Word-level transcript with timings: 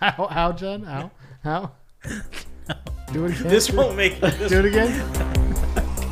How? 0.00 0.26
How, 0.30 0.52
John? 0.52 0.82
How? 0.84 1.10
How? 1.42 1.72
Do 3.12 3.24
it 3.26 3.32
again. 3.40 3.48
This 3.48 3.70
won't 3.70 3.96
make. 3.96 4.20
This 4.20 4.50
Do 4.50 4.58
it 4.60 4.64
again. 4.66 6.08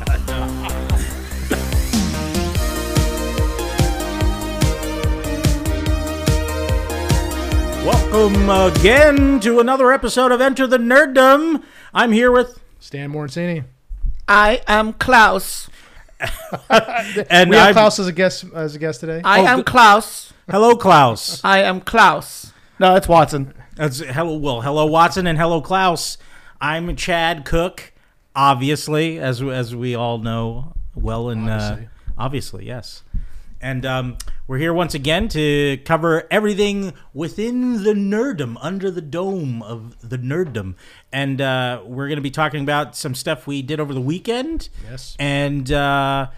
Welcome 7.85 8.49
again 8.49 9.39
to 9.41 9.59
another 9.61 9.93
episode 9.93 10.31
of 10.33 10.41
Enter 10.41 10.67
the 10.67 10.77
Nerdom. 10.77 11.63
I'm 11.93 12.11
here 12.11 12.31
with, 12.31 12.59
Stan 12.79 13.11
Morensini. 13.13 13.63
I 14.27 14.61
am 14.67 14.91
Klaus. 14.93 15.69
and 16.19 17.49
We 17.49 17.55
have 17.55 17.67
I'm- 17.67 17.73
Klaus 17.73 17.97
as 17.99 18.07
a 18.07 18.11
guest 18.11 18.43
as 18.53 18.75
a 18.75 18.79
guest 18.79 18.99
today. 18.99 19.21
I 19.23 19.39
Oh, 19.41 19.45
am. 19.47 19.63
Klaus. 19.63 20.33
hello, 20.49 20.75
Klaus. 20.75 21.41
I 21.45 21.59
am 21.63 21.79
Klaus. 21.79 22.51
No, 22.77 22.95
it's 22.95 23.07
Watson. 23.07 23.53
That's 23.77 23.99
hello. 23.99 24.35
Well, 24.35 24.61
hello, 24.61 24.87
Watson, 24.87 25.27
and 25.27 25.37
hello, 25.37 25.61
Klaus. 25.61 26.17
I'm 26.59 26.95
Chad 26.95 27.45
Cook, 27.45 27.93
obviously, 28.35 29.19
as 29.19 29.39
as 29.43 29.75
we 29.75 29.93
all 29.93 30.17
know 30.17 30.73
well, 30.95 31.29
and 31.29 31.47
Obviously. 31.47 31.85
uh, 31.85 32.11
obviously, 32.17 32.65
yes. 32.65 33.03
And 33.61 33.85
um, 33.85 34.17
we're 34.47 34.57
here 34.57 34.73
once 34.73 34.95
again 34.95 35.27
to 35.29 35.77
cover 35.85 36.27
everything 36.31 36.93
within 37.13 37.83
the 37.83 37.93
nerdom, 37.93 38.57
under 38.61 38.89
the 38.89 39.01
dome 39.01 39.61
of 39.61 39.95
the 40.07 40.17
nerdom. 40.17 40.73
And 41.13 41.39
uh, 41.39 41.83
we're 41.85 42.07
going 42.07 42.17
to 42.17 42.23
be 42.23 42.31
talking 42.31 42.63
about 42.63 42.95
some 42.95 43.13
stuff 43.13 43.45
we 43.45 43.61
did 43.61 43.79
over 43.79 43.93
the 43.93 44.01
weekend. 44.01 44.69
Yes. 44.89 45.15
And 45.19 45.71
uh, 45.71 46.29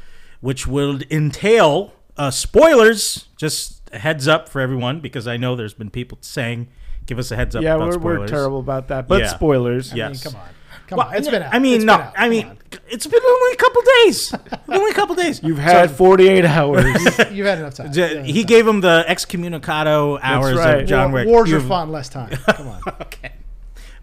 which 0.41 0.67
will 0.67 0.99
entail 1.09 1.93
uh, 2.17 2.31
spoilers. 2.31 3.29
Just 3.37 3.89
a 3.93 3.99
heads 3.99 4.27
up 4.27 4.49
for 4.49 4.59
everyone, 4.59 4.99
because 4.99 5.25
I 5.25 5.37
know 5.37 5.55
there's 5.55 5.73
been 5.73 5.89
people 5.89 6.17
saying, 6.19 6.67
give 7.09 7.17
us 7.19 7.31
a 7.31 7.35
heads 7.35 7.55
up 7.55 7.63
Yeah, 7.63 7.75
about 7.75 7.87
we're, 7.87 7.93
spoilers. 7.93 8.19
we're 8.19 8.27
terrible 8.27 8.59
about 8.59 8.87
that. 8.89 9.07
But 9.07 9.21
Yeah. 9.23 9.27
spoilers. 9.29 9.91
I 9.91 9.95
Yes. 9.97 10.23
mean, 10.23 10.31
come 10.33 10.41
on. 10.41 10.47
Come 10.87 10.97
Well, 10.97 11.07
on. 11.07 11.15
It's 11.15 11.27
been 11.27 11.41
out. 11.43 11.53
I 11.53 11.59
mean, 11.59 11.75
It's 11.77 11.83
no. 11.85 11.93
out. 11.93 12.13
I 12.17 12.29
mean, 12.29 12.51
it's 12.87 13.05
been 13.07 13.21
only 13.27 13.53
a 13.53 13.55
couple 13.57 13.81
days. 14.05 14.33
only 14.69 14.91
a 14.91 14.93
couple 14.93 15.15
days. 15.15 15.41
You've 15.43 15.57
had 15.59 15.91
48 15.91 16.45
hours. 16.45 16.85
you've 17.31 17.45
had 17.47 17.59
enough 17.59 17.73
time. 17.75 17.91
J- 17.91 18.23
he 18.31 18.43
gave 18.43 18.67
him 18.67 18.81
the 18.81 19.03
excommunicado 19.07 20.19
hours 20.21 20.55
right. 20.57 20.81
of 20.81 20.87
John 20.87 21.11
Wick. 21.11 21.27
Wars 21.27 21.51
are 21.51 21.55
You've- 21.55 21.67
fun. 21.67 21.91
Less 21.91 22.09
time. 22.09 22.29
Come 22.29 22.67
on. 22.69 22.81
Okay. 23.01 23.31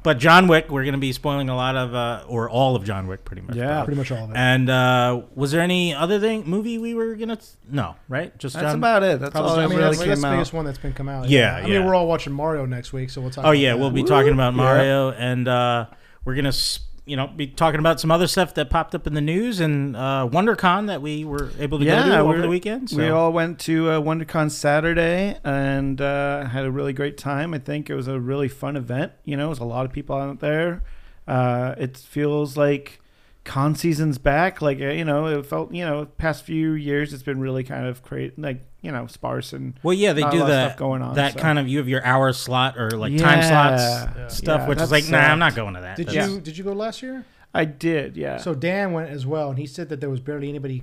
But 0.07 0.19
John 0.19 0.47
Wick, 0.47 0.71
we're 0.71 0.85
going 0.85 0.95
to 0.95 0.99
be 1.01 1.13
spoiling 1.13 1.49
a 1.49 1.57
lot 1.57 1.75
of, 1.75 1.93
uh, 1.93 2.25
or 2.29 2.49
all 2.49 2.77
of 2.77 2.85
John 2.85 3.09
Wick, 3.09 3.25
pretty 3.25 3.43
much. 3.43 3.57
Yeah. 3.57 3.67
probably. 3.67 3.85
Pretty 3.87 3.99
much 3.99 4.11
all 4.13 4.25
of 4.27 4.31
it. 4.31 4.37
And 4.37 4.71
uh, 4.71 5.23
was 5.35 5.51
there 5.51 5.61
any 5.61 5.93
other 5.93 6.21
thing 6.21 6.45
movie 6.47 6.79
we 6.79 6.95
were 6.95 7.17
gonna? 7.17 7.39
No, 7.69 7.97
right? 8.09 8.37
Just 8.39 8.55
That's 8.55 8.67
John. 8.67 8.77
about 8.77 9.03
it. 9.03 9.19
That's 9.19 9.33
Probably 9.33 9.51
all 9.51 9.57
that 9.57 9.63
I 9.65 9.67
mean, 9.67 9.79
really 9.79 9.91
that's, 9.97 10.07
that's 10.07 10.21
the 10.21 10.27
out. 10.29 10.33
biggest 10.35 10.53
one 10.53 10.65
that's 10.65 10.79
been 10.79 10.93
come 10.95 11.09
out. 11.09 11.29
Yeah, 11.29 11.57
I 11.57 11.61
yeah. 11.63 11.67
mean, 11.79 11.85
we're 11.87 11.95
all 11.97 12.07
watching 12.07 12.33
Mario 12.33 12.67
next 12.67 12.93
week, 12.93 13.11
so 13.11 13.21
we'll 13.21 13.31
talk. 13.31 13.45
Oh 13.45 13.49
about 13.49 13.59
yeah, 13.59 13.73
that. 13.73 13.79
we'll 13.81 13.91
be 13.91 14.05
talking 14.05 14.33
about 14.33 14.53
Yeah. 14.53 14.57
Mario, 14.59 15.11
and 15.11 15.49
uh, 15.49 15.87
we're 16.25 16.37
gonna, 16.37 16.49
s- 16.51 16.79
you 17.07 17.17
know, 17.17 17.29
be 17.29 17.47
talking 17.47 17.79
about 17.79 18.01
some 18.01 18.11
other 18.11 18.27
stuff 18.27 18.55
that 18.55 18.69
popped 18.69 18.95
up 18.95 19.07
in 19.07 19.15
the 19.15 19.21
news 19.21 19.61
and 19.61 19.97
uh, 19.97 20.29
WonderCon 20.31 20.89
that 20.89 21.01
we 21.01 21.25
were 21.25 21.51
able 21.59 21.79
to 21.79 21.85
go 21.85 22.03
to 22.05 22.19
over 22.19 22.43
the 22.43 22.49
weekend. 22.49 22.91
So. 22.91 22.97
We 22.97 23.09
all 23.09 23.33
went 23.33 23.61
to 23.61 23.91
uh, 23.91 24.01
WonderCon 24.01 24.51
Saturday 24.51 25.39
and 25.45 26.01
uh, 26.01 26.47
had 26.47 26.65
a 26.65 26.71
really 26.71 26.93
great 26.93 27.17
time. 27.17 27.55
I 27.55 27.61
think 27.61 27.89
it 27.89 27.95
was 27.95 28.09
a 28.09 28.19
really 28.19 28.49
fun 28.49 28.77
event. 28.77 29.13
You 29.25 29.37
know, 29.37 29.47
it 29.47 29.51
was 29.51 29.61
a 29.61 29.65
lot 29.65 29.87
of 29.87 29.93
people 29.93 30.17
out 30.17 30.41
there. 30.41 30.83
Uh, 31.29 31.77
it 31.79 31.97
feels 31.97 32.57
like 32.57 33.01
con 33.47 33.75
season's 33.75 34.19
back. 34.19 34.61
Like 34.61 34.81
uh, 34.81 34.89
you 34.89 35.05
know, 35.05 35.27
it 35.27 35.47
felt 35.47 35.73
you 35.73 35.85
know, 35.85 36.05
past 36.19 36.45
few 36.45 36.73
years 36.73 37.15
it's 37.15 37.23
been 37.23 37.41
really 37.41 37.65
kind 37.65 37.87
of 37.87 38.03
great, 38.03 38.39
like 38.39 38.61
you 38.83 38.93
know, 38.93 39.07
sparse 39.07 39.53
and 39.55 39.73
well, 39.83 39.95
yeah, 39.95 40.13
they 40.13 40.21
do 40.23 40.41
lot 40.41 40.49
that. 40.49 40.69
stuff 40.71 40.79
going 40.79 41.01
on, 41.03 41.15
that 41.15 41.33
so. 41.33 41.39
kind 41.39 41.59
of 41.59 41.67
you 41.67 41.79
have 41.79 41.89
your 41.89 42.05
hour 42.05 42.33
slot 42.33 42.77
or 42.77 42.91
like 42.91 43.17
time 43.17 43.43
slots 43.43 43.83
Yeah. 43.83 44.29
stuff, 44.29 44.61
Yeah, 44.63 44.69
which 44.69 44.81
is 44.81 44.91
that 44.91 44.95
like, 44.95 45.09
nah, 45.11 45.19
I'm 45.33 45.39
not 45.39 45.55
going 45.55 45.75
to 45.75 45.81
that. 45.81 45.97
Did 45.97 46.09
That's- 46.09 46.29
you 46.31 46.41
did 46.41 46.59
you 46.59 46.65
go 46.65 46.73
last 46.73 47.03
year? 47.03 47.25
I 47.55 47.65
did, 47.65 48.17
yeah. 48.19 48.37
So 48.37 48.55
Dan 48.55 48.93
went 48.93 49.09
as 49.09 49.25
well, 49.25 49.49
and 49.49 49.59
he 49.59 49.67
said 49.67 49.89
that 49.89 50.01
there 50.03 50.11
was 50.11 50.21
barely 50.21 50.49
anybody 50.51 50.83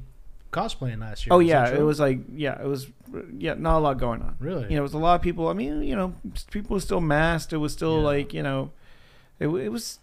cosplaying 0.52 1.00
last 1.02 1.26
year. 1.26 1.34
oh 1.34 1.40
yeah, 1.40 1.68
it 1.70 1.82
was 1.82 2.00
like 2.00 2.20
yeah, 2.34 2.60
it 2.62 2.68
was 2.68 2.88
yeah, 3.38 3.54
not 3.56 3.78
a 3.78 3.82
lot 3.82 3.98
going 4.00 4.22
on. 4.22 4.36
really. 4.40 4.64
you 4.70 4.76
know, 4.76 4.80
it 4.80 4.84
was 4.84 4.94
a 4.94 4.98
lot 4.98 5.16
of 5.16 5.22
people. 5.22 5.48
I 5.50 5.54
mean, 5.54 5.84
you 5.84 5.96
know, 5.96 6.16
people 6.52 6.76
were 6.76 6.80
still 6.80 7.02
masked. 7.02 7.54
It 7.54 7.58
was 7.58 7.74
still 7.74 7.98
Yeah. 8.00 8.06
like, 8.06 8.34
you 8.34 8.42
know, 8.44 8.72
it, 9.40 9.48
it 9.48 9.70
was, 9.70 10.00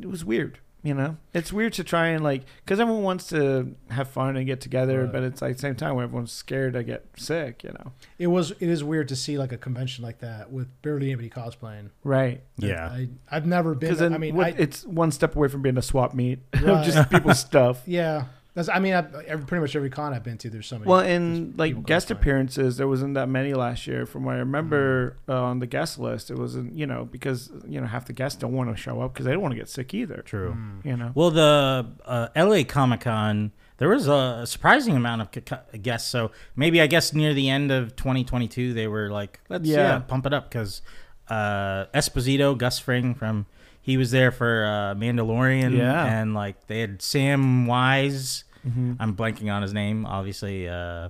it 0.00 0.06
was 0.06 0.24
weird. 0.24 0.58
You 0.86 0.94
know, 0.94 1.16
it's 1.34 1.52
weird 1.52 1.72
to 1.74 1.84
try 1.84 2.08
and 2.08 2.22
like, 2.22 2.44
because 2.64 2.78
everyone 2.78 3.02
wants 3.02 3.26
to 3.30 3.74
have 3.90 4.08
fun 4.08 4.36
and 4.36 4.46
get 4.46 4.60
together, 4.60 5.02
Right. 5.02 5.12
but 5.12 5.22
it's 5.24 5.42
like 5.42 5.58
same 5.58 5.74
time 5.74 5.96
where 5.96 6.04
everyone's 6.04 6.30
scared 6.30 6.74
to 6.74 6.84
get 6.84 7.04
sick. 7.16 7.64
You 7.64 7.70
know, 7.72 7.92
It 8.18 8.28
was. 8.28 8.52
It 8.52 8.68
is 8.68 8.84
weird 8.84 9.08
to 9.08 9.16
see 9.16 9.36
like 9.36 9.50
a 9.52 9.56
convention 9.58 10.04
like 10.04 10.20
that 10.20 10.52
with 10.52 10.68
barely 10.82 11.06
anybody 11.06 11.28
cosplaying. 11.28 11.90
right? 12.04 12.40
Yeah. 12.56 12.86
I 12.88 13.08
I've 13.30 13.46
never 13.46 13.74
been. 13.74 13.96
Then 13.96 14.14
I 14.14 14.18
mean, 14.18 14.36
what, 14.36 14.46
I, 14.46 14.50
it's 14.56 14.84
one 14.84 15.10
step 15.10 15.34
away 15.34 15.48
from 15.48 15.62
being 15.62 15.76
a 15.76 15.82
swap 15.82 16.14
meet 16.14 16.38
of 16.52 16.62
Right. 16.62 16.84
just 16.86 17.10
people's 17.10 17.40
stuff. 17.40 17.82
yeah. 17.86 18.26
That's, 18.56 18.70
I 18.70 18.78
mean, 18.78 18.94
I've, 18.94 19.14
every, 19.14 19.44
pretty 19.44 19.60
much 19.60 19.76
every 19.76 19.90
con 19.90 20.14
I've 20.14 20.24
been 20.24 20.38
to, 20.38 20.48
there's 20.48 20.66
so 20.66 20.78
many. 20.78 20.88
Well, 20.90 21.00
there's 21.00 21.12
in 21.12 21.54
like 21.58 21.84
guest 21.84 22.10
appearances, 22.10 22.78
there 22.78 22.88
wasn't 22.88 23.12
that 23.12 23.28
many 23.28 23.52
last 23.52 23.86
year. 23.86 24.06
From 24.06 24.24
what 24.24 24.34
I 24.36 24.38
remember 24.38 25.18
uh, 25.28 25.42
on 25.42 25.58
the 25.58 25.66
guest 25.66 25.98
list, 25.98 26.30
it 26.30 26.38
wasn't 26.38 26.72
you 26.74 26.86
know 26.86 27.04
because 27.04 27.50
you 27.68 27.78
know 27.82 27.86
half 27.86 28.06
the 28.06 28.14
guests 28.14 28.38
don't 28.38 28.54
want 28.54 28.70
to 28.74 28.76
show 28.76 29.02
up 29.02 29.12
because 29.12 29.26
they 29.26 29.32
don't 29.32 29.42
want 29.42 29.52
to 29.52 29.58
get 29.58 29.68
sick 29.68 29.92
either. 29.92 30.22
True. 30.24 30.56
Mm. 30.58 30.84
You 30.86 30.96
know. 30.96 31.12
Well, 31.14 31.30
the 31.30 31.86
uh, 32.06 32.28
LA 32.34 32.64
Comic 32.66 33.02
Con, 33.02 33.52
there 33.76 33.90
was 33.90 34.08
a 34.08 34.44
surprising 34.46 34.96
amount 34.96 35.20
of 35.20 35.30
ca- 35.32 35.40
ca- 35.42 35.78
guests. 35.82 36.08
So 36.10 36.30
maybe 36.56 36.80
I 36.80 36.86
guess 36.86 37.12
near 37.12 37.34
the 37.34 37.50
end 37.50 37.70
of 37.70 37.94
2022, 37.94 38.72
they 38.72 38.86
were 38.88 39.10
like, 39.10 39.38
let's 39.50 39.68
yeah, 39.68 39.76
Yeah. 39.76 39.98
pump 39.98 40.24
it 40.24 40.32
up 40.32 40.48
because 40.48 40.80
uh, 41.28 41.84
Esposito, 41.94 42.56
Gus 42.56 42.78
Fring 42.78 43.14
from 43.14 43.44
he 43.82 43.96
was 43.98 44.10
there 44.12 44.32
for 44.32 44.64
uh, 44.64 44.94
Mandalorian, 44.98 45.76
Yeah. 45.76 46.06
and 46.06 46.32
like 46.32 46.66
they 46.68 46.80
had 46.80 47.00
Samwise. 47.00 48.44
Mhm. 48.66 48.96
I'm 48.98 49.14
blanking 49.16 49.52
on 49.52 49.62
his 49.62 49.72
name, 49.72 50.04
obviously. 50.06 50.68
Uh, 50.68 51.08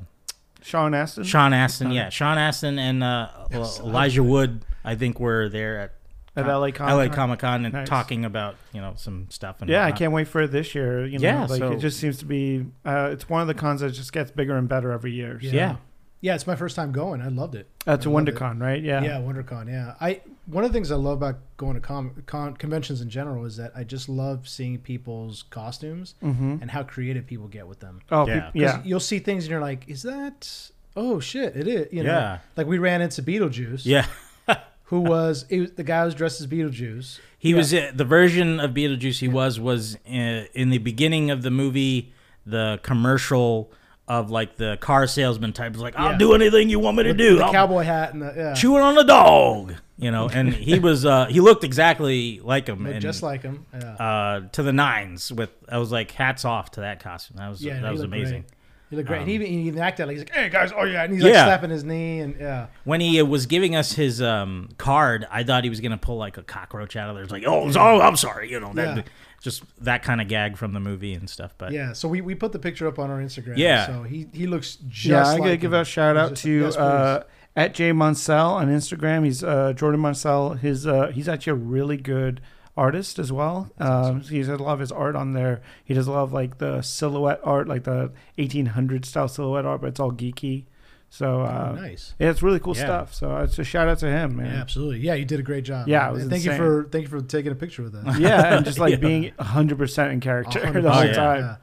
Sean 0.63 0.95
Astin. 0.95 1.25
Sean 1.25 1.53
Astin, 1.53 1.91
yeah, 1.93 2.09
Sean 2.09 2.39
Astin 2.39 2.79
and 2.79 3.03
uh, 3.05 3.29
Yes, 3.51 3.79
Elijah 3.81 4.23
Wood. 4.23 4.65
I 4.85 4.95
think 4.97 5.21
were 5.21 5.49
there 5.49 5.79
at 5.81 5.93
at 6.37 6.45
Com- 6.45 6.61
LA 6.61 6.71
Comic. 6.71 6.95
LA 7.11 7.15
Comic 7.15 7.39
Con 7.39 7.65
and 7.65 7.73
Nice. 7.75 7.89
talking 7.89 8.25
about 8.25 8.57
you 8.73 8.81
know 8.81 8.93
some 8.97 9.27
stuff. 9.31 9.61
And 9.63 9.71
Yeah, 9.71 9.85
I 9.87 9.93
can't 9.93 10.13
wait 10.13 10.29
for 10.29 10.43
it 10.43 10.51
this 10.53 10.75
year. 10.75 11.07
You 11.07 11.19
know, 11.19 11.23
Yeah, 11.23 11.47
like 11.47 11.61
so- 11.61 11.73
it 11.73 11.79
just 11.79 11.99
seems 11.99 12.19
to 12.19 12.25
be. 12.25 12.67
Uh, 12.85 13.09
it's 13.13 13.29
one 13.29 13.41
of 13.43 13.47
the 13.49 13.55
cons 13.55 13.81
that 13.81 13.93
just 13.93 14.13
gets 14.13 14.31
bigger 14.33 14.57
and 14.57 14.69
better 14.69 14.91
every 14.93 15.13
year. 15.13 15.39
Yeah. 15.41 15.51
So. 15.51 15.57
Yeah. 15.57 15.77
Yeah, 16.21 16.35
it's 16.35 16.47
my 16.47 16.57
first 16.57 16.75
time 16.77 16.93
going. 16.93 17.21
I 17.21 17.29
loved 17.29 17.55
it. 17.55 17.69
That's 17.85 18.07
a 18.07 18.09
I 18.09 18.13
love 18.13 18.29
it. 18.29 18.35
WonderCon, 18.35 18.61
right? 18.61 18.83
Yeah. 18.83 19.03
Yeah, 19.03 19.19
WonderCon. 19.19 19.69
Yeah, 19.69 19.95
I 20.01 20.21
one 20.47 20.65
of 20.65 20.71
the 20.73 20.77
things 20.77 20.91
I 20.91 20.97
love 20.97 21.19
about 21.19 21.39
going 21.57 21.75
to 21.75 21.81
com, 21.81 22.23
con 22.27 22.57
conventions 22.57 23.01
in 23.01 23.09
general 23.11 23.45
is 23.45 23.57
that 23.57 23.73
I 23.77 23.85
just 23.85 24.09
love 24.09 24.49
seeing 24.49 24.79
people's 24.79 25.43
costumes 25.51 26.15
Mm-hmm. 26.23 26.59
and 26.63 26.71
how 26.71 26.83
creative 26.85 27.27
people 27.27 27.49
get 27.49 27.67
with 27.67 27.81
them. 27.81 28.01
Oh, 28.11 28.27
Yeah. 28.27 28.35
yeah. 28.35 28.43
'Cause 28.45 28.53
yeah. 28.77 28.83
you'll 28.85 29.01
see 29.01 29.19
things 29.19 29.45
and 29.45 29.51
you're 29.51 29.61
like, 29.61 29.89
is 29.89 30.03
that? 30.03 30.71
Oh 30.97 31.21
shit, 31.21 31.57
it 31.57 31.69
is. 31.69 31.93
You 31.93 32.03
know, 32.05 32.11
Yeah. 32.13 32.39
like 32.57 32.67
we 32.67 32.79
ran 32.79 33.03
into 33.03 33.23
Beetlejuice. 33.23 33.85
Yeah. 33.85 34.07
who 34.85 35.01
was 35.01 35.45
it 35.51 35.61
was 35.61 35.73
the 35.73 35.83
guy 35.85 35.99
who 36.01 36.05
was 36.07 36.15
dressed 36.15 36.41
as 36.41 36.47
Beetlejuice. 36.47 37.19
He 37.39 37.51
Yeah. 37.51 37.57
was 37.57 37.75
uh, 37.75 37.91
the 37.95 38.05
version 38.05 38.61
of 38.61 38.71
Beetlejuice 38.71 39.19
he 39.19 39.29
was 39.29 39.59
was 39.61 39.97
uh, 40.09 40.45
in 40.55 40.71
the 40.71 40.79
beginning 40.79 41.31
of 41.31 41.43
the 41.43 41.51
movie 41.51 42.13
the 42.47 42.79
commercial 42.85 43.73
of 44.09 44.31
like 44.31 44.57
the 44.57 44.77
car 44.81 45.07
salesman 45.07 45.53
type 45.53 45.73
was 45.73 45.83
like 45.83 45.95
I'll 45.97 46.13
Yeah. 46.13 46.19
do 46.19 46.35
anything 46.35 46.69
you 46.69 46.79
want 46.79 46.97
me 46.97 47.03
to 47.05 47.09
With 47.11 47.19
do 47.19 47.37
the 47.39 47.45
I'll 47.45 47.53
cowboy 47.53 47.83
hat 47.83 48.13
and 48.13 48.23
the 48.23 48.33
yeah, 48.37 48.55
chew 48.55 48.77
it 48.77 48.81
on 48.81 48.95
the 48.95 49.03
dog 49.05 49.75
you 49.99 50.11
know 50.11 50.29
and 50.29 50.53
he 50.55 50.79
was 50.89 51.05
uh 51.05 51.27
he 51.27 51.41
looked 51.41 51.65
exactly 51.65 52.41
like 52.45 52.69
him 52.69 52.87
and, 52.87 53.01
just 53.01 53.23
like 53.23 53.43
him. 53.43 53.67
Yeah, 53.75 53.93
uh 53.95 54.41
to 54.53 54.63
the 54.63 54.73
nines 54.73 55.33
with 55.33 55.51
I 55.69 55.79
was 55.79 55.91
like 55.91 56.11
hats 56.13 56.45
off 56.45 56.71
to 56.73 56.81
that 56.83 57.03
costume 57.03 57.39
that 57.39 57.49
was 57.49 57.63
yeah, 57.65 57.81
that 57.81 57.93
was 57.93 58.03
amazing 58.03 58.43
Great. 58.43 58.53
He 58.91 58.95
looked 58.95 59.09
great. 59.09 59.17
Um, 59.17 59.23
and 59.23 59.29
he 59.31 59.35
even, 59.35 59.47
he 59.49 59.55
even 59.67 59.81
acted 59.81 60.07
like 60.07 60.15
he's 60.17 60.21
like, 60.25 60.33
"Hey 60.33 60.49
guys, 60.49 60.71
oh 60.73 60.85
yeah," 60.85 61.03
and 61.03 61.13
he's 61.13 61.21
like 61.21 61.33
Yeah. 61.33 61.47
slapping 61.47 61.71
his 61.71 61.83
knee 61.83 62.21
and 62.21 62.37
yeah. 62.39 62.69
when 62.85 63.01
he 63.01 63.21
was 63.21 63.47
giving 63.47 63.75
us 63.75 63.91
his 63.95 64.23
um 64.23 64.69
card 64.79 65.27
I 65.29 65.43
thought 65.43 65.65
he 65.65 65.71
was 65.71 65.81
gonna 65.81 65.99
pull 65.99 66.19
like 66.19 66.37
a 66.37 66.45
cockroach 66.45 66.95
out 66.95 67.09
of 67.09 67.17
there 67.17 67.25
it's 67.25 67.33
like 67.33 67.43
oh, 67.49 67.69
oh 67.77 68.01
I'm 68.01 68.15
sorry 68.15 68.49
you 68.49 68.61
know 68.61 68.73
that 68.75 68.97
Yeah. 68.99 69.03
Just 69.47 69.63
that 69.83 70.03
kind 70.03 70.21
of 70.21 70.29
gag 70.29 70.57
from 70.59 70.73
the 70.75 70.81
movie 70.81 71.15
and 71.15 71.31
stuff 71.31 71.55
but 71.57 71.73
Yeah, 71.73 71.93
so 71.95 72.07
we, 72.09 72.21
we 72.21 72.35
put 72.35 72.53
the 72.53 72.59
picture 72.59 72.87
up 72.87 72.99
on 72.99 73.11
our 73.11 73.19
Instagram. 73.21 73.57
Yeah. 73.57 73.87
So 73.87 74.03
he, 74.03 74.27
he 74.35 74.47
looks 74.47 74.77
just 74.89 75.07
Yeah, 75.07 75.25
I 75.27 75.33
like 75.33 75.39
gotta 75.43 75.57
give 75.57 75.73
him. 75.73 75.81
a 75.81 75.85
shout 75.85 76.17
out 76.19 76.31
just- 76.31 76.43
to 76.43 76.51
yes, 76.63 76.77
uh, 76.77 77.25
at 77.55 77.73
Jay 77.73 77.91
Monsell 77.93 78.51
on 78.61 78.69
Instagram. 78.69 79.25
He's 79.25 79.43
uh, 79.43 79.73
Jordan 79.73 80.01
Monsell. 80.03 80.59
His 80.59 80.87
uh, 80.87 81.07
he's 81.15 81.29
actually 81.29 81.53
a 81.53 81.63
really 81.77 81.97
good 81.97 82.41
artist 82.77 83.19
as 83.19 83.33
well. 83.33 83.71
Um, 83.79 84.21
He's 84.21 84.49
had 84.49 84.61
a 84.61 84.63
lot 84.63 84.75
of 84.75 84.81
his 84.81 84.93
art 84.93 85.17
on 85.17 85.33
there. 85.33 85.63
He 85.83 85.95
does 85.95 86.07
a 86.07 86.13
lot 86.13 86.25
of 86.25 86.33
like 86.35 86.59
the 86.59 86.83
silhouette 86.83 87.41
art, 87.43 87.67
like 87.69 87.85
the 87.85 88.13
1800 88.37 89.07
style 89.07 89.29
silhouette 89.29 89.65
art, 89.65 89.81
but 89.81 89.87
it's 89.89 90.01
all 90.01 90.13
geeky. 90.13 90.65
So 91.09 91.43
uh, 91.43 91.73
Oh, 91.73 91.81
nice. 91.81 92.15
yeah, 92.19 92.31
it's 92.31 92.43
really 92.43 92.59
cool 92.61 92.77
Yeah. 92.77 92.85
stuff. 92.85 93.15
So 93.15 93.37
it's 93.39 93.59
a 93.59 93.65
shout 93.65 93.89
out 93.89 93.99
to 94.01 94.07
him, 94.09 94.37
man. 94.37 94.47
Yeah, 94.53 94.61
absolutely. 94.61 94.99
Yeah, 95.01 95.15
you 95.15 95.25
did 95.25 95.41
a 95.41 95.43
great 95.43 95.65
job. 95.65 95.89
Yeah, 95.89 96.09
thank 96.13 96.33
insane. 96.33 96.43
you 96.53 96.57
for 96.57 96.89
thank 96.91 97.03
you 97.05 97.09
for 97.09 97.21
taking 97.23 97.53
a 97.53 97.55
picture 97.55 97.83
with 97.83 97.95
us. 97.95 98.19
Yeah, 98.19 98.57
and 98.57 98.65
just 98.65 98.79
like 98.85 99.01
being 99.01 99.33
100 99.37 99.79
percent 99.79 100.13
in 100.13 100.21
character 100.21 100.61
the 100.73 100.89
Oh, 100.89 100.91
whole 100.93 101.13
time. 101.13 101.57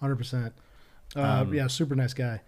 Hundred 0.00 0.16
percent. 0.16 0.52
Uh, 1.16 1.20
Um, 1.42 1.54
yeah, 1.54 1.66
super 1.66 1.94
nice 1.94 2.14
guy. 2.14 2.40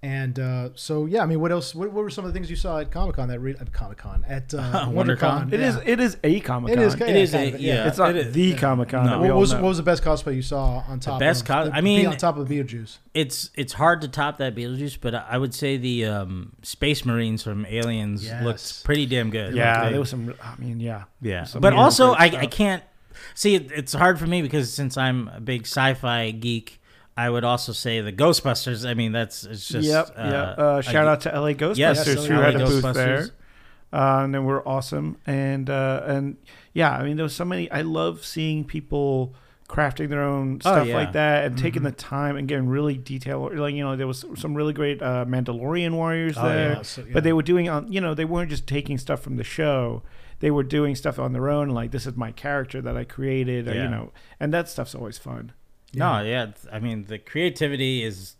And 0.00 0.38
uh, 0.38 0.68
so 0.76 1.06
yeah, 1.06 1.24
I 1.24 1.26
mean, 1.26 1.40
what 1.40 1.50
else? 1.50 1.74
What, 1.74 1.90
what 1.92 2.04
were 2.04 2.10
some 2.10 2.24
of 2.24 2.32
the 2.32 2.38
things 2.38 2.48
you 2.48 2.54
saw 2.54 2.78
at 2.78 2.92
Comic 2.92 3.16
Con 3.16 3.26
that 3.30 3.40
re- 3.40 3.56
at 3.58 3.72
Comic 3.72 3.98
Con 3.98 4.24
at 4.28 4.54
uh, 4.54 4.58
WonderCon? 4.86 4.94
WonderCon? 5.18 5.52
It 5.52 5.58
is. 5.58 5.74
yeah. 5.74 5.82
It 5.86 5.98
is 6.00 6.16
a 6.22 6.38
Comic 6.40 6.72
Con. 6.74 6.78
yeah, 6.82 7.06
It 7.08 7.16
is 7.16 7.34
a- 7.34 7.52
of, 7.54 7.60
yeah. 7.60 7.88
It's 7.88 7.98
not 7.98 8.10
it 8.10 8.28
is- 8.28 8.32
the 8.32 8.42
yeah. 8.42 8.56
Comic 8.58 8.90
Con. 8.90 9.06
No. 9.06 9.18
What 9.20 9.34
was, 9.34 9.52
what 9.54 9.64
was 9.64 9.76
the 9.76 9.82
best 9.82 10.04
cosplay 10.04 10.36
you 10.36 10.42
saw 10.42 10.84
on 10.86 11.00
top? 11.00 11.18
best 11.18 11.40
of, 11.40 11.46
cos- 11.48 11.68
the- 11.70 11.74
I 11.74 11.80
mean- 11.80 12.06
on 12.06 12.16
top 12.16 12.36
of 12.36 12.46
Beetlejuice. 12.46 12.98
It's 13.12 13.50
it's 13.56 13.72
hard 13.72 14.00
to 14.02 14.08
top 14.08 14.38
that 14.38 14.54
Beetlejuice, 14.54 14.98
but 15.00 15.16
I 15.16 15.36
would 15.36 15.52
say 15.52 15.76
the 15.76 16.04
um, 16.04 16.52
Space 16.62 17.04
Marines 17.04 17.42
from 17.42 17.66
Aliens 17.66 18.24
Yes. 18.24 18.44
looked 18.44 18.84
pretty 18.84 19.06
damn 19.06 19.30
good. 19.30 19.52
yeah, 19.56 19.82
Like, 19.82 19.90
there 19.90 19.98
was 20.00 20.10
some. 20.10 20.32
I 20.40 20.54
mean, 20.60 20.78
yeah. 20.78 21.04
Yeah, 21.20 21.44
but 21.58 21.72
also 21.72 22.12
I. 22.12 22.26
I 22.26 22.46
can't 22.46 22.84
see. 23.34 23.56
It, 23.56 23.72
it's 23.72 23.94
hard 23.94 24.20
for 24.20 24.28
me 24.28 24.42
because 24.42 24.72
since 24.72 24.96
I'm 24.96 25.26
a 25.26 25.40
big 25.40 25.62
sci-fi 25.62 26.30
geek, 26.30 26.77
I 27.18 27.28
would 27.28 27.44
also 27.44 27.72
say 27.72 28.00
the 28.00 28.12
Ghostbusters. 28.12 28.88
I 28.88 28.94
mean, 28.94 29.12
that's 29.12 29.44
it's 29.44 29.66
just 29.68 29.88
yep. 29.88 30.10
uh, 30.16 30.22
yep. 30.22 30.58
Uh, 30.58 30.80
shout 30.82 31.06
a- 31.06 31.08
out 31.10 31.20
to 31.22 31.30
LA 31.30 31.52
Ghostbusters 31.52 31.76
Yes, 31.76 32.06
who 32.06 32.34
LA 32.34 32.40
had 32.42 32.54
a 32.56 32.58
booth 32.64 32.84
Ghostbusters. 32.84 32.94
there. 32.94 33.28
Uh, 33.92 34.22
and 34.24 34.34
they 34.34 34.38
were 34.38 34.66
awesome. 34.68 35.16
And 35.26 35.68
uh, 35.68 36.02
and 36.06 36.36
yeah, 36.74 36.92
I 36.92 37.02
mean, 37.04 37.16
there 37.16 37.24
was 37.24 37.34
so 37.34 37.44
many. 37.44 37.70
I 37.70 37.80
love 37.82 38.24
seeing 38.24 38.64
people 38.64 39.34
crafting 39.68 40.08
their 40.08 40.22
own 40.22 40.60
Oh, 40.64 40.72
stuff 40.72 40.86
yeah. 40.86 40.94
like 40.96 41.12
that 41.12 41.44
and 41.46 41.58
taking 41.58 41.82
Mhm. 41.82 41.86
the 41.86 41.92
time 41.92 42.36
and 42.36 42.46
getting 42.48 42.68
really 42.68 42.96
detailed. 42.96 43.54
Like 43.56 43.74
you 43.74 43.82
know, 43.84 43.96
there 43.96 44.06
was 44.06 44.24
some 44.36 44.54
really 44.54 44.72
great 44.72 45.02
uh, 45.02 45.24
Mandalorian 45.26 45.92
warriors 45.92 46.36
Oh, 46.38 46.48
there. 46.48 46.72
Yeah, 46.76 46.82
so, 46.82 47.02
yeah. 47.02 47.12
But 47.12 47.24
they 47.24 47.32
were 47.32 47.42
doing 47.42 47.68
on, 47.68 47.92
you 47.92 48.00
know, 48.00 48.14
they 48.14 48.24
weren't 48.24 48.48
just 48.50 48.66
taking 48.66 48.96
stuff 48.96 49.20
from 49.20 49.36
the 49.36 49.44
show. 49.44 50.02
They 50.40 50.50
were 50.50 50.62
doing 50.62 50.94
stuff 50.94 51.18
on 51.18 51.32
their 51.32 51.48
own. 51.50 51.68
Like 51.70 51.90
this 51.90 52.06
is 52.06 52.16
my 52.16 52.30
character 52.32 52.80
that 52.80 52.96
I 52.96 53.04
created, 53.04 53.66
or, 53.68 53.74
Yeah. 53.74 53.84
you 53.84 53.90
know, 53.90 54.12
and 54.38 54.54
that 54.54 54.68
stuff's 54.68 54.94
always 54.94 55.18
fun. 55.18 55.52
No, 55.94 56.20
yeah. 56.20 56.46
I 56.72 56.78
mean, 56.80 57.04
the 57.04 57.18
creativity 57.18 58.02
is 58.04 58.34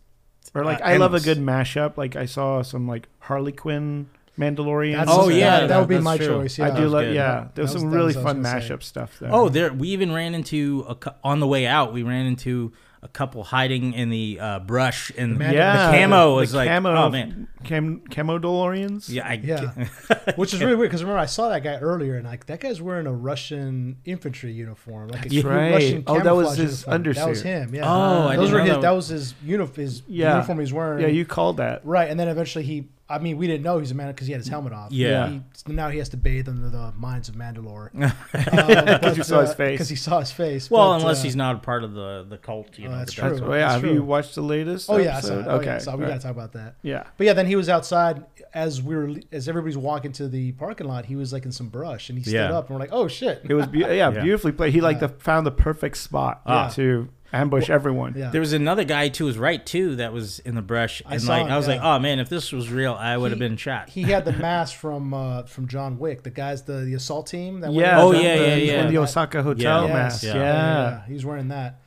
Or 0.54 0.64
like 0.64 0.80
Uh, 0.80 0.84
I 0.84 0.96
love 0.96 1.14
a 1.14 1.20
good 1.20 1.38
mashup. 1.38 1.96
Like 1.96 2.16
I 2.16 2.24
saw 2.26 2.62
some 2.62 2.86
like 2.88 3.08
Harley 3.20 3.52
Quinn 3.52 4.08
Mandalorian. 4.38 4.92
That's- 4.98 5.08
Oh, 5.18 5.28
yeah, 5.28 5.66
that, 5.66 5.78
would 5.80 5.88
be 5.88 5.98
my 5.98 6.16
true. 6.16 6.26
choice. 6.26 6.58
Yeah. 6.58 6.68
I 6.68 6.70
do 6.76 6.84
was 6.84 6.92
love. 6.92 7.04
good. 7.04 7.14
Yeah, 7.14 7.26
That 7.40 7.54
there 7.56 7.62
was 7.64 7.72
was- 7.74 7.82
some 7.82 7.90
that 7.90 7.96
really 7.96 8.06
was 8.14 8.16
fun 8.16 8.38
was 8.38 8.46
gonna 8.46 8.60
say. 8.62 8.68
mashup 8.68 8.82
stuff 8.82 9.18
there. 9.18 9.30
Oh, 9.32 9.48
there 9.48 9.72
we 9.72 9.88
even 9.88 10.12
ran 10.12 10.34
into 10.34 10.86
a, 10.88 11.14
on 11.24 11.40
the 11.40 11.46
way 11.46 11.66
out. 11.66 11.92
We 11.92 12.02
ran 12.02 12.26
into 12.26 12.72
a 13.02 13.08
couple 13.08 13.44
hiding 13.44 13.92
in 13.92 14.10
the 14.10 14.38
uh, 14.40 14.58
brush, 14.58 15.12
and 15.16 15.38
The 15.40 15.52
yeah, 15.52 15.90
the 15.92 15.98
camo 15.98 16.30
the 16.30 16.34
was 16.36 16.52
like, 16.54 16.68
camo, 16.68 16.90
oh 16.94 17.10
man, 17.10 17.46
cam, 17.64 18.00
camo 18.10 18.38
DeLoreans. 18.38 19.08
yeah, 19.08 19.26
I, 19.28 19.34
Yeah. 19.34 19.86
Which 20.36 20.52
is 20.52 20.60
really 20.60 20.74
weird 20.74 20.90
because 20.90 21.02
remember 21.04 21.20
I 21.20 21.26
saw 21.26 21.48
that 21.50 21.62
guy 21.62 21.76
earlier 21.78 22.16
and 22.16 22.26
like 22.26 22.46
that 22.46 22.60
guy's 22.60 22.82
wearing 22.82 23.06
a 23.06 23.12
Russian 23.12 23.98
infantry 24.04 24.52
uniform, 24.52 25.08
like 25.08 25.26
a 25.26 25.28
That's 25.28 25.40
true 25.42 25.50
right. 25.50 25.72
Russian 25.72 26.04
Oh, 26.06 26.20
that 26.20 26.34
was 26.34 26.56
his 26.56 26.84
uniform. 26.86 27.12
That 27.14 27.28
was 27.28 27.42
him. 27.42 27.74
Yeah. 27.74 27.82
Oh, 27.84 28.28
I 28.28 28.36
those 28.36 28.50
didn't 28.50 28.52
were 28.52 28.58
know 28.58 28.64
his. 28.64 28.74
that. 28.74 28.80
That 28.82 28.90
was 28.90 29.08
his 29.08 29.34
uniform. 29.44 29.76
His 29.76 30.02
Yeah. 30.08 30.32
uniform 30.34 30.58
he's 30.60 30.72
wearing. 30.72 31.00
yeah, 31.02 31.08
you 31.08 31.24
called 31.24 31.58
that. 31.58 31.84
right, 31.86 32.10
and 32.10 32.18
then 32.18 32.28
eventually 32.28 32.64
he. 32.64 32.88
I 33.10 33.18
mean, 33.18 33.38
we 33.38 33.46
didn't 33.46 33.62
know 33.62 33.78
he's 33.78 33.90
a 33.90 33.94
man 33.94 34.08
because 34.08 34.26
he 34.26 34.32
had 34.34 34.40
his 34.40 34.48
helmet 34.48 34.72
off. 34.74 34.92
Yeah. 34.92 35.30
He, 35.66 35.72
now 35.72 35.88
he 35.88 35.96
has 35.98 36.10
to 36.10 36.18
bathe 36.18 36.46
under 36.48 36.68
the 36.68 36.92
mines 36.96 37.28
of 37.30 37.36
Mandalore. 37.36 37.90
Because 38.32 39.16
you 39.16 39.22
saw 39.22 39.40
his 39.40 39.54
face. 39.54 39.72
Because 39.74 39.88
he 39.88 39.96
saw 39.96 40.20
his 40.20 40.30
face. 40.30 40.70
well, 40.70 40.90
but, 40.92 41.00
unless 41.00 41.20
uh, 41.20 41.24
he's 41.24 41.36
not 41.36 41.56
a 41.56 41.58
part 41.58 41.84
of 41.84 41.94
the 41.94 42.26
the 42.28 42.36
cult, 42.38 42.78
you 42.78 42.88
Oh, 42.88 42.90
know. 42.90 42.98
that's 42.98 43.12
true. 43.12 43.28
That's, 43.28 43.40
That's 43.40 43.50
oh, 43.50 43.54
yeah, 43.54 43.72
have 43.72 43.80
true. 43.80 43.94
you 43.94 44.02
watched 44.02 44.34
the 44.34 44.42
latest? 44.42 44.90
Oh 44.90 44.96
yeah, 44.98 45.16
I 45.16 45.20
saw 45.20 45.28
episode? 45.34 45.38
it. 45.40 45.46
Oh, 45.48 45.56
okay, 45.56 45.64
yeah, 45.66 45.78
so 45.78 45.96
we 45.96 46.02
right. 46.02 46.08
got 46.10 46.14
to 46.16 46.22
talk 46.22 46.32
about 46.32 46.52
that. 46.52 46.74
yeah. 46.82 47.04
But 47.16 47.26
yeah, 47.26 47.32
then 47.32 47.46
he 47.46 47.56
was 47.56 47.68
outside 47.68 48.24
as 48.54 48.82
we 48.82 48.94
were 48.96 49.10
as 49.32 49.48
everybody 49.48 49.68
was 49.70 49.78
walking 49.78 50.12
to 50.12 50.28
the 50.28 50.52
parking 50.52 50.86
lot. 50.86 51.06
He 51.06 51.16
was 51.16 51.32
like 51.32 51.44
in 51.44 51.52
some 51.52 51.68
brush, 51.68 52.08
and 52.10 52.18
he 52.18 52.24
stood 52.24 52.34
Yeah. 52.34 52.56
up, 52.56 52.68
and 52.68 52.74
we're 52.76 52.80
like, 52.80 52.92
"Oh 52.92 53.08
shit!" 53.08 53.42
It 53.48 53.54
was 53.54 53.66
be- 53.66 53.80
yeah, 53.80 53.92
Yeah. 53.92 54.10
beautifully 54.10 54.52
played. 54.52 54.72
He 54.72 54.80
like 54.80 54.96
Yeah. 55.00 55.08
the, 55.08 55.14
found 55.20 55.46
the 55.46 55.50
perfect 55.50 55.96
spot 55.96 56.42
Ah. 56.46 56.68
to 56.74 57.08
ambush 57.32 57.68
everyone. 57.70 58.14
yeah. 58.16 58.30
There 58.30 58.40
was 58.40 58.52
another 58.52 58.84
guy 58.84 59.08
to 59.10 59.26
his 59.26 59.36
right 59.38 59.64
too 59.64 59.96
that 59.96 60.12
was 60.12 60.38
in 60.40 60.54
the 60.54 60.62
brush, 60.62 61.02
I 61.06 61.14
and 61.14 61.22
saw 61.22 61.32
like 61.32 61.46
him, 61.46 61.52
I 61.52 61.56
was 61.56 61.68
like, 61.68 61.80
oh 61.82 61.98
man, 61.98 62.18
if 62.20 62.28
this 62.28 62.52
was 62.52 62.70
real, 62.70 62.94
I 62.94 63.16
would 63.16 63.30
have 63.32 63.38
been 63.38 63.56
shot. 63.56 63.90
he 63.90 64.02
had 64.02 64.24
the 64.24 64.32
mask 64.32 64.76
from 64.76 65.12
uh, 65.12 65.42
from 65.44 65.68
John 65.68 65.98
Wick, 65.98 66.22
the 66.22 66.30
guys, 66.30 66.62
the, 66.62 66.80
the 66.80 66.94
assault 66.94 67.26
team. 67.26 67.60
That 67.60 67.68
went 67.68 67.80
Yeah. 67.80 68.00
Oh, 68.00 68.12
yeah, 68.12 68.36
the- 68.36 68.42
yeah, 68.48 68.54
he's 68.56 68.68
yeah. 68.68 68.74
wearing 68.76 68.92
the 68.94 68.98
Osaka 69.00 69.42
hotel 69.42 69.86
Yeah. 69.86 69.92
mask. 69.92 70.22
Yes. 70.22 70.34
Yeah. 70.34 70.42
Yeah, 70.42 71.06
he 71.06 71.12
was 71.14 71.24
wearing 71.24 71.48
that. 71.48 71.80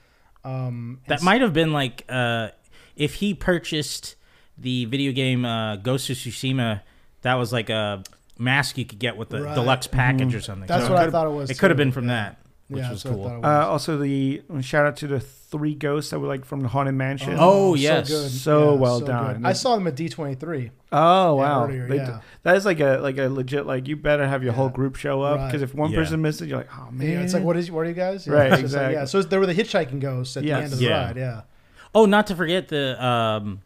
Um, 0.43 0.99
That 1.07 1.21
might 1.21 1.41
have 1.41 1.53
been 1.53 1.71
like 1.73 2.03
uh, 2.09 2.49
if 2.95 3.15
he 3.15 3.33
purchased 3.33 4.15
the 4.57 4.85
video 4.85 5.11
game 5.11 5.45
uh, 5.45 5.75
Ghost 5.77 6.09
of 6.09 6.17
Tsushima. 6.17 6.81
That 7.23 7.35
was 7.35 7.53
like 7.53 7.69
a 7.69 8.03
mask 8.39 8.77
you 8.79 8.85
could 8.85 8.97
get 8.99 9.15
with 9.17 9.29
the 9.29 9.43
Right. 9.43 9.53
deluxe 9.55 9.85
package 9.87 10.33
Mhm. 10.33 10.35
or 10.37 10.41
something. 10.41 10.67
That's 10.67 10.85
So 10.85 10.93
what 10.93 11.07
I 11.07 11.11
thought 11.11 11.27
it 11.27 11.31
was. 11.31 11.49
It 11.51 11.59
could 11.59 11.69
have 11.69 11.77
been 11.77 11.91
from 11.91 12.07
Yeah. 12.07 12.15
that, 12.15 12.37
which 12.71 12.81
Yeah, 12.81 12.91
was 12.91 13.03
that's 13.03 13.15
what 13.15 13.27
I 13.27 13.31
cool. 13.33 13.41
thought 13.41 13.49
it 13.57 13.61
Uh, 13.61 13.67
also, 13.69 13.97
the 13.97 14.41
shout 14.61 14.85
out 14.85 14.95
to 14.97 15.07
the 15.07 15.19
three 15.19 15.75
ghosts 15.75 16.11
that 16.11 16.19
were 16.19 16.27
like 16.27 16.45
from 16.45 16.61
the 16.61 16.69
haunted 16.69 16.95
mansion. 16.95 17.35
Oh, 17.37 17.75
yes. 17.75 18.07
good. 18.09 18.31
So 18.31 18.75
well 18.75 18.99
good. 18.99 19.07
done. 19.07 19.45
I 19.45 19.53
saw 19.53 19.75
them 19.75 19.85
at 19.87 19.95
D 19.95 20.07
twenty 20.09 20.35
three. 20.35 20.71
Oh 20.93 21.35
wow, 21.35 21.65
earlier, 21.65 21.87
They 21.87 21.97
yeah. 21.97 22.05
d- 22.05 22.25
that 22.43 22.55
is 22.57 22.65
like 22.65 22.79
a 22.79 22.97
like 22.97 23.17
a 23.17 23.27
legit 23.29 23.65
like 23.65 23.87
you 23.87 23.95
better 23.97 24.27
have 24.27 24.43
your 24.43 24.53
whole 24.53 24.69
group 24.69 24.95
show 24.95 25.21
up 25.21 25.37
Right. 25.37 25.47
because 25.47 25.61
if 25.61 25.75
one 25.75 25.91
Yeah. 25.91 25.97
person 25.99 26.21
misses, 26.21 26.47
you're 26.47 26.57
like, 26.57 26.69
oh 26.77 26.89
man, 26.91 27.07
Yeah, 27.09 27.19
it's 27.21 27.33
like 27.33 27.43
what 27.43 27.55
is 27.57 27.69
what 27.71 27.81
are 27.81 27.89
you 27.89 27.93
guys? 27.93 28.25
Yeah, 28.27 28.33
Right, 28.33 28.51
it's 28.53 28.61
just 28.61 28.73
like- 28.75 28.81
exactly. 28.91 28.93
yeah, 28.95 29.05
so 29.05 29.21
there 29.21 29.39
were 29.39 29.45
the 29.45 29.53
hitchhiking 29.55 29.99
ghosts 29.99 30.35
at 30.37 30.43
Yes. 30.43 30.57
the 30.59 30.63
end 30.63 30.73
of 30.73 30.79
the 30.79 30.85
Yeah. 30.85 31.05
ride. 31.05 31.17
Yeah, 31.17 31.41
Oh, 31.93 32.05
not 32.05 32.27
to 32.27 32.35
forget 32.35 32.69
the 32.69 33.03
um, 33.05 33.61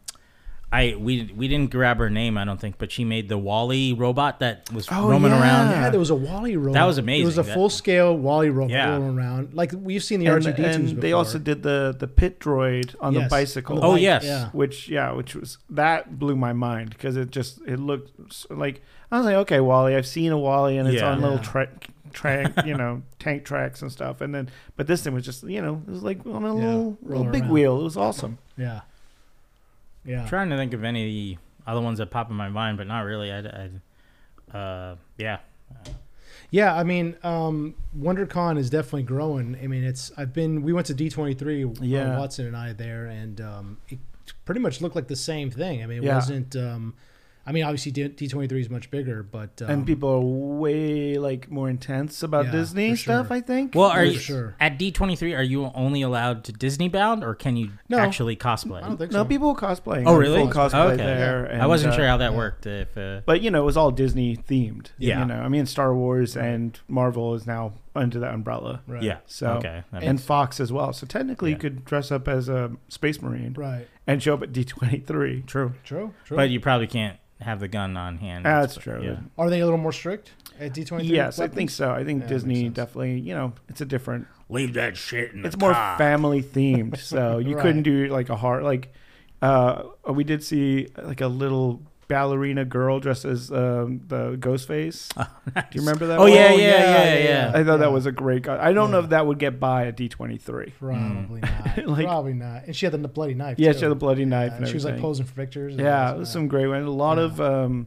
I 0.72 0.96
we 0.98 1.32
we 1.36 1.46
didn't 1.46 1.70
grab 1.70 1.98
her 1.98 2.10
name, 2.10 2.36
I 2.36 2.44
don't 2.44 2.60
think, 2.60 2.76
but 2.76 2.90
she 2.90 3.04
made 3.04 3.28
the 3.28 3.38
WALL-E 3.38 3.92
robot 3.92 4.40
that 4.40 4.70
was 4.72 4.88
Oh, 4.90 5.08
roaming 5.08 5.30
yeah. 5.30 5.40
around. 5.40 5.70
yeah. 5.70 5.90
There 5.90 6.00
was 6.00 6.10
a 6.10 6.14
WALL-E 6.16 6.56
robot. 6.56 6.74
That 6.74 6.84
was 6.84 6.98
amazing. 6.98 7.22
It 7.22 7.26
was 7.26 7.38
a 7.38 7.44
That- 7.44 7.54
full 7.54 7.70
scale 7.70 8.16
WALL-E 8.18 8.48
robot 8.48 8.70
Yeah. 8.70 8.90
rolling 8.90 9.16
around. 9.16 9.54
Like 9.54 9.72
we've 9.80 10.02
seen 10.02 10.18
the 10.20 10.28
R 10.28 10.36
and, 10.36 10.44
two 10.44 10.52
D 10.52 10.62
twos 10.64 10.74
and 10.92 11.00
they 11.00 11.12
also 11.12 11.38
did 11.38 11.62
the 11.62 11.94
the 11.96 12.08
pit 12.08 12.40
droid 12.40 12.96
on 13.00 13.14
the 13.14 13.28
bicycle. 13.30 13.76
on 13.76 13.80
the 13.82 13.86
Oh, 13.86 13.94
yes. 13.94 14.24
yeah. 14.24 14.48
which 14.50 14.88
yeah, 14.88 15.12
which 15.12 15.36
was 15.36 15.58
that 15.70 16.18
blew 16.18 16.34
my 16.34 16.52
mind 16.52 16.90
because 16.90 17.16
it 17.16 17.30
just 17.30 17.60
it 17.66 17.78
looked 17.78 18.10
like 18.50 18.82
I 19.12 19.18
was 19.18 19.26
like, 19.26 19.36
okay, 19.36 19.60
WALL-E, 19.60 19.94
I've 19.94 20.06
seen 20.06 20.32
a 20.32 20.38
WALL-E 20.38 20.76
and 20.76 20.88
it's 20.88 21.00
Yeah. 21.00 21.10
on 21.12 21.20
little 21.20 21.36
Yeah. 21.36 21.42
tra- 21.44 21.68
track, 22.12 22.52
you 22.66 22.76
know, 22.76 23.02
tank 23.20 23.44
tracks 23.44 23.82
and 23.82 23.92
stuff, 23.92 24.20
and 24.20 24.34
then 24.34 24.48
but 24.76 24.88
this 24.88 25.04
thing 25.04 25.14
was 25.14 25.24
just 25.24 25.44
you 25.44 25.62
know 25.62 25.80
it 25.86 25.90
was 25.90 26.02
like 26.02 26.26
on 26.26 26.44
a 26.44 26.48
Yeah, 26.48 26.64
little 26.66 26.98
little 27.02 27.24
big 27.24 27.42
around. 27.42 27.52
wheel. 27.52 27.80
It 27.80 27.84
was 27.84 27.96
awesome. 27.96 28.38
Yeah, 28.58 28.80
yeah. 30.06 30.22
I'm 30.22 30.28
trying 30.28 30.50
to 30.50 30.56
think 30.56 30.72
of 30.74 30.84
any 30.84 31.02
of 31.02 31.06
the 31.08 31.38
other 31.70 31.80
ones 31.80 31.98
that 31.98 32.10
pop 32.10 32.30
in 32.30 32.36
my 32.36 32.48
mind, 32.48 32.78
but 32.78 32.86
not 32.86 33.00
really. 33.00 33.32
I, 33.32 33.70
I 34.52 34.56
uh, 34.56 34.96
yeah. 35.18 35.38
Yeah, 36.50 36.74
I 36.74 36.84
mean, 36.84 37.16
um, 37.24 37.74
WonderCon 37.98 38.56
is 38.56 38.70
definitely 38.70 39.02
growing. 39.02 39.58
I 39.62 39.66
mean, 39.66 39.82
it's 39.82 40.12
I've 40.16 40.32
been 40.32 40.62
we 40.62 40.72
went 40.72 40.86
to 40.86 40.94
D 40.94 41.10
twenty 41.10 41.34
three, 41.34 41.64
Yeah. 41.80 42.18
Watson 42.18 42.46
and 42.46 42.56
I 42.56 42.72
there, 42.72 43.06
and 43.06 43.40
um, 43.40 43.78
it 43.88 43.98
pretty 44.44 44.60
much 44.60 44.80
looked 44.80 44.94
like 44.94 45.08
the 45.08 45.16
same 45.16 45.50
thing. 45.50 45.82
I 45.82 45.86
mean, 45.86 45.98
it 45.98 46.04
Yeah. 46.04 46.14
wasn't. 46.14 46.54
Um, 46.56 46.94
I 47.48 47.52
mean, 47.52 47.62
obviously 47.62 47.92
D 47.92 48.28
twenty 48.28 48.48
three 48.48 48.60
is 48.60 48.68
much 48.68 48.90
bigger, 48.90 49.22
but 49.22 49.62
um, 49.62 49.70
and 49.70 49.86
people 49.86 50.08
are 50.08 50.20
way 50.20 51.16
like 51.16 51.50
more 51.50 51.68
intense 51.70 52.22
about 52.22 52.46
Yeah, 52.46 52.52
Disney 52.52 52.90
for 52.90 52.96
stuff. 52.96 53.30
I 53.30 53.40
think. 53.40 53.74
Well, 53.74 53.88
are 53.90 53.98
for 53.98 54.04
you 54.04 54.18
sure. 54.18 54.56
at 54.58 54.78
D23? 54.78 55.36
Are 55.38 55.42
you 55.42 55.70
only 55.74 56.02
allowed 56.02 56.42
to 56.44 56.52
Disney 56.52 56.88
bound, 56.88 57.22
or 57.22 57.34
can 57.34 57.56
you 57.56 57.70
No. 57.88 57.98
actually 57.98 58.34
cosplay? 58.36 58.82
I 58.82 58.88
don't 58.88 58.96
think 58.96 59.12
no, 59.12 59.20
so. 59.20 59.24
people 59.24 59.48
were 59.54 59.60
cosplaying. 59.60 60.04
Oh, 60.06 60.16
really? 60.16 60.40
Full 60.40 60.48
cosplay 60.50 60.92
Okay. 60.94 60.96
there. 60.96 61.46
Yeah. 61.46 61.52
and, 61.52 61.62
I 61.62 61.66
wasn't 61.66 61.92
uh, 61.92 61.96
sure 61.96 62.06
how 62.08 62.16
that 62.16 62.32
yeah. 62.32 62.36
worked. 62.36 62.66
If 62.66 62.98
uh, 62.98 63.20
But 63.24 63.42
you 63.42 63.50
know, 63.52 63.62
it 63.62 63.66
was 63.66 63.76
all 63.76 63.92
Disney 63.92 64.36
themed. 64.36 64.88
Yeah. 64.98 65.20
You 65.20 65.26
know, 65.26 65.36
I 65.40 65.48
mean, 65.48 65.66
Star 65.66 65.94
Wars 65.94 66.36
and 66.36 66.78
Marvel 66.88 67.34
is 67.34 67.46
now 67.46 67.74
under 67.96 68.18
that 68.20 68.34
umbrella, 68.34 68.82
right. 68.86 69.02
yeah, 69.02 69.18
So- 69.26 69.52
okay, 69.54 69.82
that 69.92 70.02
and 70.02 70.20
Fox 70.20 70.60
as 70.60 70.72
well. 70.72 70.92
So 70.92 71.06
technically, 71.06 71.50
Yeah. 71.50 71.56
you 71.56 71.60
could 71.60 71.84
dress 71.84 72.10
up 72.12 72.28
as 72.28 72.48
a 72.48 72.72
Space 72.88 73.20
Marine 73.22 73.54
right. 73.56 73.86
and 74.06 74.22
show 74.22 74.34
up 74.34 74.42
at 74.42 74.52
D 74.52 74.64
twenty 74.64 74.98
three. 75.00 75.42
true. 75.46 75.74
True, 75.84 76.12
true. 76.24 76.36
But 76.36 76.50
you 76.50 76.60
probably 76.60 76.86
can't 76.86 77.18
have 77.40 77.60
the 77.60 77.68
gun 77.68 77.96
on 77.96 78.18
hand. 78.18 78.44
That's 78.44 78.76
true. 78.76 79.02
Yeah. 79.02 79.16
Are 79.36 79.50
they 79.50 79.60
a 79.60 79.64
little 79.64 79.78
more 79.78 79.92
strict 79.92 80.32
at 80.58 80.72
D 80.74 80.84
twenty 80.84 81.06
three? 81.08 81.16
Yes, 81.16 81.38
I 81.38 81.48
think 81.48 81.70
so. 81.70 81.90
I 81.90 82.04
think 82.04 82.22
Yeah, 82.22 82.28
Disney 82.28 82.68
definitely. 82.68 83.18
You 83.20 83.34
know, 83.34 83.52
it's 83.68 83.80
a 83.80 83.86
different. 83.86 84.26
Leave 84.48 84.74
that 84.74 84.96
shit 84.96 85.32
in 85.32 85.44
It's 85.44 85.58
more 85.58 85.74
family 85.74 86.42
themed, 86.42 86.98
so 87.12 87.38
you 87.38 87.56
couldn't 87.56 87.82
do 87.82 88.06
like 88.08 88.28
a 88.28 88.36
hard 88.36 88.62
like. 88.62 88.92
Uh, 89.42 89.82
we 90.10 90.24
did 90.24 90.42
see 90.42 90.88
like 91.02 91.20
a 91.20 91.26
little 91.28 91.82
ballerina 92.08 92.64
girl 92.64 93.00
dressed 93.00 93.24
as 93.24 93.50
um, 93.50 94.00
the 94.06 94.36
Ghostface. 94.38 95.08
Do 95.54 95.62
you 95.72 95.80
remember 95.80 96.06
that? 96.06 96.18
Oh 96.18 96.22
one? 96.22 96.32
yeah, 96.32 96.52
yeah, 96.52 97.14
yeah, 97.14 97.14
yeah. 97.18 97.48
I 97.54 97.64
thought 97.64 97.72
Yeah. 97.72 97.76
that 97.78 97.92
was 97.92 98.06
a 98.06 98.12
great. 98.12 98.42
guy. 98.42 98.58
I 98.64 98.72
don't 98.72 98.90
know 98.90 99.00
if 99.00 99.08
that 99.10 99.26
would 99.26 99.38
get 99.38 99.58
by 99.60 99.86
at 99.86 99.96
D 99.96 100.08
twenty 100.08 100.38
three. 100.38 100.72
Probably 100.78 101.40
not. 101.40 101.78
Like- 101.86 102.06
Probably 102.06 102.34
not. 102.34 102.64
And 102.66 102.74
she 102.76 102.86
had 102.86 102.92
the 102.92 103.08
bloody 103.08 103.34
knife. 103.34 103.58
Yeah, 103.58 103.72
too. 103.72 103.78
she 103.78 103.84
had 103.84 103.90
the 103.90 103.96
bloody 103.96 104.24
knife 104.24 104.52
Yeah, 104.52 104.56
and 104.58 104.68
she 104.68 104.74
was 104.74 104.84
like 104.84 104.98
posing 105.00 105.26
for 105.26 105.34
pictures. 105.34 105.74
and 105.74 105.82
Yeah, 105.82 106.10
all 106.10 106.16
it 106.16 106.18
was 106.20 106.30
some 106.30 106.48
great 106.48 106.66
one. 106.66 106.82
A 106.82 106.90
lot 106.90 107.18
Yeah. 107.18 107.24
of 107.24 107.40
um, 107.40 107.86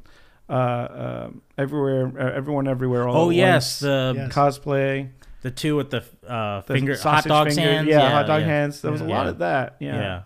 uh, 0.49 0.53
uh, 0.53 1.29
everywhere, 1.57 2.11
uh, 2.19 2.31
everyone, 2.35 2.67
everywhere. 2.67 3.07
All 3.07 3.25
Oh 3.25 3.29
yes, 3.29 3.79
the 3.79 4.13
Yes. 4.15 4.31
cosplay, 4.33 5.09
the 5.41 5.51
two 5.51 5.75
with 5.75 5.89
the 5.91 6.03
uh, 6.27 6.61
the 6.61 6.73
finger 6.73 6.97
hot 6.97 7.23
dog 7.23 7.47
finger- 7.47 7.61
hands. 7.61 7.87
Yeah, 7.87 8.09
hot 8.11 8.27
dog 8.27 8.41
yeah. 8.41 8.47
hands. 8.47 8.81
There 8.81 8.91
was 8.91 9.01
a 9.01 9.05
Yeah. 9.05 9.17
lot 9.17 9.27
of 9.27 9.37
that. 9.39 9.75
Yeah. 9.79 10.21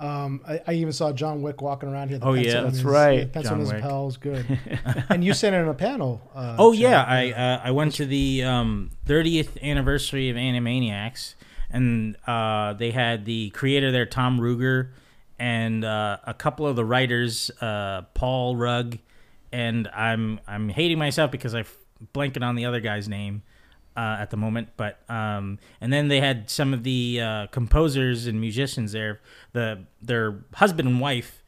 Um, 0.00 0.40
I, 0.48 0.60
I 0.66 0.72
even 0.74 0.92
saw 0.92 1.12
John 1.12 1.42
Wick 1.42 1.60
walking 1.60 1.88
around 1.88 2.08
here. 2.08 2.18
The 2.18 2.26
Oh, 2.26 2.32
yeah. 2.32 2.62
That's 2.62 2.76
his- 2.76 2.84
right, 2.84 3.30
Pencil 3.30 3.50
John 3.50 3.60
in 3.60 3.66
his 3.66 3.72
Wick. 3.74 3.84
was 3.84 4.16
good. 4.16 4.58
and 5.10 5.22
you 5.22 5.34
sat 5.34 5.52
in 5.52 5.68
a 5.68 5.74
panel. 5.74 6.22
Uh, 6.34 6.56
Oh 6.58 6.72
Chad. 6.72 6.80
yeah, 6.80 7.04
I 7.06 7.30
uh, 7.32 7.60
I 7.64 7.70
went 7.72 7.94
to 7.96 8.06
the 8.06 8.42
um, 8.44 8.90
30th 9.06 9.62
anniversary 9.62 10.30
of 10.30 10.36
Animaniacs, 10.36 11.34
and 11.70 12.16
uh, 12.26 12.72
they 12.72 12.90
had 12.92 13.26
the 13.26 13.50
creator 13.50 13.92
there, 13.92 14.06
Tom 14.06 14.40
Ruegger, 14.40 14.88
and 15.38 15.84
uh, 15.84 16.16
a 16.26 16.34
couple 16.34 16.66
of 16.66 16.76
the 16.76 16.84
writers, 16.84 17.50
uh, 17.60 18.02
Paul 18.14 18.56
Rugg, 18.56 18.98
and 19.52 19.86
I'm 19.88 20.40
I'm 20.48 20.68
hating 20.70 20.98
myself 20.98 21.30
because 21.30 21.54
I'm 21.54 21.66
blanking 22.14 22.42
on 22.42 22.54
the 22.54 22.64
other 22.64 22.80
guy's 22.80 23.08
name 23.08 23.42
uh, 23.96 24.16
at 24.20 24.30
the 24.30 24.36
moment. 24.36 24.68
But 24.76 24.98
um, 25.08 25.58
and 25.80 25.92
then 25.92 26.08
they 26.08 26.20
had 26.20 26.50
some 26.50 26.72
of 26.72 26.82
the 26.82 27.20
uh, 27.20 27.46
composers 27.48 28.26
and 28.26 28.40
musicians 28.40 28.92
there. 28.92 29.20
The 29.52 29.84
their 30.00 30.38
husband 30.54 30.88
and 30.88 31.00
wife, 31.00 31.42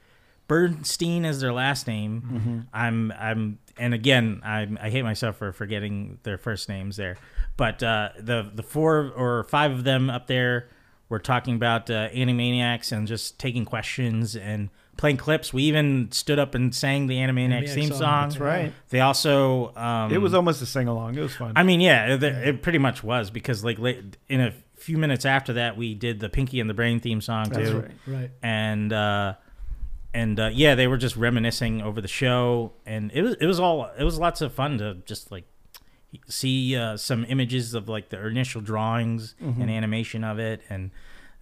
Bernstein 0.49 1.25
is 1.25 1.41
their 1.41 1.53
last 1.53 1.87
name. 1.87 2.67
I'm 2.73 3.13
I'm 3.13 3.59
and 3.79 3.95
again 3.95 4.41
I'm, 4.45 4.79
I 4.81 4.91
hate 4.91 5.03
myself 5.03 5.37
for 5.37 5.53
forgetting 5.53 6.19
their 6.25 6.39
first 6.39 6.69
names 6.69 6.97
there. 6.97 7.17
But 7.57 7.83
uh, 7.83 8.11
the 8.19 8.51
the 8.55 8.63
four 8.63 9.13
or 9.17 9.45
five 9.45 9.71
of 9.73 9.85
them 9.85 10.11
up 10.11 10.27
there 10.27 10.69
were 11.09 11.19
talking 11.19 11.55
about 11.55 11.91
uh, 11.91 12.09
Animaniacs 12.11 12.91
and 12.91 13.07
just 13.07 13.39
taking 13.39 13.65
questions 13.65 14.35
and 14.35 14.71
playing 14.97 15.17
clips. 15.17 15.53
We 15.53 15.65
even 15.65 16.11
stood 16.13 16.39
up 16.39 16.55
and 16.55 16.75
sang 16.75 17.07
the 17.07 17.17
Animaniacs 17.17 17.65
Animaniacs 17.65 17.75
theme 17.75 17.89
song, 17.89 17.99
song. 17.99 18.29
that's 18.29 18.39
right. 18.41 18.73
They 18.91 19.01
also 19.01 19.75
um, 19.75 20.13
It 20.13 20.19
was 20.19 20.35
almost 20.35 20.63
a 20.63 20.67
sing 20.67 20.89
along. 20.89 21.17
It 21.17 21.23
was 21.23 21.35
fun. 21.35 21.53
I 21.57 21.63
mean, 21.63 21.81
yeah, 21.81 22.15
it, 22.15 22.23
it 22.23 22.63
pretty 22.63 22.79
much 22.79 23.03
was 23.03 23.31
because 23.31 23.65
like 23.65 23.79
late, 23.79 24.17
in 24.29 24.41
a 24.41 24.53
few 24.77 24.99
minutes 24.99 25.25
after 25.25 25.55
that, 25.55 25.77
we 25.77 25.95
did 25.95 26.21
the 26.21 26.29
Pinky 26.29 26.61
and 26.61 26.69
the 26.69 26.75
Brain 26.75 27.01
theme 27.01 27.21
song 27.21 27.49
That's 27.49 27.71
too, 27.71 27.81
right. 27.81 27.91
Right. 28.07 28.31
and 28.43 28.93
uh, 28.93 29.35
and 30.15 30.39
uh, 30.39 30.51
yeah, 30.53 30.75
they 30.75 30.87
were 30.87 30.99
just 30.99 31.17
reminiscing 31.17 31.81
over 31.83 32.01
the 32.01 32.09
show, 32.09 32.73
and 32.85 33.11
it 33.15 33.23
was 33.23 33.35
it 33.41 33.47
was 33.47 33.59
all 33.59 33.91
it 33.99 34.05
was 34.05 34.19
lots 34.19 34.41
of 34.41 34.53
fun 34.53 34.79
to 34.79 34.95
just 35.07 35.31
like 35.33 35.45
see 36.29 36.77
uh, 36.77 36.97
some 36.97 37.25
images 37.29 37.75
of 37.75 37.89
like 37.89 38.11
the 38.11 38.27
initial 38.27 38.61
drawings 38.61 39.35
and 39.41 39.71
animation 39.71 40.23
of 40.25 40.39
it, 40.39 40.61
and 40.69 40.91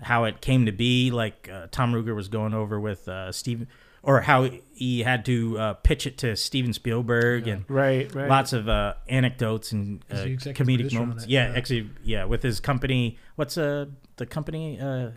how 0.02 0.25
it 0.25 0.40
came 0.40 0.66
to 0.66 0.73
be. 0.73 1.11
Like 1.11 1.49
uh, 1.52 1.66
Tom 1.71 1.92
Ruegger 1.92 2.14
was 2.14 2.28
going 2.28 2.54
over 2.54 2.78
with 2.80 3.09
uh, 3.09 3.33
Steve, 3.33 3.66
or 4.02 4.21
how 4.23 4.49
he 4.75 5.00
had 5.02 5.25
to 5.26 5.59
uh, 5.59 5.75
pitch 5.75 6.07
it 6.07 6.19
to 6.19 6.37
Steven 6.37 6.73
Spielberg 6.73 7.47
and 7.49 7.64
right, 7.69 8.12
right. 8.14 8.28
lots 8.28 8.52
of 8.52 8.69
uh, 8.69 8.95
anecdotes 9.09 9.73
and 9.73 10.02
uh, 10.11 10.16
Is 10.16 10.25
he 10.25 10.33
executive 10.33 10.66
comedic 10.66 10.92
moments. 10.95 11.26
Yeah, 11.26 11.50
Yeah. 11.50 11.59
actually, 11.59 11.90
yeah, 12.02 12.25
with 12.25 12.42
his 12.42 12.61
company. 12.61 13.19
What's 13.37 13.57
uh 13.59 13.87
the 14.16 14.26
company? 14.26 14.78
Uh, 14.80 15.11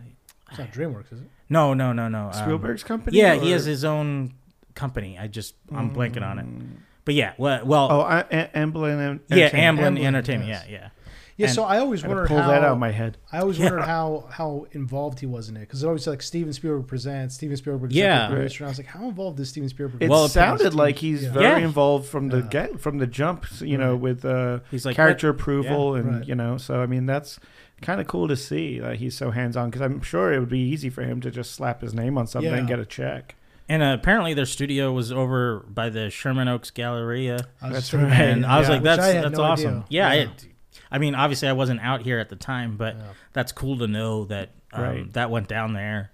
It's 0.50 0.58
not 0.58 0.72
DreamWorks, 0.72 1.12
is 1.12 1.20
it? 1.20 1.28
no, 1.48 1.74
no, 1.74 1.92
no, 1.92 2.08
no. 2.08 2.26
um, 2.26 2.32
Spielberg's 2.32 2.82
company. 2.84 3.18
yeah, 3.18 3.34
he 3.34 3.50
has 3.52 3.64
his 3.64 3.84
own 3.84 4.34
company. 4.74 5.18
I 5.18 5.28
just 5.28 5.54
I'm 5.72 5.94
blanking 5.94 6.22
on 6.22 6.38
it. 6.38 6.46
But 7.04 7.14
yeah, 7.14 7.34
well, 7.36 7.64
well 7.66 7.88
Oh, 7.92 8.00
I, 8.00 8.22
Amblin. 8.54 9.20
yeah, 9.28 9.36
Entertainment. 9.36 9.78
Amblin, 9.78 10.00
Amblin, 10.00 10.04
Entertainment. 10.06 10.48
yes. 10.48 10.64
Yeah, 10.68 10.78
yeah. 10.78 10.88
Yeah, 11.36 11.46
And 11.46 11.54
so 11.56 11.64
I 11.64 11.78
always 11.78 12.04
I 12.04 12.08
wondered 12.08 12.28
pull 12.28 12.38
how 12.38 12.48
that 12.48 12.62
out 12.62 12.72
of 12.74 12.78
my 12.78 12.92
head. 12.92 13.18
I 13.32 13.38
always 13.40 13.58
Yeah. 13.58 13.64
wondered 13.64 13.82
how 13.82 14.26
how 14.30 14.66
involved 14.72 15.18
he 15.20 15.26
was 15.26 15.48
in 15.48 15.56
it 15.56 15.60
because 15.60 15.82
it 15.82 15.86
always 15.86 16.04
said, 16.04 16.10
like 16.10 16.22
Steven 16.22 16.52
Spielberg 16.52 16.86
presents, 16.86 17.34
Steven 17.34 17.56
Spielberg 17.56 17.92
Yeah. 17.92 18.04
executive 18.26 18.36
producer. 18.36 18.64
And 18.64 18.68
I 18.68 18.70
was 18.70 18.78
like, 18.78 18.86
how 18.86 19.08
involved 19.08 19.40
is 19.40 19.48
Steven 19.48 19.68
Spielberg? 19.68 20.02
It 20.02 20.08
Well, 20.10 20.28
sounded 20.28 20.74
like 20.74 20.98
he's 20.98 21.24
Yeah. 21.24 21.32
very 21.32 21.44
Yeah. 21.60 21.66
involved 21.66 22.06
from 22.06 22.28
the 22.28 22.38
Yeah. 22.38 22.48
get 22.50 22.80
from 22.80 22.98
the 22.98 23.06
jump. 23.08 23.46
You 23.60 23.78
know, 23.78 23.92
Right. 23.92 24.00
with 24.00 24.24
uh, 24.24 24.60
He's 24.70 24.86
like 24.86 24.94
character 24.96 25.28
approval 25.28 25.96
and 25.96 26.18
Right. 26.18 26.28
you 26.28 26.34
know. 26.36 26.56
So 26.56 26.80
I 26.80 26.86
mean, 26.86 27.06
that's 27.06 27.40
kind 27.82 28.00
of 28.00 28.06
cool 28.06 28.28
to 28.28 28.36
see 28.36 28.78
that 28.78 28.96
he's 28.96 29.16
so 29.16 29.32
hands 29.32 29.56
on 29.56 29.70
because 29.70 29.82
I'm 29.82 30.00
sure 30.02 30.32
it 30.32 30.38
would 30.38 30.48
be 30.48 30.60
easy 30.60 30.88
for 30.88 31.02
him 31.02 31.20
to 31.22 31.30
just 31.32 31.52
slap 31.52 31.82
his 31.82 31.92
name 31.94 32.16
on 32.16 32.26
something 32.28 32.52
and 32.54 32.68
get 32.68 32.78
a 32.78 32.86
check. 32.86 33.34
And 33.68 33.82
uh, 33.82 33.96
apparently 33.98 34.34
their 34.34 34.44
studio 34.46 34.92
was 34.92 35.10
over 35.10 35.64
by 35.68 35.88
the 35.88 36.10
Sherman 36.10 36.48
Oaks 36.48 36.70
Galleria. 36.70 37.40
That's 37.60 37.92
right. 37.92 38.12
And 38.12 38.46
I 38.46 38.58
was 38.58 38.68
Yeah. 38.68 38.74
like, 38.74 38.82
Which 38.82 38.90
I 38.92 38.96
that's 38.96 39.12
that's 39.24 39.38
no 39.38 39.42
awesome. 39.44 39.68
idea. 39.70 39.84
Yeah, 39.88 40.12
Yeah. 40.12 40.22
It, 40.22 40.46
I 40.90 40.98
mean, 40.98 41.14
obviously 41.14 41.48
I 41.48 41.52
wasn't 41.52 41.80
out 41.80 42.02
here 42.02 42.18
at 42.18 42.28
the 42.28 42.36
time, 42.36 42.76
but 42.76 42.96
Yeah. 42.96 43.02
that's 43.32 43.52
cool 43.52 43.78
to 43.78 43.86
know 43.86 44.24
that 44.26 44.50
um, 44.72 44.82
Right. 44.82 45.12
that 45.12 45.30
went 45.30 45.48
down 45.48 45.72
there. 45.72 46.10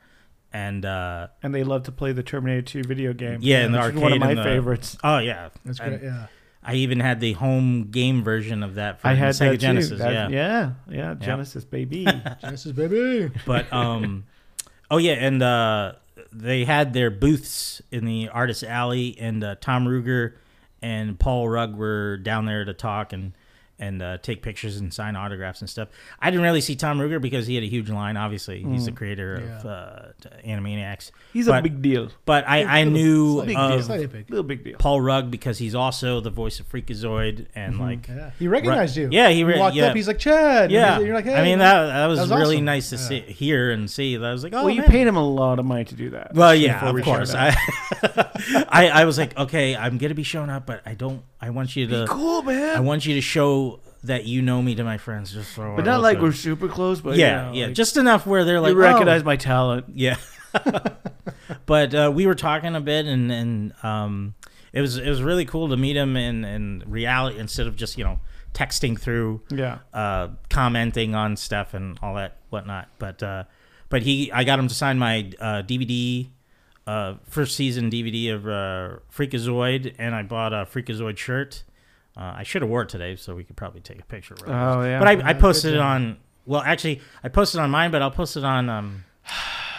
And 0.52 0.84
uh, 0.84 1.28
And 1.42 1.54
they 1.54 1.62
love 1.64 1.84
to 1.84 1.92
play 1.92 2.12
the 2.12 2.22
Terminator 2.22 2.62
2 2.62 2.82
video 2.84 3.12
game. 3.12 3.38
Yeah, 3.40 3.64
in 3.64 3.72
the 3.72 3.80
which 3.80 3.94
is 3.94 4.00
one 4.00 4.12
of 4.14 4.18
my 4.20 4.34
the- 4.34 4.42
favorites. 4.42 4.96
oh 5.04 5.18
yeah, 5.18 5.48
That's 5.64 5.78
And 5.80 5.98
great. 5.98 6.02
Yeah. 6.02 6.26
I 6.62 6.74
even 6.74 7.00
had 7.00 7.20
the 7.20 7.32
home 7.34 7.84
game 7.90 8.22
version 8.22 8.62
of 8.62 8.74
that 8.74 9.00
for 9.00 9.08
I 9.08 9.14
had 9.14 9.30
Sega 9.34 9.52
that 9.52 9.56
Genesis. 9.60 9.90
too. 9.92 9.96
That- 9.96 10.30
yeah. 10.30 10.72
yeah, 10.88 10.94
yeah, 10.94 11.14
Genesis 11.14 11.64
baby. 11.64 12.04
Genesis 12.42 12.72
baby. 12.72 13.30
but 13.46 13.72
um, 13.72 14.24
oh 14.90 14.98
yeah, 14.98 15.12
and 15.14 15.42
uh, 15.42 15.92
they 16.32 16.64
had 16.66 16.92
their 16.92 17.10
booths 17.10 17.80
in 17.90 18.04
the 18.04 18.28
Artist 18.28 18.62
Alley, 18.62 19.16
and 19.18 19.42
uh, 19.42 19.54
Tom 19.60 19.86
Ruegger 19.86 20.34
and 20.82 21.18
Paul 21.18 21.48
Rugg 21.48 21.76
were 21.76 22.18
down 22.18 22.44
there 22.44 22.64
to 22.66 22.74
talk 22.74 23.12
and 23.14 23.32
and 23.80 24.00
uh, 24.02 24.18
take 24.18 24.42
pictures 24.42 24.76
and 24.76 24.92
sign 24.94 25.16
autographs 25.16 25.60
and 25.60 25.68
stuff. 25.68 25.88
I 26.20 26.30
didn't 26.30 26.42
really 26.44 26.60
see 26.60 26.76
Tom 26.76 26.98
Ruegger 27.00 27.20
because 27.20 27.46
he 27.46 27.54
had 27.56 27.64
a 27.64 27.68
huge 27.68 27.88
line. 27.90 28.16
Obviously, 28.16 28.62
he's 28.62 28.84
the 28.84 28.92
creator 28.92 29.36
of 29.58 29.66
uh, 29.66 30.02
Animaniacs. 30.46 31.10
He's 31.32 31.48
a 31.48 31.52
But- 31.52 31.62
big 31.62 31.82
deal. 31.82 32.10
But 32.26 32.46
I, 32.48 32.80
I 32.80 32.84
knew 32.84 33.42
big 33.44 33.56
of. 33.56 33.84
Slightly 33.84 34.06
big. 34.06 34.28
Little 34.30 34.44
big 34.44 34.62
deal. 34.64 34.76
Paul 34.78 35.00
Rugg 35.00 35.30
because 35.30 35.58
he's 35.58 35.74
also 35.74 36.20
the 36.20 36.30
voice 36.30 36.60
of 36.60 36.68
Freakazoid 36.68 37.46
and 37.54 37.78
like 37.80 38.06
Yeah. 38.08 38.30
He 38.38 38.48
recognized 38.48 38.96
you. 38.96 39.08
Yeah, 39.10 39.30
he 39.30 39.44
re- 39.44 39.58
walked 39.58 39.74
yeah. 39.76 39.86
up. 39.86 39.96
He's 39.96 40.06
like 40.06 40.18
Chad. 40.18 40.70
Yeah. 40.70 40.98
You're 41.00 41.14
like, 41.14 41.24
hey. 41.24 41.34
I 41.34 41.42
mean 41.42 41.58
that 41.60 41.86
that 41.86 42.06
was, 42.06 42.18
That 42.18 42.28
was 42.28 42.38
really 42.40 42.56
awesome. 42.56 42.64
nice 42.66 42.90
to 42.90 42.96
Yeah. 42.96 43.02
see, 43.08 43.20
hear 43.32 43.70
and 43.70 43.90
see. 43.90 44.16
That 44.16 44.26
I 44.28 44.32
was 44.32 44.44
like, 44.44 44.52
oh, 44.52 44.64
well, 44.64 44.70
you 44.70 44.82
man. 44.82 44.90
paid 44.90 45.06
him 45.06 45.16
a 45.16 45.26
lot 45.26 45.58
of 45.58 45.64
money 45.64 45.84
to 45.86 45.94
do 45.94 46.10
that. 46.10 46.34
Well, 46.34 46.54
yeah, 46.54 46.74
before 46.74 46.88
of 46.90 46.94
we 46.94 47.02
showed 47.02 47.14
course. 47.16 47.34
up. 47.34 47.54
I, 48.02 48.64
I 48.68 48.88
I 49.00 49.04
was 49.04 49.16
like, 49.18 49.36
okay, 49.38 49.74
I'm 49.74 49.96
gonna 49.98 50.14
be 50.14 50.22
showing 50.22 50.50
up, 50.50 50.66
but 50.66 50.82
I 50.84 50.94
don't. 50.94 51.22
I 51.40 51.50
want 51.50 51.76
you 51.76 51.86
to. 51.86 52.02
Be 52.02 52.06
cool, 52.08 52.42
man. 52.42 52.76
I 52.76 52.80
want 52.80 53.06
you 53.06 53.14
to 53.14 53.20
show 53.20 53.80
that 54.04 54.24
you 54.24 54.42
know 54.42 54.62
me 54.62 54.74
to 54.74 54.84
my 54.84 54.98
friends, 54.98 55.32
just 55.32 55.54
so. 55.54 55.74
but 55.76 55.84
not 55.84 56.00
like 56.00 56.20
we're 56.20 56.32
super 56.32 56.68
close. 56.68 57.00
But 57.00 57.16
Yeah, 57.16 57.26
you 57.26 57.46
know, 57.46 57.58
yeah, 57.58 57.66
like, 57.66 57.74
just 57.74 57.96
enough 57.96 58.26
where 58.26 58.44
they're 58.44 58.60
like, 58.60 58.72
you 58.72 58.78
recognize 58.78 59.22
oh. 59.22 59.26
my 59.26 59.36
talent. 59.36 59.86
Yeah. 59.94 60.16
but 61.66 61.94
uh, 61.94 62.10
we 62.14 62.26
were 62.26 62.34
talking 62.34 62.74
a 62.74 62.80
bit, 62.80 63.06
and 63.06 63.30
and 63.30 63.74
um, 63.82 64.34
it 64.72 64.80
was 64.80 64.96
it 64.96 65.08
was 65.08 65.22
really 65.22 65.44
cool 65.44 65.68
to 65.68 65.76
meet 65.76 65.96
him 65.96 66.16
in 66.16 66.44
in 66.44 66.82
reality 66.86 67.38
instead 67.38 67.66
of 67.66 67.76
just 67.76 67.98
you 67.98 68.04
know 68.04 68.20
texting 68.54 68.98
through 68.98 69.40
Yeah. 69.50 69.78
uh, 69.94 70.28
commenting 70.48 71.14
on 71.14 71.36
stuff 71.36 71.74
and 71.74 71.98
all 72.02 72.14
that 72.14 72.38
whatnot. 72.50 72.88
But 72.98 73.22
uh, 73.22 73.44
but 73.88 74.02
he, 74.02 74.30
I 74.32 74.44
got 74.44 74.58
him 74.58 74.68
to 74.68 74.74
sign 74.74 74.98
my 74.98 75.30
uh, 75.40 75.62
DVD, 75.62 76.28
uh, 76.90 77.14
first 77.24 77.56
season 77.56 77.90
DVD 77.90 78.34
of 78.34 78.46
uh, 78.46 78.96
Freakazoid, 79.14 79.94
and 79.98 80.14
I 80.14 80.22
bought 80.22 80.52
a 80.52 80.66
Freakazoid 80.66 81.16
shirt. 81.18 81.62
Uh, 82.16 82.34
I 82.38 82.42
should 82.42 82.62
have 82.62 82.70
wore 82.70 82.82
it 82.82 82.88
today, 82.88 83.16
so 83.16 83.34
we 83.34 83.44
could 83.44 83.56
probably 83.56 83.80
take 83.80 84.00
a 84.00 84.04
picture. 84.04 84.34
Oh 84.46 84.82
yeah. 84.82 84.98
but 84.98 85.08
I, 85.08 85.30
I 85.30 85.32
posted 85.34 85.74
it 85.74 85.80
on. 85.80 86.18
Well, 86.46 86.62
actually, 86.62 87.00
I 87.22 87.28
posted 87.28 87.60
on 87.60 87.70
mine, 87.70 87.90
but 87.90 88.02
I'll 88.02 88.10
post 88.10 88.36
it 88.36 88.44
on. 88.44 88.68
Um, 88.68 89.04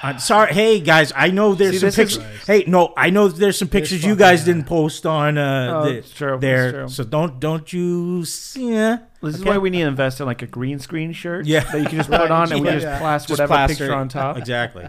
on 0.03 0.19
sorry, 0.19 0.53
hey 0.53 0.79
guys, 0.79 1.11
I 1.15 1.29
know 1.29 1.53
there's 1.53 1.73
See, 1.73 1.79
some 1.79 1.87
is- 1.89 1.95
pictures. 2.17 2.47
Hey, 2.47 2.63
no, 2.65 2.93
I 2.97 3.09
know 3.09 3.27
there's 3.27 3.57
some 3.57 3.67
pictures 3.67 4.03
you 4.03 4.15
guys 4.15 4.39
yeah. 4.39 4.53
didn't 4.53 4.67
post 4.67 5.05
on 5.05 5.37
uh, 5.37 5.71
Oh, 5.83 5.93
the- 5.93 6.01
true, 6.01 6.37
there. 6.39 6.71
true. 6.71 6.87
So 6.89 7.03
don't 7.03 7.39
don't 7.39 7.71
you 7.73 8.23
see? 8.25 8.71
Yeah. 8.73 8.99
This 9.21 9.35
is 9.35 9.43
why 9.45 9.57
we 9.59 9.69
need 9.69 9.81
to 9.81 9.87
invest 9.87 10.19
in 10.19 10.25
like 10.25 10.41
a 10.41 10.47
green 10.47 10.79
screen 10.79 11.11
shirt. 11.13 11.45
Yeah. 11.45 11.59
That 11.71 11.79
you 11.81 11.85
can 11.87 11.97
just 11.97 12.09
Right, 12.15 12.21
put 12.21 12.31
on 12.31 12.51
and 12.51 12.61
we 12.61 12.67
yeah, 12.67 12.73
just 12.75 12.85
yeah. 12.87 12.99
plaster 12.99 13.27
Just 13.27 13.39
whatever 13.41 13.53
plaster 13.53 13.75
picture 13.83 13.93
on 13.93 14.09
top. 14.09 14.37
Exactly. 14.37 14.87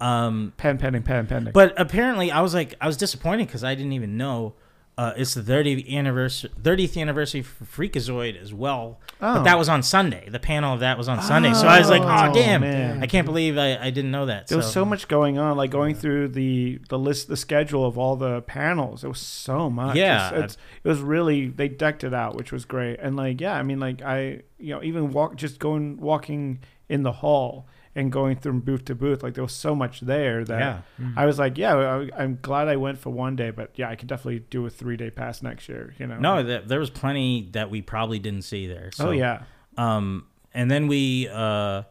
Um, 0.00 0.52
Pen 0.56 0.76
pending, 0.78 1.02
pen 1.04 1.26
pending. 1.26 1.52
but 1.52 1.72
apparently, 1.80 2.30
I 2.30 2.40
was 2.42 2.52
like, 2.54 2.74
I 2.80 2.86
was 2.86 2.96
disappointed 2.96 3.46
because 3.46 3.64
I 3.64 3.74
didn't 3.74 3.92
even 3.92 4.16
know 4.16 4.54
uh, 4.98 5.12
it's 5.16 5.34
the 5.34 5.42
30th 5.42 5.90
anniversary, 5.94 6.50
30th 6.62 6.98
anniversary 7.00 7.42
for 7.42 7.64
Freakazoid 7.64 8.40
as 8.40 8.52
well. 8.54 8.98
But 9.20 9.40
Oh. 9.40 9.42
that 9.44 9.58
was 9.58 9.68
on 9.68 9.82
Sunday. 9.82 10.26
The 10.28 10.38
panel 10.38 10.72
of 10.74 10.80
that 10.80 10.96
was 10.98 11.06
on 11.08 11.20
Sunday, 11.22 11.52
so 11.54 11.66
I 11.66 11.78
was 11.78 11.88
like, 11.90 12.00
oh, 12.02 12.30
Oh, 12.30 12.34
damn! 12.34 12.60
man. 12.62 13.02
I 13.02 13.06
can't 13.06 13.24
believe 13.26 13.56
I, 13.58 13.76
I 13.78 13.90
didn't 13.90 14.10
know 14.10 14.24
that. 14.26 14.46
there 14.48 14.56
was 14.58 14.70
so 14.72 14.84
much 14.86 15.06
going 15.08 15.38
on, 15.38 15.56
like 15.58 15.70
going 15.70 15.94
through 15.94 16.28
the 16.28 16.78
the 16.90 16.98
list, 16.98 17.28
the 17.28 17.36
schedule 17.36 17.84
of 17.86 17.96
all 17.98 18.16
the 18.16 18.40
panels. 18.42 19.04
It 19.04 19.08
was 19.08 19.20
so 19.20 19.68
much. 19.70 19.96
Yeah. 19.96 20.28
it's, 20.34 20.54
it's, 20.54 20.56
it 20.84 20.88
was 20.88 21.00
really 21.00 21.48
they 21.48 21.68
decked 21.68 22.04
it 22.04 22.12
out, 22.14 22.34
which 22.36 22.52
was 22.52 22.64
great. 22.66 22.98
And 23.00 23.16
like, 23.16 23.40
yeah, 23.40 23.54
I 23.54 23.62
mean, 23.62 23.80
like 23.80 24.00
I, 24.02 24.42
you 24.58 24.74
know, 24.74 24.82
even 24.82 25.10
walk 25.12 25.36
just 25.36 25.58
going 25.58 25.98
walking 25.98 26.60
in 26.88 27.02
the 27.02 27.12
hall 27.12 27.66
and 27.96 28.12
going 28.12 28.36
from 28.36 28.60
booth 28.60 28.84
to 28.84 28.94
booth, 28.94 29.22
like 29.22 29.34
there 29.34 29.42
was 29.42 29.54
so 29.54 29.74
much 29.74 30.00
there 30.00 30.44
that 30.44 30.60
Yeah. 30.98 31.12
I 31.16 31.24
was 31.24 31.38
like, 31.38 31.56
yeah, 31.56 31.74
I, 31.74 32.10
I'm 32.22 32.38
glad 32.42 32.68
I 32.68 32.76
went 32.76 32.98
for 32.98 33.08
one 33.10 33.36
day, 33.36 33.50
but 33.50 33.70
yeah, 33.76 33.88
I 33.88 33.96
could 33.96 34.06
definitely 34.06 34.40
do 34.50 34.66
a 34.66 34.70
three 34.70 34.98
day 34.98 35.10
pass 35.10 35.42
next 35.42 35.66
year. 35.68 35.94
You 35.98 36.06
know? 36.06 36.18
No, 36.18 36.42
th- 36.42 36.64
there 36.66 36.78
was 36.78 36.90
plenty 36.90 37.48
that 37.52 37.70
we 37.70 37.80
probably 37.80 38.18
didn't 38.18 38.42
see 38.42 38.66
there. 38.66 38.92
So, 38.92 39.08
oh 39.08 39.10
yeah. 39.12 39.44
Um, 39.78 40.26
and 40.52 40.70
then 40.70 40.88
we 40.88 41.28
uh, 41.32 41.82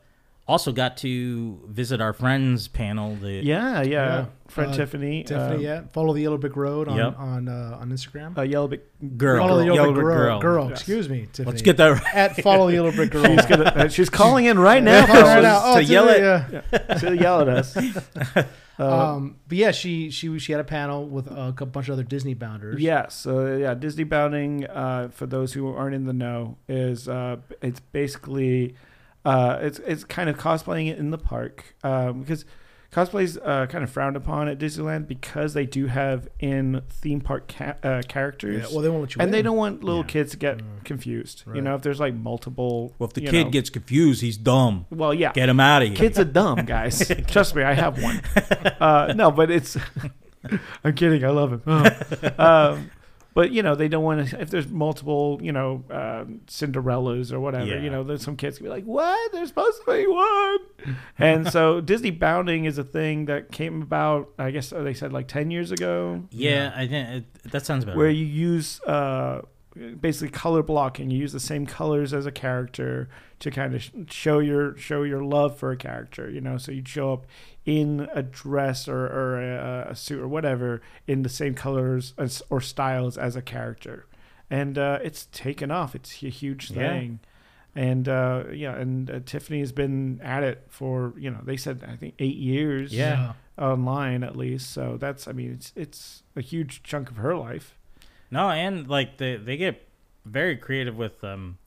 also 0.47 0.71
got 0.71 0.97
to 0.97 1.59
visit 1.67 2.01
our 2.01 2.13
friends 2.13 2.67
panel. 2.67 3.15
The 3.15 3.31
Yeah, 3.43 3.81
yeah. 3.81 3.83
Yeah. 3.83 4.25
Friend 4.47 4.71
Uh, 4.71 4.75
Tiffany. 4.75 5.23
Tiffany, 5.23 5.55
um, 5.55 5.61
yeah. 5.61 5.81
Follow 5.91 6.13
the 6.13 6.21
Yellow 6.21 6.37
Brick 6.37 6.55
Road 6.55 6.87
on 6.87 6.97
Yep. 6.97 7.17
on 7.19 7.47
uh, 7.47 7.77
on 7.81 7.89
Instagram. 7.89 8.37
Uh, 8.37 8.43
Yellow 8.43 8.67
Brick. 8.67 8.83
girl, 9.17 9.39
follow 9.47 9.57
the 9.57 9.65
Yellow, 9.65 9.75
Yellow 9.75 9.93
Brick 9.93 10.03
Brick 10.05 10.15
Girl. 10.17 10.39
girl. 10.39 10.63
Girl, 10.65 10.71
excuse 10.71 11.09
me, 11.09 11.21
Tiffany. 11.33 11.45
Let's 11.47 11.61
get 11.63 11.77
that. 11.77 11.89
Right. 12.03 12.15
at 12.15 12.41
follow 12.43 12.67
the 12.67 12.73
Yellow 12.73 12.91
Brick 12.91 13.09
Girl. 13.11 13.25
She's, 13.25 13.45
gonna, 13.47 13.63
uh, 13.63 13.87
she's 13.87 14.09
calling 14.11 14.45
in 14.45 14.59
right 14.59 14.83
now 14.83 15.07
follow 15.07 15.25
her 15.25 15.41
now. 15.41 15.61
Oh, 15.63 15.75
to 15.77 15.83
yell 15.83 16.07
at- 16.09 16.51
yeah. 16.53 16.79
to 16.99 17.17
yell 17.17 17.41
at 17.41 17.49
us. 17.49 17.75
Uh, 18.77 19.13
Um, 19.15 19.37
but 19.47 19.57
yeah, 19.57 19.71
she 19.71 20.09
she 20.11 20.37
she 20.37 20.51
had 20.51 20.59
a 20.59 20.65
panel 20.65 21.07
with 21.07 21.27
a 21.27 21.53
couple 21.53 21.67
bunch 21.67 21.87
of 21.87 21.93
other 21.93 22.03
Disney 22.03 22.33
bounders. 22.33 22.81
Yeah, 22.81 23.07
so 23.07 23.55
yeah, 23.55 23.73
Disney 23.73 24.03
bounding. 24.03 24.65
Uh, 24.67 25.07
for 25.13 25.25
those 25.25 25.53
who 25.53 25.73
aren't 25.73 25.95
in 25.95 26.03
the 26.05 26.11
know, 26.11 26.57
is 26.67 27.07
uh, 27.07 27.37
it's 27.61 27.79
basically 27.79 28.75
uh, 29.25 29.59
it's 29.61 29.79
it's 29.79 30.03
kind 30.03 30.29
of 30.29 30.37
cosplaying 30.37 30.89
it 30.89 30.97
in 30.97 31.09
the 31.11 31.17
park 31.17 31.75
um, 31.83 32.21
because 32.21 32.45
cosplay's 32.91 33.37
uh, 33.39 33.65
kind 33.67 33.83
of 33.83 33.89
frowned 33.89 34.15
upon 34.15 34.47
at 34.47 34.57
Disneyland 34.57 35.05
because 35.07 35.53
they 35.53 35.65
do 35.65 35.87
have 35.87 36.29
in 36.39 36.81
theme 36.89 37.19
park 37.19 37.47
ca- 37.53 37.75
uh, 37.83 38.01
characters. 38.07 38.61
Yeah, 38.63 38.67
well, 38.73 38.81
they 38.81 38.87
won't 38.89 39.01
let 39.01 39.15
you. 39.15 39.21
and 39.21 39.33
they 39.33 39.41
don't 39.41 39.57
want 39.57 39.83
little 39.83 40.01
Yeah. 40.01 40.07
kids 40.07 40.31
to 40.31 40.37
get 40.37 40.59
Mm. 40.59 40.83
confused. 40.85 41.43
You 41.53 41.61
know, 41.61 41.75
if 41.75 41.81
there's 41.81 41.99
like 41.99 42.13
multiple. 42.13 42.93
Well, 42.97 43.07
if 43.09 43.13
the 43.13 43.21
kid 43.21 43.45
know- 43.45 43.49
gets 43.49 43.69
confused, 43.69 44.21
he's 44.21 44.37
dumb. 44.37 44.85
Well, 44.91 45.13
yeah. 45.13 45.33
Get 45.33 45.49
him 45.49 45.59
out 45.59 45.81
of 45.81 45.89
here. 45.89 45.97
Kids 45.97 46.17
are 46.19 46.23
dumb, 46.23 46.63
guys. 46.65 47.11
Trust 47.27 47.53
me, 47.55 47.63
I 47.63 47.73
have 47.73 48.01
one. 48.01 48.21
Uh, 48.79 49.13
no, 49.15 49.31
but 49.31 49.49
it's. 49.51 49.77
I'm 50.83 50.93
kidding. 50.93 51.23
I 51.25 51.29
love 51.29 51.53
him. 51.53 51.61
Oh. 51.65 52.29
um, 52.37 52.91
but 53.35 53.51
you 53.51 53.61
know, 53.61 53.75
they 53.75 53.87
don't 53.87 54.03
want 54.03 54.29
to. 54.29 54.41
If 54.41 54.49
there's 54.49 54.67
multiple, 54.67 55.39
you 55.43 55.51
know, 55.51 55.83
um, 55.91 56.41
Cinderellas 56.47 57.31
or 57.31 57.39
whatever, 57.39 57.65
Yeah. 57.67 57.81
you 57.81 57.91
know, 57.91 58.01
there's 58.03 58.23
some 58.23 58.35
kids 58.35 58.57
can 58.57 58.63
be 58.65 58.69
like, 58.71 58.85
"What? 58.85 59.31
There's 59.33 59.49
supposed 59.49 59.81
to 59.85 59.91
be 59.93 60.07
one." 60.07 60.95
and 61.19 61.47
so 61.51 61.79
Disney 61.91 62.09
bounding 62.11 62.65
is 62.65 62.77
a 62.79 62.83
thing 62.83 63.25
that 63.25 63.51
came 63.51 63.81
about. 63.83 64.29
I 64.39 64.49
guess 64.51 64.71
they 64.71 64.93
said 64.95 65.13
like 65.13 65.27
ten 65.27 65.51
years 65.51 65.71
ago, 65.71 66.23
Yeah, 66.31 66.73
I 66.75 66.87
think 66.87 67.09
it, 67.45 67.51
that 67.51 67.65
sounds 67.65 67.83
about 67.83 67.95
where 67.97 68.07
right. 68.07 68.15
you 68.15 68.25
use 68.25 68.81
uh, 68.83 69.41
basically 69.99 70.29
color 70.29 70.63
blocking. 70.63 71.11
You 71.11 71.19
use 71.19 71.33
the 71.33 71.39
same 71.39 71.65
colors 71.65 72.13
as 72.13 72.25
a 72.25 72.31
character 72.31 73.09
to 73.39 73.51
kind 73.51 73.75
of 73.75 73.91
show 74.09 74.39
your 74.39 74.77
show 74.77 75.03
your 75.03 75.21
love 75.23 75.57
for 75.57 75.71
a 75.71 75.77
character. 75.77 76.29
You 76.29 76.39
know, 76.41 76.57
so 76.57 76.71
you'd 76.71 76.87
show 76.87 77.11
up 77.13 77.25
in 77.65 78.07
a 78.13 78.21
dress 78.21 78.87
or, 78.87 79.05
or 79.07 79.41
a, 79.41 79.87
a 79.91 79.95
suit 79.95 80.19
or 80.21 80.27
whatever 80.27 80.81
in 81.07 81.23
the 81.23 81.29
same 81.29 81.55
colors 81.55 82.13
as, 82.17 82.41
or 82.49 82.61
styles 82.61 83.17
as 83.17 83.35
a 83.35 83.41
character, 83.41 84.05
and 84.49 84.77
uh, 84.77 84.99
it's 85.03 85.25
taken 85.31 85.71
off. 85.71 85.95
It's 85.95 86.21
a 86.23 86.29
huge 86.29 86.71
Yeah. 86.71 86.77
thing. 86.89 87.19
And 87.77 88.07
uh, 88.07 88.45
yeah, 88.53 88.75
and 88.75 89.09
uh, 89.09 89.19
Tiffany 89.25 89.59
has 89.59 89.71
been 89.73 90.21
at 90.23 90.43
it 90.43 90.65
for 90.69 91.13
you 91.17 91.29
know 91.29 91.39
they 91.43 91.57
said 91.57 91.83
I 91.85 91.95
think 91.97 92.13
eight 92.19 92.37
years 92.37 92.93
Yeah. 92.93 93.33
online 93.57 94.23
at 94.23 94.35
least. 94.37 94.71
So 94.71 94.95
that's 94.97 95.27
I 95.27 95.33
mean 95.33 95.51
it's 95.51 95.73
it's 95.75 96.23
a 96.37 96.41
huge 96.41 96.83
chunk 96.83 97.09
of 97.09 97.17
her 97.17 97.35
life. 97.35 97.75
No, 98.31 98.49
and 98.49 98.87
like 98.87 99.17
they 99.17 99.35
they 99.35 99.57
get 99.57 99.87
very 100.25 100.55
creative 100.55 100.95
with 100.95 101.21
um 101.23 101.57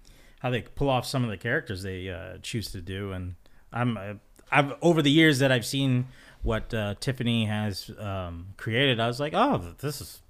how 0.40 0.48
they 0.50 0.62
pull 0.62 0.88
off 0.88 1.04
some 1.04 1.24
of 1.24 1.30
the 1.30 1.36
characters 1.36 1.82
they 1.82 2.08
uh, 2.08 2.38
choose 2.42 2.70
to 2.72 2.80
do, 2.80 3.12
and 3.12 3.34
I'm 3.72 3.96
uh, 3.98 4.14
I've 4.50 4.74
over 4.82 5.02
the 5.02 5.10
years 5.10 5.38
that 5.40 5.50
I've 5.52 5.66
seen 5.66 6.06
what 6.42 6.72
uh, 6.72 6.94
Tiffany 7.00 7.46
has 7.46 7.90
um, 7.98 8.46
created, 8.56 9.00
I 9.00 9.06
was 9.06 9.18
like, 9.20 9.34
oh, 9.34 9.74
this 9.78 10.00
is 10.00 10.20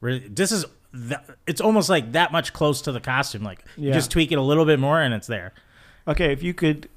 really 0.00 0.20
this 0.28 0.52
is 0.52 0.66
th- 0.92 1.20
it's 1.46 1.60
almost 1.60 1.88
like 1.88 2.12
that 2.12 2.32
much 2.32 2.52
close 2.52 2.82
to 2.82 2.92
the 2.92 3.00
costume. 3.00 3.42
Like 3.44 3.64
you 3.76 3.92
just 3.92 4.10
tweak 4.10 4.32
it 4.32 4.38
a 4.38 4.42
little 4.42 4.64
bit 4.64 4.78
more, 4.78 5.00
and 5.00 5.14
it's 5.14 5.26
there. 5.26 5.52
Okay, 6.08 6.32
if 6.32 6.42
you 6.42 6.52
could 6.54 6.88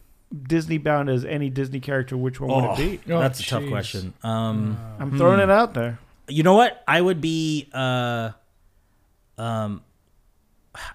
Disney 0.47 0.77
bound 0.77 1.09
as 1.09 1.25
any 1.25 1.49
Disney 1.49 1.79
character, 1.79 2.15
which 2.17 2.39
one 2.39 2.51
Oh, 2.51 2.69
would 2.71 2.79
it 2.79 3.01
be? 3.07 3.13
Oh, 3.13 3.19
that's 3.19 3.39
a 3.39 3.43
tough 3.45 3.67
question. 3.67 4.13
Um, 4.23 4.77
I'm 4.99 5.17
throwing 5.17 5.37
Hmm. 5.39 5.49
it 5.49 5.49
out 5.49 5.73
there. 5.73 5.97
You 6.27 6.43
know 6.43 6.53
what? 6.53 6.83
I 6.87 7.01
would 7.01 7.21
be 7.21 7.67
uh 7.73 8.31
um 9.37 9.81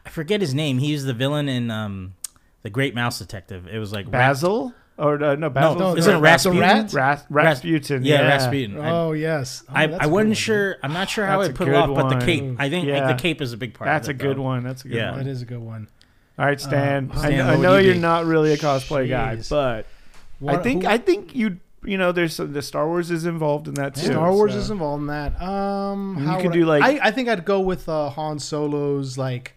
I 0.05 0.09
forget 0.11 0.41
his 0.41 0.55
name. 0.55 0.79
He 0.79 0.93
was 0.93 1.05
the 1.05 1.15
villain 1.15 1.49
in 1.49 1.71
um 1.71 2.15
The 2.63 2.71
Great 2.71 2.95
Mouse 2.95 3.19
Detective. 3.19 3.67
It 3.67 3.79
was 3.79 3.93
like 3.93 4.07
Rat- 4.07 4.13
Basil 4.13 4.73
or 4.97 5.23
uh, 5.23 5.35
no 5.37 5.51
Basil? 5.51 5.79
no, 5.79 5.97
isn't 5.97 6.11
it 6.11 6.17
the 6.17 6.21
Rasputin? 6.21 6.61
rat? 6.61 6.93
Ras- 6.95 7.25
Rasputin? 7.31 8.05
Yeah, 8.05 8.21
yeah, 8.23 8.29
Rasputin. 8.29 8.79
I, 8.81 8.91
Oh 8.91 9.13
yes. 9.13 9.63
Oh, 9.69 9.73
I, 9.75 9.87
that's 9.87 10.01
I 10.03 10.05
a 10.05 10.07
good 10.09 10.13
wasn't 10.13 10.29
one, 10.29 10.35
sure. 10.35 10.77
I'm 10.83 10.93
not 10.93 11.09
sure 11.11 11.27
how 11.27 11.39
That's 11.41 11.49
I 11.49 11.53
a 11.53 11.57
put 11.57 11.69
it 11.69 11.71
good 11.73 11.77
off, 11.77 11.95
but 11.97 12.19
the 12.21 12.25
cape. 12.27 12.57
I 12.59 12.71
think 12.71 12.89
like, 12.89 13.17
the 13.17 13.21
cape 13.23 13.41
is 13.41 13.53
a 13.53 13.57
big 13.57 13.75
part. 13.75 13.89
Of 13.89 13.93
it. 13.93 13.95
That's 13.97 14.09
a 14.09 14.15
good 14.15 14.37
though. 14.37 14.43
one. 14.43 14.63
That's 14.65 14.85
a 14.85 14.89
good 14.89 14.97
Yeah. 14.97 15.11
one. 15.11 15.19
That 15.25 15.31
is 15.31 15.43
a 15.43 15.47
good 15.47 15.61
one. 15.61 15.89
All 16.39 16.45
right, 16.47 16.61
Stan. 16.61 17.11
Uh, 17.11 17.15
I, 17.15 17.19
Stan, 17.19 17.41
I 17.41 17.45
what 17.51 17.59
would 17.59 17.63
know 17.63 17.77
you 17.79 17.87
you're 17.93 17.95
not 18.01 18.25
really 18.25 18.53
a 18.53 18.57
cosplay 18.57 19.09
guy, 19.09 19.37
Jeez. 19.37 19.51
but 19.51 19.87
I 20.47 20.57
think 20.59 20.83
who- 20.83 20.89
I 20.89 20.99
think 20.99 21.35
you 21.35 21.59
you 21.85 21.99
know 21.99 22.13
there's 22.13 22.35
some, 22.35 22.53
the 22.53 22.63
Star 22.63 22.87
Wars 22.89 23.11
is 23.11 23.27
involved 23.27 23.69
in 23.69 23.75
that 23.75 23.95
too. 23.95 24.07
Star 24.07 24.33
Wars 24.33 24.53
so- 24.53 24.59
is 24.59 24.71
involved 24.71 25.03
in 25.03 25.07
that. 25.09 25.41
Um, 25.41 26.17
You 26.19 26.25
how 26.25 26.41
could 26.41 26.53
do, 26.53 26.65
like- 26.65 26.83
I, 26.83 27.09
I 27.09 27.11
think 27.11 27.29
I'd 27.29 27.45
go 27.45 27.61
with 27.61 27.89
uh, 27.89 28.09
Han 28.11 28.39
Solo's 28.39 29.19
like 29.19 29.55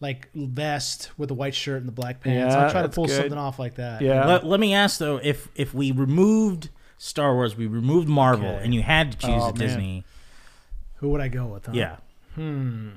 like 0.00 0.28
vest 0.34 1.10
with 1.16 1.28
the 1.28 1.34
white 1.34 1.54
shirt 1.54 1.78
and 1.78 1.88
the 1.88 1.92
black 1.92 2.20
pants. 2.20 2.54
Yeah, 2.54 2.64
I'll 2.64 2.70
try 2.70 2.82
to 2.82 2.88
pull 2.88 3.06
good. 3.06 3.16
something 3.16 3.38
off 3.38 3.58
like 3.58 3.76
that. 3.76 4.02
Yeah. 4.02 4.26
Let, 4.26 4.44
let 4.46 4.60
me 4.60 4.74
ask 4.74 4.98
though, 4.98 5.18
if 5.22 5.48
if 5.54 5.72
we 5.74 5.90
removed 5.92 6.68
Star 6.98 7.34
Wars, 7.34 7.56
we 7.56 7.66
removed 7.66 8.08
Marvel, 8.08 8.48
Okay. 8.48 8.64
and 8.64 8.74
you 8.74 8.82
had 8.82 9.12
to 9.12 9.18
choose 9.18 9.30
Oh, 9.42 9.48
a 9.48 9.52
man. 9.52 9.54
Disney, 9.54 10.04
Who 10.96 11.08
would 11.10 11.20
I 11.20 11.28
go 11.28 11.46
with? 11.46 11.66
Huh? 11.66 11.72
yeah, 11.74 11.96
Hmm. 12.34 12.90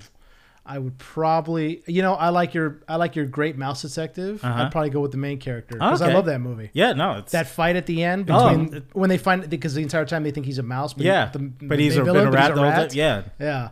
I 0.65 0.77
would 0.77 0.99
probably, 0.99 1.81
you 1.87 2.03
know, 2.03 2.13
I 2.13 2.29
like 2.29 2.53
your, 2.53 2.77
I 2.87 2.97
like 2.97 3.15
your 3.15 3.25
Great 3.25 3.57
Mouse 3.57 3.81
Detective. 3.81 4.43
Uh-huh. 4.43 4.63
I'd 4.65 4.71
probably 4.71 4.91
go 4.91 4.99
with 4.99 5.11
the 5.11 5.17
main 5.17 5.39
character 5.39 5.73
because 5.75 5.99
Okay. 6.01 6.11
I 6.11 6.13
love 6.13 6.25
that 6.25 6.39
movie. 6.41 6.69
yeah, 6.73 6.93
no, 6.93 7.13
it's 7.17 7.31
That 7.31 7.47
fight 7.47 7.75
at 7.75 7.87
the 7.87 8.03
end 8.03 8.29
Oh. 8.29 8.55
between 8.55 8.83
when 8.93 9.09
they 9.09 9.17
find 9.17 9.49
because 9.49 9.73
the 9.73 9.81
entire 9.81 10.05
time 10.05 10.21
they 10.23 10.29
think 10.31 10.45
he's 10.45 10.59
a 10.59 10.63
mouse, 10.63 10.93
but 10.93 11.05
yeah, 11.05 11.29
the, 11.33 11.39
but 11.39 11.69
the 11.77 11.83
he's 11.83 11.97
a, 11.97 12.03
villain, 12.03 12.25
been 12.25 12.27
a 12.27 12.31
but 12.31 12.37
rat 12.37 12.53
the 12.55 12.61
whole 12.61 12.69
time. 12.71 12.79
rat. 12.81 12.93
Yeah, 12.93 13.23
Yeah, 13.39 13.69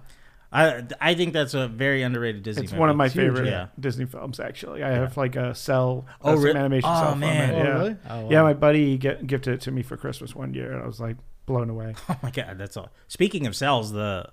I 0.51 0.83
I 1.01 1.13
think 1.13 1.33
that's 1.33 1.53
a 1.53 1.67
very 1.67 2.03
underrated 2.03 2.43
Disney. 2.43 2.63
It's 2.63 2.71
movie. 2.71 2.79
one 2.79 2.89
of 2.89 2.95
my 2.95 3.05
It's 3.05 3.13
huge, 3.15 3.25
favorite 3.33 3.49
yeah. 3.49 3.67
Disney 3.79 4.05
films. 4.05 4.39
Actually, 4.39 4.81
I 4.83 4.91
have 4.91 5.17
like 5.17 5.35
a 5.35 5.53
cell, 5.53 6.05
Oh, 6.21 6.31
uh, 6.31 6.35
some 6.35 6.43
really? 6.43 6.57
animation 6.59 6.89
Oh, 6.89 6.95
cell 6.99 7.11
from 7.11 7.19
man. 7.19 7.49
it. 7.49 7.53
Oh, 7.53 7.57
Yeah. 7.63 7.73
really? 7.77 7.95
Oh, 8.09 8.29
Yeah, 8.31 8.41
my 8.43 8.53
buddy 8.53 8.97
get, 8.97 9.27
gifted 9.27 9.55
it 9.55 9.61
to 9.61 9.71
me 9.71 9.81
for 9.83 9.97
Christmas 9.97 10.33
one 10.35 10.53
year, 10.53 10.71
and 10.71 10.81
I 10.81 10.87
was 10.87 10.99
like 11.01 11.17
blown 11.45 11.69
away. 11.69 11.95
Oh 12.09 12.17
my 12.23 12.31
god, 12.31 12.57
that's 12.57 12.77
all. 12.77 12.89
Speaking 13.07 13.45
of 13.45 13.55
cells, 13.55 13.91
the 13.91 14.29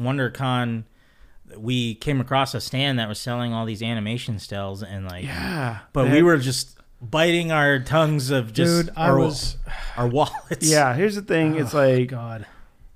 WonderCon, 0.00 0.84
we 1.56 1.94
came 1.96 2.20
across 2.20 2.54
a 2.54 2.60
stand 2.60 2.98
that 2.98 3.08
was 3.08 3.18
selling 3.18 3.52
all 3.52 3.66
these 3.66 3.82
animation 3.82 4.38
cells, 4.38 4.82
and 4.82 5.06
like, 5.06 5.24
Yeah, 5.24 5.78
but 5.92 6.04
That- 6.04 6.12
we 6.12 6.22
were 6.22 6.38
just 6.38 6.78
biting 7.00 7.52
our 7.52 7.78
tongues 7.78 8.30
of 8.30 8.52
just 8.52 8.86
dude, 8.86 8.94
I 8.96 9.08
our, 9.10 9.18
was. 9.18 9.56
our 9.96 10.06
wallets. 10.08 10.66
Yeah, 10.68 10.94
here's 10.94 11.14
the 11.14 11.22
thing. 11.22 11.56
It's 11.56 11.74
Oh, 11.74 11.86
like 11.86 12.08
God. 12.08 12.46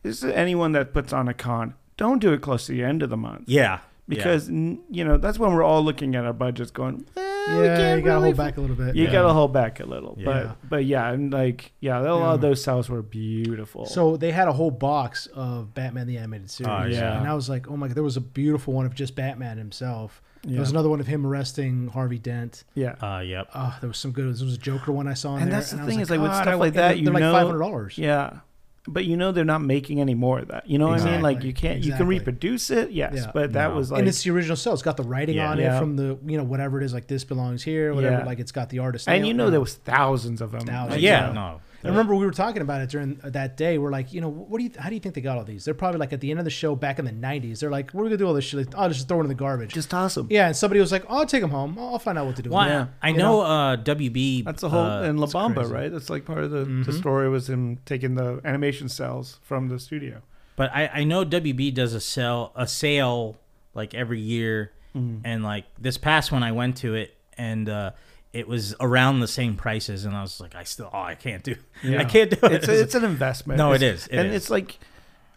this 0.03 0.23
is 0.23 0.31
anyone 0.33 0.73
that 0.73 0.93
puts 0.93 1.13
on 1.13 1.29
a 1.29 1.35
con. 1.35 1.75
Don't 2.03 2.19
do 2.21 2.33
it 2.33 2.41
close 2.43 2.67
to 2.67 2.73
the 2.73 2.83
end 2.83 3.03
of 3.03 3.11
the 3.11 3.17
month 3.17 3.45
yeah, 3.47 3.79
because 4.09 4.49
n 4.49 4.81
you 4.91 5.05
know 5.05 5.17
that's 5.19 5.39
when 5.39 5.53
we're 5.55 5.63
all 5.63 5.83
looking 5.85 6.15
at 6.17 6.25
our 6.25 6.33
budgets, 6.33 6.71
going, 6.73 7.05
eh, 7.17 7.21
well, 7.47 7.65
Yeah, 7.65 7.95
you 7.97 8.03
gotta 8.03 8.15
really 8.21 8.23
hold 8.31 8.37
back 8.37 8.57
a 8.57 8.61
little 8.61 8.77
bit. 8.77 8.97
You 8.97 9.05
Yeah. 9.05 9.13
gotta 9.13 9.33
hold 9.33 9.53
back 9.53 9.79
a 9.81 9.85
little, 9.87 10.15
Yeah. 10.19 10.25
but 10.27 10.57
but 10.69 10.85
yeah, 10.85 11.11
and 11.13 11.33
like 11.33 11.73
yeah, 11.81 12.01
a 12.01 12.03
lot 12.11 12.35
of 12.35 12.41
those 12.41 12.63
cells 12.63 12.89
were 12.91 13.03
beautiful. 13.03 13.87
So 13.87 14.17
they 14.17 14.33
had 14.33 14.49
a 14.49 14.53
whole 14.53 14.71
box 14.73 15.27
of 15.35 15.75
Batman 15.75 16.07
the 16.09 16.19
Animated 16.19 16.51
Series. 16.51 16.73
Oh, 16.73 16.85
yeah. 16.87 17.19
And 17.19 17.29
I 17.29 17.35
was 17.35 17.49
like, 17.49 17.71
oh 17.71 17.77
my 17.77 17.87
God, 17.89 17.97
there 17.97 18.03
was 18.05 18.17
a 18.17 18.21
beautiful 18.21 18.75
one 18.75 18.85
of 18.87 18.95
just 18.95 19.15
Batman 19.15 19.59
himself. 19.59 20.21
yeah, 20.45 20.53
There 20.53 20.61
was 20.61 20.71
another 20.73 20.89
one 20.89 20.99
of 21.01 21.07
him 21.07 21.25
arresting 21.27 21.89
Harvey 21.89 22.19
Dent. 22.19 22.65
yeah. 22.75 22.95
uh, 23.01 23.21
yep. 23.21 23.49
Oh, 23.55 23.77
there 23.81 23.87
was 23.89 23.99
some 23.99 24.11
good. 24.11 24.25
There 24.25 24.45
was 24.45 24.55
a 24.55 24.59
Joker 24.59 24.91
one 24.93 25.07
I 25.07 25.15
saw 25.15 25.37
in 25.37 25.43
And 25.43 25.53
there. 25.53 25.61
that's 25.61 25.71
the 25.71 25.81
I 25.83 25.87
thing 25.87 26.01
was 26.01 26.09
is, 26.09 26.11
like, 26.11 26.21
with 26.21 26.35
stuff 26.35 26.47
I- 26.49 26.55
like 26.55 26.69
and 26.69 26.77
that, 26.79 26.89
they're 26.89 26.97
you 26.97 27.11
like 27.13 27.21
know- 27.21 27.33
five 27.33 27.47
hundred 27.47 27.61
dollars. 27.61 27.97
Yeah. 27.99 28.41
But 28.89 29.05
you 29.05 29.17
know 29.17 29.31
they're 29.31 29.45
not 29.45 29.63
making 29.63 30.01
any 30.01 30.15
more 30.15 30.41
of 30.41 30.49
that. 30.49 30.69
You 30.69 30.77
know 30.77 30.89
what 30.89 31.01
I 31.03 31.13
mean? 31.13 31.23
Like 31.23 31.45
you 31.45 31.53
can't 31.53 31.77
you 31.79 31.93
can 31.93 32.03
Exactly. 32.03 32.19
reproduce 32.19 32.71
it, 32.71 32.91
yes, 32.91 33.13
Yeah. 33.15 33.31
but 33.33 33.53
that 33.53 33.69
No. 33.71 33.77
was 33.77 33.93
like 33.93 34.01
and 34.01 34.09
it's 34.09 34.25
the 34.25 34.31
original 34.31 34.57
cell. 34.57 34.73
It's 34.73 34.83
got 34.83 34.97
the 34.97 35.05
writing 35.05 35.37
Yeah. 35.37 35.51
on 35.53 35.59
Yeah. 35.59 35.77
it 35.77 35.79
from 35.79 35.95
the 35.95 36.19
you 36.27 36.37
know 36.37 36.43
whatever 36.43 36.81
it 36.81 36.85
is 36.85 36.93
like 36.93 37.07
this 37.07 37.23
belongs 37.23 37.63
here, 37.63 37.95
whatever. 37.95 38.19
Yeah. 38.19 38.25
Like 38.25 38.41
it's 38.41 38.51
got 38.51 38.71
the 38.71 38.81
artist. 38.81 39.07
and 39.09 39.23
name, 39.23 39.29
you 39.29 39.35
know 39.35 39.51
there 39.51 39.61
was 39.61 39.75
thousands 39.75 40.41
of 40.41 40.51
them. 40.51 40.63
Thousands. 40.63 40.95
Like, 40.95 41.01
yeah, 41.01 41.31
uh, 41.31 41.33
no. 41.33 41.61
I 41.85 41.89
remember 41.89 42.15
we 42.15 42.25
were 42.25 42.31
talking 42.33 42.63
about 42.63 42.81
it 42.81 42.91
during 42.91 43.17
that 43.25 43.57
day. 43.57 43.77
We're 43.79 43.91
like, 43.91 44.13
you 44.13 44.21
know, 44.21 44.29
what 44.29 44.59
do 44.59 44.65
you, 44.65 44.71
how 44.79 44.89
do 44.89 44.95
you 44.95 45.01
think 45.01 45.15
they 45.15 45.21
got 45.21 45.37
all 45.39 45.45
these? 45.45 45.65
They're 45.65 45.75
probably 45.75 45.99
like 45.99 46.13
at 46.13 46.21
the 46.21 46.31
end 46.31 46.39
of 46.39 46.45
the 46.45 46.51
show 46.51 46.77
back 46.77 46.99
in 46.99 47.05
the 47.05 47.11
'90s. 47.13 47.59
They're 47.61 47.71
like, 47.71 47.93
we're 47.93 48.05
gonna 48.05 48.17
do 48.17 48.27
all 48.27 48.35
this 48.35 48.45
shit. 48.45 48.75
I'll 48.77 48.89
just 48.89 49.09
throw 49.09 49.19
it 49.19 49.23
in 49.23 49.29
the 49.29 49.35
garbage. 49.35 49.73
Just 49.73 49.91
toss 49.91 50.15
them. 50.15 50.29
yeah, 50.31 50.47
and 50.47 50.57
somebody 50.57 50.81
was 50.81 50.93
like, 50.93 51.05
oh, 51.09 51.19
I'll 51.19 51.27
take 51.27 51.41
them 51.41 51.51
home. 51.51 51.77
I'll 51.79 51.99
find 51.99 52.17
out 52.19 52.27
what 52.27 52.37
to 52.37 52.43
do. 52.43 52.51
with 52.51 52.57
Well, 52.57 52.69
them. 52.69 52.91
I 53.03 53.09
You 53.09 53.17
know, 53.17 53.39
know? 53.39 53.41
uh, 53.43 53.77
WB. 53.77 54.45
That's 54.45 54.61
the 54.61 54.69
whole 54.69 54.81
uh, 54.81 55.03
and 55.03 55.19
La 55.19 55.27
Bamba, 55.27 55.55
crazy. 55.57 55.73
right? 55.73 55.91
That's 55.93 56.09
like 56.11 56.25
part 56.25 56.45
of 56.45 56.51
the, 56.51 56.59
the 56.65 56.65
Mhm. 56.93 56.99
story 56.99 57.29
was 57.29 57.49
him 57.51 57.79
taking 57.85 58.15
the 58.15 58.41
animation 58.45 58.89
cells 58.89 59.41
from 59.43 59.69
the 59.69 59.79
studio. 59.79 60.23
But 60.55 60.71
I, 60.75 60.87
I 60.89 61.05
know 61.05 61.25
WB 61.25 61.75
does 61.75 61.95
a 61.95 62.01
sell 62.01 62.53
a 62.55 62.67
sale 62.67 63.37
like 63.75 63.95
every 63.95 64.21
year, 64.21 64.71
Mm. 64.95 65.23
and 65.25 65.43
like 65.43 65.65
this 65.81 65.97
past 65.97 66.31
one 66.31 66.43
I 66.43 66.53
went 66.53 66.77
to 66.79 66.95
it, 66.95 67.17
and 67.39 67.67
uh, 67.67 67.93
it 68.33 68.49
was 68.49 68.75
around 68.81 69.21
the 69.21 69.29
same 69.29 69.57
prices, 69.57 70.05
and 70.05 70.17
I 70.17 70.23
was 70.23 70.41
like, 70.41 70.55
I 70.55 70.65
still, 70.65 70.91
oh, 70.93 70.99
I 71.03 71.15
can't 71.15 71.43
do, 71.43 71.57
I 71.85 72.05
can't 72.05 72.31
do 72.31 72.39
it. 72.47 72.53
It's 72.53 72.69
it's 72.69 72.95
an 72.95 73.05
investment. 73.15 73.59
no, 73.59 73.73
it 73.73 73.83
It's- 73.83 74.07
it 74.07 74.17
and 74.19 74.29
is. 74.31 74.35
it's 74.37 74.51
like 74.51 74.79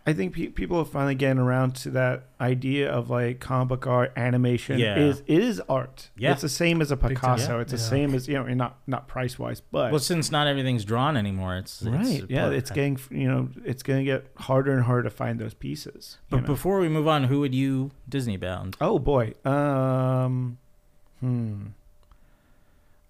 I 0.08 0.14
think 0.14 0.34
pe- 0.36 0.50
people 0.50 0.78
are 0.78 0.86
finally 0.86 1.16
getting 1.16 1.40
around 1.40 1.76
to 1.78 1.90
that 1.90 2.26
idea 2.40 2.92
of 2.92 3.10
like 3.10 3.40
comic 3.40 3.70
book 3.70 3.88
art 3.88 4.14
animation 4.16 4.78
Yeah. 4.78 5.00
is 5.00 5.24
it 5.26 5.42
is 5.42 5.60
art. 5.68 6.12
Yeah. 6.16 6.32
It's 6.34 6.44
the 6.44 6.48
same 6.50 6.80
as 6.80 6.92
a. 6.92 6.96
Picasso. 6.98 7.56
Yeah. 7.56 7.62
It's 7.62 7.72
the 7.72 7.80
Yeah. 7.80 7.84
same 7.90 8.14
as 8.14 8.28
you 8.28 8.36
know, 8.36 8.44
not 8.54 8.78
not 8.86 9.08
price 9.08 9.40
wise, 9.40 9.62
but 9.62 9.90
well, 9.92 10.00
since 10.00 10.30
not 10.32 10.46
everything's 10.46 10.86
drawn 10.86 11.18
anymore, 11.18 11.58
it's 11.58 11.82
it's 11.82 11.90
right. 11.90 12.24
yeah, 12.30 12.52
it's 12.52 12.70
getting 12.70 13.00
you 13.10 13.28
know 13.28 13.50
it's 13.66 13.82
going 13.82 13.98
to 13.98 14.06
get 14.06 14.28
harder 14.38 14.74
and 14.74 14.84
harder 14.84 15.04
to 15.04 15.10
find 15.10 15.40
those 15.40 15.56
pieces. 15.56 16.20
But 16.30 16.42
know. 16.42 16.46
before 16.46 16.80
we 16.80 16.88
move 16.88 17.08
on, 17.08 17.24
who 17.24 17.40
would 17.40 17.56
you 17.56 17.90
Disney 18.08 18.38
bound? 18.38 18.78
oh 18.80 19.00
boy, 19.00 19.34
um, 19.44 20.60
hmm. 21.20 21.64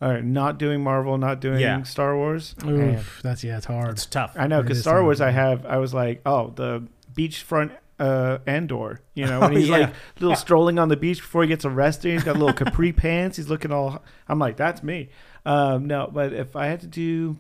All 0.02 0.12
right, 0.12 0.24
not 0.24 0.60
doing 0.60 0.84
Marvel, 0.84 1.18
not 1.18 1.40
doing 1.40 1.60
Yeah. 1.62 1.84
Star 1.84 2.16
Wars. 2.18 2.54
Oof, 2.66 3.22
that's 3.24 3.44
yeah, 3.44 3.58
it's 3.58 3.66
hard. 3.66 3.92
It's 3.92 4.06
tough. 4.06 4.36
I 4.38 4.48
know 4.48 4.60
It 4.60 4.64
because 4.64 4.78
is 4.80 4.84
Star 4.84 5.02
Wars, 5.04 5.22
I 5.22 5.32
have. 5.32 5.66
I 5.66 5.78
was 5.78 5.94
like, 5.94 6.22
oh, 6.26 6.52
the 6.56 6.84
beachfront 7.16 7.72
uh, 7.98 8.40
Andor. 8.46 9.00
You 9.14 9.26
know, 9.26 9.40
when 9.42 9.54
Oh, 9.54 9.56
he's 9.56 9.70
yeah. 9.70 9.78
like 9.78 9.94
little 10.20 10.36
strolling 10.36 10.78
on 10.80 10.90
the 10.90 10.98
beach 10.98 11.20
before 11.22 11.44
he 11.44 11.48
gets 11.48 11.64
arrested. 11.64 12.12
He's 12.12 12.24
got 12.26 12.36
little 12.36 12.54
capri 12.54 12.92
pants. 12.94 13.38
He's 13.38 13.48
looking 13.50 13.72
all. 13.72 14.04
I'm 14.28 14.38
like, 14.38 14.58
that's 14.58 14.84
me. 14.84 15.10
Um, 15.46 15.86
no, 15.88 16.10
but 16.14 16.34
if 16.34 16.56
I 16.58 16.68
had 16.68 16.82
to 16.82 16.88
do, 16.88 17.38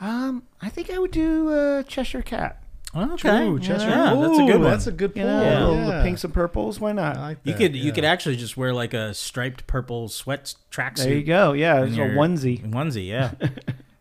Um, 0.00 0.42
I 0.60 0.70
think 0.70 0.90
I 0.90 0.98
would 0.98 1.10
do 1.12 1.50
uh, 1.50 1.82
Cheshire 1.84 2.22
Cat. 2.22 2.62
Okay, 2.94 3.46
Ooh, 3.46 3.58
Cheshire. 3.60 3.88
Yeah, 3.88 4.14
that's 4.20 4.38
a 4.38 4.42
good 4.46 4.60
one. 4.60 4.62
That's 4.62 4.86
a 4.88 4.92
good 4.92 5.12
You 5.14 5.22
pull. 5.22 5.30
know, 5.30 5.42
Yeah. 5.42 5.64
all 5.64 5.74
Yeah. 5.76 5.98
the 5.98 6.02
pinks 6.02 6.24
and 6.24 6.34
purples. 6.34 6.80
Why 6.80 6.92
not? 6.92 7.16
I 7.16 7.20
like 7.20 7.38
You 7.44 7.52
that, 7.52 7.58
could 7.58 7.76
you 7.76 7.92
could 7.92 8.04
actually 8.04 8.36
just 8.36 8.56
wear 8.56 8.74
like 8.74 8.94
a 8.94 9.14
striped 9.14 9.66
purple 9.68 10.08
sweat 10.08 10.54
tracksuit. 10.72 10.96
there 11.04 11.14
you 11.14 11.22
go. 11.24 11.52
Yeah, 11.52 11.84
it's 11.84 11.94
a 11.96 12.00
onesie. 12.00 12.68
Onesie, 12.68 13.06
yeah. 13.06 13.32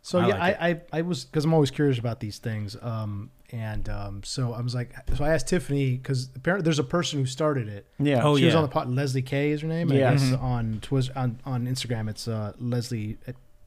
So 0.02 0.17
I 0.17 0.28
yeah, 0.30 0.38
like 0.39 0.58
I, 0.62 0.69
I 0.69 0.82
I 0.93 1.02
was 1.04 1.25
because 1.25 1.45
I'm 1.45 1.54
always 1.54 1.69
curious 1.69 1.99
about 1.99 2.19
these 2.19 2.39
things. 2.39 2.75
Um, 2.82 3.30
and 3.52 3.88
um, 3.89 4.21
so 4.23 4.54
I 4.54 4.62
was 4.62 4.73
like, 4.73 4.91
so 5.15 5.23
I 5.23 5.34
asked 5.36 5.47
Tiffany 5.49 5.97
because 5.97 6.30
apparently 6.36 6.63
there's 6.63 6.80
a 6.80 6.84
person 6.84 7.19
who 7.19 7.28
started 7.28 7.67
it. 7.67 7.86
Yeah. 7.99 8.21
Oh, 8.23 8.36
she 8.36 8.45
was 8.45 8.56
on 8.56 8.63
the 8.63 8.69
pod. 8.69 8.89
Leslie 8.89 9.21
Kay 9.21 9.52
is 9.52 9.62
her 9.62 9.67
name. 9.67 9.91
Yeah. 9.91 10.10
I 10.10 10.13
guess 10.13 10.23
Mhm. 10.23 10.41
on 10.41 10.80
Twiz 10.82 11.12
on 11.15 11.39
on 11.45 11.67
Instagram 11.67 12.10
it's 12.10 12.28
uh, 12.28 12.54
Leslie 12.60 13.19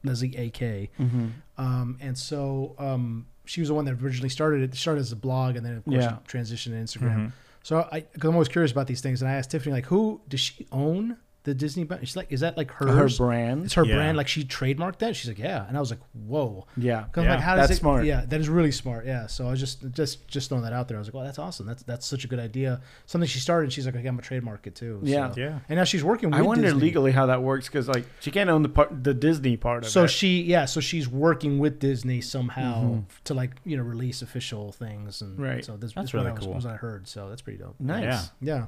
Leslie 0.03 0.35
A 0.35 0.49
K. 0.49 0.89
hmm 0.97 1.27
Um, 1.57 1.97
and 2.01 2.17
so 2.17 2.75
um, 2.77 3.27
she 3.45 3.61
was 3.61 3.67
the 3.69 3.73
one 3.75 3.85
that 3.85 4.01
originally 4.01 4.29
started 4.29 4.61
it. 4.61 4.75
Started 4.75 5.01
as 5.01 5.11
a 5.11 5.15
blog, 5.15 5.55
and 5.55 5.65
then 5.65 5.77
of 5.77 5.83
course 5.85 5.95
Yeah. 6.03 6.17
transitioned 6.27 6.71
to 6.71 6.99
Instagram. 6.99 7.15
Mhm. 7.27 7.31
So 7.63 7.87
I, 7.91 8.01
because 8.01 8.27
I'm 8.29 8.35
always 8.35 8.49
curious 8.49 8.71
about 8.71 8.87
these 8.87 9.01
things, 9.01 9.21
and 9.21 9.29
I 9.31 9.35
asked 9.35 9.51
Tiffany 9.51 9.73
like, 9.73 9.85
who 9.85 10.21
does 10.27 10.39
she 10.41 10.67
own 10.71 11.17
the 11.43 11.53
Disney? 11.53 11.83
brand? 11.83 12.07
She's 12.07 12.15
like, 12.15 12.31
is 12.31 12.39
that 12.39 12.55
like 12.57 12.71
hers? 12.71 13.17
Her 13.17 13.25
brand. 13.25 13.65
It's 13.65 13.73
her 13.73 13.85
Yeah. 13.85 13.95
brand. 13.95 14.17
Like 14.17 14.27
she 14.27 14.43
trademarked 14.43 14.99
that. 14.99 15.15
She's 15.15 15.27
like, 15.27 15.39
yeah. 15.39 15.67
And 15.67 15.75
I 15.75 15.79
was 15.79 15.89
like, 15.89 15.99
whoa. 16.13 16.65
Yeah. 16.77 17.05
Cause 17.11 17.23
Yeah, 17.25 17.31
like, 17.35 17.39
how 17.41 17.55
does 17.55 17.67
that's 17.69 17.77
it? 17.77 17.81
smart. 17.81 18.05
Yeah, 18.05 18.23
that 18.25 18.39
is 18.39 18.47
really 18.49 18.71
smart. 18.71 19.05
Yeah. 19.05 19.27
So 19.27 19.47
I 19.47 19.51
was 19.51 19.59
just 19.59 19.89
just 19.91 20.27
just 20.27 20.49
throwing 20.49 20.63
that 20.63 20.73
out 20.73 20.87
there. 20.87 20.97
I 20.97 20.99
was 20.99 21.07
like, 21.07 21.13
well, 21.15 21.23
that's 21.25 21.39
awesome. 21.39 21.65
That's 21.65 21.83
that's 21.83 22.05
such 22.05 22.23
a 22.25 22.27
good 22.27 22.39
idea. 22.39 22.81
Something 23.05 23.27
she 23.27 23.39
started. 23.39 23.65
And 23.65 23.73
she's 23.73 23.85
like, 23.85 23.95
okay, 23.95 24.07
I'm 24.07 24.15
gonna 24.15 24.21
trademark 24.21 24.67
it 24.67 24.75
too. 24.75 24.99
Yeah. 25.03 25.31
So- 25.31 25.39
Yeah. 25.41 25.59
And 25.69 25.77
now 25.77 25.83
she's 25.83 26.03
working. 26.03 26.29
with 26.31 26.39
I 26.39 26.41
wonder 26.43 26.63
Disney. 26.63 26.79
legally 26.81 27.11
how 27.11 27.25
that 27.27 27.41
works 27.43 27.67
because 27.67 27.87
like 27.87 28.05
she 28.19 28.31
can't 28.31 28.49
own 28.49 28.63
the 28.63 28.69
part, 28.69 29.03
the 29.03 29.13
Disney 29.13 29.57
part 29.57 29.83
of 29.83 29.89
So 29.89 30.03
it. 30.05 30.07
So 30.07 30.07
she, 30.13 30.41
yeah, 30.43 30.65
so 30.65 30.79
she's 30.79 31.07
working 31.09 31.59
with 31.59 31.79
Disney 31.79 32.21
somehow 32.21 32.83
Mhm. 32.83 33.03
to 33.25 33.33
like 33.33 33.51
you 33.65 33.75
know 33.77 33.83
release 33.83 34.21
official 34.21 34.71
things 34.71 35.21
and 35.21 35.37
Right. 35.39 35.63
So 35.65 35.77
this, 35.77 35.93
That's 35.93 36.05
this 36.05 36.13
what 36.13 36.19
really 36.21 36.31
I 36.31 36.33
was, 36.35 36.45
cool. 36.45 36.53
was 36.53 36.65
I 36.65 36.75
heard. 36.75 37.07
So 37.07 37.27
that's 37.29 37.41
pretty 37.41 37.59
dope. 37.59 37.75
nice. 37.79 38.03
Yeah. 38.03 38.21
Yeah. 38.41 38.65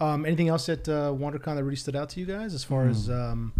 Um, 0.00 0.26
anything 0.26 0.48
else 0.48 0.68
at 0.68 0.88
uh, 0.88 1.12
WonderCon 1.12 1.54
that 1.56 1.62
really 1.64 1.76
stood 1.76 1.94
out 1.96 2.08
to 2.10 2.20
you 2.20 2.26
guys 2.26 2.54
as 2.54 2.64
far 2.64 2.86
as 2.88 3.06
Hmm. 3.06 3.12
um, 3.12 3.52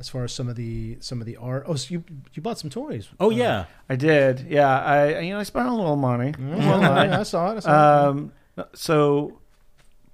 as 0.00 0.08
far 0.08 0.24
as 0.24 0.32
some 0.32 0.48
of 0.48 0.56
the 0.56 0.96
some 1.00 1.20
of 1.20 1.26
the 1.26 1.36
art? 1.36 1.64
Oh, 1.66 1.74
so 1.76 1.92
you 1.94 2.04
you 2.34 2.42
bought 2.42 2.58
some 2.58 2.70
toys? 2.70 3.08
Oh 3.20 3.26
Uh, 3.30 3.34
yeah. 3.34 3.64
I 3.88 3.96
did. 3.96 4.46
Yeah. 4.48 4.68
I 4.80 5.20
you 5.20 5.32
know 5.32 5.38
I 5.40 5.44
spent 5.44 5.68
a 5.68 5.72
little 5.74 5.96
money. 5.96 6.34
yeah, 6.38 6.54
I 6.54 6.68
won't 6.70 6.82
lie. 6.82 7.20
I 7.20 7.22
saw 7.22 7.52
it. 7.52 7.56
I 7.56 7.60
saw 7.60 7.70
it. 7.70 8.08
Um, 8.08 8.32
so, 8.74 9.38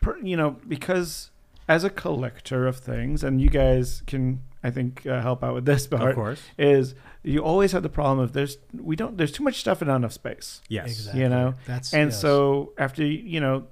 per, 0.03 0.19
you 0.19 0.37
know, 0.37 0.57
because 0.69 1.31
as 1.67 1.83
a 1.83 1.89
collector 1.91 2.67
of 2.67 2.77
things, 2.77 3.25
and 3.25 3.41
you 3.41 3.49
guys 3.49 4.03
can, 4.07 4.41
I 4.63 4.71
think, 4.71 5.07
uh, 5.07 5.23
help 5.23 5.43
out 5.43 5.55
with 5.55 5.65
this 5.65 5.87
but 5.87 6.03
Of 6.07 6.15
course. 6.15 6.43
is 6.59 6.95
you 7.23 7.41
always 7.41 7.73
have 7.73 7.83
the 7.83 7.89
problem 7.89 8.19
of 8.19 8.35
there's 8.35 8.59
we 8.79 8.97
don't 8.97 9.17
there's 9.17 9.33
too 9.33 9.43
much 9.43 9.61
stuff 9.61 9.81
and 9.81 9.89
not 9.89 9.97
enough 9.97 10.13
space, 10.13 10.61
Yes. 10.69 10.89
Exactly. 10.89 11.23
you 11.23 11.29
know, 11.31 11.55
That's 11.67 11.95
and 11.95 12.11
yes. 12.11 12.21
so 12.21 12.73
after 12.77 13.03
you 13.05 13.41
know, 13.41 13.65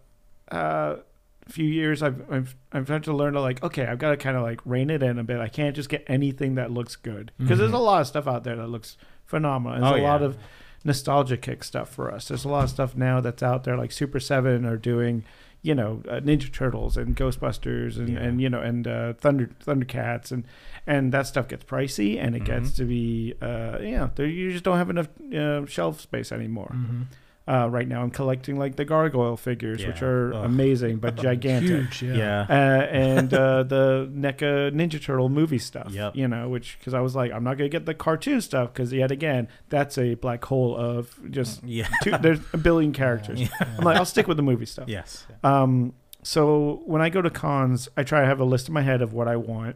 uh, 0.50 0.96
a 0.96 1.02
few 1.48 1.66
years, 1.66 2.02
I've 2.02 2.22
I've 2.30 2.56
I've 2.72 2.88
had 2.88 3.02
to 3.04 3.12
learn 3.12 3.32
to 3.34 3.40
like, 3.40 3.62
okay, 3.62 3.86
I've 3.86 3.98
got 3.98 4.10
to 4.10 4.16
kind 4.16 4.36
of 4.36 4.42
like 4.42 4.60
rein 4.64 4.90
it 4.90 5.02
in 5.02 5.18
a 5.18 5.24
bit. 5.24 5.40
I 5.40 5.48
can't 5.48 5.74
just 5.76 5.88
get 5.88 6.04
anything 6.06 6.54
that 6.54 6.70
looks 6.70 6.96
good 6.96 7.32
because 7.38 7.58
there's 7.58 7.70
Mhm. 7.72 7.74
a 7.74 7.78
lot 7.78 8.00
of 8.00 8.06
stuff 8.06 8.26
out 8.26 8.44
there 8.44 8.56
that 8.56 8.68
looks 8.68 8.96
phenomenal. 9.26 9.80
There's 9.80 10.00
Oh, 10.00 10.04
a 10.04 10.06
lot 10.06 10.22
of 10.22 10.36
nostalgia 10.84 11.36
kick 11.36 11.62
stuff 11.64 11.88
for 11.88 12.10
us. 12.12 12.28
There's 12.28 12.44
a 12.44 12.48
lot 12.48 12.64
of 12.64 12.70
stuff 12.70 12.96
now 12.96 13.20
that's 13.20 13.42
out 13.42 13.64
there, 13.64 13.76
like 13.76 13.92
Super 13.92 14.18
Seven 14.20 14.64
are 14.66 14.76
doing, 14.76 15.24
you 15.62 15.74
know, 15.74 16.02
uh, 16.08 16.20
Ninja 16.20 16.52
Turtles 16.52 16.96
and 16.96 17.16
Ghostbusters 17.16 17.96
and, 17.98 18.08
Yeah. 18.08 18.18
and 18.20 18.40
you 18.40 18.50
know 18.50 18.60
and 18.60 18.86
uh, 18.86 19.12
Thunder 19.14 19.50
Thundercats 19.64 20.32
and 20.32 20.44
and 20.86 21.12
that 21.12 21.26
stuff 21.28 21.46
gets 21.48 21.64
pricey 21.64 22.18
and 22.20 22.34
it 22.34 22.44
gets 22.44 22.70
Mhm. 22.72 22.76
to 22.76 22.84
be, 22.84 23.34
uh, 23.40 23.78
yeah, 23.80 24.08
there, 24.16 24.26
you 24.26 24.50
just 24.50 24.64
don't 24.64 24.78
have 24.78 24.90
enough 24.90 25.08
uh, 25.32 25.64
shelf 25.66 26.00
space 26.00 26.32
anymore. 26.32 26.72
Mhm. 26.74 27.06
Uh, 27.48 27.68
right 27.68 27.88
now, 27.88 28.02
I'm 28.02 28.10
collecting 28.10 28.56
like 28.56 28.76
the 28.76 28.84
gargoyle 28.84 29.36
figures, 29.36 29.84
which 29.84 30.00
are 30.00 30.32
Ugh. 30.32 30.44
amazing 30.44 30.98
but 30.98 31.16
gigantic. 31.28 31.92
huge. 31.92 32.02
Yeah. 32.02 32.14
Yeah. 32.16 32.40
Uh, 32.48 32.82
and 32.86 33.34
uh, 33.34 33.62
the 33.64 34.08
NECA 34.14 34.70
Ninja 34.72 35.02
Turtle 35.02 35.28
movie 35.28 35.58
stuff, 35.58 35.90
Yep. 35.90 36.14
you 36.14 36.28
know, 36.28 36.48
which 36.48 36.78
because 36.78 36.94
I 36.94 37.00
was 37.00 37.16
like, 37.16 37.32
I'm 37.32 37.42
not 37.42 37.58
gonna 37.58 37.68
get 37.68 37.84
the 37.84 37.94
cartoon 37.94 38.40
stuff 38.40 38.72
because 38.72 38.92
yet 38.92 39.10
again, 39.10 39.48
that's 39.70 39.98
a 39.98 40.14
black 40.14 40.44
hole 40.44 40.76
of 40.76 41.18
just 41.32 41.64
Yeah. 41.64 41.88
two, 42.04 42.12
there's 42.18 42.38
a 42.52 42.58
billion 42.58 42.92
characters. 43.02 43.40
Yeah. 43.40 43.48
I'm 43.76 43.84
like, 43.84 43.96
I'll 43.96 44.04
stick 44.04 44.28
with 44.28 44.36
the 44.36 44.42
movie 44.44 44.66
stuff. 44.66 44.88
Yes. 44.88 45.26
Um, 45.42 45.94
so 46.22 46.82
when 46.86 47.02
I 47.02 47.08
go 47.08 47.20
to 47.22 47.30
cons, 47.30 47.88
I 47.96 48.04
try 48.04 48.20
to 48.20 48.26
have 48.26 48.38
a 48.38 48.44
list 48.44 48.68
in 48.68 48.74
my 48.74 48.82
head 48.82 49.02
of 49.02 49.12
what 49.12 49.26
I 49.26 49.34
want, 49.34 49.74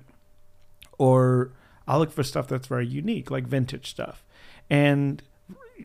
or 0.98 1.50
I'll 1.88 1.98
look 1.98 2.12
for 2.12 2.22
stuff 2.22 2.48
that's 2.48 2.66
very 2.68 2.86
unique, 2.86 3.30
like 3.30 3.44
vintage 3.46 3.90
stuff. 3.90 4.24
And 4.70 5.22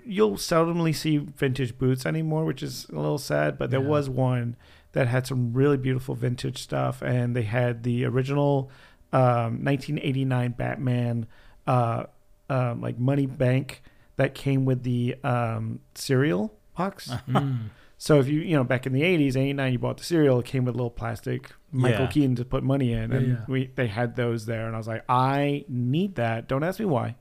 you'll 0.05 0.33
seldomly 0.37 0.95
see 0.95 1.17
vintage 1.17 1.77
boots 1.77 2.05
anymore, 2.05 2.45
which 2.45 2.63
is 2.63 2.87
a 2.89 2.95
little 2.95 3.17
sad. 3.17 3.57
But 3.57 3.71
there 3.71 3.81
Yeah. 3.81 3.87
was 3.87 4.09
one 4.09 4.55
that 4.93 5.07
had 5.07 5.25
some 5.27 5.53
really 5.53 5.77
beautiful 5.77 6.15
vintage 6.15 6.61
stuff, 6.61 7.01
and 7.01 7.35
they 7.35 7.43
had 7.43 7.83
the 7.83 8.05
original 8.05 8.69
um, 9.13 9.63
1989 9.65 10.51
Batman, 10.57 11.25
uh, 11.67 12.05
um, 12.49 12.81
like 12.81 12.97
money 12.97 13.25
bank 13.25 13.81
that 14.17 14.33
came 14.33 14.63
with 14.65 14.83
the 14.83 15.15
um, 15.23 15.79
cereal 15.95 16.53
box. 16.77 17.09
Mm. 17.27 17.59
So 17.97 18.19
if 18.19 18.27
you 18.27 18.39
you 18.39 18.55
know 18.55 18.63
back 18.63 18.87
in 18.87 18.93
the 18.93 19.03
eighties, 19.03 19.37
eighty 19.37 19.53
nine, 19.53 19.73
you 19.73 19.77
bought 19.77 19.97
the 19.99 20.03
cereal, 20.03 20.39
it 20.39 20.45
came 20.47 20.65
with 20.65 20.73
a 20.73 20.77
little 20.77 20.89
plastic 20.89 21.51
Michael 21.71 22.05
Yeah. 22.05 22.07
Keaton 22.07 22.35
to 22.37 22.43
put 22.45 22.63
money 22.63 22.93
in, 22.93 23.11
and 23.11 23.27
yeah. 23.27 23.35
we 23.47 23.67
they 23.75 23.85
had 23.85 24.15
those 24.15 24.47
there, 24.47 24.65
and 24.65 24.73
I 24.73 24.79
was 24.79 24.87
like, 24.87 25.03
I 25.07 25.65
need 25.69 26.15
that. 26.15 26.47
Don't 26.47 26.63
ask 26.63 26.79
me 26.79 26.85
why, 26.87 27.15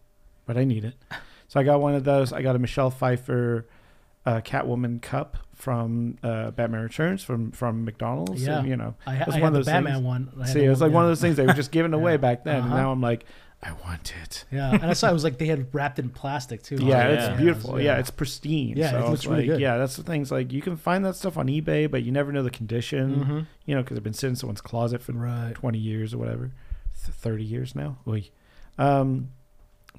but 0.46 0.56
I 0.56 0.64
need 0.64 0.86
it. 0.86 0.94
So 1.50 1.58
I 1.58 1.64
got 1.64 1.80
one 1.80 1.94
of 1.96 2.04
those. 2.04 2.32
I 2.32 2.42
got 2.42 2.54
a 2.54 2.60
Michelle 2.60 2.90
Pfeiffer 2.92 3.66
uh, 4.24 4.40
Catwoman 4.42 5.02
cup 5.02 5.36
from 5.54 6.16
uh, 6.22 6.52
Batman 6.52 6.82
Returns 6.82 7.24
from 7.24 7.50
from 7.50 7.84
McDonald's. 7.84 8.46
Yeah. 8.46 8.60
and, 8.60 8.68
you 8.68 8.76
know, 8.76 8.94
I, 9.04 9.16
ha- 9.16 9.24
It's 9.26 9.36
I 9.36 9.40
one 9.40 9.40
had 9.40 9.46
of 9.48 9.52
the 9.54 9.58
those 9.58 9.66
Batman 9.66 9.92
things- 9.94 10.06
one. 10.06 10.32
I 10.40 10.46
see, 10.46 10.64
it 10.64 10.68
was 10.68 10.80
like 10.80 10.92
one 10.92 11.02
of 11.04 11.10
those 11.10 11.20
things 11.20 11.36
they 11.36 11.44
were 11.46 11.52
just 11.52 11.72
giving 11.72 11.92
away 12.00 12.12
Yeah. 12.12 12.16
back 12.18 12.44
then, 12.44 12.56
and 12.56 12.64
Uh-huh. 12.66 12.76
now 12.76 12.92
I'm 12.92 13.00
like, 13.00 13.24
I 13.62 13.72
want 13.84 14.14
it. 14.22 14.44
Yeah, 14.52 14.70
and 14.72 14.84
I 14.84 14.92
saw 14.94 15.10
it 15.10 15.12
was 15.12 15.24
like 15.24 15.38
they 15.38 15.46
had 15.46 15.74
wrapped 15.74 15.98
in 15.98 16.08
plastic 16.08 16.62
too. 16.62 16.76
Yeah, 16.76 17.08
Oh, 17.08 17.12
it's 17.12 17.22
yeah. 17.24 17.36
beautiful. 17.36 17.80
Yeah. 17.80 17.98
it's 17.98 18.10
pristine. 18.10 18.76
Yeah, 18.76 18.92
so 18.92 18.96
it 18.96 19.00
looks 19.00 19.10
was 19.10 19.26
really 19.26 19.46
good. 19.46 19.60
Yeah, 19.60 19.76
that's 19.76 19.96
the 19.96 20.02
things 20.04 20.30
like 20.30 20.52
you 20.52 20.62
can 20.62 20.76
find 20.76 21.04
that 21.04 21.16
stuff 21.16 21.36
on 21.36 21.48
eBay, 21.48 21.90
but 21.90 22.02
you 22.04 22.12
never 22.12 22.30
know 22.32 22.42
the 22.44 22.50
condition. 22.50 23.16
Mhm. 23.24 23.46
You 23.66 23.74
know, 23.74 23.82
because 23.82 23.96
it's 23.98 24.04
been 24.04 24.14
sitting 24.14 24.30
in 24.32 24.36
someone's 24.36 24.60
closet 24.62 25.02
for 25.02 25.12
right. 25.12 25.52
20 25.54 25.78
years 25.78 26.14
or 26.14 26.18
whatever, 26.18 26.52
30 26.94 27.44
years 27.44 27.74
now. 27.74 27.98
Oy. 28.08 28.30
Um, 28.78 29.30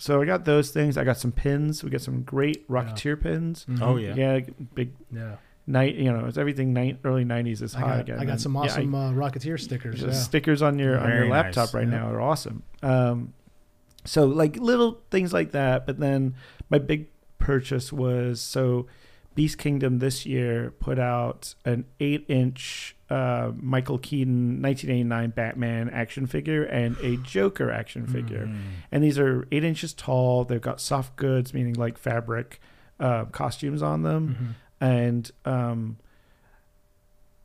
so 0.01 0.19
I 0.19 0.25
got 0.25 0.45
those 0.45 0.71
things. 0.71 0.97
I 0.97 1.03
got 1.03 1.17
some 1.17 1.31
pins. 1.31 1.83
We 1.83 1.91
got 1.91 2.01
some 2.01 2.23
great 2.23 2.67
Rocketeer 2.67 3.21
pins. 3.21 3.65
Mhm. 3.69 3.81
Oh 3.81 3.97
yeah. 3.97 4.15
Yeah, 4.15 4.39
big 4.73 4.93
yeah. 5.13 5.35
night. 5.67 5.93
You 5.95 6.11
know, 6.11 6.25
it's 6.25 6.37
everything. 6.39 6.73
Night, 6.73 6.97
early 7.03 7.23
90s 7.23 7.61
is 7.61 7.75
I 7.75 7.79
hot 7.81 7.87
got, 7.89 7.99
again. 7.99 8.19
I 8.19 8.25
got 8.25 8.31
And, 8.31 8.41
some 8.41 8.55
yeah, 8.55 8.61
awesome 8.61 8.95
I- 8.95 9.09
uh, 9.09 9.11
Rocketeer 9.11 9.59
stickers. 9.59 10.01
Yeah. 10.01 10.11
stickers 10.11 10.63
on 10.63 10.79
your 10.79 10.97
on 10.97 11.09
your 11.11 11.27
laptop 11.29 11.67
nice. 11.67 11.73
right 11.75 11.87
Yeah. 11.87 11.99
now 11.99 12.09
are 12.11 12.19
awesome. 12.21 12.63
Um, 12.81 13.33
so 14.03 14.25
like 14.25 14.57
little 14.57 15.01
things 15.11 15.33
like 15.33 15.51
that. 15.51 15.85
But 15.85 15.99
then 15.99 16.33
my 16.71 16.79
big 16.79 17.07
purchase 17.37 17.93
was 17.93 18.41
so 18.41 18.87
Beast 19.35 19.59
Kingdom 19.59 19.99
this 19.99 20.25
year 20.25 20.71
put 20.79 20.97
out 20.97 21.53
an 21.63 21.85
eight 21.99 22.25
inch 22.27 22.95
uh, 23.11 23.51
Michael 23.59 23.97
Keaton 23.97 24.61
1989 24.61 25.29
Batman 25.31 25.89
action 25.89 26.25
figure 26.27 26.63
and 26.63 26.95
a 27.03 27.17
Joker 27.17 27.69
action 27.69 28.07
figure. 28.07 28.45
Mm. 28.45 28.59
And 28.91 29.03
these 29.03 29.19
are 29.19 29.45
eight 29.51 29.63
inches 29.65 29.93
tall. 29.93 30.45
They've 30.45 30.61
got 30.61 30.79
soft 30.79 31.15
goods, 31.17 31.53
meaning 31.53 31.73
like 31.73 31.97
fabric 31.97 32.61
uh, 32.99 33.25
costumes 33.25 33.81
on 33.81 34.03
them 34.03 34.55
Mhm. 34.81 34.87
and 34.87 35.31
um 35.45 35.97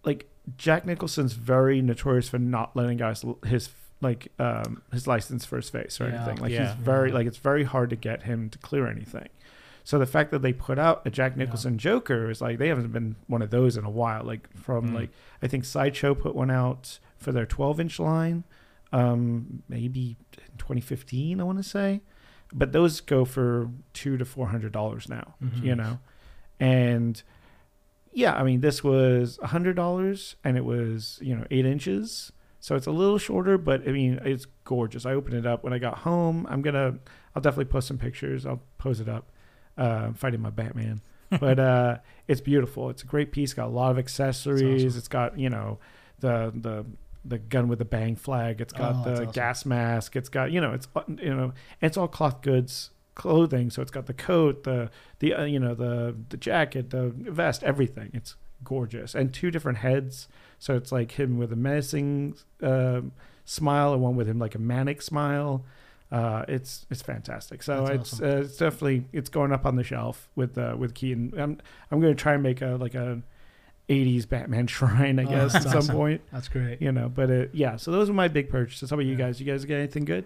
like 0.04 0.28
Jack 0.56 0.86
Nicholson's 0.86 1.32
very 1.32 1.82
notorious 1.82 2.28
for 2.28 2.38
not 2.38 2.76
letting 2.76 2.98
guys 2.98 3.24
his 3.46 3.70
like 4.00 4.30
um 4.38 4.82
his 4.92 5.06
license 5.06 5.44
for 5.44 5.56
his 5.56 5.70
face 5.70 6.00
or 6.00 6.08
Yeah. 6.08 6.16
anything. 6.16 6.36
Like 6.42 6.52
Yeah. 6.52 6.74
he's 6.74 6.84
very 6.84 7.08
Yeah. 7.08 7.14
like 7.16 7.26
it's 7.26 7.38
very 7.38 7.64
hard 7.64 7.90
to 7.90 7.96
get 7.96 8.22
him 8.24 8.50
to 8.50 8.58
clear 8.58 8.86
anything. 8.86 9.28
So 9.88 10.00
the 10.00 10.06
fact 10.06 10.32
that 10.32 10.42
they 10.42 10.52
put 10.52 10.80
out 10.80 11.02
a 11.06 11.10
Jack 11.10 11.36
Nicholson 11.36 11.78
Joker 11.78 12.28
is 12.28 12.40
like 12.40 12.58
they 12.58 12.66
haven't 12.66 12.90
been 12.92 13.14
one 13.28 13.40
of 13.40 13.50
those 13.50 13.76
in 13.76 13.84
a 13.84 13.90
while. 13.90 14.24
Like 14.24 14.48
from 14.56 14.90
Mm. 14.90 14.94
like 14.94 15.10
I 15.40 15.46
think 15.46 15.64
Sideshow 15.64 16.12
put 16.16 16.34
one 16.34 16.50
out 16.50 16.98
for 17.16 17.30
their 17.30 17.46
12 17.46 17.78
inch 17.78 18.00
line, 18.00 18.42
um 18.92 19.62
maybe 19.68 20.16
in 20.50 20.56
2015 20.58 21.40
I 21.40 21.44
want 21.44 21.58
to 21.58 21.62
say, 21.62 22.00
but 22.52 22.72
those 22.72 23.00
go 23.00 23.24
for 23.24 23.70
two 23.92 24.16
to 24.16 24.24
four 24.24 24.48
hundred 24.48 24.72
dollars 24.72 25.08
now. 25.08 25.36
Mhm. 25.40 25.62
You 25.62 25.74
know, 25.76 25.98
and 26.58 27.22
yeah, 28.12 28.34
I 28.34 28.42
mean, 28.44 28.62
this 28.62 28.82
was 28.82 29.38
a 29.42 29.48
hundred 29.48 29.76
dollars, 29.76 30.36
and 30.42 30.56
it 30.56 30.64
was 30.64 31.18
you 31.22 31.36
know 31.36 31.46
eight 31.50 31.66
inches, 31.66 32.32
so 32.58 32.74
it's 32.74 32.86
a 32.86 32.90
little 32.90 33.18
shorter, 33.18 33.56
but 33.58 33.86
I 33.86 33.92
mean, 33.92 34.18
it's 34.24 34.46
gorgeous. 34.64 35.04
I 35.06 35.12
opened 35.12 35.34
it 35.36 35.46
up 35.46 35.62
when 35.62 35.72
I 35.72 35.78
got 35.78 35.98
home. 35.98 36.44
I'm 36.50 36.62
gonna, 36.62 36.98
I'll 37.34 37.42
definitely 37.42 37.66
post 37.66 37.86
some 37.88 37.98
pictures. 37.98 38.46
I'll 38.46 38.62
pose 38.78 39.00
it 39.00 39.08
up, 39.08 39.30
uh, 39.76 40.12
fighting 40.14 40.40
my 40.40 40.50
Batman, 40.50 41.00
but 41.40 41.58
uh, 41.58 41.98
it's 42.28 42.40
beautiful. 42.40 42.90
It's 42.90 43.02
a 43.02 43.06
great 43.06 43.32
piece. 43.32 43.52
Got 43.54 43.66
a 43.66 43.70
lot 43.70 43.90
of 43.90 43.98
accessories. 43.98 44.84
awesome. 44.84 44.98
It's 44.98 45.08
got 45.08 45.38
you 45.38 45.50
know 45.50 45.78
the 46.20 46.52
the 46.54 46.86
the 47.24 47.38
gun 47.38 47.68
with 47.68 47.78
the 47.80 47.84
bang 47.84 48.14
flag. 48.16 48.60
It's 48.60 48.72
got 48.72 48.94
Oh, 49.06 49.10
the 49.10 49.12
awesome. 49.22 49.30
gas 49.32 49.66
mask. 49.66 50.14
It's 50.16 50.28
got 50.28 50.52
you 50.52 50.60
know 50.60 50.72
it's 50.72 50.88
uh, 50.94 51.02
you 51.08 51.34
know 51.34 51.52
it's 51.80 51.96
all 51.96 52.08
cloth 52.08 52.42
goods 52.42 52.90
clothing. 53.14 53.70
So 53.70 53.82
it's 53.82 53.90
got 53.90 54.06
the 54.06 54.14
coat, 54.14 54.64
the 54.64 54.90
the 55.18 55.34
uh, 55.34 55.44
you 55.44 55.58
know 55.58 55.74
the 55.74 56.14
the 56.28 56.36
jacket, 56.36 56.90
the 56.90 57.08
vest, 57.08 57.64
everything. 57.64 58.10
It's 58.14 58.36
gorgeous, 58.64 59.14
and 59.14 59.32
two 59.34 59.50
different 59.50 59.78
heads. 59.78 60.28
So 60.58 60.74
it's 60.76 60.90
like 60.92 61.12
him 61.12 61.36
with 61.38 61.52
a 61.52 61.56
menacing 61.56 62.36
um 62.62 63.12
smile, 63.44 63.92
and 63.92 64.02
one 64.02 64.16
with 64.16 64.28
him 64.28 64.38
like 64.38 64.54
a 64.54 64.58
manic 64.60 65.02
smile. 65.02 65.64
Uh, 66.12 66.44
it's 66.46 66.86
it's 66.90 67.02
fantastic. 67.02 67.62
So 67.62 67.84
That's 67.86 67.90
it's 67.90 68.12
awesome. 68.14 68.26
uh, 68.26 68.40
it's 68.42 68.56
definitely 68.56 69.04
it's 69.12 69.28
going 69.28 69.52
up 69.52 69.66
on 69.66 69.74
the 69.76 69.82
shelf 69.84 70.28
with 70.36 70.56
uh, 70.56 70.74
with 70.78 70.94
Keaton. 70.94 71.32
I'm 71.36 71.58
I'm 71.90 72.00
going 72.00 72.14
to 72.14 72.20
try 72.22 72.34
and 72.34 72.42
make 72.42 72.62
a 72.62 72.76
like 72.80 72.94
a 72.94 73.20
80s 73.88 74.28
Batman 74.28 74.66
shrine, 74.68 75.18
I 75.18 75.24
Oh, 75.24 75.30
guess, 75.30 75.54
at 75.56 75.62
some 75.62 75.76
awesome. 75.78 75.96
point. 75.96 76.20
That's 76.32 76.48
great. 76.48 76.80
You 76.80 76.92
know, 76.92 77.08
but 77.08 77.30
uh, 77.30 77.44
yeah. 77.52 77.76
So 77.76 77.90
those 77.90 78.08
are 78.08 78.12
my 78.14 78.28
big 78.28 78.50
purchases. 78.50 78.90
How 78.90 78.94
about 78.94 79.06
you 79.06 79.12
Yeah. 79.12 79.18
guys? 79.18 79.40
You 79.40 79.46
guys 79.46 79.64
get 79.64 79.78
anything 79.78 80.04
good? 80.04 80.24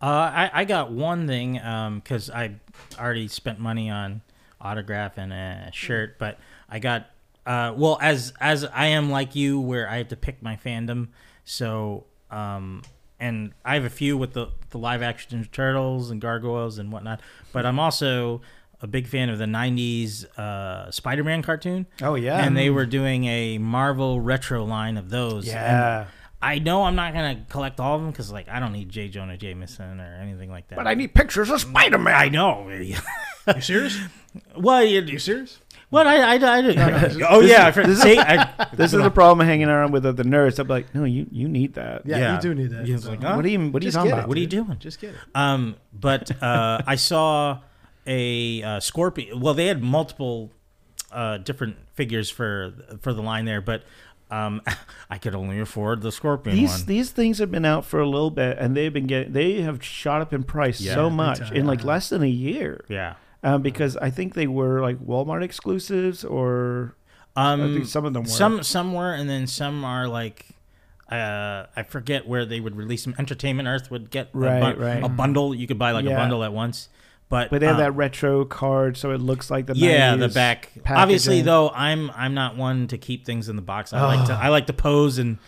Uh, 0.00 0.04
I, 0.06 0.50
I 0.52 0.64
got 0.64 0.92
one 0.92 1.26
thing 1.26 1.54
because 1.54 2.28
I 2.30 2.56
already 2.98 3.28
spent 3.28 3.58
money 3.58 3.88
on 3.90 4.20
autograph 4.60 5.16
and 5.18 5.32
a 5.32 5.70
shirt, 5.72 6.18
but 6.18 6.38
I 6.68 6.78
got 6.80 7.06
uh, 7.46 7.72
well 7.76 7.98
as 8.02 8.32
as 8.40 8.64
I 8.64 8.86
am 8.86 9.10
like 9.10 9.34
you, 9.34 9.58
where 9.60 9.88
I 9.88 9.96
have 9.98 10.08
to 10.08 10.16
pick 10.16 10.42
my 10.42 10.56
fandom. 10.56 11.08
So 11.44 12.04
um, 12.30 12.82
and 13.18 13.52
I 13.64 13.74
have 13.74 13.84
a 13.84 13.90
few 13.90 14.16
with 14.16 14.32
the 14.32 14.48
the 14.70 14.78
live 14.78 15.02
action 15.02 15.48
turtles 15.50 16.10
and 16.10 16.20
gargoyles 16.20 16.78
and 16.78 16.92
whatnot, 16.92 17.20
but 17.52 17.64
I'm 17.66 17.78
also 17.78 18.40
a 18.80 18.86
big 18.86 19.06
fan 19.06 19.30
of 19.30 19.38
the 19.38 19.46
'90s 19.46 20.26
uh, 20.38 20.90
Spider-Man 20.90 21.42
cartoon, 21.42 21.86
Oh 22.02 22.14
yeah, 22.14 22.44
and 22.44 22.56
they 22.56 22.70
were 22.70 22.86
doing 22.86 23.24
a 23.24 23.58
Marvel 23.58 24.20
retro 24.20 24.64
line 24.64 24.96
of 24.96 25.10
those. 25.10 25.46
And 25.46 25.54
yeah. 25.54 26.06
I 26.42 26.58
know 26.58 26.84
I'm 26.84 26.94
not 26.94 27.14
gonna 27.14 27.44
collect 27.48 27.80
all 27.80 27.96
of 27.96 28.02
them 28.02 28.10
because 28.10 28.30
like 28.30 28.48
I 28.48 28.60
don't 28.60 28.72
need 28.72 28.90
J. 28.90 29.08
Jonah 29.08 29.36
Jameson 29.36 30.00
or 30.00 30.18
anything 30.20 30.50
like 30.50 30.68
that. 30.68 30.76
But 30.76 30.86
I 30.86 30.94
need 30.94 31.14
pictures 31.14 31.50
of 31.50 31.60
Spider 31.60 31.98
Man. 31.98 32.14
I 32.14 32.28
know. 32.28 32.70
You 33.54 33.60
serious? 33.60 33.96
well, 34.56 34.82
you, 34.82 35.00
You 35.02 35.20
serious? 35.20 35.60
What 35.96 36.06
I 36.06 36.34
I, 36.36 36.58
I, 36.58 36.62
this- 36.62 37.18
oh 37.28 37.42
this 37.42 37.50
yeah. 37.50 37.68
is- 37.68 37.74
this 37.74 37.88
is- 37.88 38.02
see, 38.02 38.18
I, 38.18 38.66
This 38.74 38.92
is 38.92 39.02
the 39.02 39.10
problem 39.10 39.46
hanging 39.46 39.68
around 39.68 39.92
with 39.92 40.02
the, 40.04 40.12
the 40.12 40.22
nerds. 40.22 40.58
I'm 40.58 40.68
like, 40.68 40.94
no, 40.94 41.04
you 41.04 41.26
you 41.30 41.48
need 41.48 41.74
that. 41.74 42.02
Yeah, 42.06 42.18
Yeah. 42.18 42.34
you 42.36 42.40
do 42.42 42.54
need 42.54 42.70
that. 42.70 42.86
Yeah, 42.86 42.94
it's 42.96 43.06
like, 43.06 43.22
huh? 43.22 43.34
What 43.34 43.44
are 43.44 43.48
you 43.48 43.70
What 43.70 43.82
are 43.82 43.86
you 43.86 43.92
talking 43.92 44.10
get 44.12 44.20
it, 44.24 44.28
what 44.28 44.36
are 44.36 44.40
you 44.40 44.46
doing? 44.46 44.76
Just 44.78 45.00
get 45.00 45.10
it. 45.10 45.20
Um, 45.34 45.76
but 45.92 46.30
uh, 46.42 46.82
I 46.86 46.96
saw 46.96 47.60
a 48.06 48.62
uh, 48.62 48.80
scorpion. 48.80 49.40
Well, 49.40 49.54
they 49.54 49.66
had 49.66 49.82
multiple 49.82 50.52
uh, 51.12 51.38
different 51.38 51.76
figures 51.94 52.30
for 52.30 52.72
for 53.00 53.12
the 53.12 53.22
line 53.22 53.44
there, 53.46 53.60
but 53.60 53.82
um, 54.30 54.60
I 55.10 55.18
could 55.18 55.34
only 55.34 55.58
afford 55.60 56.02
the 56.02 56.12
scorpion 56.12 56.56
These 56.56 56.78
one. 56.78 56.86
these 56.86 57.10
things 57.10 57.38
have 57.38 57.50
been 57.50 57.64
out 57.64 57.84
for 57.84 58.00
a 58.00 58.08
little 58.08 58.30
bit, 58.30 58.58
and 58.58 58.76
they've 58.76 58.92
been 58.92 59.06
getting 59.06 59.32
they 59.32 59.62
have 59.62 59.82
shot 59.82 60.20
up 60.20 60.32
in 60.32 60.42
price 60.42 60.80
Yeah. 60.80 60.94
so 60.94 61.10
much 61.10 61.50
in 61.52 61.66
like 61.66 61.84
less 61.84 62.08
than 62.10 62.22
a 62.22 62.28
year. 62.28 62.84
yeah. 62.88 63.14
Um, 63.42 63.62
because 63.62 63.96
I 63.96 64.10
think 64.10 64.34
they 64.34 64.46
were 64.46 64.80
like 64.80 64.98
Walmart 64.98 65.42
exclusives, 65.44 66.24
or 66.24 66.94
I 67.36 67.52
Um, 67.52 67.74
think 67.74 67.86
some 67.86 68.04
of 68.04 68.12
them 68.12 68.24
were. 68.24 68.28
Some 68.28 68.62
some 68.62 68.92
were, 68.92 69.12
and 69.12 69.28
then 69.28 69.46
some 69.46 69.84
are 69.84 70.08
like. 70.08 70.46
Uh, 71.10 71.66
I 71.76 71.84
forget 71.84 72.26
where 72.26 72.44
they 72.44 72.58
would 72.58 72.74
release 72.74 73.04
them. 73.04 73.14
Entertainment 73.16 73.68
Earth 73.68 73.92
would 73.92 74.10
get 74.10 74.30
a, 74.34 74.38
Right, 74.38 74.60
bun- 74.60 74.78
right. 74.78 75.04
a 75.04 75.08
bundle. 75.08 75.54
You 75.54 75.68
could 75.68 75.78
buy 75.78 75.92
like 75.92 76.04
a 76.04 76.08
Yeah. 76.08 76.16
bundle 76.16 76.42
at 76.42 76.52
once, 76.52 76.88
but 77.28 77.48
but 77.48 77.60
they 77.60 77.66
have 77.66 77.76
uh, 77.76 77.80
that 77.82 77.92
retro 77.92 78.44
card, 78.44 78.96
so 78.96 79.12
it 79.12 79.20
looks 79.20 79.48
like 79.48 79.66
the 79.66 79.74
yeah, 79.76 80.16
the 80.16 80.26
90s 80.26 80.34
back. 80.34 80.72
Obviously, 80.88 81.34
packaging. 81.36 81.44
though, 81.44 81.70
I'm 81.72 82.10
I'm 82.10 82.34
not 82.34 82.56
one 82.56 82.88
to 82.88 82.98
keep 82.98 83.24
things 83.24 83.48
in 83.48 83.54
the 83.54 83.62
box. 83.62 83.92
I 83.92 84.04
like 84.04 84.26
to. 84.26 84.32
I 84.42 84.48
like 84.48 84.66
to 84.66 84.72
pose 84.72 85.18
and 85.18 85.38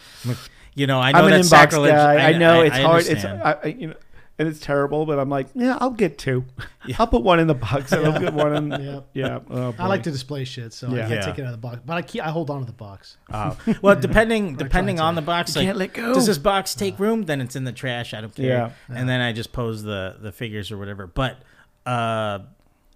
you 0.77 0.87
know 0.87 1.01
I 1.01 1.11
know 1.11 1.19
I'm 1.19 1.25
an 1.25 1.31
that's 1.33 1.49
inbox 1.49 1.51
sacrilege. 1.51 1.91
guy. 1.93 2.29
I, 2.29 2.39
know 2.39 2.61
it's 2.63 2.77
hard. 2.79 3.01
It's 3.01 3.25
understand. 3.25 3.43
I, 3.43 3.53
I, 3.65 3.67
you 3.67 3.87
know, 3.89 3.95
and 4.39 4.47
it's 4.49 4.61
terrible. 4.61 5.05
But 5.07 5.19
I'm 5.19 5.29
like, 5.29 5.49
yeah, 5.55 5.77
I'll 5.81 5.91
get 5.91 6.19
two. 6.19 6.45
Yeah. 6.87 6.97
I'll 7.01 7.07
put 7.07 7.23
one 7.23 7.39
in 7.39 7.49
the 7.49 7.55
box, 7.55 7.93
and 7.93 8.07
I'll 8.07 8.19
get 8.19 8.33
one 8.33 8.55
in. 8.57 8.71
Yeah. 8.83 9.01
Yeah, 9.13 9.39
oh, 9.51 9.75
I 9.79 9.89
like 9.89 10.05
to 10.05 10.11
display 10.11 10.45
shit, 10.45 10.73
so 10.73 10.89
Yeah. 10.89 10.95
I 11.05 11.09
can't 11.09 11.11
Yeah. 11.13 11.21
take 11.21 11.39
it 11.39 11.43
out 11.43 11.47
of 11.49 11.53
the 11.53 11.59
box. 11.59 11.81
But 11.85 11.97
I 11.99 12.03
keep, 12.03 12.23
I 12.25 12.31
hold 12.31 12.49
on 12.49 12.61
to 12.61 12.67
the 12.67 12.73
box. 12.73 13.19
Oh. 13.31 13.55
well, 13.83 13.95
depending 13.95 14.55
try 14.57 14.63
depending 14.67 14.97
to. 14.97 15.03
on 15.03 15.15
the 15.15 15.21
box, 15.21 15.55
You 15.55 15.61
like 15.61 15.67
can't 15.67 15.79
let 15.79 15.93
go. 15.93 16.15
does 16.15 16.27
this 16.27 16.39
box 16.39 16.75
take 16.75 16.99
room? 16.99 17.25
Then 17.25 17.43
it's 17.43 17.57
in 17.57 17.65
the 17.65 17.73
trash. 17.73 18.15
I 18.15 18.23
don't 18.23 18.35
care. 18.35 18.47
Yeah. 18.47 18.71
And 18.89 19.07
then 19.07 19.21
I 19.21 19.33
just 19.35 19.53
pose 19.53 19.83
the 19.83 20.17
the 20.19 20.33
figures 20.33 20.73
or 20.73 20.79
whatever. 20.79 21.07
But 21.07 21.43
uh, 21.85 22.39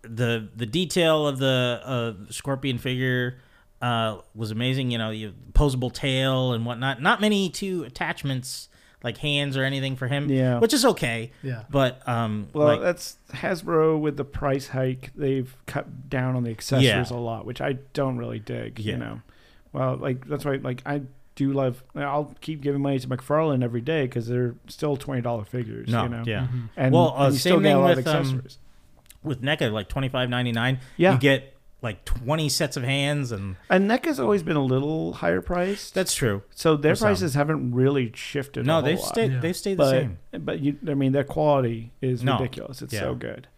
the 0.03 0.49
the 0.57 0.67
detail 0.67 1.27
of 1.27 1.39
the 1.39 1.81
uh, 1.85 2.33
scorpion 2.33 2.79
figure 2.79 3.41
uh, 3.83 4.19
was 4.35 4.53
amazing. 4.53 4.91
You 4.91 4.97
know, 4.99 5.11
you 5.11 5.35
posable 5.53 5.93
tail 5.93 6.53
and 6.55 6.65
whatnot. 6.65 7.03
Not 7.03 7.21
many 7.21 7.51
two 7.51 7.85
attachments 7.85 8.69
like 9.03 9.19
hands 9.19 9.57
or 9.57 9.65
anything 9.65 9.97
for 9.97 10.07
him. 10.09 10.31
Yeah. 10.31 10.59
which 10.61 10.73
is 10.73 10.85
okay. 10.85 11.33
Yeah. 11.43 11.65
But 11.71 12.07
um, 12.09 12.49
Well, 12.53 12.67
like, 12.69 12.81
that's 12.81 13.17
Hasbro 13.33 14.01
with 14.01 14.17
the 14.17 14.25
price 14.25 14.69
hike. 14.69 15.11
They've 15.17 15.55
cut 15.67 16.09
down 16.09 16.37
on 16.37 16.45
the 16.45 16.51
accessories 16.51 16.85
Yeah. 17.11 17.17
a 17.17 17.19
lot, 17.19 17.45
which 17.47 17.61
I 17.61 17.75
don't 17.95 18.17
really 18.19 18.39
dig. 18.39 18.79
Yeah. 18.79 18.93
You 18.93 18.99
know, 18.99 19.21
well, 19.73 19.97
like 19.97 20.27
that's 20.29 20.45
why, 20.45 20.57
like 20.57 20.83
I 20.87 21.03
do 21.35 21.53
love. 21.53 21.83
I'll 21.97 22.35
keep 22.41 22.61
giving 22.61 22.83
money 22.83 22.99
to 22.99 23.09
McFarlane 23.09 23.65
every 23.65 23.81
day 23.81 24.03
because 24.03 24.29
they're 24.29 24.55
still 24.69 24.97
twenty 24.97 25.23
dollar 25.23 25.45
figures. 25.45 25.89
no, 25.89 26.03
you 26.05 26.09
know, 26.11 26.23
yeah. 26.27 26.47
Mhm. 26.53 26.69
and, 26.77 26.95
Well, 26.95 27.15
uh, 27.17 27.25
and 27.25 27.33
you 27.33 27.39
still 27.39 27.57
same 27.57 27.63
get 27.63 27.77
a 27.77 27.79
lot 27.79 27.97
with, 27.97 28.07
of 28.07 28.15
um, 28.15 28.21
accessories. 28.21 28.59
With 29.23 29.41
NECA, 29.41 29.73
like 29.73 29.89
twenty 29.89 30.09
five 30.09 30.29
ninety 30.29 30.53
nine. 30.53 30.81
Yeah. 30.97 31.13
you 31.15 31.19
get 31.19 31.52
like 31.83 32.05
twenty 32.05 32.49
sets 32.49 32.77
of 32.77 32.85
hands, 32.85 33.33
and 33.33 33.57
and 33.69 33.89
neck 33.89 34.05
has 34.07 34.21
always 34.21 34.43
been 34.43 34.57
a 34.57 34.65
little 34.65 35.15
higher 35.15 35.41
priced. 35.41 35.95
that's 35.95 36.15
true. 36.15 36.43
so 36.55 36.77
their 36.77 36.93
for 36.93 36.97
some. 37.01 37.09
prices 37.09 37.35
haven't 37.35 37.73
really 37.75 38.13
shifted. 38.15 38.65
a 38.65 38.67
No, 38.67 38.75
whole 38.75 38.83
they've 38.83 39.01
stayed. 39.01 39.33
Yeah. 39.33 39.41
They've 39.41 39.57
stayed 39.57 39.75
the 39.75 39.77
But 39.79 39.91
same. 39.91 40.19
but 40.45 40.61
you, 40.61 40.77
I 40.89 40.95
mean, 40.95 41.13
their 41.13 41.25
quality 41.25 41.93
is 42.01 42.23
No. 42.23 42.35
ridiculous. 42.39 42.83
It's 42.83 42.93
Yeah. 42.95 43.01
so 43.01 43.15
good. 43.15 43.49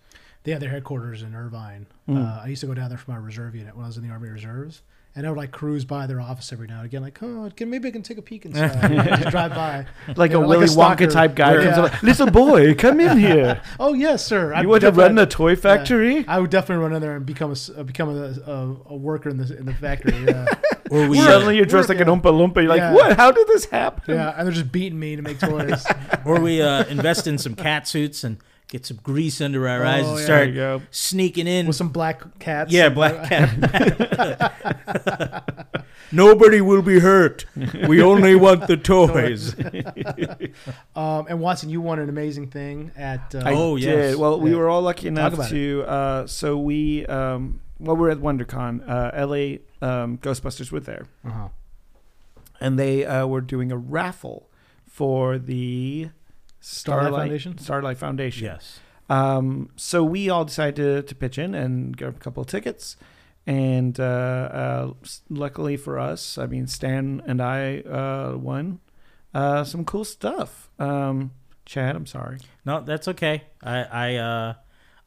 They 0.44 0.52
have 0.52 0.60
their 0.60 0.70
headquarters 0.70 1.22
in 1.22 1.34
Irvine. 1.34 1.86
Mm. 2.08 2.22
Uh, 2.22 2.42
I 2.42 2.46
used 2.48 2.60
to 2.60 2.66
go 2.66 2.74
down 2.74 2.88
there 2.90 2.98
for 2.98 3.10
my 3.10 3.16
reserve 3.16 3.54
unit 3.54 3.74
when 3.74 3.84
I 3.84 3.88
was 3.88 3.96
in 3.96 4.04
the 4.06 4.10
Army 4.10 4.28
Reserves. 4.28 4.82
And 5.16 5.24
I 5.24 5.30
would 5.30 5.36
like 5.38 5.52
cruise 5.52 5.84
by 5.84 6.08
their 6.08 6.20
office 6.20 6.52
every 6.52 6.66
now 6.66 6.78
and 6.78 6.86
again, 6.86 7.00
like, 7.00 7.22
oh, 7.22 7.48
can, 7.56 7.70
maybe 7.70 7.86
I 7.86 7.92
can 7.92 8.02
take 8.02 8.18
a 8.18 8.22
peek 8.22 8.46
inside. 8.46 8.72
just 9.20 9.30
drive 9.30 9.52
by. 9.54 9.86
Like 10.16 10.32
Yeah, 10.32 10.38
a 10.38 10.40
like 10.40 10.44
a 10.44 10.48
Willy 10.48 10.66
Wonka 10.66 11.08
type 11.10 11.36
guy 11.36 11.54
Yeah. 11.56 11.62
comes 11.72 11.78
up, 11.92 12.02
little 12.02 12.30
boy, 12.32 12.74
come 12.74 12.98
in 12.98 13.16
here. 13.18 13.62
Oh 13.78 13.94
yes, 13.94 14.26
sir. 14.26 14.52
You 14.60 14.68
want 14.68 14.80
to 14.82 14.90
run 14.90 15.16
a 15.18 15.24
toy 15.24 15.54
factory? 15.54 16.26
I 16.26 16.40
would 16.40 16.50
definitely 16.50 16.82
run 16.82 16.94
in 16.94 17.00
there 17.00 17.14
and 17.14 17.24
become 17.24 17.50
a 17.50 17.52
s- 17.52 17.70
uh, 17.70 17.84
become 17.84 18.08
a, 18.08 18.34
a, 18.44 18.76
a 18.92 18.96
worker 18.96 19.28
in 19.28 19.36
the 19.36 19.56
in 19.56 19.66
the 19.66 19.74
factory. 19.74 20.18
Yeah, 20.24 20.46
Or 20.90 21.08
we, 21.08 21.18
Suddenly 21.18 21.56
you're 21.58 21.64
dressed 21.64 21.88
like 21.88 22.00
an 22.00 22.08
Yeah. 22.08 22.14
Oompa 22.16 22.22
Loompa. 22.32 22.56
You're 22.56 22.64
like, 22.70 22.78
Yeah. 22.80 22.92
what? 22.94 23.16
How 23.16 23.30
did 23.30 23.46
this 23.46 23.66
happen? 23.66 24.16
yeah, 24.16 24.34
and 24.36 24.46
they're 24.48 24.52
just 24.52 24.72
beating 24.72 24.98
me 24.98 25.14
to 25.14 25.22
make 25.22 25.38
toys. 25.38 25.86
or 26.24 26.40
we 26.40 26.60
uh, 26.60 26.84
invest 26.86 27.28
in 27.28 27.38
some 27.38 27.54
cat 27.54 27.86
suits 27.86 28.24
and 28.24 28.38
get 28.74 28.84
some 28.84 28.98
grease 29.04 29.40
under 29.40 29.68
our 29.68 29.84
Oh, 29.84 29.88
eyes 29.88 30.04
and 30.08 30.08
yeah. 30.08 30.14
There 30.16 30.24
start 30.26 30.54
go. 30.54 30.82
sneaking 30.90 31.46
in. 31.46 31.68
with 31.68 31.76
some 31.76 31.90
black 31.90 32.40
cats. 32.40 32.72
yeah, 32.72 32.88
black 32.88 33.28
cat. 33.28 33.50
Nobody 36.12 36.60
will 36.60 36.82
be 36.82 36.98
hurt. 37.00 37.46
We 37.88 38.02
only 38.02 38.34
want 38.34 38.66
the 38.66 38.76
toys. 38.76 39.54
Um, 40.96 41.26
and 41.28 41.40
Watson, 41.40 41.70
you 41.70 41.80
won 41.80 41.98
an 41.98 42.08
amazing 42.08 42.48
thing 42.50 42.90
at. 42.96 43.34
Uh, 43.34 43.42
I 43.44 43.54
Oh, 43.54 43.76
did. 43.76 43.84
yes. 43.84 44.16
Well, 44.16 44.38
we 44.40 44.50
Yeah. 44.50 44.56
were 44.58 44.68
all 44.68 44.82
lucky 44.82 45.08
enough 45.08 45.34
about 45.34 45.48
to. 45.50 45.82
Uh, 45.86 46.26
so 46.26 46.56
we, 46.56 47.04
um, 47.06 47.60
well, 47.80 47.96
we're 47.96 48.10
at 48.10 48.18
WonderCon. 48.18 48.88
Uh, 48.88 49.10
LA 49.26 49.58
um, 49.86 50.18
Ghostbusters 50.18 50.70
were 50.70 50.78
there, 50.80 51.06
uh-huh. 51.26 51.48
and 52.60 52.78
they 52.78 53.04
uh, 53.04 53.26
were 53.26 53.40
doing 53.40 53.72
a 53.72 53.76
raffle 53.76 54.48
for 54.86 55.36
the 55.38 56.10
Starlight 56.64 57.08
Starlight 57.08 57.20
Foundation? 57.20 57.58
Starlight 57.58 57.98
Foundation. 57.98 58.44
yes. 58.44 58.80
Um, 59.10 59.70
so 59.76 60.02
we 60.02 60.30
all 60.30 60.46
decided 60.46 60.76
to, 60.76 61.02
to 61.02 61.14
pitch 61.14 61.38
in 61.38 61.54
and 61.54 61.96
get 61.96 62.08
a 62.08 62.12
couple 62.12 62.40
of 62.40 62.46
tickets. 62.46 62.96
And 63.46 64.00
uh, 64.00 64.02
uh, 64.02 64.92
luckily 65.28 65.76
for 65.76 65.98
us, 65.98 66.38
I 66.38 66.46
mean, 66.46 66.66
Stan 66.66 67.22
and 67.26 67.42
I 67.42 67.80
uh, 67.80 68.38
won 68.38 68.80
uh, 69.34 69.64
some 69.64 69.84
cool 69.84 70.04
stuff. 70.04 70.70
Um, 70.78 71.32
Chad, 71.66 71.96
I'm 71.96 72.06
sorry. 72.06 72.38
No, 72.64 72.80
that's 72.80 73.08
okay. 73.08 73.42
I 73.62 73.82
I 73.82 74.14
uh, 74.16 74.54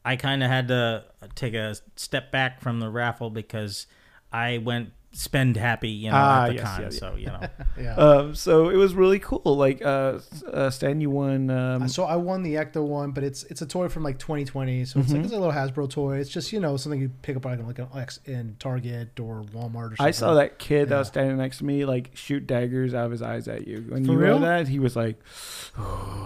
I 0.04 0.16
kind 0.16 0.44
of 0.44 0.50
had 0.50 0.68
to 0.68 1.04
take 1.34 1.54
a 1.54 1.74
step 1.96 2.30
back 2.30 2.60
from 2.60 2.78
the 2.78 2.88
raffle 2.88 3.30
because 3.30 3.86
I 4.32 4.58
went 4.58 4.92
spend 5.12 5.56
happy, 5.56 5.88
you 5.88 6.10
know, 6.10 6.16
Ah, 6.16 6.44
at 6.44 6.48
the 6.48 6.54
yes, 6.54 6.62
con. 6.64 6.80
yeah, 6.80 6.88
yeah. 6.90 6.90
So 6.98 7.14
you 7.16 7.26
know, 7.26 7.40
Yeah. 7.82 7.94
Um, 7.98 8.34
so 8.34 8.68
it 8.68 8.76
was 8.76 8.94
really 8.94 9.18
cool. 9.18 9.40
Like 9.44 9.84
uh, 9.84 10.18
uh, 10.52 10.70
Stan, 10.70 11.00
you 11.00 11.10
won. 11.10 11.48
Um, 11.50 11.88
so 11.88 12.04
I 12.04 12.16
won 12.16 12.42
the 12.42 12.54
Ecto 12.54 12.84
one, 12.84 13.12
but 13.12 13.24
it's 13.24 13.42
it's 13.44 13.62
a 13.62 13.66
toy 13.66 13.88
from 13.88 14.02
like 14.02 14.18
2020. 14.18 14.84
So 14.84 15.00
it's 15.00 15.10
like 15.10 15.20
Mhm. 15.20 15.24
it's 15.24 15.32
a 15.32 15.38
little 15.38 15.52
Hasbro 15.52 15.88
toy. 15.90 16.16
It's 16.18 16.28
just 16.30 16.52
you 16.52 16.60
know 16.60 16.76
something 16.76 17.00
you 17.00 17.10
pick 17.22 17.36
up 17.36 17.44
like 17.44 17.64
like 17.66 17.78
an 17.78 17.88
X 17.96 18.20
in 18.26 18.56
Target 18.58 19.18
or 19.18 19.42
Walmart 19.54 19.74
or 19.92 19.96
something. 19.96 20.06
I 20.06 20.10
saw 20.10 20.34
that 20.34 20.58
kid 20.58 20.88
that 20.90 20.98
was 20.98 21.08
standing 21.08 21.36
next 21.38 21.58
to 21.58 21.64
me, 21.64 21.84
like 21.84 22.10
shoot 22.14 22.46
daggers 22.46 22.94
out 22.94 23.06
of 23.06 23.10
his 23.12 23.22
eyes 23.22 23.48
at 23.48 23.66
you. 23.66 23.84
When 23.88 24.04
For 24.04 24.12
you 24.12 24.18
real? 24.18 24.34
read 24.40 24.42
that, 24.42 24.68
he 24.68 24.78
was 24.78 24.94
like, 24.96 25.16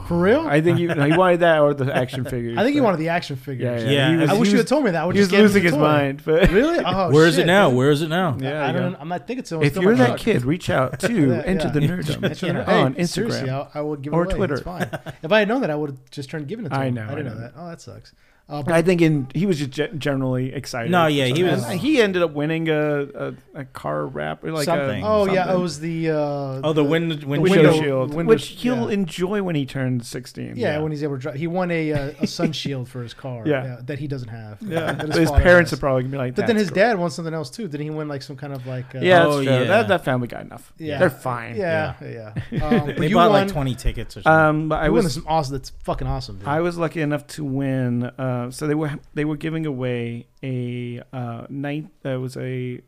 for 0.06 0.18
real. 0.18 0.40
I 0.46 0.60
think 0.60 0.78
he, 0.78 0.86
no, 0.86 1.04
he 1.06 1.16
wanted 1.16 1.40
that 1.40 1.60
or 1.60 1.74
the 1.74 1.94
action 1.94 2.24
figures. 2.32 2.58
I 2.58 2.62
think 2.64 2.74
he 2.74 2.80
wanted 2.80 2.98
the 2.98 3.08
action 3.10 3.36
figures. 3.36 3.82
Yeah, 3.84 3.90
yeah. 3.90 4.10
Yeah, 4.12 4.20
was, 4.22 4.30
I 4.30 4.34
he 4.34 4.40
wish 4.40 4.50
you 4.52 4.58
had 4.58 4.66
told 4.66 4.84
me 4.84 4.90
that. 4.90 5.02
I 5.02 5.06
would 5.06 5.14
he 5.14 5.20
was 5.20 5.28
just 5.28 5.36
give 5.36 5.42
losing 5.42 5.62
the 5.62 5.68
his 5.68 5.74
toy. 5.76 5.80
mind. 5.82 6.22
But 6.24 6.50
Really? 6.50 6.82
Oh, 6.84 7.10
where 7.10 7.26
is 7.26 7.34
shit, 7.36 7.44
it 7.44 7.46
now? 7.46 7.68
dude. 7.68 7.78
Where 7.78 7.90
is 7.90 8.02
it 8.02 8.08
now? 8.08 8.36
Yeah, 8.40 8.64
I 8.66 8.71
yeah. 8.72 8.80
don't. 8.80 8.96
I'm 8.96 9.08
not 9.08 9.26
thinking 9.26 9.44
so. 9.44 9.62
if 9.62 9.76
you're 9.76 9.94
that 9.96 10.18
kid, 10.18 10.44
reach 10.44 10.68
out 10.70 10.98
to 11.00 11.06
Enter 11.44 11.66
yeah. 11.68 11.72
the 11.72 11.80
Nerdom 11.80 12.24
Enter 12.24 12.34
the- 12.34 12.46
Yeah. 12.66 12.82
on 12.84 12.94
Hey, 12.94 13.04
Seriously, 13.04 13.48
Instagram. 13.48 13.70
I, 13.74 13.78
I 13.78 13.82
would 13.82 14.02
give 14.02 14.12
it 14.12 14.16
Or 14.16 14.24
away. 14.24 14.34
Twitter. 14.34 14.54
It's 14.54 14.62
fine. 14.62 14.90
if 15.22 15.30
I 15.32 15.38
had 15.40 15.48
known 15.48 15.60
that, 15.62 15.70
I 15.70 15.74
would 15.74 15.90
have 15.90 16.10
just 16.10 16.30
turned 16.30 16.48
giving 16.48 16.66
it 16.66 16.70
to 16.70 16.76
I 16.76 16.86
him. 16.86 16.94
know, 16.94 17.04
I 17.06 17.14
didn't 17.14 17.26
I 17.26 17.30
know, 17.30 17.34
know. 17.34 17.40
that. 17.40 17.52
Oh, 17.56 17.68
that 17.68 17.80
sucks. 17.80 18.12
Uh, 18.52 18.62
but 18.62 18.74
I 18.74 18.82
think 18.82 19.00
in 19.00 19.28
he 19.34 19.46
was 19.46 19.58
just 19.66 19.96
generally 19.98 20.52
excited. 20.52 20.90
No, 20.90 21.06
yeah, 21.06 21.24
he 21.24 21.42
And 21.42 21.62
was- 21.62 21.70
he 21.80 22.02
ended 22.02 22.22
up 22.22 22.32
winning 22.32 22.68
a 22.68 23.02
a, 23.02 23.34
a 23.54 23.64
car 23.64 24.06
wrap 24.06 24.44
or 24.44 24.52
like 24.52 24.64
Something. 24.66 25.02
A, 25.02 25.06
oh 25.08 25.24
yeah, 25.26 25.52
it 25.52 25.58
was 25.58 25.80
the 25.80 26.10
uh, 26.10 26.60
Oh, 26.62 26.72
the 26.72 26.84
wind, 26.84 27.10
the 27.12 27.26
wind, 27.26 27.42
window, 27.42 27.62
window- 27.62 27.80
shield, 27.82 28.14
window- 28.14 28.28
which 28.30 28.46
he'll 28.48 28.88
yeah. 28.88 28.94
enjoy 28.94 29.42
when 29.42 29.54
he 29.54 29.64
turns 29.66 30.06
sixteen. 30.08 30.54
yeah, 30.56 30.78
when 30.80 30.92
he's 30.92 31.02
able 31.02 31.16
to 31.16 31.20
drive. 31.22 31.34
He 31.36 31.46
won 31.46 31.70
a 31.70 31.92
uh, 31.92 32.12
a 32.20 32.26
sun 32.26 32.52
shield 32.62 32.88
for 32.88 33.02
his 33.02 33.14
car. 33.14 33.42
Yeah. 33.46 33.78
that 33.86 33.98
he 33.98 34.06
doesn't 34.06 34.28
have. 34.28 34.58
yeah. 34.62 34.92
that 34.92 34.98
But 35.08 35.16
his 35.16 35.30
parents 35.30 35.70
has. 35.70 35.78
are 35.78 35.80
probably 35.80 36.02
gonna 36.02 36.12
be 36.12 36.18
like. 36.18 36.34
But 36.34 36.46
then 36.46 36.56
his 36.56 36.68
cool." 36.68 36.76
dad 36.76 36.98
won 36.98 37.10
something 37.10 37.32
else 37.34 37.48
too. 37.50 37.68
Didn't 37.68 37.84
he 37.84 37.90
win 37.90 38.06
like 38.08 38.22
some 38.22 38.36
kind 38.36 38.52
of 38.52 38.66
like? 38.66 38.94
Uh, 38.94 38.98
Yeah, 39.00 39.24
Oh, 39.26 39.42
true. 39.42 39.50
yeah. 39.50 39.64
That 39.64 39.88
that 39.88 40.04
family 40.04 40.28
got 40.28 40.42
enough. 40.42 40.72
Yeah. 40.78 40.98
they're 40.98 41.08
fine. 41.10 41.56
yeah, 41.56 41.94
yeah. 42.02 42.34
Um, 42.62 42.86
but 42.86 42.96
They 42.98 43.08
you 43.08 43.14
bought 43.16 43.30
won. 43.30 43.44
like 43.46 43.52
20 43.52 43.74
tickets 43.76 44.16
or 44.16 44.22
something. 44.22 44.32
Um, 44.62 44.68
but 44.68 44.76
I 44.80 44.86
I 44.86 44.88
won 44.90 45.04
was 45.04 45.14
some 45.14 45.24
awesome. 45.26 45.52
That's 45.56 45.70
fucking 45.84 46.06
awesome. 46.06 46.40
I 46.44 46.60
was 46.60 46.76
lucky 46.76 47.00
enough 47.00 47.26
to 47.28 47.44
win. 47.44 48.10
Uh, 48.46 48.50
so 48.50 48.66
they 48.66 48.74
were 48.74 48.98
they 49.14 49.24
were 49.24 49.36
giving 49.36 49.66
away 49.66 50.26
a 50.42 51.02
uh, 51.12 51.46
night. 51.48 51.86
Uh, 52.04 52.18
was 52.20 52.36
a 52.36 52.80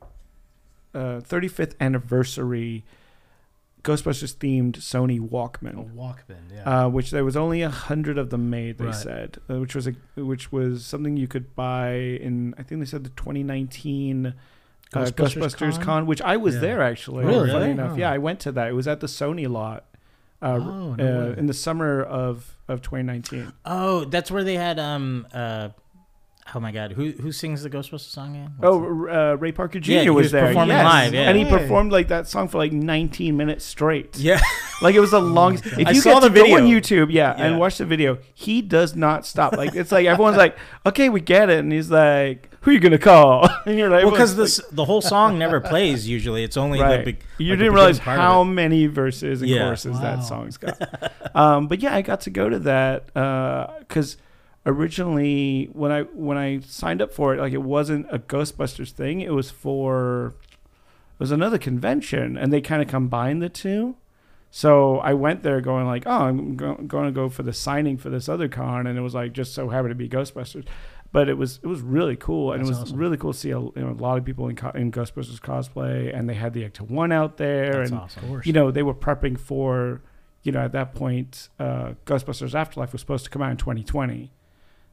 uh, 0.94 1.20
35th 1.20 1.74
anniversary 1.80 2.84
Ghostbusters 3.82 4.34
themed 4.36 4.78
Sony 4.78 5.20
Walkman. 5.20 5.72
a 5.78 5.82
Walkman. 5.84 5.94
Walkman. 5.94 6.36
Yeah. 6.54 6.84
Uh, 6.84 6.88
which 6.88 7.10
there 7.10 7.24
was 7.24 7.36
only 7.36 7.60
a 7.60 7.68
hundred 7.68 8.16
of 8.16 8.30
them 8.30 8.48
made. 8.48 8.78
They 8.78 8.86
Right. 8.86 8.94
said, 8.94 9.38
uh, 9.50 9.58
which 9.60 9.74
was 9.74 9.86
a 9.86 9.92
which 10.16 10.50
was 10.50 10.86
something 10.86 11.16
you 11.18 11.28
could 11.28 11.54
buy 11.54 11.92
in. 11.92 12.54
I 12.56 12.62
think 12.62 12.80
they 12.80 12.86
said 12.86 13.04
the 13.04 13.10
2019 13.10 14.26
uh, 14.26 14.32
Ghostbusters 14.92 15.12
Ghostbusters, 15.34 15.74
Con? 15.74 15.82
Con? 15.84 16.06
which 16.06 16.22
I 16.22 16.36
was 16.38 16.54
Yeah. 16.54 16.60
there 16.62 16.82
actually. 16.82 17.26
Really? 17.26 17.50
Funny 17.50 17.72
enough, 17.72 17.92
Oh. 17.92 17.96
yeah, 17.96 18.10
I 18.10 18.18
went 18.18 18.40
to 18.40 18.52
that. 18.52 18.68
It 18.68 18.74
was 18.74 18.88
at 18.88 19.00
the 19.00 19.06
Sony 19.06 19.48
lot. 19.48 19.84
Uh, 20.44 20.60
Oh, 20.62 20.94
no 20.94 21.30
uh, 21.30 21.34
in 21.38 21.46
the 21.46 21.54
summer 21.54 22.02
of, 22.02 22.54
of 22.68 22.82
2019. 22.82 23.52
oh, 23.64 24.04
that's 24.04 24.30
where 24.30 24.44
they 24.44 24.56
had 24.56 24.78
um 24.78 25.26
uh 25.32 25.70
oh 26.54 26.60
my 26.60 26.72
god, 26.72 26.92
who 26.92 27.10
who 27.12 27.32
sings 27.32 27.62
the 27.62 27.70
Ghostbusters 27.70 28.10
song 28.10 28.36
again? 28.36 28.52
What's 28.58 28.74
Oh, 28.74 29.08
uh, 29.32 29.36
Ray 29.36 29.52
Parker 29.52 29.80
Jr. 29.80 29.92
Yeah, 29.92 30.00
he 30.02 30.10
was, 30.10 30.24
was 30.26 30.32
there. 30.32 30.46
performing 30.48 30.76
yes. 30.76 30.84
live, 30.84 31.14
yeah. 31.14 31.28
and 31.28 31.38
he 31.38 31.44
Hey. 31.44 31.50
performed 31.58 31.92
like 31.92 32.08
that 32.08 32.28
song 32.28 32.48
for 32.48 32.58
like 32.58 32.72
19 32.72 33.36
minutes 33.36 33.64
straight. 33.64 34.16
yeah. 34.18 34.40
Like 34.82 34.96
it 34.96 35.00
was 35.00 35.12
the 35.12 35.20
longest. 35.20 35.64
God. 35.64 35.78
If 35.78 35.86
I 35.88 35.90
you 35.92 36.00
saw 36.00 36.14
get 36.18 36.26
to 36.26 36.28
the 36.34 36.40
go 36.48 36.56
on. 36.56 36.62
YouTube, 36.64 37.06
yeah, 37.12 37.36
Yeah. 37.38 37.44
and 37.46 37.60
watch 37.60 37.78
the 37.78 37.86
video, 37.86 38.18
he 38.34 38.60
does 38.60 38.96
not 38.96 39.24
stop. 39.24 39.56
Like 39.56 39.74
it's 39.76 39.92
like 39.92 40.04
everyone's 40.04 40.36
like, 40.36 40.56
"Okay, 40.84 41.08
we 41.08 41.20
get 41.20 41.48
it," 41.48 41.60
and 41.60 41.72
he's 41.72 41.92
like, 41.92 42.50
"Who 42.62 42.70
are 42.72 42.74
you 42.74 42.80
gonna 42.80 42.98
call?" 42.98 43.48
And 43.66 43.78
you're 43.78 43.88
like, 43.88 44.02
Well, 44.02 44.10
because 44.10 44.32
everyone's 44.32 44.56
this 44.56 44.66
the 44.72 44.84
whole 44.84 45.00
song 45.00 45.38
never 45.38 45.60
plays 45.60 46.08
usually. 46.08 46.42
It's 46.42 46.56
only 46.56 46.80
like, 46.80 46.88
the 46.90 46.96
right. 46.96 47.04
big. 47.04 47.18
you 47.38 47.50
like 47.50 47.58
the 47.58 47.64
didn't 47.64 47.74
realize 47.74 48.00
part 48.00 48.18
how 48.18 48.42
many 48.42 48.86
verses 48.88 49.42
and 49.42 49.48
Yeah. 49.50 49.60
choruses 49.60 49.94
Wow. 49.94 50.02
that 50.02 50.24
song's 50.24 50.56
got. 50.56 50.76
um, 51.36 51.68
but 51.68 51.80
yeah, 51.80 51.94
I 51.94 52.02
got 52.02 52.22
to 52.22 52.30
go 52.30 52.48
to 52.48 52.58
that 52.58 53.06
because 53.14 54.16
originally 54.66 55.66
when 55.72 55.92
I 55.92 56.02
when 56.02 56.38
I 56.38 56.60
signed 56.60 57.02
up 57.02 57.12
for 57.12 57.34
it, 57.34 57.40
like 57.40 57.52
it 57.52 57.62
wasn't 57.62 58.06
a 58.10 58.18
Ghostbusters 58.18 58.90
thing. 58.90 59.20
It 59.20 59.32
was 59.32 59.50
for 59.50 60.34
it 60.48 61.18
was 61.20 61.30
another 61.30 61.58
convention, 61.58 62.36
and 62.36 62.52
they 62.52 62.60
kind 62.60 62.82
of 62.82 62.88
combined 62.88 63.42
the 63.42 63.48
two. 63.48 63.96
So 64.50 64.98
I 64.98 65.14
went 65.14 65.42
there 65.42 65.60
going 65.60 65.86
like, 65.86 66.04
oh, 66.06 66.10
I'm 66.26 66.56
go- 66.56 66.76
going 66.76 67.06
to 67.06 67.12
go 67.12 67.28
for 67.28 67.42
the 67.42 67.52
signing 67.52 67.96
for 67.96 68.08
this 68.08 68.28
other 68.28 68.46
con, 68.48 68.86
and 68.86 68.96
it 68.96 69.02
was 69.02 69.14
like 69.14 69.32
just 69.32 69.52
so 69.54 69.68
happened 69.68 69.90
to 69.90 69.94
be 69.96 70.08
Ghostbusters. 70.08 70.64
But 71.12 71.28
it 71.28 71.34
was 71.38 71.60
it 71.62 71.66
was 71.66 71.80
really 71.80 72.16
cool, 72.16 72.52
and 72.52 72.60
That's 72.60 72.70
it 72.70 72.72
was 72.72 72.82
awesome. 72.90 72.98
really 72.98 73.16
cool 73.16 73.32
to 73.32 73.38
see 73.38 73.50
a, 73.50 73.58
you 73.60 73.72
know, 73.76 73.90
a 73.90 74.00
lot 74.02 74.18
of 74.18 74.24
people 74.24 74.48
in, 74.48 74.56
co- 74.56 74.70
in 74.70 74.90
Ghostbusters 74.90 75.40
cosplay, 75.40 76.16
and 76.16 76.28
they 76.28 76.34
had 76.34 76.54
the 76.54 76.68
Ecto 76.68 76.82
One 76.88 77.12
out 77.12 77.36
there, 77.36 77.78
That's 77.78 77.90
and 77.92 78.00
awesome. 78.00 78.42
you 78.44 78.52
know 78.52 78.70
they 78.72 78.82
were 78.82 78.94
prepping 78.94 79.38
for 79.38 80.02
you 80.42 80.50
know 80.52 80.60
at 80.60 80.72
that 80.72 80.94
point 80.94 81.48
uh, 81.60 81.92
ghostbusters 82.04 82.54
afterlife 82.54 82.92
was 82.92 83.00
supposed 83.00 83.24
to 83.24 83.30
come 83.30 83.42
out 83.42 83.50
in 83.52 83.56
2020 83.56 84.30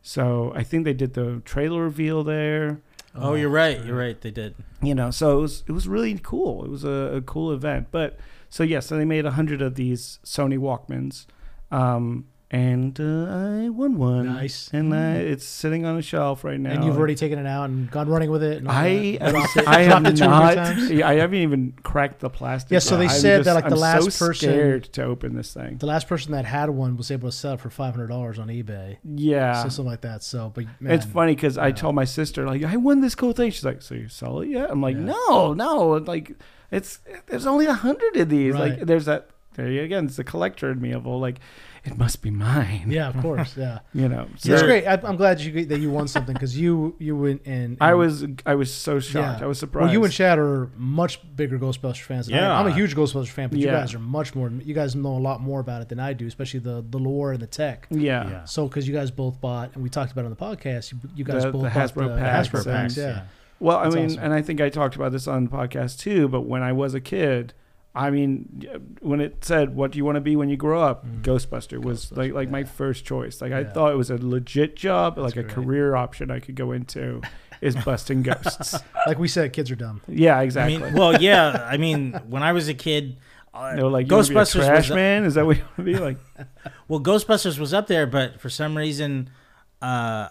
so 0.02 0.52
i 0.56 0.64
think 0.64 0.84
they 0.86 0.94
did 0.94 1.14
the 1.14 1.42
trailer 1.46 1.84
reveal 1.84 2.24
there 2.24 2.82
Oh, 3.14 3.34
you're 3.34 3.50
right. 3.50 3.84
You're 3.84 3.98
right. 3.98 4.20
They 4.22 4.32
did. 4.32 4.56
you 4.82 4.96
know 4.96 5.12
so 5.12 5.38
it 5.38 5.42
was 5.42 5.64
it 5.68 5.74
was 5.74 5.86
really 5.86 6.18
cool 6.24 6.64
it 6.64 6.70
was 6.70 6.86
a, 6.86 7.18
a 7.18 7.22
cool 7.22 7.52
event 7.52 7.88
but 7.92 8.18
so 8.48 8.64
yes 8.64 8.86
so 8.86 8.96
they 8.96 9.04
made 9.04 9.26
a 9.26 9.32
hundred 9.32 9.62
of 9.62 9.76
these 9.76 10.20
sony 10.24 10.58
walkmans 10.58 11.26
um, 11.72 12.26
and 12.54 13.00
uh, 13.00 13.64
i 13.64 13.70
won 13.70 13.98
one 13.98 14.26
Nice. 14.26 14.70
and 14.74 14.94
uh, 14.94 14.98
it's 15.32 15.46
sitting 15.46 15.86
on 15.86 15.98
a 15.98 16.02
shelf 16.02 16.44
right 16.44 16.60
now 16.60 16.72
And 16.72 16.84
you've 16.84 16.98
already 16.98 17.16
taken 17.16 17.40
it 17.40 17.46
out 17.48 17.70
and 17.70 17.90
gone 17.90 18.10
running 18.10 18.30
with 18.30 18.44
it. 18.44 18.58
And 18.58 18.68
I, 18.70 19.18
that. 19.18 19.32
Dropped 19.32 19.68
I 19.68 19.82
have 19.84 20.04
dropped 20.04 20.08
it 20.08 20.18
two 20.18 20.26
or 20.26 20.48
three 20.76 20.86
not. 20.86 20.92
yeah, 20.92 21.08
I 21.08 21.14
haven't 21.16 21.40
even 21.40 21.74
cracked 21.82 22.20
the 22.20 22.30
plastic. 22.30 22.72
Yeah, 22.72 22.80
so 22.80 22.98
they 22.98 23.08
said 23.08 23.46
that, 23.46 23.54
like, 23.54 23.64
the 23.70 23.76
I'm 23.76 23.80
last 23.80 24.12
so 24.12 24.28
person- 24.28 24.50
scared 24.50 24.84
to 24.94 25.04
open 25.04 25.36
this 25.36 25.54
thing. 25.54 25.78
The 25.78 25.86
last 25.86 26.08
person 26.10 26.34
that 26.34 26.44
had 26.46 26.70
one 26.70 26.98
was 26.98 27.10
able 27.10 27.30
to 27.30 27.36
sell 27.36 27.54
it 27.54 27.62
for 27.62 27.70
five 27.70 27.96
hundred 27.96 28.08
dollars 28.08 28.38
on 28.38 28.50
eBay. 28.50 28.98
Yeah, 29.06 29.64
So 29.64 29.70
something 29.70 29.90
like 29.90 30.02
that. 30.02 30.22
So, 30.24 30.52
but 30.54 30.66
man, 30.82 30.94
it's 30.94 31.06
funny 31.06 31.36
because 31.36 31.58
I 31.58 31.72
told 31.72 31.96
my 31.96 32.06
sister 32.06 32.46
like 32.46 32.64
I 32.64 32.76
won 32.76 33.00
this 33.00 33.16
cool 33.16 33.32
thing. 33.34 33.52
She's 33.52 33.64
like, 33.66 33.82
"So 33.82 33.96
you 33.96 34.10
sell 34.10 34.42
it 34.42 34.50
yet?" 34.50 34.70
I'm 34.70 34.82
like, 34.82 34.96
Yeah. 34.98 35.14
"No, 35.30 35.54
no." 35.54 35.88
Like 36.06 36.34
it's 36.70 37.00
there's 37.28 37.46
only 37.48 37.66
a 37.68 37.74
hundred 37.74 38.18
of 38.18 38.28
these. 38.28 38.54
Right. 38.54 38.78
Like 38.78 38.80
there's 38.82 39.06
that. 39.06 39.30
There 39.56 39.70
you 39.70 39.84
again. 39.84 40.06
It's 40.06 40.16
the 40.18 40.24
collector 40.24 40.72
in 40.72 40.80
me 40.82 40.92
of 40.92 41.06
all 41.06 41.20
like, 41.20 41.40
it 41.84 41.98
must 41.98 42.22
be 42.22 42.30
mine. 42.30 42.86
Yeah, 42.90 43.08
of 43.10 43.18
course. 43.22 43.58
Yeah, 43.58 43.80
You 43.94 44.08
know. 44.08 44.28
yeah 44.44 44.54
it's 44.54 44.62
great. 44.64 44.86
I, 44.86 45.00
I'm 45.04 45.16
glad 45.16 45.40
you 45.42 45.66
that 45.66 45.80
you 45.80 45.90
won 45.90 46.08
something 46.08 46.34
because 46.34 46.58
you 46.58 46.96
you 47.00 47.16
went 47.16 47.42
and 47.46 47.78
I 47.82 47.94
was 47.96 48.26
I 48.46 48.56
was 48.56 48.72
so 48.74 49.00
shocked. 49.00 49.40
Yeah. 49.40 49.46
I 49.46 49.48
was 49.48 49.58
surprised. 49.60 49.86
Well, 49.86 49.94
you 49.94 50.04
and 50.04 50.14
Chad 50.14 50.38
are 50.38 50.70
much 50.78 51.20
bigger 51.36 51.58
Ghostbusters 51.58 52.02
fans. 52.02 52.28
Than 52.28 52.36
I 52.36 52.38
am. 52.40 52.44
Yeah. 52.44 52.60
I'm 52.60 52.68
a 52.68 52.74
huge 52.74 52.96
Ghostbusters 52.96 53.30
fan, 53.30 53.50
but 53.50 53.58
you 53.60 53.66
guys 53.68 53.94
are 53.94 54.00
much 54.00 54.36
more. 54.36 54.50
You 54.50 54.74
guys 54.74 54.96
know 54.96 55.16
a 55.16 55.20
lot 55.20 55.42
more 55.42 55.60
about 55.60 55.82
it 55.82 55.90
than 55.90 56.00
I 56.00 56.14
do, 56.14 56.28
especially 56.28 56.60
the 56.60 56.86
the 56.90 57.00
lore 57.00 57.32
and 57.32 57.42
the 57.42 57.48
tech. 57.48 57.88
yeah. 57.90 58.30
Yeah. 58.30 58.46
So, 58.46 58.68
because 58.68 58.88
you 58.88 58.94
guys 58.94 59.10
both 59.12 59.42
bought, 59.42 59.74
and 59.74 59.82
we 59.84 59.90
talked 59.90 60.12
about 60.12 60.22
it 60.22 60.26
on 60.26 60.32
the 60.32 60.36
podcast, 60.38 60.92
you, 60.92 61.00
you 61.16 61.24
guys 61.24 61.44
The- 61.44 61.52
both 61.52 61.64
the 61.64 61.70
bought 61.70 61.78
Hasbro 61.90 62.10
the, 62.16 62.18
packs 62.22 62.50
Hasbro 62.50 62.56
and- 62.58 62.66
packs. 62.66 62.98
Yeah. 62.98 63.24
Well, 63.60 63.78
I 63.78 63.90
mean, 63.90 64.06
awesome. 64.06 64.24
and 64.24 64.34
I 64.34 64.42
think 64.42 64.60
I 64.62 64.70
talked 64.70 64.96
about 64.96 65.12
this 65.12 65.28
on 65.28 65.46
the 65.46 65.50
podcast 65.52 66.00
too. 66.00 66.28
But 66.28 66.42
when 66.42 66.64
I 66.64 66.72
was 66.74 66.94
a 66.96 67.00
kid, 67.02 67.54
I 67.94 68.10
mean, 68.10 68.66
when 69.02 69.20
it 69.20 69.44
said, 69.44 69.76
"What 69.76 69.92
do 69.92 69.98
you 69.98 70.06
want 70.06 70.16
to 70.16 70.22
be 70.22 70.36
when 70.36 70.48
you 70.50 70.56
grow 70.58 70.82
up?" 70.82 71.06
Mm. 71.06 71.24
Ghostbuster 71.24 71.82
was 71.84 72.06
Ghostbuster, 72.06 72.18
like 72.18 72.34
like 72.34 72.50
my 72.50 72.64
first 72.64 73.04
choice. 73.06 73.42
Like 73.42 73.52
I 73.52 73.64
thought 73.66 73.92
it 73.92 73.98
was 73.98 74.10
a 74.10 74.18
legit 74.18 74.76
job, 74.78 75.16
That's 75.16 75.26
like 75.26 75.36
a 75.36 75.44
great. 75.44 75.54
career 75.56 75.96
option 75.96 76.32
I 76.32 76.40
could 76.40 76.56
go 76.56 76.72
into, 76.72 77.22
is 77.62 77.76
busting 77.76 78.24
ghosts. 78.24 78.76
Like 79.08 79.18
we 79.20 79.28
said, 79.28 79.52
kids 79.52 79.70
are 79.72 79.76
dumb. 79.76 80.02
yeah, 80.08 80.38
I 80.38 80.44
exactly. 80.44 80.78
mean, 80.78 80.94
well, 80.94 81.22
yeah. 81.22 81.68
I 81.70 81.78
mean, 81.78 82.14
when 82.30 82.44
I 82.44 82.54
was 82.54 82.70
a 82.70 82.74
kid, 82.76 83.18
uh, 83.54 83.60
like, 83.76 83.78
you 83.78 83.84
wanna 83.84 84.00
be 84.00 84.06
a 84.06 84.06
Ghostbusters 84.38 84.66
trash 84.66 84.90
was 84.90 84.96
man. 84.96 85.26
Is 85.26 85.34
that 85.34 85.46
what 85.46 85.58
you 85.58 85.64
want 85.64 85.76
to 85.78 85.84
be 85.84 85.96
like? 85.98 86.18
well, 86.88 87.00
Ghostbusters 87.02 87.58
was 87.60 87.74
up 87.74 87.88
there, 87.88 88.06
but 88.08 88.40
for 88.40 88.50
some 88.50 88.78
reason, 88.78 89.30
uh, 89.82 90.30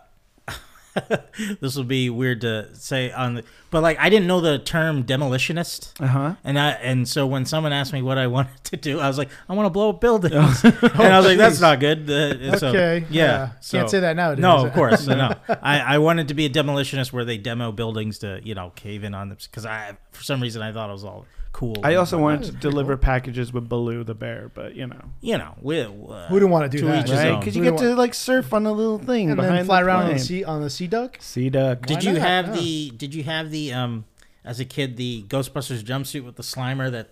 this 1.61 1.77
will 1.77 1.85
be 1.85 2.11
weird 2.11 2.41
to 2.41 2.75
say 2.75 3.11
on 3.13 3.35
the, 3.35 3.45
but 3.71 3.83
like 3.83 3.99
I 3.99 4.09
didn't 4.09 4.27
know 4.27 4.41
the 4.41 4.59
term 4.59 5.05
demolitionist. 5.05 6.01
Uh 6.01 6.07
huh. 6.07 6.35
And 6.45 6.59
I 6.59 6.71
and 6.71 7.09
so 7.09 7.27
when 7.27 7.47
someone 7.47 7.73
asked 7.73 7.93
me 7.93 8.03
what 8.03 8.19
I 8.19 8.27
wanted 8.37 8.63
to 8.65 8.77
do, 8.77 8.99
I 9.01 9.09
was 9.09 9.19
like, 9.19 9.29
I 9.49 9.55
want 9.55 9.67
to 9.67 9.71
blow 9.71 9.91
up 9.91 10.01
buildings. 10.01 10.35
and 10.65 10.75
I 11.01 11.17
was 11.19 11.27
like, 11.27 11.39
that's 11.39 11.61
not 11.61 11.81
good. 11.81 12.11
Uh, 12.11 12.59
so, 12.59 12.69
okay. 12.69 13.07
yeah. 13.11 13.51
so- 13.61 13.79
Can't 13.79 13.91
say 13.91 14.01
that 14.01 14.17
nowadays. 14.17 14.43
No, 14.43 14.67
of 14.67 14.73
course, 14.73 15.07
no. 15.07 15.35
I, 15.49 15.81
I 15.81 15.99
wanted 15.99 16.29
to 16.29 16.35
be 16.35 16.47
a 16.47 16.51
demolitionist 16.51 17.13
where 17.13 17.25
they 17.25 17.39
demo 17.39 17.73
buildings 17.73 18.19
to 18.21 18.41
you 18.43 18.55
know 18.55 18.71
cave 18.71 19.05
in 19.05 19.15
on 19.15 19.29
them 19.29 19.39
because 19.41 19.67
I 19.67 19.97
for 20.13 20.23
some 20.23 20.41
reason 20.41 20.63
I 20.63 20.73
thought 20.73 20.91
it 20.91 20.93
was 20.93 21.05
all 21.05 21.27
cool. 21.53 21.77
I 21.83 21.95
also 21.97 22.17
But, 22.17 22.23
wanted 22.23 22.45
to 22.45 22.53
deliver 22.53 22.97
cool. 22.97 23.03
packages 23.03 23.53
with 23.53 23.69
Baloo 23.69 24.05
the 24.05 24.15
bear, 24.15 24.51
but 24.55 24.75
you 24.77 24.87
know, 24.87 25.01
you 25.21 25.37
know 25.39 25.55
we. 25.61 25.81
Uh, 25.81 25.87
Who 26.29 26.35
didn't 26.39 26.51
want 26.51 26.71
to 26.71 26.77
do 26.79 26.83
To 26.85 26.87
that? 26.93 27.09
right? 27.09 27.39
Because 27.41 27.57
you 27.57 27.63
get 27.63 27.79
to 27.79 27.95
like 27.95 28.15
surf 28.15 28.53
on 28.55 28.67
a 28.67 28.73
little 28.73 28.99
thing 28.99 29.31
and 29.31 29.39
then 29.41 29.65
fly 29.65 29.81
the 29.81 29.87
around 29.87 30.03
on 30.07 30.13
the 30.15 30.19
sea 30.19 30.45
on 30.45 30.63
the 30.63 30.71
sea 30.71 30.87
duck. 30.87 31.19
Sea 31.21 31.51
duck. 31.51 31.87
Did 31.87 31.99
Why 31.99 32.03
you 32.03 32.13
not? 32.19 32.23
have 32.29 32.47
Yeah. 32.49 32.55
the? 32.61 32.91
Did 32.91 33.15
you 33.15 33.23
have 33.25 33.51
the? 33.51 33.73
Um, 33.73 34.05
as 34.45 34.59
a 34.59 34.65
kid, 34.65 34.97
the 34.97 35.25
Ghostbusters 35.29 35.83
jumpsuit 35.83 36.25
with 36.25 36.37
the 36.37 36.43
Slimer 36.43 36.91
that 36.91 37.11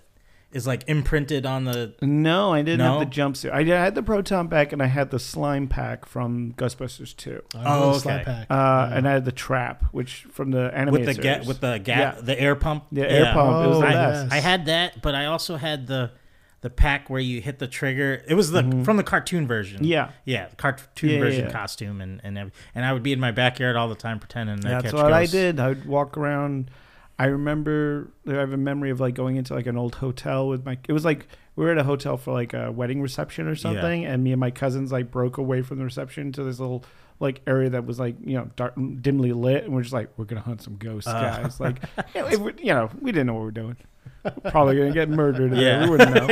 is 0.50 0.66
like 0.66 0.84
imprinted 0.88 1.44
on 1.44 1.64
the. 1.64 1.94
No, 2.00 2.52
I 2.54 2.62
didn't 2.62 2.78
No? 2.78 2.98
have 2.98 3.10
the 3.10 3.14
jumpsuit. 3.14 3.50
I 3.52 3.62
had 3.64 3.94
the 3.94 4.02
proton 4.02 4.48
pack 4.48 4.72
and 4.72 4.82
I 4.82 4.86
had 4.86 5.10
the 5.10 5.18
slime 5.18 5.68
pack 5.68 6.06
from 6.06 6.54
Ghostbusters 6.54 7.14
2. 7.16 7.42
I 7.54 7.58
Oh, 7.58 7.62
remember 7.62 7.92
the 7.94 8.00
slime 8.00 8.14
okay. 8.20 8.24
pack. 8.24 8.46
Uh, 8.50 8.54
Yeah. 8.90 8.96
And 8.96 9.08
I 9.08 9.12
had 9.12 9.24
the 9.26 9.32
trap, 9.32 9.84
which 9.92 10.26
from 10.32 10.50
the 10.50 10.70
animated 10.74 11.06
With 11.08 11.16
the 11.16 11.22
ga- 11.22 11.42
with 11.46 11.60
the 11.60 11.78
gap, 11.78 12.16
Yeah. 12.16 12.20
the 12.22 12.40
air 12.40 12.54
pump, 12.54 12.84
The 12.90 13.10
air 13.10 13.32
pump. 13.34 13.64
it 13.66 13.68
was 13.68 13.76
Oh, 13.76 13.80
the 13.82 13.86
I, 13.88 13.92
best. 13.92 14.32
I 14.32 14.36
had 14.40 14.66
that, 14.66 15.02
but 15.02 15.14
I 15.14 15.26
also 15.26 15.56
had 15.56 15.86
the 15.86 16.12
the 16.60 16.70
pack 16.70 17.08
where 17.08 17.20
you 17.20 17.40
hit 17.40 17.60
the 17.60 17.68
trigger. 17.68 18.20
It 18.26 18.34
was 18.34 18.50
the 18.50 18.62
Mhm. 18.64 18.84
from 18.84 18.96
the 18.96 19.04
cartoon 19.04 19.46
version. 19.46 19.84
Yeah, 19.84 20.08
yeah, 20.24 20.48
the 20.48 20.56
cartoon 20.56 21.10
Yeah, 21.10 21.18
version 21.20 21.44
yeah. 21.44 21.52
costume 21.52 22.00
and 22.00 22.20
and 22.24 22.36
every, 22.36 22.52
and 22.74 22.84
I 22.84 22.92
would 22.92 23.04
be 23.04 23.12
in 23.12 23.20
my 23.20 23.30
backyard 23.30 23.76
all 23.76 23.88
the 23.88 23.94
time 23.94 24.18
pretending 24.18 24.58
to 24.60 24.68
that's 24.68 24.84
catch 24.86 24.92
what 24.94 25.12
I 25.12 25.26
did. 25.26 25.60
I 25.60 25.68
would 25.68 25.84
walk 25.86 26.16
around. 26.18 26.70
I 27.18 27.26
remember 27.26 28.12
I 28.28 28.32
have 28.34 28.52
a 28.52 28.56
memory 28.56 28.90
of 28.90 29.00
like 29.00 29.14
going 29.14 29.36
into 29.36 29.54
like 29.54 29.66
an 29.66 29.76
old 29.76 29.96
hotel 29.96 30.46
with 30.48 30.64
my. 30.64 30.78
It 30.88 30.92
was 30.92 31.04
like 31.04 31.26
we 31.56 31.64
were 31.64 31.72
at 31.72 31.78
a 31.78 31.82
hotel 31.84 32.16
for 32.16 32.32
like 32.32 32.54
a 32.54 32.70
wedding 32.70 33.02
reception 33.02 33.48
or 33.48 33.56
something, 33.56 34.04
and 34.04 34.22
me 34.22 34.32
and 34.32 34.38
my 34.40 34.50
cousins 34.52 34.92
like 34.92 35.10
broke 35.10 35.36
away 35.38 35.62
from 35.62 35.78
the 35.78 35.84
reception 35.84 36.30
to 36.32 36.44
this 36.44 36.60
little 36.60 36.84
like 37.20 37.40
area 37.48 37.70
that 37.70 37.84
was 37.84 37.98
like 37.98 38.14
you 38.24 38.36
know 38.36 38.48
dark, 38.54 38.74
dimly 39.00 39.32
lit, 39.32 39.64
and 39.64 39.74
we're 39.74 39.82
just 39.82 39.92
like 39.94 40.10
we're 40.16 40.26
gonna 40.26 40.40
hunt 40.40 40.62
some 40.62 40.76
ghosts, 40.76 41.08
Uh. 41.08 41.20
guys. 41.20 41.58
Like 41.58 41.82
you 42.14 42.20
know, 42.20 42.26
it, 42.48 42.60
you 42.60 42.72
know, 42.72 42.88
we 43.00 43.10
didn't 43.10 43.26
know 43.26 43.34
what 43.34 43.40
we 43.40 43.46
were 43.46 43.50
doing. 43.50 43.76
Probably 44.50 44.76
gonna 44.76 44.92
get 44.92 45.08
murdered. 45.08 45.52
Yeah, 45.52 45.60
Yeah. 45.60 45.84
we 45.84 45.90
wouldn't 45.90 46.14
know. 46.14 46.28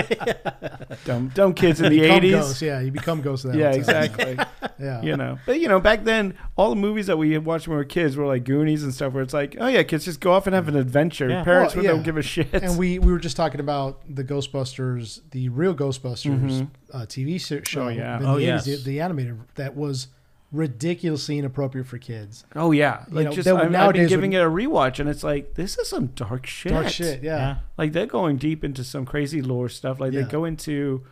dumb, 1.04 1.28
dumb 1.34 1.54
kids 1.54 1.80
in 1.80 1.90
the 1.92 2.02
eighties. 2.02 2.32
ghosts, 2.34 2.62
yeah, 2.62 2.80
you 2.80 2.90
become 2.90 3.20
ghosts. 3.22 3.44
of 3.44 3.52
that 3.52 3.58
Yeah, 3.58 3.70
exactly. 3.72 4.36
Yeah, 4.78 5.00
you 5.00 5.16
know, 5.16 5.38
but 5.46 5.58
you 5.58 5.68
know, 5.68 5.80
back 5.80 6.04
then, 6.04 6.34
all 6.56 6.68
the 6.68 6.76
movies 6.76 7.06
that 7.06 7.16
we 7.16 7.32
had 7.32 7.46
watched 7.46 7.66
when 7.66 7.76
we 7.76 7.80
were 7.80 7.84
kids 7.88 8.14
were 8.14 8.26
like 8.26 8.44
Goonies 8.44 8.82
and 8.82 8.92
stuff, 8.92 9.14
where 9.14 9.22
it's 9.22 9.32
like, 9.32 9.56
oh 9.58 9.66
yeah, 9.68 9.82
kids 9.82 10.04
just 10.04 10.20
go 10.20 10.32
off 10.32 10.46
and 10.46 10.54
have 10.54 10.68
an 10.68 10.76
adventure. 10.76 11.30
Yeah. 11.30 11.44
Parents 11.44 11.74
Well, 11.74 11.82
yeah. 11.84 11.92
don't 11.92 12.02
give 12.02 12.18
a 12.18 12.22
shit. 12.22 12.52
and 12.52 12.76
we 12.78 12.98
we 12.98 13.10
were 13.10 13.18
just 13.18 13.36
talking 13.38 13.60
about 13.60 14.02
the 14.14 14.22
Ghostbusters, 14.22 15.20
the 15.30 15.48
real 15.48 15.74
Ghostbusters 15.74 16.40
Mhm. 16.40 16.68
uh, 16.92 17.06
TV 17.06 17.38
show. 17.66 17.84
Oh, 17.84 17.88
yeah. 17.88 18.16
in 18.18 18.22
the 18.22 18.28
Oh, 18.28 18.36
80s, 18.36 18.40
yes. 18.42 18.64
the, 18.66 18.76
the 18.76 19.00
animated 19.00 19.38
that 19.54 19.74
was 19.76 20.08
ridiculously 20.56 21.38
inappropriate 21.38 21.86
for 21.86 21.98
kids. 21.98 22.44
oh 22.54 22.72
yeah, 22.72 23.04
You 23.08 23.14
like 23.16 23.24
know, 23.26 23.32
just 23.32 23.44
that 23.46 23.54
would- 23.54 23.74
I've, 23.74 23.88
I've 23.88 23.92
been 23.94 24.08
giving 24.08 24.30
would- 24.32 24.38
it 24.40 24.42
a 24.44 24.50
rewatch, 24.50 24.98
and 24.98 25.08
it's 25.08 25.22
like 25.22 25.54
this 25.54 25.78
is 25.78 25.88
some 25.88 26.06
dark 26.08 26.46
shit. 26.46 26.72
Dark 26.72 26.88
shit, 26.88 27.22
yeah. 27.22 27.36
Yeah. 27.38 27.56
Like 27.78 27.92
they're 27.92 28.06
going 28.06 28.36
deep 28.36 28.64
into 28.64 28.82
some 28.84 29.04
crazy 29.04 29.42
lore 29.42 29.68
stuff. 29.68 30.00
Like 30.00 30.12
Yeah. 30.12 30.22
they 30.22 30.28
go 30.30 30.44
into 30.44 31.04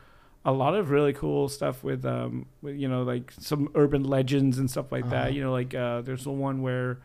a 0.44 0.52
lot 0.52 0.74
of 0.74 0.90
really 0.90 1.12
cool 1.12 1.48
stuff 1.48 1.82
with 1.82 2.04
um 2.04 2.46
with, 2.62 2.76
you 2.76 2.86
know 2.88 3.02
like 3.02 3.32
some 3.38 3.68
urban 3.74 4.04
legends 4.04 4.58
and 4.58 4.70
stuff 4.70 4.92
like 4.92 5.04
Uh-huh. 5.04 5.10
that. 5.24 5.34
You 5.34 5.42
know 5.42 5.52
like 5.52 5.74
uh 5.74 6.00
there's 6.02 6.24
the 6.24 6.30
one 6.32 6.60
where 6.62 6.98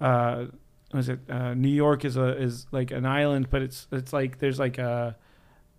uh 0.00 0.46
what 0.90 1.00
is 1.00 1.08
it 1.08 1.20
uh 1.28 1.54
New 1.54 1.68
York 1.68 2.04
is 2.04 2.16
a 2.16 2.36
is 2.36 2.66
like 2.72 2.90
an 2.90 3.06
island 3.06 3.48
but 3.50 3.62
it's 3.62 3.86
it's 3.92 4.12
like 4.12 4.38
there's 4.38 4.58
like 4.58 4.78
a 4.78 5.16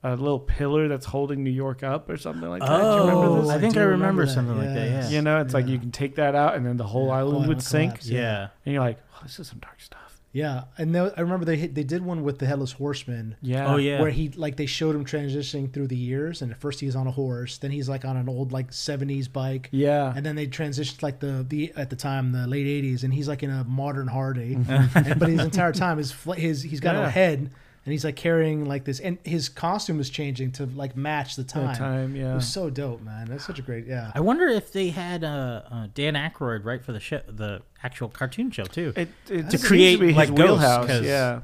a 0.03 0.15
little 0.15 0.39
pillar 0.39 0.87
that's 0.87 1.05
holding 1.05 1.43
New 1.43 1.51
York 1.51 1.83
up 1.83 2.09
or 2.09 2.17
something 2.17 2.49
like 2.49 2.61
that. 2.61 2.67
Do 2.77 2.83
you 2.83 2.99
remember 3.01 3.25
Oh, 3.27 3.41
this? 3.41 3.49
I 3.51 3.59
think 3.59 3.73
do 3.75 3.79
I 3.81 3.83
remember 3.83 4.25
that, 4.25 4.31
something 4.33 4.57
like 4.57 4.73
that, 4.73 4.89
yeah. 4.89 5.09
You 5.09 5.21
know, 5.21 5.39
it's 5.41 5.53
like 5.53 5.67
you 5.67 5.77
can 5.77 5.91
take 5.91 6.15
that 6.15 6.33
out 6.35 6.55
and 6.55 6.65
then 6.65 6.77
the 6.77 6.87
whole 6.87 7.07
Yeah, 7.07 7.13
island 7.17 7.31
whole 7.31 7.39
would 7.41 7.47
island 7.47 7.63
sink. 7.63 7.91
collapse. 7.91 8.07
Yeah. 8.09 8.47
And 8.65 8.73
you're 8.73 8.83
like, 8.83 8.97
oh, 9.15 9.19
this 9.23 9.39
is 9.39 9.47
some 9.47 9.59
dark 9.59 9.79
stuff. 9.79 9.99
Yeah, 10.33 10.63
and 10.77 10.95
they, 10.95 10.99
I 11.01 11.19
remember 11.19 11.43
they 11.43 11.57
hit, 11.57 11.75
they 11.75 11.83
did 11.83 12.05
one 12.05 12.23
with 12.23 12.39
the 12.39 12.45
headless 12.45 12.71
horseman. 12.71 13.35
Yeah. 13.41 13.73
Oh 13.73 13.75
yeah. 13.75 13.99
Where 13.99 14.09
he 14.11 14.29
like 14.29 14.55
they 14.55 14.65
showed 14.65 14.95
him 14.95 15.03
transitioning 15.03 15.73
through 15.73 15.87
the 15.87 15.97
years, 15.97 16.41
and 16.41 16.53
at 16.53 16.57
first 16.57 16.79
he's 16.79 16.95
on 16.95 17.05
a 17.05 17.11
horse, 17.11 17.57
then 17.57 17.69
he's 17.69 17.89
like 17.89 18.05
on 18.05 18.15
an 18.15 18.29
old 18.29 18.53
like 18.53 18.71
'70s 18.71 19.29
bike, 19.29 19.67
Yeah. 19.73 20.13
and 20.15 20.25
then 20.25 20.37
they 20.37 20.47
transitioned 20.47 21.03
like 21.03 21.19
the 21.19 21.45
the 21.49 21.73
at 21.75 21.89
the 21.89 21.97
time 21.97 22.31
the 22.31 22.47
late 22.47 22.65
'80s, 22.65 23.03
and 23.03 23.13
he's 23.13 23.27
like 23.27 23.43
in 23.43 23.49
a 23.49 23.65
modern 23.65 24.07
Harley, 24.07 24.53
and, 24.69 25.19
but 25.19 25.27
his 25.27 25.41
entire 25.41 25.73
time 25.73 25.97
his 25.97 26.13
his 26.37 26.63
he's 26.63 26.79
got 26.79 26.95
Yeah. 26.95 27.07
a 27.07 27.09
head, 27.09 27.51
and 27.85 27.91
he's 27.91 28.03
like 28.05 28.15
carrying 28.15 28.65
like 28.65 28.85
this, 28.85 28.99
and 28.99 29.17
his 29.23 29.49
costume 29.49 29.99
is 29.99 30.09
changing 30.09 30.51
to 30.53 30.65
like 30.67 30.95
match 30.95 31.35
the 31.35 31.43
time. 31.43 31.67
That 31.67 31.77
time, 31.77 32.15
It 32.15 32.19
yeah. 32.19 32.35
was 32.35 32.47
so 32.47 32.69
dope, 32.69 33.01
man. 33.01 33.27
That's 33.27 33.45
such 33.45 33.59
a 33.59 33.61
great 33.63 33.87
yeah. 33.87 34.11
I 34.13 34.19
wonder 34.19 34.47
if 34.47 34.71
they 34.71 34.89
had 34.89 35.23
uh, 35.23 35.61
uh, 35.71 35.87
Dan 35.93 36.13
Aykroyd 36.13 36.63
right 36.63 36.83
for 36.83 36.91
the 36.91 36.99
show, 36.99 37.21
the 37.27 37.61
actual 37.83 38.09
cartoon 38.09 38.51
show 38.51 38.63
too. 38.65 38.93
It, 38.95 39.09
it 39.29 39.49
To 39.49 39.57
create, 39.57 39.99
be 39.99 40.07
his 40.07 40.15
like, 40.15 40.29
ghosts, 40.29 40.41
wheelhouse. 40.61 40.85
'cause- 40.87 41.05
Yeah. 41.05 41.41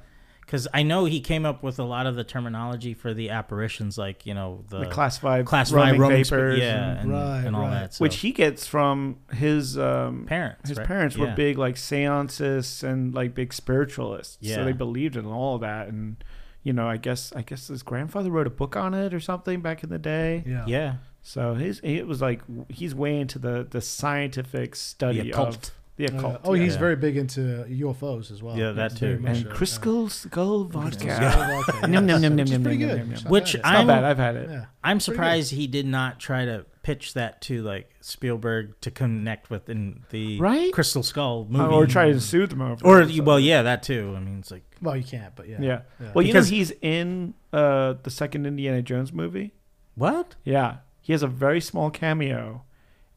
Because 0.47 0.65
I 0.73 0.81
know 0.81 1.03
he 1.03 1.19
came 1.19 1.45
up 1.45 1.61
with 1.61 1.77
a 1.77 1.83
lot 1.83 2.07
of 2.07 2.15
the 2.15 2.23
terminology 2.23 2.93
for 2.93 3.13
the 3.13 3.29
apparitions, 3.31 3.97
like 3.97 4.25
you 4.25 4.33
know 4.33 4.63
the, 4.69 4.79
The 4.79 4.85
classified, 4.87 5.45
classified 5.45 5.99
roaming 5.99 6.01
roaming 6.01 6.23
sp- 6.23 6.31
vapors. 6.31 6.59
yeah, 6.59 6.89
and- 6.91 6.99
and, 6.99 7.11
Right, 7.11 7.43
and 7.45 7.55
all 7.55 7.63
right. 7.63 7.69
that. 7.81 7.93
So. 7.95 8.03
which 8.03 8.15
he 8.17 8.31
gets 8.31 8.65
from 8.65 9.17
his 9.33 9.77
um, 9.77 10.25
parents, 10.25 10.69
his 10.69 10.77
right? 10.77 10.87
parents 10.87 11.17
were 11.17 11.27
Yeah. 11.27 11.35
big 11.35 11.57
like 11.57 11.75
seances 11.75 12.81
and 12.81 13.13
like 13.13 13.35
big 13.35 13.53
spiritualists. 13.53 14.37
Yeah. 14.39 14.55
So 14.55 14.63
they 14.65 14.71
believed 14.71 15.15
in 15.17 15.25
all 15.25 15.55
of 15.55 15.61
that 15.61 15.89
and 15.89 16.23
you 16.63 16.73
know, 16.73 16.87
I 16.87 16.97
guess 16.97 17.31
I 17.35 17.41
guess 17.43 17.67
his 17.67 17.83
grandfather 17.83 18.29
wrote 18.31 18.47
a 18.47 18.49
book 18.49 18.75
on 18.75 18.93
it 18.93 19.13
or 19.13 19.19
something 19.19 19.61
back 19.61 19.83
in 19.83 19.89
the 19.89 19.99
day. 19.99 20.43
yeah. 20.45 20.63
Yeah, 20.67 20.93
So 21.21 21.55
his 21.55 21.79
it 21.83 22.07
was 22.07 22.21
like 22.21 22.41
he's 22.69 22.95
way 22.95 23.19
into 23.19 23.37
the 23.39 23.67
the 23.69 23.81
scientific 23.81 24.75
study 24.75 25.21
the 25.21 25.31
occult. 25.31 25.55
of 25.67 25.71
the 25.97 26.05
Oh, 26.11 26.17
occult. 26.17 26.33
yeah. 26.33 26.39
Oh, 26.49 26.53
he's 26.53 26.73
yeah. 26.73 26.79
very 26.79 26.95
big 26.95 27.17
into 27.17 27.65
UFOs 27.69 28.31
as 28.31 28.41
well. 28.41 28.55
Yeah, 28.57 28.71
that 28.71 28.91
He's 28.93 28.99
too. 29.01 29.21
and 29.25 29.45
a- 29.45 29.49
crystal 29.49 30.07
skull 30.09 30.63
vodka. 30.63 31.05
Yeah. 31.07 31.61
vodka, 31.63 31.87
Nom, 31.87 32.05
nom, 32.05 32.21
yes. 32.21 32.31
Which 32.31 32.41
is 32.45 32.51
nom, 32.51 32.63
pretty 32.63 32.77
good. 32.77 32.87
nom, 32.89 32.97
nom. 32.99 33.11
It's 33.13 33.23
not 33.23 33.31
Which 33.31 33.53
bad. 33.53 33.59
It's 33.59 33.67
I'm- 33.67 33.87
bad. 33.87 34.03
I've 34.03 34.17
had 34.17 34.35
it. 34.35 34.49
yeah. 34.49 34.65
I'm 34.83 34.99
surprised 34.99 35.51
he 35.51 35.67
did 35.67 35.85
not 35.85 36.19
try 36.19 36.45
to 36.45 36.65
pitch 36.83 37.13
that 37.15 37.41
to 37.41 37.61
like 37.63 37.89
Spielberg 37.99 38.79
to 38.81 38.89
connect 38.91 39.49
with 39.49 39.69
in 39.69 40.03
the 40.11 40.39
Right? 40.39 40.71
Crystal 40.71 41.03
Skull 41.03 41.45
movie, 41.49 41.73
Or 41.73 41.85
try 41.85 42.11
to 42.11 42.21
soothe 42.21 42.49
them 42.51 42.61
over. 42.61 42.85
or 42.85 43.01
it 43.01 43.19
well, 43.25 43.39
yeah, 43.39 43.61
that 43.63 43.83
too. 43.83 44.13
I 44.15 44.21
mean, 44.21 44.39
it's 44.39 44.51
like 44.51 44.63
Well, 44.81 44.95
you 44.95 45.03
can't, 45.03 45.35
but 45.35 45.49
yeah. 45.49 45.57
yeah. 45.59 45.81
Yeah. 45.99 46.11
Well, 46.13 46.25
you 46.25 46.33
know 46.33 46.43
he's 46.43 46.71
in 46.81 47.33
uh, 47.51 47.95
the 48.03 48.09
second 48.11 48.45
Indiana 48.45 48.81
Jones 48.81 49.11
movie. 49.11 49.51
what 49.95 50.35
Yeah, 50.45 50.77
he 51.01 51.11
has 51.13 51.23
a 51.23 51.27
very 51.27 51.59
small 51.59 51.89
cameo 51.89 52.63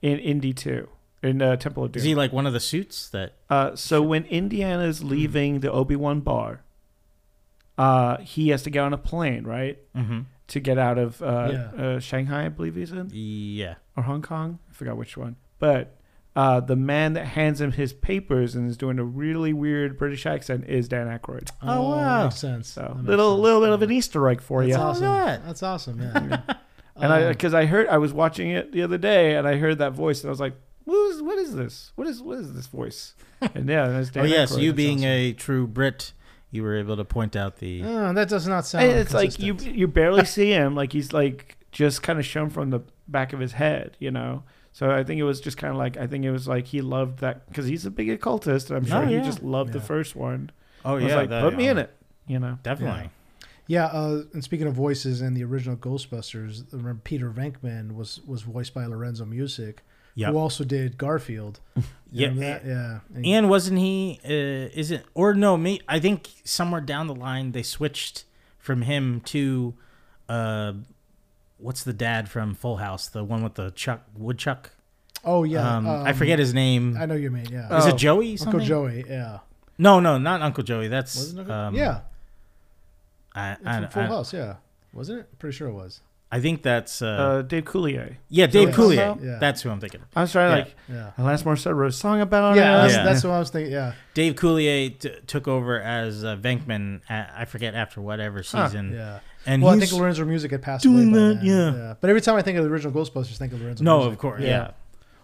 in 0.03 0.19
Indy 0.19 0.53
Two 0.53 0.89
in 1.23 1.43
uh, 1.43 1.57
Temple 1.57 1.85
of 1.85 1.93
Doom. 1.93 2.01
is 2.01 2.05
he 2.05 2.15
like 2.15 2.33
one 2.33 2.47
of 2.47 2.53
the 2.53 2.61
suits 2.61 3.09
that? 3.11 3.33
uh, 3.51 3.77
so 3.77 4.01
when 4.03 4.25
Indiana's 4.25 5.03
leaving 5.05 5.61
the 5.61 5.71
Obi 5.71 5.97
Wan 5.97 6.21
bar, 6.21 6.63
uh, 7.79 8.19
he 8.19 8.49
has 8.51 8.63
to 8.65 8.71
get 8.71 8.81
on 8.85 8.93
a 8.93 8.99
plane, 8.99 9.45
right, 9.45 9.79
Mm-hmm. 9.97 10.21
to 10.49 10.61
get 10.61 10.79
out 10.79 10.99
of 10.99 11.23
uh, 11.23 11.49
Yeah. 11.77 11.83
uh, 11.85 11.99
Shanghai, 12.01 12.47
I 12.47 12.49
believe 12.49 12.75
he's 12.75 12.93
in, 12.93 13.11
Yeah, 13.13 13.75
or 13.97 14.03
Hong 14.05 14.23
Kong. 14.23 14.59
I 14.71 14.73
forgot 14.75 14.97
which 14.97 15.17
one. 15.17 15.37
But 15.59 15.97
uh, 16.37 16.61
the 16.61 16.77
man 16.77 17.15
that 17.15 17.27
hands 17.27 17.61
him 17.61 17.73
his 17.73 17.93
papers 17.93 18.55
and 18.55 18.69
is 18.71 18.77
doing 18.77 18.99
a 18.99 19.05
really 19.05 19.53
weird 19.53 19.99
British 19.99 20.27
accent 20.27 20.65
is 20.69 20.89
Dan 20.89 21.07
Aykroyd. 21.07 21.51
Oh, 21.63 21.91
wow. 21.91 22.25
Makes 22.25 22.37
sense. 22.39 22.69
So 22.69 22.83
That 22.83 22.95
makes 22.97 23.09
little 23.09 23.33
sense. 23.35 23.43
little 23.43 23.61
bit 23.61 23.71
of 23.71 23.83
an 23.83 23.91
Easter 23.91 24.29
egg 24.29 24.41
for 24.41 24.63
you. 24.63 24.71
That's 24.75 24.79
you. 24.79 24.85
awesome. 24.87 25.03
that. 25.05 25.47
That's 25.47 25.63
awesome. 25.63 26.01
Yeah. 26.01 26.41
And 26.97 27.11
I 27.15 27.23
Um, 27.25 27.29
because 27.33 27.55
I 27.55 27.65
heard 27.65 27.89
I 27.89 27.97
was 27.97 28.13
watching 28.13 28.51
it 28.51 28.73
the 28.73 28.83
other 28.83 28.99
day 28.99 29.35
and 29.37 29.49
I 29.49 29.57
heard 29.57 29.79
that 29.79 29.93
voice 29.93 30.21
and 30.21 30.29
I 30.29 30.31
was 30.33 30.41
like, 30.41 30.53
what 30.91 31.11
is 31.11 31.23
what 31.23 31.39
is 31.39 31.55
this? 31.55 31.93
What 31.97 32.07
is 32.07 32.23
what 32.23 32.39
is 32.39 32.53
this 32.55 32.67
voice? 32.67 33.15
And 33.55 33.69
yeah, 33.69 33.89
that's 33.89 34.11
Dan 34.11 34.25
oh 34.25 34.27
yes, 34.27 34.53
Aykroyd. 34.53 34.63
you 34.63 34.73
being 34.75 34.99
awesome. 34.99 35.09
a 35.11 35.33
true 35.33 35.67
Brit, 35.67 36.13
you 36.51 36.63
were 36.63 36.77
able 36.77 36.97
to 36.97 37.05
point 37.05 37.35
out 37.37 37.57
the. 37.57 37.83
oh, 37.85 38.13
that 38.13 38.29
does 38.29 38.47
not 38.47 38.67
sound. 38.67 38.85
And 38.87 38.99
it's 38.99 39.15
like 39.15 39.39
you 39.39 39.55
you 39.55 39.89
barely 39.89 40.25
see 40.37 40.51
him, 40.51 40.75
like 40.75 40.93
he's 40.93 41.13
like 41.13 41.57
just 41.73 42.03
kind 42.03 42.19
of 42.19 42.27
shown 42.27 42.51
from 42.51 42.69
the 42.71 42.81
back 43.09 43.33
of 43.33 43.41
his 43.41 43.53
head, 43.53 43.97
you 43.99 44.11
know. 44.11 44.43
So 44.73 44.91
I 44.91 45.03
think 45.05 45.19
it 45.21 45.25
was 45.25 45.41
just 45.41 45.57
kind 45.57 45.71
of 45.73 45.79
like 45.79 45.97
I 45.97 46.07
think 46.07 46.25
it 46.25 46.31
was 46.31 46.47
like 46.47 46.67
he 46.67 46.81
loved 46.83 47.21
that 47.21 47.49
because 47.49 47.67
he's 47.67 47.87
a 47.87 47.91
big 47.91 48.11
occultist, 48.11 48.69
and 48.71 48.77
I'm 48.77 48.85
sure 48.85 49.03
Oh, 49.03 49.07
he 49.07 49.21
just 49.21 49.43
loved 49.43 49.73
the 49.73 49.81
first 49.81 50.15
one. 50.15 50.51
Oh 50.85 50.95
was 50.97 51.05
yeah, 51.05 51.17
like 51.17 51.31
that- 51.31 51.43
put 51.43 51.57
me 51.57 51.67
in 51.69 51.79
it, 51.79 51.95
you 52.27 52.39
know. 52.39 52.59
Definitely. 52.63 53.11
Yeah, 53.67 53.87
uh, 53.87 54.25
and 54.35 54.43
speaking 54.43 54.67
of 54.67 54.75
voices 54.75 55.23
in 55.23 55.35
the 55.35 55.45
original 55.45 55.77
Ghostbusters, 55.77 56.65
remember 56.73 57.01
Peter 57.05 57.31
Venkman 57.31 57.95
was 57.95 58.21
was 58.27 58.43
voiced 58.43 58.75
by 58.75 58.85
Lorenzo 58.87 59.25
Music, 59.25 59.83
Yep. 60.17 60.33
who 60.33 60.39
also 60.39 60.65
did 60.65 60.99
Garfield. 60.99 61.61
You 62.13 62.27
Yeah, 62.27 62.35
that? 62.41 62.67
yeah. 62.67 63.01
And- 63.15 63.25
And 63.27 63.49
wasn't 63.49 63.79
he? 63.79 64.19
Uh, 64.25 64.29
is 64.77 64.91
it 64.91 65.05
or 65.15 65.33
no? 65.33 65.57
Me, 65.57 65.81
I 65.87 66.01
think 66.01 66.29
somewhere 66.43 66.81
down 66.81 67.07
the 67.07 67.15
line 67.15 67.53
they 67.53 67.63
switched 67.63 68.25
from 68.59 68.83
him 68.83 69.21
to, 69.27 69.75
uh, 70.29 70.73
what's 71.59 71.85
the 71.85 71.93
dad 71.93 72.29
from 72.29 72.57
Full 72.57 72.79
House? 72.79 73.07
The 73.07 73.23
one 73.23 73.45
with 73.45 73.55
the 73.55 73.71
Chuck 73.71 74.03
Woodchuck. 74.17 74.71
oh 75.25 75.45
yeah, 75.45 75.77
um, 75.77 75.87
I 75.87 76.11
um, 76.11 76.17
forget 76.17 76.41
his 76.41 76.53
name. 76.53 76.97
I 76.99 77.07
know 77.07 77.15
you 77.15 77.31
mean 77.31 77.47
yeah. 77.49 77.79
is 77.79 77.85
Oh. 77.87 77.91
it 77.91 77.97
Joey? 77.97 78.37
Uncle 78.41 78.59
Joey, 78.59 79.05
yeah. 79.09 79.39
No, 79.79 80.01
no, 80.01 80.19
not 80.19 80.43
Uncle 80.43 80.65
Joey. 80.65 80.89
That's 80.89 81.15
Wasn't 81.15 81.41
it? 81.47 81.51
um, 81.51 81.77
yeah, 81.77 82.01
I, 83.35 83.53
it's 83.53 83.61
I, 83.65 83.81
from 83.83 83.91
Full 83.91 84.03
I, 84.03 84.07
House. 84.07 84.33
Yeah, 84.33 84.57
wasn't 84.93 85.21
it? 85.21 85.39
Pretty 85.39 85.57
sure 85.57 85.69
it 85.69 85.75
was. 85.75 86.01
I 86.33 86.39
think 86.41 86.63
that's 86.63 87.03
uh, 87.03 87.07
Uh, 87.07 87.43
Dave 87.43 87.65
Coulier. 87.65 88.17
yeah, 88.29 88.47
Dave 88.47 88.73
Joey 88.75 88.97
Coulier. 88.97 89.21
Yeah. 89.23 89.39
That's 89.41 89.63
who 89.63 89.71
I'm 89.71 89.81
thinking. 89.81 90.01
of. 90.03 90.07
I 90.15 90.21
was 90.23 90.33
trying 90.33 90.65
to 90.65 90.71
Yeah. 90.93 91.05
like 91.05 91.17
Yeah. 91.19 91.25
Alanis 91.25 91.43
Morissette 91.43 91.75
wrote 91.75 91.89
a 91.89 91.93
song 91.93 92.21
about 92.21 92.57
Yeah, 92.57 92.79
it. 92.79 92.83
that's, 92.83 92.95
Yeah. 92.95 93.03
that's 93.05 93.25
what 93.25 93.33
I 93.33 93.39
was 93.41 93.51
thinking. 93.51 93.73
Yeah, 93.73 93.93
Dave 94.15 94.35
Coulier 94.37 94.97
t- 94.99 95.11
took 95.27 95.49
over 95.49 95.81
as 95.81 96.23
uh, 96.25 96.37
Venkman. 96.37 97.01
At, 97.09 97.33
I 97.37 97.45
forget 97.47 97.75
after 97.75 98.01
whatever 98.01 98.45
Huh. 98.47 98.69
season. 98.69 98.93
yeah. 98.95 99.19
And 99.47 99.63
well, 99.63 99.73
I 99.73 99.77
he's- 99.77 99.91
think 99.91 100.01
Lorenzo 100.01 100.25
Music 100.25 100.51
had 100.53 100.63
passed 100.63 100.83
doing 100.85 101.09
away. 101.09 101.13
by 101.13 101.19
that, 101.41 101.45
then, 101.45 101.75
yeah. 101.79 101.95
But 102.01 102.11
every 102.11 102.21
time 102.21 102.37
I 102.37 102.43
think 102.43 102.59
of 102.59 102.65
the 102.65 102.71
original 102.71 102.93
Ghostbusters, 102.93 103.33
I 103.33 103.37
think 103.39 103.53
of 103.55 103.61
Lorenzo. 103.63 103.83
no, 103.83 103.97
Music. 103.99 104.13
of 104.13 104.19
course, 104.19 104.41
Yeah. 104.43 104.49
yeah. 104.49 104.71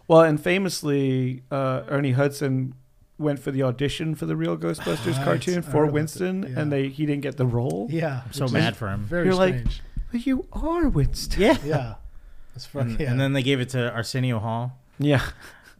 Well, 0.08 0.22
and 0.22 0.40
famously, 0.40 1.42
uh, 1.50 1.82
Ernie 1.88 2.12
Hudson 2.12 2.74
went 3.18 3.38
for 3.38 3.50
the 3.50 3.62
audition 3.62 4.14
for 4.14 4.26
the 4.26 4.34
real 4.36 4.56
Ghostbusters 4.64 5.16
Right. 5.16 5.24
cartoon 5.24 5.62
for 5.62 5.86
Winston, 5.86 6.42
yeah. 6.48 6.60
and 6.60 6.72
they 6.72 6.88
he 6.88 7.06
didn't 7.06 7.22
get 7.22 7.36
the 7.36 7.46
role. 7.46 7.86
Yeah, 7.90 8.22
I'm 8.26 8.32
so 8.32 8.48
mad 8.48 8.76
for 8.76 8.88
him. 8.88 9.04
Very 9.04 9.26
You're 9.26 9.34
like- 9.34 9.54
strange. 9.54 9.82
But 10.12 10.26
you 10.26 10.46
are 10.52 10.88
Winston. 10.88 11.40
Yeah. 11.42 11.56
yeah, 11.64 11.94
that's 12.54 12.66
fucking. 12.66 12.90
And, 12.92 13.00
yeah. 13.00 13.10
and 13.10 13.20
then 13.20 13.32
they 13.32 13.42
gave 13.42 13.60
it 13.60 13.70
to 13.70 13.92
Arsenio 13.92 14.38
Hall, 14.38 14.78
Yeah. 14.98 15.22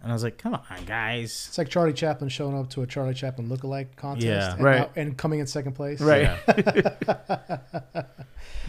and 0.03 0.11
I 0.11 0.15
was 0.15 0.23
like, 0.25 0.37
"Come 0.39 0.55
on, 0.55 0.85
guys!" 0.87 1.47
It's 1.49 1.59
like 1.59 1.69
Charlie 1.69 1.93
Chaplin 1.93 2.29
showing 2.29 2.59
up 2.59 2.69
to 2.71 2.83
a 2.83 2.87
Charlie 2.87 3.15
Chaplin 3.15 3.49
lookalike 3.49 3.97
contest, 3.97 4.27
Yeah. 4.27 4.55
and, 4.55 4.63
Right. 4.65 4.79
not- 4.81 4.93
and 4.97 5.17
coming 5.17 5.41
in 5.41 5.47
second 5.47 5.73
place. 5.73 6.01
Right. 6.01 6.31
Yeah. 6.47 7.59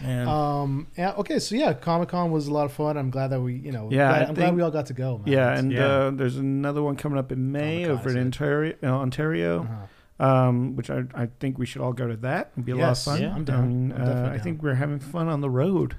Um. 0.04 0.86
Yeah. 0.96 1.14
Okay. 1.18 1.40
So 1.40 1.56
yeah, 1.56 1.72
Comic 1.72 2.10
Con 2.10 2.30
was 2.30 2.46
a 2.46 2.52
lot 2.52 2.66
of 2.66 2.72
fun. 2.72 2.96
I'm 2.96 3.10
glad 3.10 3.28
that 3.28 3.40
we, 3.40 3.54
you 3.54 3.72
know, 3.72 3.88
Yeah, 3.90 4.08
glad- 4.10 4.22
I 4.22 4.28
I'm 4.28 4.34
glad 4.34 4.54
we 4.56 4.62
all 4.62 4.70
got 4.70 4.86
to 4.86 4.92
go. 4.92 5.18
Man. 5.18 5.26
Yeah, 5.26 5.58
and 5.58 5.72
Yeah. 5.72 5.86
Uh, 5.86 6.10
there's 6.10 6.36
another 6.36 6.82
one 6.84 6.94
coming 6.94 7.18
up 7.18 7.32
in 7.32 7.50
May 7.50 7.82
Comic-Con, 7.84 7.98
over 7.98 8.10
in? 8.10 8.24
Ontario, 8.26 8.74
uh, 8.82 8.86
Ontario 8.86 9.62
Uh-huh. 9.62 9.74
Um, 10.18 10.76
which 10.76 10.90
I, 10.90 11.04
I 11.14 11.26
think 11.40 11.58
we 11.58 11.66
should 11.66 11.82
all 11.82 11.92
go 11.92 12.06
to 12.06 12.16
that. 12.18 12.50
It'd 12.54 12.64
be 12.64 12.72
a 12.72 12.76
lot 12.76 12.92
of 12.92 12.98
fun. 12.98 13.20
yeah, 13.22 13.34
I'm 13.34 13.44
down. 13.44 13.64
And, 13.64 13.92
I'm 13.92 14.02
uh, 14.02 14.04
I 14.04 14.30
down. 14.32 14.40
think 14.40 14.62
we're 14.62 14.74
having 14.74 14.98
fun 14.98 15.28
on 15.28 15.40
the 15.40 15.50
road. 15.50 15.96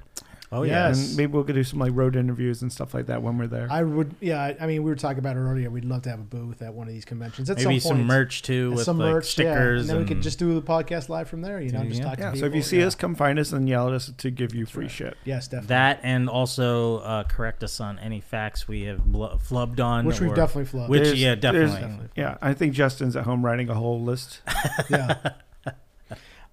Oh 0.52 0.64
yeah. 0.64 0.88
Yes. 0.88 1.08
And 1.10 1.16
maybe 1.16 1.32
we'll 1.32 1.44
do 1.44 1.62
some 1.62 1.78
like 1.78 1.92
road 1.94 2.16
interviews 2.16 2.60
and 2.62 2.72
stuff 2.72 2.92
like 2.92 3.06
that 3.06 3.22
when 3.22 3.38
we're 3.38 3.46
there. 3.46 3.68
I 3.70 3.84
would, 3.84 4.16
yeah. 4.20 4.42
I- 4.42 4.56
I 4.60 4.66
mean, 4.66 4.82
we 4.82 4.90
were 4.90 4.96
talking 4.96 5.20
about 5.20 5.36
it 5.36 5.40
earlier. 5.40 5.70
We'd 5.70 5.84
love 5.84 6.02
to 6.02 6.10
have 6.10 6.18
a 6.18 6.24
booth 6.24 6.60
at 6.60 6.74
one 6.74 6.88
of 6.88 6.92
these 6.92 7.04
conventions 7.04 7.48
at 7.50 7.58
Maybe 7.58 7.78
some 7.78 7.88
some 7.90 7.96
point. 7.98 8.06
merch 8.08 8.42
too 8.42 8.72
with 8.72 8.82
some 8.84 8.98
like 8.98 9.12
merch, 9.12 9.24
yeah. 9.26 9.30
stickers. 9.52 9.80
and 9.82 9.90
then 9.90 9.98
we 9.98 10.04
could 10.04 10.22
just 10.22 10.38
do 10.40 10.52
the 10.54 10.62
podcast 10.62 11.08
live 11.08 11.28
from 11.28 11.42
there. 11.42 11.60
You 11.60 11.70
know, 11.70 11.82
Yeah, 11.82 11.88
just 11.88 12.00
yeah. 12.00 12.04
talk 12.08 12.16
to 12.16 12.22
yeah, 12.22 12.30
people. 12.32 12.40
so 12.40 12.46
if 12.46 12.54
you 12.56 12.62
see 12.62 12.80
yeah. 12.80 12.86
us, 12.86 12.94
come 12.96 13.14
find 13.14 13.38
us 13.38 13.52
and 13.52 13.68
yell 13.68 13.86
at 13.88 13.94
us 13.94 14.10
to 14.18 14.30
give 14.30 14.52
you 14.54 14.66
free 14.66 14.86
right. 14.86 14.90
shit. 14.90 15.16
yes, 15.24 15.46
definitely. 15.46 15.68
that 15.68 16.00
and 16.02 16.28
also 16.28 16.98
uh, 16.98 17.22
correct 17.24 17.62
us 17.62 17.78
on 17.80 17.98
any 18.00 18.20
facts 18.20 18.66
we 18.66 18.82
have 18.82 19.04
bl- 19.04 19.26
flubbed 19.36 19.78
on, 19.78 20.04
which 20.04 20.20
we've 20.20 20.34
definitely 20.34 20.64
flubbed. 20.80 20.88
Which 20.88 21.02
There's- 21.04 21.18
yeah, 21.20 21.34
there's- 21.36 21.72
definitely. 21.72 22.08
Yeah, 22.16 22.38
I 22.42 22.54
think 22.54 22.72
Justin's 22.74 23.14
at 23.14 23.22
home 23.24 23.44
writing 23.46 23.68
a 23.68 23.74
whole 23.74 24.02
list. 24.02 24.40
yeah. 24.90 25.32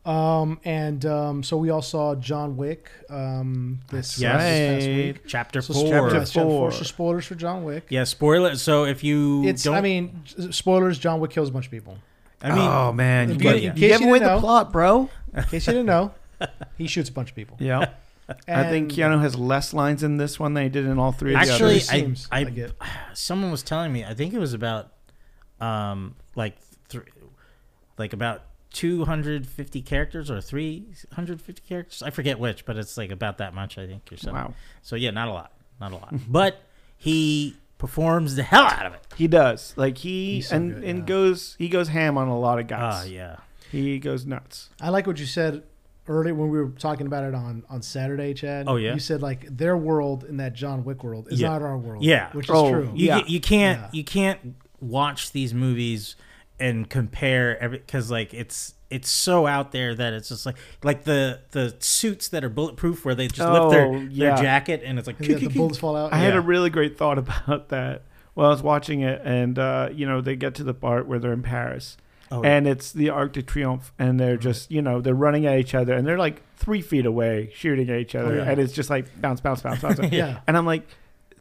Um, 0.08 0.60
and 0.64 1.06
um, 1.06 1.44
so 1.44 1.58
we 1.58 1.70
all 1.70 1.82
saw 1.82 2.16
John 2.16 2.56
Wick 2.56 2.90
um, 3.10 3.80
this, 3.92 4.18
Yes. 4.20 4.36
uh, 4.36 4.38
this 4.38 4.76
past 4.78 4.88
Right. 4.88 4.96
week. 4.96 5.28
Chapter 5.28 5.62
So 5.62 5.74
four. 5.74 5.84
chapter, 5.84 6.00
Chapter 6.12 6.26
chapter 6.26 6.40
four. 6.42 6.50
four. 6.50 6.72
So 6.72 6.84
spoilers 6.84 7.26
for 7.26 7.36
John 7.36 7.64
Wick. 7.66 7.88
Yeah, 7.90 8.06
spoiler. 8.06 8.56
So 8.56 8.86
if 8.86 9.04
you 9.04 9.44
It's. 9.46 9.64
don't, 9.64 9.76
I 9.76 9.82
mean, 9.82 10.22
spoilers. 10.52 10.98
John 10.98 11.20
Wick 11.20 11.32
kills 11.32 11.50
a 11.50 11.52
bunch 11.52 11.66
of 11.66 11.72
people. 11.72 11.98
I 12.42 12.50
mean, 12.50 12.60
oh 12.60 12.94
man, 12.94 13.28
you, 13.30 13.34
in 13.34 13.40
get, 13.40 13.54
case- 13.56 13.64
you 13.64 13.70
in 13.72 13.76
gave 13.76 14.00
you 14.02 14.08
away 14.10 14.20
didn't 14.20 14.36
the 14.36 14.40
plot, 14.40 14.72
bro. 14.72 15.10
In 15.36 15.44
case 15.44 15.68
you 15.68 15.74
didn't 15.74 15.88
know, 15.88 16.12
he 16.78 16.88
shoots 16.88 17.10
a 17.10 17.12
bunch 17.12 17.30
of 17.32 17.36
people. 17.36 17.58
Yeah, 17.60 17.90
I 18.48 18.64
think 18.64 18.90
And- 18.90 18.92
Keanu 18.92 19.20
has 19.22 19.36
less 19.36 19.74
lines 19.74 20.04
in 20.04 20.18
this 20.18 20.40
one 20.40 20.54
than 20.54 20.64
he 20.64 20.70
did 20.70 20.86
in 20.86 20.98
all 21.00 21.12
three 21.12 21.34
of 21.36 21.42
the 21.44 21.52
Actually. 21.52 21.76
I- 21.76 21.80
seems 21.80 22.28
I- 22.32 22.44
like 22.44 22.72
someone 23.14 23.52
was 23.52 23.64
telling 23.64 23.92
me. 23.92 24.06
I 24.06 24.14
think 24.14 24.34
it 24.34 24.40
was 24.40 24.54
about, 24.54 24.92
um, 25.60 26.16
like, 26.36 26.56
th- 26.90 27.04
like 27.98 28.14
about 28.14 28.44
250 28.74 29.82
characters 29.82 30.30
or 30.32 30.42
350 30.42 31.62
characters. 31.68 32.04
I 32.04 32.10
forget 32.10 32.40
which, 32.40 32.66
but 32.66 32.78
it's 32.78 32.98
like 32.98 33.12
about 33.12 33.38
that 33.40 33.54
much. 33.54 33.78
I 33.78 33.88
think 33.88 34.12
or 34.12 34.18
so. 34.18 34.32
Wow, 34.34 34.54
So 34.82 34.96
yeah, 34.96 35.12
not 35.12 35.28
a 35.28 35.32
lot, 35.32 35.52
not 35.80 35.92
a 35.92 35.96
lot. 35.96 36.14
but 36.32 36.62
he 36.98 37.56
performs 37.78 38.36
the 38.36 38.44
hell 38.44 38.66
out 38.66 38.86
of 38.86 38.94
it. 38.94 39.06
he 39.16 39.28
does. 39.28 39.74
Like 39.78 39.98
he 40.00 40.42
so 40.42 40.56
and 40.56 40.74
good, 40.76 40.84
and 40.84 41.00
yeah. 41.00 41.06
goes 41.06 41.56
he 41.58 41.70
goes 41.70 41.88
ham 41.90 42.18
on 42.18 42.28
a 42.28 42.38
lot 42.40 42.60
of 42.60 42.68
guys. 42.68 43.04
Ah, 43.06 43.08
yeah. 43.08 43.36
He 43.72 44.00
goes 44.00 44.26
nuts. 44.26 44.70
I 44.82 44.90
like 44.90 45.08
what 45.08 45.20
you 45.20 45.26
said 45.26 45.64
earlier 46.08 46.34
when 46.34 46.50
we 46.50 46.58
were 46.62 46.70
talking 46.70 47.06
about 47.06 47.24
it 47.26 47.36
on 47.36 47.64
on 47.70 47.82
Saturday, 47.82 48.34
Chad. 48.34 48.66
Oh, 48.68 48.78
yeah? 48.78 48.94
You 48.94 49.00
said 49.00 49.22
like 49.22 49.46
their 49.56 49.76
world 49.78 50.24
in 50.24 50.38
that 50.38 50.54
John 50.54 50.84
Wick 50.86 51.04
world 51.04 51.28
is 51.32 51.40
Yeah. 51.42 51.50
not 51.50 51.62
our 51.62 51.78
world. 51.78 52.04
Yeah. 52.04 52.32
which 52.32 52.46
is 52.48 52.52
Oh, 52.56 52.72
true. 52.72 52.92
You 52.96 53.08
Yeah. 53.08 53.22
you 53.28 53.40
can't 53.42 53.80
Yeah. 53.82 53.90
you 53.92 54.04
can't 54.04 54.56
watch 54.80 55.32
these 55.32 55.54
movies 55.54 56.16
and 56.60 56.90
compare 56.90 57.58
every 57.62 57.78
because 57.80 58.10
like 58.12 58.34
it's 58.34 58.74
it's 58.90 59.10
so 59.10 59.46
out 59.46 59.72
there 59.72 59.94
that 59.94 60.14
it's 60.14 60.30
just 60.30 60.46
like 60.46 60.56
like 60.84 61.04
the 61.04 61.40
the 61.52 61.76
suits 61.80 62.30
that 62.30 62.44
are 62.44 62.50
bulletproof 62.50 63.04
where 63.06 63.14
they 63.16 63.28
just 63.28 63.50
lift 63.52 63.72
their, 63.72 63.86
Oh, 63.88 64.08
their 64.10 64.36
jacket 64.38 64.82
and 64.86 64.98
it's 64.98 65.08
like 65.08 65.20
And 65.20 65.40
the 65.40 65.48
bullets 65.50 65.78
fall 65.78 65.96
out. 65.96 66.14
I 66.14 66.18
had 66.18 66.36
a 66.36 66.42
really 66.42 66.70
great 66.70 66.98
thought 66.98 67.18
about 67.18 67.70
that 67.70 68.04
while 68.34 68.48
I 68.48 68.52
was 68.52 68.62
watching 68.64 69.02
it, 69.02 69.22
and 69.24 69.58
uh, 69.60 69.90
you 69.92 70.06
know 70.08 70.22
they 70.22 70.36
get 70.36 70.56
to 70.56 70.64
the 70.64 70.74
part 70.74 71.08
where 71.08 71.18
they're 71.20 71.34
in 71.34 71.42
Paris, 71.44 71.98
Oh, 72.32 72.44
and 72.44 72.68
it's 72.68 72.92
the 72.92 73.10
Arc 73.10 73.34
de 73.34 73.42
Triomphe, 73.42 73.92
and 73.98 74.20
they're 74.20 74.38
just 74.38 74.70
you 74.72 74.82
know 74.82 75.02
they're 75.02 75.16
running 75.16 75.46
at 75.48 75.58
each 75.60 75.74
other, 75.74 75.94
and 75.94 76.06
they're 76.08 76.18
like 76.20 76.42
three 76.56 76.82
feet 76.82 77.06
away 77.08 77.52
shooting 77.56 77.90
at 77.90 77.98
each 78.00 78.14
other, 78.16 78.34
Oh, 78.34 78.44
yeah. 78.44 78.50
and 78.52 78.60
it's 78.62 78.74
just 78.74 78.90
like 78.92 79.20
bounce, 79.22 79.42
bounce, 79.42 79.62
bounce, 79.62 79.82
bounce. 79.82 80.00
yeah. 80.12 80.40
and 80.48 80.56
I'm 80.56 80.66
like, 80.68 80.88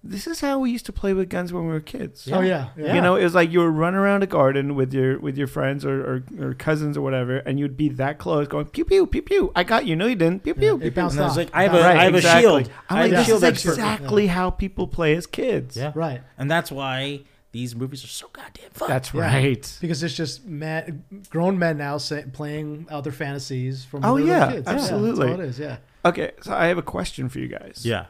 this 0.08 0.26
is 0.26 0.40
how 0.40 0.58
we 0.58 0.70
used 0.70 0.86
to 0.86 0.92
play 0.92 1.12
with 1.12 1.28
guns 1.28 1.52
when 1.52 1.66
we 1.66 1.72
were 1.72 1.80
kids. 1.80 2.28
Oh 2.32 2.40
yeah. 2.40 2.68
yeah. 2.76 2.94
You 2.94 3.00
know, 3.00 3.16
it 3.16 3.24
was 3.24 3.34
like 3.34 3.50
you 3.50 3.60
were 3.60 3.70
running 3.70 3.98
around 4.00 4.22
a 4.22 4.26
garden 4.26 4.74
with 4.74 4.92
your 4.94 5.18
with 5.18 5.36
your 5.36 5.46
friends 5.46 5.84
or, 5.84 6.00
or, 6.40 6.48
or 6.48 6.54
cousins 6.54 6.96
or 6.96 7.00
whatever, 7.02 7.38
and 7.38 7.58
you'd 7.58 7.76
be 7.76 7.88
that 7.90 8.18
close, 8.18 8.48
going 8.48 8.66
pew 8.66 8.84
pew 8.84 9.06
pew 9.06 9.22
pew. 9.22 9.52
I 9.54 9.64
got 9.64 9.86
you. 9.86 9.96
No, 9.96 10.06
you 10.06 10.16
didn't. 10.16 10.44
Pew 10.44 10.54
pew. 10.54 10.76
It 10.76 10.80
pew, 10.80 10.90
pew. 10.90 10.90
bounced 10.92 11.16
And 11.16 11.24
I 11.24 11.28
was 11.28 11.32
off. 11.32 11.36
like, 11.38 11.50
I 11.54 11.62
have 11.64 11.74
a- 11.74 11.78
Bounced 11.78 11.86
I 11.86 11.96
off. 11.96 12.02
have 12.02 12.14
a 12.14 12.20
shield. 12.40 12.70
I'm 12.88 12.96
like, 12.96 13.02
have 13.02 13.12
a 13.12 13.16
this 13.16 13.26
shield 13.26 13.36
is 13.38 13.42
expert. 13.44 13.70
exactly 13.72 14.26
how 14.28 14.50
people 14.50 14.86
play 14.88 15.14
as 15.16 15.26
kids. 15.26 15.76
yeah 15.76 15.92
Right. 15.94 16.22
and 16.38 16.50
that's 16.50 16.70
why 16.72 17.20
these 17.52 17.74
movies 17.74 18.04
are 18.04 18.08
so 18.08 18.28
goddamn 18.34 18.70
fun. 18.72 18.88
That's 18.90 19.14
Yeah. 19.14 19.22
right. 19.34 19.78
Because 19.80 20.02
it's 20.02 20.12
just 20.14 20.44
men, 20.44 21.04
grown 21.30 21.58
men 21.58 21.78
now 21.78 21.96
say, 21.96 22.24
playing 22.30 22.86
out 22.90 23.04
their 23.04 23.14
fantasies 23.14 23.82
from 23.84 24.04
Oh, 24.04 24.14
when 24.14 24.24
they 24.26 24.30
were 24.30 24.36
yeah, 24.36 24.52
kids. 24.52 24.68
absolutely. 24.68 25.26
that's 25.26 25.38
all 25.38 25.40
it 25.40 25.48
is. 25.48 25.58
Yeah. 25.58 25.76
Okay, 26.04 26.32
so 26.42 26.52
I 26.52 26.66
have 26.66 26.76
a 26.78 26.82
question 26.82 27.28
for 27.30 27.38
you 27.38 27.48
guys. 27.48 27.80
yeah. 27.82 28.06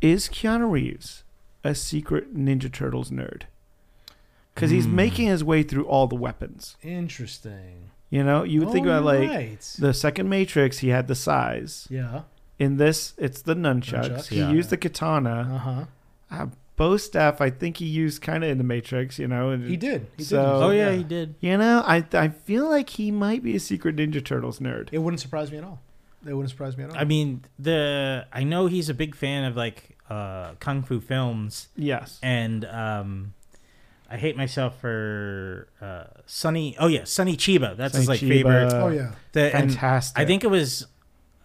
Is 0.00 0.28
Keanu 0.28 0.70
Reeves 0.70 1.24
a 1.64 1.74
secret 1.74 2.36
Ninja 2.36 2.72
Turtles 2.72 3.10
nerd? 3.10 3.42
Because 4.54 4.70
he's 4.70 4.86
Hmm. 4.86 4.96
making 4.96 5.26
his 5.28 5.44
way 5.44 5.62
through 5.62 5.86
all 5.86 6.06
the 6.06 6.16
weapons. 6.16 6.76
Interesting. 6.82 7.90
You 8.10 8.24
know, 8.24 8.42
you 8.42 8.60
would 8.60 8.70
think 8.70 8.86
about 8.86 9.04
like 9.04 9.28
right. 9.28 9.76
the 9.78 9.92
second 9.92 10.28
Matrix, 10.28 10.78
he 10.78 10.88
had 10.88 11.08
the 11.08 11.14
sais. 11.14 11.86
yeah. 11.90 12.22
In 12.58 12.76
this, 12.76 13.14
it's 13.18 13.42
the 13.42 13.54
nunchucks. 13.54 14.08
Nunchucks, 14.08 14.26
he 14.28 14.38
yeah. 14.38 14.50
used 14.50 14.70
the 14.70 14.76
katana. 14.76 15.48
Uh 15.54 15.58
huh. 15.58 15.84
Uh, 16.30 16.46
bow 16.74 16.96
staff, 16.96 17.40
I 17.40 17.50
think 17.50 17.76
he 17.76 17.84
used 17.86 18.20
kind 18.20 18.42
of 18.42 18.50
in 18.50 18.58
the 18.58 18.64
Matrix. 18.64 19.16
You 19.18 19.28
know, 19.28 19.50
and 19.50 19.68
He 19.68 19.76
did. 19.76 20.06
He 20.16 20.24
So- 20.24 20.36
did. 20.36 20.42
use 20.52 20.60
it, 20.60 20.64
Oh 20.64 20.70
yeah, 20.70 20.92
he 20.92 21.04
did. 21.04 21.34
You 21.40 21.56
know, 21.56 21.82
I 21.86 22.04
I 22.14 22.28
feel 22.28 22.68
like 22.68 22.90
he 22.90 23.10
might 23.12 23.42
be 23.44 23.54
a 23.54 23.60
secret 23.60 23.94
Ninja 23.96 24.24
Turtles 24.24 24.58
nerd. 24.58 24.88
It 24.90 24.98
wouldn't 24.98 25.20
surprise 25.20 25.52
me 25.52 25.58
at 25.58 25.64
all. 25.64 25.80
It 26.26 26.32
wouldn't 26.34 26.50
surprise 26.50 26.76
me 26.76 26.84
at 26.84 26.90
all. 26.90 26.96
I 26.96 27.04
mean, 27.04 27.44
the 27.58 28.26
I 28.32 28.44
know 28.44 28.66
he's 28.66 28.88
a 28.88 28.94
big 28.94 29.14
fan 29.14 29.44
of 29.44 29.56
like 29.56 29.96
uh 30.10 30.52
kung 30.58 30.82
fu 30.82 31.00
films 31.00 31.68
Yes. 31.76 32.18
and 32.22 32.64
um 32.64 33.34
I 34.10 34.16
hate 34.16 34.36
myself 34.36 34.80
for 34.80 35.68
uh 35.80 36.04
Sonny. 36.26 36.76
Oh 36.78 36.86
yeah, 36.88 37.04
Sonny 37.04 37.36
Chiba. 37.36 37.76
That's 37.76 37.94
his 37.96 38.08
like 38.08 38.20
Chiba. 38.20 38.28
favorite. 38.28 38.72
oh 38.72 38.88
yeah. 38.88 39.12
The, 39.32 39.50
Fantastic. 39.50 40.18
I 40.18 40.24
think 40.24 40.44
it 40.44 40.50
was 40.50 40.86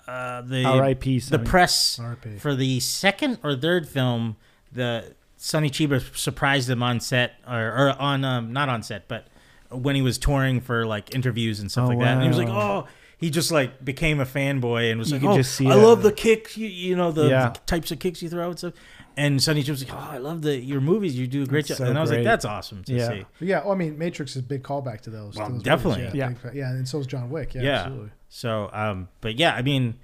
uh 0.08 0.42
the 0.42 0.64
R.I.P. 0.66 1.20
the 1.20 1.40
press 1.40 2.00
R.I.P. 2.00 2.38
for 2.40 2.56
the 2.56 2.80
second 2.80 3.40
or 3.44 3.56
third 3.56 3.88
film. 3.88 4.38
The 4.72 5.14
Sonny 5.38 5.70
Chiba 5.70 6.16
surprised 6.18 6.70
him 6.70 6.82
on 6.82 7.00
set 7.00 7.34
or, 7.48 7.68
or 7.68 7.96
on 8.00 8.24
um 8.26 8.54
not 8.54 8.70
on 8.70 8.82
set, 8.82 9.08
but 9.08 9.28
when 9.70 9.96
he 9.96 10.02
was 10.02 10.18
touring 10.18 10.62
for 10.62 10.86
like 10.86 11.14
interviews 11.14 11.60
and 11.60 11.70
stuff 11.72 11.86
Oh, 11.86 11.88
like 11.90 12.00
that. 12.00 12.14
And 12.14 12.22
he 12.24 12.28
was 12.28 12.38
like, 12.38 12.48
oh. 12.50 12.88
He 13.24 13.30
just 13.30 13.52
like 13.52 13.84
became 13.86 14.20
a 14.20 14.26
fanboy 14.26 14.90
and 14.92 15.00
was 15.00 15.10
You 15.12 15.20
like, 15.20 15.28
"Oh, 15.30 15.38
just 15.38 15.56
see 15.56 15.68
I 15.68 15.74
it. 15.74 15.78
love 15.78 16.04
the 16.04 16.12
kicks, 16.12 16.58
you, 16.58 16.68
you 16.68 16.96
know, 16.96 17.12
the, 17.12 17.30
Yeah. 17.30 17.50
the 17.50 17.60
types 17.66 17.90
of 17.92 18.00
kicks 18.00 18.22
you 18.22 18.30
throw 18.30 18.50
and 18.50 18.58
stuff." 18.60 18.74
And 19.16 19.42
Sonny 19.42 19.64
Chiba 19.64 19.70
was 19.70 19.84
like, 19.88 19.94
"Oh, 19.94 20.10
I 20.12 20.18
love 20.18 20.42
the 20.42 20.58
your 20.58 20.82
movies. 20.82 21.18
You 21.18 21.28
do 21.28 21.44
a 21.44 21.46
great 21.46 21.62
It's 21.62 21.70
job." 21.70 21.78
so 21.78 21.86
and 21.86 21.98
I 21.98 22.02
was 22.02 22.10
great. 22.10 22.20
like, 22.20 22.26
"That's 22.26 22.46
awesome 22.46 22.84
to 22.84 22.94
Yeah. 22.94 23.10
see." 23.10 23.26
Yeah, 23.40 23.62
well, 23.64 23.72
I 23.72 23.76
mean, 23.76 23.98
Matrix 23.98 24.32
is 24.32 24.38
a 24.38 24.44
big 24.44 24.64
callback 24.64 25.02
to 25.02 25.10
those. 25.10 25.36
Well, 25.36 25.48
to 25.48 25.54
those 25.54 25.64
definitely. 25.64 26.02
Movies. 26.04 26.16
Yeah. 26.16 26.30
big 26.44 26.54
yeah, 26.56 26.70
and 26.72 26.88
so 26.88 27.00
is 27.00 27.08
John 27.08 27.30
Wick. 27.30 27.54
Yeah, 27.54 27.62
Yeah. 27.62 27.80
absolutely. 27.84 28.10
So, 28.30 28.70
um, 28.74 29.08
but 29.22 29.36
yeah, 29.40 29.54
I 29.56 29.62
mean, 29.62 29.96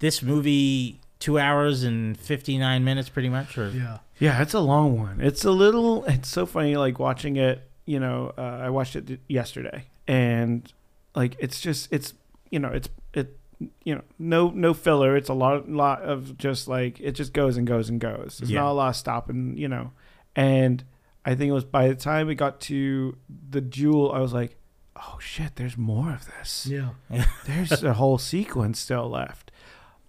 this 0.00 0.22
movie 0.22 1.00
two 1.20 1.38
hours 1.38 1.82
and 1.84 2.16
fifty 2.18 2.58
nine 2.58 2.82
minutes, 2.82 3.08
pretty 3.08 3.28
much. 3.28 3.56
Or 3.56 3.68
Yeah, 3.70 3.98
Yeah, 4.18 4.42
it's 4.42 4.54
a 4.54 4.60
long 4.60 4.98
one. 4.98 5.20
It's 5.20 5.44
a 5.44 5.50
little. 5.52 6.04
It's 6.06 6.28
so 6.28 6.46
funny, 6.46 6.76
like 6.76 6.98
watching 6.98 7.36
it. 7.36 7.62
You 7.84 8.00
know, 8.00 8.32
uh, 8.36 8.40
I 8.40 8.70
watched 8.70 8.96
it 8.96 9.20
yesterday, 9.28 9.84
and 10.08 10.72
like 11.14 11.36
it's 11.38 11.60
just 11.60 11.88
it's 11.92 12.14
you 12.50 12.58
know 12.58 12.68
it's 12.68 12.88
it 13.14 13.38
you 13.84 13.94
know 13.94 14.02
no 14.18 14.50
no 14.50 14.74
filler. 14.74 15.16
It's 15.16 15.28
a 15.28 15.34
lot 15.34 15.68
lot 15.68 16.02
of 16.02 16.36
just 16.38 16.68
like 16.68 17.00
it 17.00 17.12
just 17.12 17.32
goes 17.32 17.56
and 17.56 17.66
goes 17.66 17.88
and 17.88 18.00
goes. 18.00 18.38
There's 18.38 18.50
Yeah. 18.50 18.60
not 18.60 18.70
a 18.70 18.74
lot 18.74 18.88
of 18.90 18.96
stopping. 18.96 19.56
You 19.56 19.68
know, 19.68 19.92
and 20.34 20.84
I 21.24 21.34
think 21.34 21.48
it 21.50 21.52
was 21.54 21.64
by 21.64 21.88
the 21.88 21.94
time 21.94 22.26
we 22.26 22.34
got 22.34 22.60
to 22.62 23.16
the 23.50 23.60
jewel, 23.60 24.12
I 24.12 24.20
was 24.20 24.32
like, 24.32 24.56
oh 24.96 25.18
shit, 25.20 25.56
there's 25.56 25.76
more 25.76 26.10
of 26.12 26.26
this 26.38 26.66
yeah. 26.66 26.90
there's 27.46 27.82
a 27.82 27.94
whole 27.94 28.16
sequence 28.18 28.78
still 28.80 29.10
left 29.10 29.50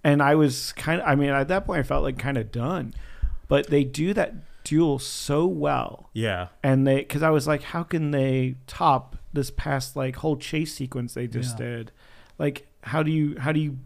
and 0.03 0.21
i 0.21 0.33
was 0.35 0.71
kind 0.73 1.01
of 1.01 1.07
i 1.07 1.13
mean 1.15 1.29
at 1.29 1.47
that 1.49 1.65
point 1.65 1.79
i 1.79 1.83
felt 1.83 2.03
like 2.03 2.17
kind 2.17 2.37
of 2.37 2.51
done 2.53 2.93
but 3.49 3.67
they 3.67 3.83
do 3.83 4.13
that 4.13 4.33
duel 4.63 4.97
so 4.99 5.45
well 5.45 6.09
yeah, 6.13 6.47
and 6.63 6.85
they 6.87 6.97
because 6.99 7.21
i 7.23 7.29
was 7.29 7.47
like 7.47 7.63
how 7.63 7.83
can 7.83 8.11
they 8.11 8.55
top 8.67 9.17
this 9.33 9.49
past 9.51 9.95
like 9.97 10.15
whole 10.17 10.37
chase 10.37 10.73
sequence 10.73 11.15
they 11.15 11.27
just 11.27 11.59
Yeah. 11.59 11.65
did 11.65 11.91
like 12.39 12.67
how 12.83 13.03
do 13.03 13.11
you 13.11 13.35
how 13.39 13.51
do 13.51 13.59
you 13.59 13.77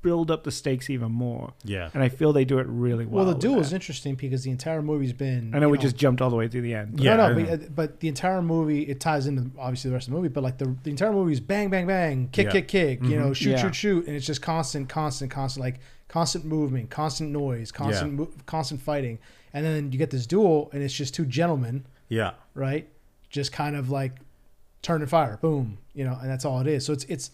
build 0.00 0.30
up 0.30 0.44
the 0.44 0.50
stakes 0.50 0.88
even 0.88 1.12
more 1.12 1.52
yeah, 1.64 1.90
and 1.92 2.02
i 2.02 2.08
feel 2.08 2.32
they 2.32 2.44
do 2.46 2.58
it 2.58 2.66
really 2.66 3.04
well 3.04 3.24
Well, 3.26 3.34
the 3.34 3.38
duel 3.40 3.60
is 3.60 3.74
interesting 3.74 4.14
because 4.14 4.42
the 4.42 4.50
entire 4.50 4.80
movie's 4.80 5.12
been. 5.12 5.54
i 5.54 5.58
know 5.58 5.66
you 5.66 5.72
we 5.72 5.78
just 5.78 5.96
jumped 5.96 6.22
all 6.22 6.30
the 6.30 6.36
way 6.36 6.48
through 6.48 6.62
the 6.62 6.72
end 6.74 6.98
Yeah, 6.98 7.16
no, 7.16 7.34
no, 7.34 7.44
but, 7.44 7.52
uh, 7.52 7.56
but 7.74 8.00
the 8.00 8.08
entire 8.08 8.40
movie 8.40 8.82
it 8.84 9.00
ties 9.00 9.26
into 9.26 9.50
obviously 9.58 9.90
the 9.90 9.94
rest 9.94 10.06
of 10.08 10.12
the 10.12 10.16
movie, 10.16 10.28
but 10.28 10.42
like 10.42 10.56
the, 10.56 10.74
the 10.82 10.88
entire 10.90 11.12
movie 11.12 11.32
is 11.32 11.40
bang, 11.40 11.68
bang, 11.68 11.86
bang, 11.86 12.28
kick, 12.32 12.46
Yeah. 12.46 12.52
kick, 12.52 12.68
kick, 12.68 13.02
you 13.02 13.16
know, 13.18 13.30
Mhm. 13.30 13.36
shoot, 13.36 13.50
Yeah. 13.50 13.62
shoot, 13.62 13.74
shoot, 13.74 14.06
and 14.06 14.16
it's 14.16 14.24
just 14.24 14.40
constant, 14.40 14.88
constant, 14.88 15.30
constant, 15.30 15.60
like 15.62 15.80
constant 16.08 16.46
movement, 16.46 16.88
constant 16.88 17.30
noise, 17.30 17.70
constant, 17.70 18.14
mo- 18.14 18.30
constant 18.46 18.80
fighting, 18.80 19.18
and 19.52 19.66
then 19.66 19.92
you 19.92 19.98
get 19.98 20.10
this 20.10 20.26
duel, 20.26 20.70
and 20.72 20.82
it's 20.82 20.94
just 20.94 21.12
two 21.12 21.26
gentlemen, 21.26 21.84
yeah, 22.08 22.30
right, 22.54 22.88
just 23.28 23.52
kind 23.52 23.76
of 23.76 23.90
like 23.90 24.12
turn 24.80 25.02
and 25.02 25.10
fire, 25.10 25.38
boom, 25.42 25.78
you 25.92 26.04
know, 26.04 26.16
and 26.22 26.30
that's 26.30 26.44
all 26.46 26.60
it 26.60 26.66
is. 26.66 26.86
So 26.86 26.92
it's 26.94 27.04
it's 27.04 27.30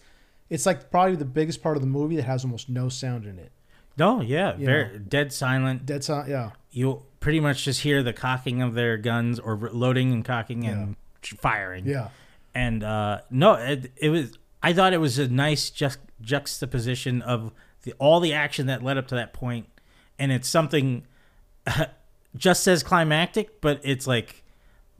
it's 0.49 0.65
like 0.65 0.91
probably 0.91 1.15
the 1.15 1.25
biggest 1.25 1.61
part 1.63 1.77
of 1.77 1.81
the 1.81 1.87
movie 1.87 2.15
that 2.17 2.23
has 2.23 2.43
almost 2.43 2.69
no 2.69 2.89
sound 2.89 3.25
in 3.25 3.39
it. 3.39 3.51
no, 3.97 4.21
yeah, 4.21 4.55
You 4.57 4.65
very 4.65 4.99
dead 4.99 5.31
silent. 5.33 5.85
Dead 5.85 6.03
sound, 6.03 6.29
yeah, 6.29 6.51
You'll 6.71 7.05
pretty 7.19 7.39
much 7.39 7.63
just 7.63 7.81
hear 7.81 8.03
the 8.03 8.13
cocking 8.13 8.61
of 8.61 8.73
their 8.73 8.97
guns 8.97 9.39
or 9.39 9.55
loading 9.71 10.11
and 10.11 10.25
cocking 10.25 10.65
and 10.65 10.95
firing. 11.21 11.85
yeah, 11.87 12.09
and 12.53 12.83
uh, 12.83 13.21
no, 13.29 13.53
it, 13.53 13.91
it 13.97 14.09
was. 14.09 14.37
I 14.61 14.73
thought 14.73 14.93
it 14.93 14.97
was 14.99 15.19
a 15.19 15.27
nice 15.27 15.69
just 15.69 15.99
juxtaposition 16.21 17.21
of 17.21 17.51
the, 17.83 17.93
all 17.99 18.19
the 18.19 18.33
action 18.33 18.67
that 18.67 18.81
led 18.83 18.97
up 18.97 19.07
to 19.09 19.15
that 19.15 19.33
point, 19.33 19.67
and 20.17 20.31
it's 20.31 20.47
something 20.47 21.05
just 22.35 22.67
as 22.67 22.83
climactic, 22.83 23.61
but 23.61 23.79
it's 23.83 24.07
like 24.07 24.43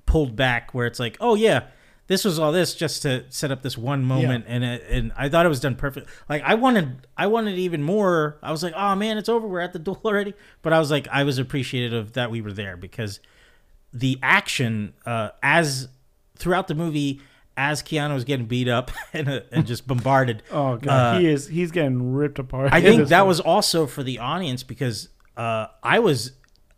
pulled 0.06 0.36
back 0.36 0.74
where 0.74 0.86
it's 0.86 1.00
like, 1.00 1.18
oh 1.20 1.36
yeah, 1.36 1.64
this 2.08 2.26
was 2.26 2.38
all 2.38 2.52
this 2.52 2.76
just 2.76 3.02
to 3.04 3.24
set 3.30 3.52
up 3.52 3.62
this 3.62 3.78
one 3.78 4.04
moment, 4.04 4.46
and 4.48 4.64
it, 4.64 4.84
and 4.90 5.12
I 5.16 5.30
thought 5.30 5.46
it 5.46 5.50
was 5.50 5.60
done 5.62 5.76
perfect. 5.76 6.10
Like 6.28 6.42
I 6.44 6.56
wanted, 6.56 7.08
I 7.18 7.28
wanted 7.28 7.58
even 7.58 7.82
more. 7.82 8.38
I 8.44 8.52
was 8.52 8.62
like, 8.64 8.74
oh 8.76 8.96
man, 8.96 9.18
it's 9.18 9.30
over. 9.30 9.48
We're 9.48 9.62
at 9.62 9.74
the 9.74 9.80
duel 9.80 10.02
already. 10.06 10.34
But 10.62 10.74
I 10.74 10.80
was 10.80 10.92
like, 10.92 11.08
I 11.10 11.24
was 11.24 11.38
appreciative 11.38 11.94
of 11.94 12.14
that 12.14 12.30
we 12.30 12.42
were 12.42 12.52
there 12.54 12.76
because 12.78 13.20
the 13.94 14.20
action 14.22 14.94
uh, 15.06 15.30
as 15.42 15.88
throughout 16.36 16.68
the 16.68 16.76
movie 16.76 17.22
as 17.56 17.84
Keanu 17.84 18.16
was 18.16 18.24
getting 18.24 18.48
beat 18.48 18.68
up 18.68 18.92
and, 19.14 19.30
uh, 19.30 19.42
and 19.52 19.66
just 19.66 19.88
bombarded. 19.88 20.44
Oh 20.52 20.78
god, 20.78 21.16
Uh, 21.16 21.20
he 21.20 21.28
is 21.28 21.48
he's 21.48 21.72
getting 21.72 22.14
ripped 22.14 22.40
apart. 22.40 22.74
I 22.74 22.82
think 22.82 23.08
that 23.10 23.22
one. 23.22 23.28
was 23.28 23.40
also 23.40 23.86
for 23.88 24.04
the 24.04 24.20
audience 24.20 24.64
because 24.64 25.10
uh, 25.38 25.68
I 25.82 26.00
was 26.00 26.32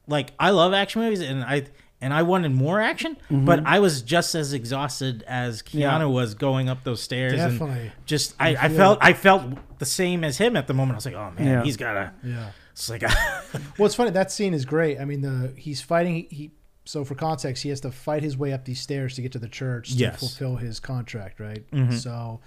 like, 0.07 0.34
I 0.39 0.51
love 0.51 0.73
action 0.73 1.01
movies 1.01 1.21
and 1.21 1.43
I 1.43 1.65
and 2.05 2.13
I 2.13 2.21
wanted 2.21 2.51
more 2.51 2.79
action, 2.79 3.17
but 3.29 3.59
I 3.65 3.79
was 3.79 4.01
just 4.03 4.35
as 4.35 4.53
exhausted 4.53 5.23
as 5.27 5.61
Keanu 5.63 5.79
Yeah. 5.79 6.05
was 6.05 6.35
going 6.35 6.69
up 6.69 6.83
those 6.83 7.01
stairs. 7.01 7.33
Definitely. 7.33 7.79
And 7.81 7.91
just 8.05 8.35
I, 8.39 8.49
I 8.65 8.69
felt 8.69 8.99
I 9.01 9.13
felt 9.13 9.43
the 9.79 9.85
same 9.85 10.23
as 10.23 10.37
him 10.37 10.55
at 10.55 10.67
the 10.67 10.73
moment. 10.73 10.93
I 10.95 10.97
was 10.97 11.05
like, 11.05 11.15
oh 11.15 11.31
man, 11.37 11.47
Yeah. 11.47 11.63
he's 11.63 11.77
gotta. 11.77 12.13
Yeah. 12.23 12.51
It's 12.73 12.89
like 12.89 13.01
Well, 13.77 13.85
it's 13.87 13.95
funny. 13.95 14.11
That 14.11 14.31
scene 14.31 14.53
is 14.53 14.65
great. 14.65 14.99
I 14.99 15.05
mean, 15.05 15.21
the 15.21 15.51
he's 15.57 15.81
fighting. 15.81 16.27
He 16.29 16.51
so 16.87 17.03
for 17.03 17.15
context, 17.15 17.63
he 17.63 17.69
has 17.69 17.81
to 17.81 17.91
fight 17.91 18.21
his 18.21 18.37
way 18.37 18.53
up 18.53 18.65
these 18.65 18.79
stairs 18.79 19.15
to 19.15 19.21
get 19.23 19.31
to 19.31 19.39
the 19.39 19.47
church 19.49 19.89
to 19.93 19.97
Yes. 19.97 20.19
fulfill 20.19 20.57
his 20.57 20.79
contract, 20.79 21.39
right? 21.39 21.63
Mhm. 21.71 21.93
So, 21.93 22.41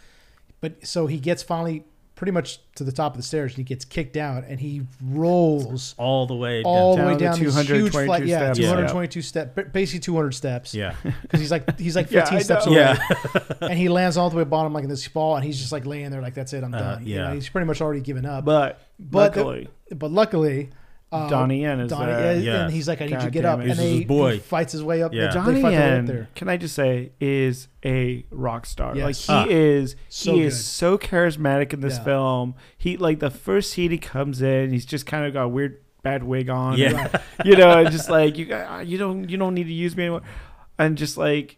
but 0.61 0.87
so 0.87 1.07
he 1.09 1.19
gets 1.19 1.43
finally 1.43 1.83
pretty 2.19 2.33
much 2.33 2.59
to 2.75 2.83
the 2.83 2.91
top 2.91 3.13
of 3.13 3.17
the 3.17 3.23
stairs 3.23 3.53
and 3.53 3.59
he 3.59 3.63
gets 3.63 3.85
kicked 3.85 4.17
out 4.17 4.43
and 4.43 4.59
he 4.59 4.83
rolls 5.05 5.95
all 5.99 6.27
the 6.27 6.35
way 6.35 6.63
all 6.65 6.97
down. 6.97 7.07
the 7.07 7.13
way 7.13 7.19
Down 7.19 7.39
the 7.39 7.45
down 7.45 7.45
these 7.45 7.55
huge 7.69 7.93
222 7.93 8.07
flight. 8.07 8.27
Yeah, 8.27 8.39
steps. 8.39 8.59
Yeah. 8.59 8.67
222 8.67 9.23
steps, 9.23 9.63
basically 9.73 10.01
200 10.01 10.33
steps. 10.35 10.75
Yeah, 10.75 10.95
because 11.23 11.41
he's 11.41 11.51
like 11.53 11.79
he's 11.79 11.95
like 11.97 12.09
15 12.11 12.39
I 12.39 12.43
steps 12.43 12.67
away. 12.67 12.77
yeah, 12.77 12.99
and 13.61 13.75
he 13.79 13.89
lands 13.89 14.17
all 14.17 14.31
the 14.31 14.37
way 14.37 14.45
bottom 14.45 14.73
like 14.73 14.83
in 14.85 14.91
this 14.91 15.07
fall 15.07 15.37
and 15.37 15.45
he's 15.45 15.59
just 15.59 15.71
like 15.73 15.87
laying 15.87 16.11
there 16.11 16.21
like 16.21 16.35
that's 16.35 16.53
it, 16.53 16.65
I'm 16.65 16.75
Uh, 16.75 16.79
done. 16.79 17.07
You 17.07 17.15
yeah. 17.17 17.29
know, 17.29 17.35
he's 17.35 17.49
pretty 17.49 17.67
much 17.67 17.81
already 17.81 18.01
given 18.01 18.27
up. 18.27 18.45
But, 18.45 18.81
But 18.99 19.35
the- 19.35 19.69
But 19.95 20.11
luckily, 20.11 20.71
uh, 21.11 21.29
Donnie 21.29 21.63
Yen 21.63 21.81
is 21.81 21.91
Donnie, 21.91 22.13
there. 22.13 22.33
and- 22.35 22.45
Yeah. 22.45 22.65
and 22.65 22.73
he's 22.73 22.87
like, 22.89 23.01
I 23.01 23.07
need 23.07 23.13
you 23.15 23.21
to 23.21 23.31
get 23.31 23.45
up. 23.45 23.61
it. 23.61 23.71
And 23.71 23.79
they, 23.79 23.97
his 23.99 24.05
boy. 24.05 24.33
he 24.35 24.39
fights 24.41 24.73
his 24.73 24.83
way 24.83 25.03
up. 25.03 25.15
Yeah. 25.15 25.29
They 25.29 25.35
Donnie 25.35 25.63
fight 25.63 25.71
way 25.71 25.77
up 25.77 25.83
Yen, 25.83 26.05
there. 26.07 26.29
can 26.35 26.49
I 26.49 26.57
just 26.57 26.75
say, 26.75 27.13
is 27.21 27.69
a 27.85 28.25
rock 28.31 28.67
star. 28.67 28.95
Yes. 28.97 29.29
Like 29.29 29.47
he 29.49 29.53
Ah. 29.53 29.57
is, 29.57 29.97
So 30.09 30.35
he 30.35 30.43
is 30.43 30.65
so 30.65 30.99
charismatic 30.99 31.73
in 31.73 31.81
this 31.81 31.97
Yeah. 31.99 32.05
film. 32.05 32.55
He 32.77 32.97
like 32.97 33.21
the 33.21 33.31
first 33.31 33.71
scene 33.71 33.91
he 33.91 33.99
comes 33.99 34.43
in, 34.43 34.71
he's 34.71 34.85
just 34.87 35.07
kind 35.07 35.25
of 35.25 35.33
got 35.33 35.45
a 35.45 35.49
weird 35.49 35.79
bad 36.03 36.25
wig 36.25 36.49
on. 36.51 36.77
yeah. 36.79 37.09
you 37.45 37.57
know, 37.57 37.71
and 37.79 37.91
just 37.91 38.11
like 38.11 38.37
you, 38.37 38.47
you 38.85 38.99
don't, 38.99 39.29
you 39.31 39.37
don't 39.37 39.55
need 39.55 39.65
to 39.65 39.73
use 39.73 39.97
me 39.97 40.05
anymore, 40.05 40.23
and 40.79 40.97
just 40.99 41.17
like, 41.17 41.57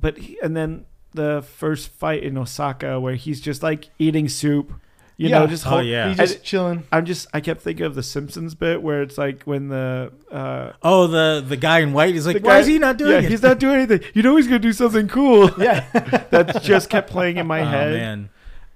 but 0.00 0.18
he, 0.18 0.38
and 0.42 0.56
then 0.56 0.84
the 1.12 1.44
first 1.46 1.88
fight 1.90 2.22
in 2.22 2.36
Osaka 2.38 2.98
where 2.98 3.14
he's 3.14 3.40
just 3.40 3.62
like 3.62 3.90
eating 3.98 4.28
soup, 4.28 4.72
you 5.16 5.28
Yeah. 5.28 5.38
know, 5.40 5.46
just 5.46 5.66
Oh 5.66 5.78
yeah. 5.80 6.08
He's 6.08 6.16
just 6.18 6.42
chilling. 6.44 6.84
I'm 6.92 7.04
just, 7.04 7.26
I 7.32 7.40
kept 7.40 7.60
thinking 7.62 7.86
of 7.86 7.94
the 7.94 8.02
Simpsons 8.02 8.54
bit 8.54 8.82
where 8.82 9.02
it's 9.02 9.16
like 9.18 9.42
when 9.44 9.68
the, 9.68 10.12
uh, 10.30 10.72
Oh, 10.82 11.06
the 11.06 11.44
the 11.46 11.56
guy 11.56 11.80
in 11.80 11.92
white 11.92 12.14
is 12.16 12.26
like, 12.26 12.36
the 12.38 12.42
why 12.42 12.54
guy- 12.54 12.58
is 12.60 12.66
he 12.66 12.78
not 12.78 12.96
doing 12.98 13.12
yeah, 13.12 13.18
it? 13.18 13.30
he's 13.30 13.42
not 13.42 13.58
doing 13.60 13.76
anything. 13.76 14.00
You 14.14 14.22
know 14.22 14.36
he's 14.36 14.46
gonna 14.46 14.58
do 14.58 14.72
something 14.72 15.08
cool. 15.08 15.50
Yeah. 15.58 15.84
that 16.30 16.62
just 16.62 16.90
kept 16.90 17.08
playing 17.10 17.36
in 17.36 17.46
my 17.46 17.60
oh 17.60 17.64
head. 17.64 17.92
man. 17.92 18.28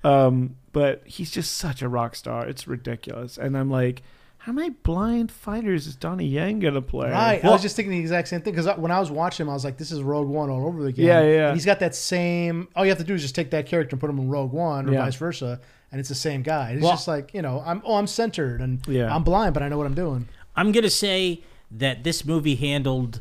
Um, 0.05 0.57
but 0.73 1.03
he's 1.05 1.31
just 1.31 1.57
such 1.57 1.83
a 1.83 1.89
rock 1.89 2.15
star. 2.15 2.47
It's 2.47 2.69
ridiculous. 2.69 3.37
And 3.37 3.57
I'm 3.57 3.71
like, 3.71 4.03
how 4.39 4.53
many 4.53 4.71
blind 4.71 5.33
fighters 5.33 5.87
is 5.89 5.97
Donnie 5.97 6.25
Yen 6.27 6.61
gonna 6.61 6.81
play? 6.81 7.11
Right. 7.11 7.45
I 7.45 7.49
was 7.51 7.61
just 7.61 7.75
thinking 7.75 7.91
the 7.93 7.99
exact 7.99 8.29
same 8.29 8.41
thing 8.41 8.55
because 8.55 8.69
when 8.79 8.93
I 8.93 9.01
was 9.01 9.11
watching 9.11 9.45
him, 9.45 9.51
I 9.51 9.55
was 9.55 9.65
like, 9.65 9.77
"This 9.77 9.91
is 9.93 10.01
Rogue 10.03 10.29
One 10.29 10.49
all 10.49 10.67
over 10.67 10.87
again." 10.87 11.05
Yeah, 11.05 11.21
yeah, 11.23 11.33
yeah. 11.33 11.47
And 11.49 11.57
he's 11.57 11.67
got 11.67 11.81
that 11.81 11.95
same. 11.95 12.69
All 12.77 12.85
you 12.85 12.91
have 12.91 12.99
to 12.99 13.05
do 13.05 13.15
is 13.15 13.21
just 13.23 13.35
take 13.35 13.51
that 13.51 13.67
character 13.67 13.95
and 13.95 14.01
put 14.01 14.09
him 14.09 14.19
in 14.19 14.31
Rogue 14.31 14.53
One, 14.53 14.89
or 14.89 14.93
Yeah. 14.93 15.05
vice 15.05 15.17
versa, 15.17 15.61
and 15.91 15.99
it's 16.01 16.09
the 16.09 16.15
same 16.15 16.43
guy. 16.43 16.73
It's 16.73 16.83
Well- 16.83 16.93
just 16.93 17.09
like 17.09 17.33
you 17.35 17.43
know, 17.43 17.63
I'm 17.65 17.83
oh, 17.85 17.97
I'm 17.97 18.07
centered 18.07 18.61
and 18.61 18.81
Yeah. 18.87 19.15
I'm 19.15 19.25
blind, 19.25 19.55
but 19.55 19.63
I 19.63 19.69
know 19.69 19.79
what 19.79 19.87
I'm 19.87 19.95
doing. 19.95 20.29
I'm 20.57 20.73
gonna 20.73 20.91
say 20.91 21.43
that 21.71 22.05
this 22.05 22.25
movie 22.25 22.57
handled 22.57 23.21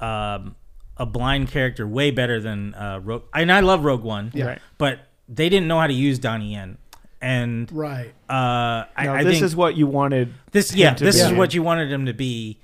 um, 0.00 0.56
a 0.96 1.04
blind 1.06 1.48
character 1.50 1.86
way 1.86 2.10
better 2.10 2.40
than 2.40 2.74
uh, 2.74 3.00
Rogue. 3.02 3.22
And 3.34 3.50
I 3.52 3.60
love 3.60 3.84
Rogue 3.84 4.02
One, 4.02 4.30
Yeah. 4.34 4.46
Right. 4.46 4.58
but 4.78 5.00
they 5.28 5.48
didn't 5.48 5.68
know 5.68 5.78
how 5.78 5.86
to 5.86 5.92
use 5.92 6.18
Donnie 6.18 6.52
Yen. 6.52 6.78
And 7.22 7.70
Right. 7.70 8.14
uh, 8.30 8.84
I, 8.96 9.04
No, 9.04 9.14
I 9.14 9.24
this 9.24 9.34
think 9.34 9.44
is 9.44 9.54
what 9.56 9.76
you 9.76 9.86
wanted. 9.86 10.32
this, 10.52 10.70
him 10.70 10.78
yeah, 10.78 10.94
to 10.94 11.04
this 11.04 11.16
be. 11.16 11.22
is 11.22 11.32
what 11.32 11.52
you 11.52 11.62
wanted 11.62 11.92
him 11.92 12.06
to 12.06 12.14
be, 12.14 12.58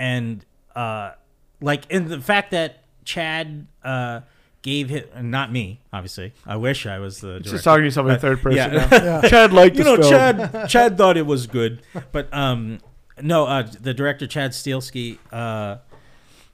and 0.00 0.44
uh, 0.74 1.12
like, 1.60 1.88
in 1.90 2.08
the 2.08 2.20
fact 2.20 2.50
that 2.50 2.82
Chad 3.04 3.66
uh, 3.84 4.20
gave 4.62 4.88
him, 4.88 5.30
not 5.30 5.52
me, 5.52 5.80
obviously. 5.92 6.32
I 6.46 6.56
wish 6.56 6.86
I 6.86 6.98
was 6.98 7.20
the 7.20 7.28
director. 7.28 7.50
Just 7.50 7.64
talking 7.64 7.82
to 7.82 7.84
yourself 7.86 8.08
in 8.08 8.18
third 8.18 8.42
person. 8.42 8.72
yeah. 8.72 8.88
now. 8.90 9.28
Chad 9.28 9.52
liked 9.52 9.76
you 9.76 9.84
know, 9.84 9.96
film. 9.96 10.10
Chad 10.10 10.68
Chad 10.68 10.98
thought 10.98 11.16
it 11.16 11.26
was 11.26 11.46
good, 11.46 11.82
but 12.12 12.32
um, 12.32 12.78
no, 13.20 13.46
uh, 13.46 13.66
the 13.80 13.94
director 13.94 14.26
Chad 14.26 14.52
Stahelski, 14.52 15.18
uh, 15.32 15.76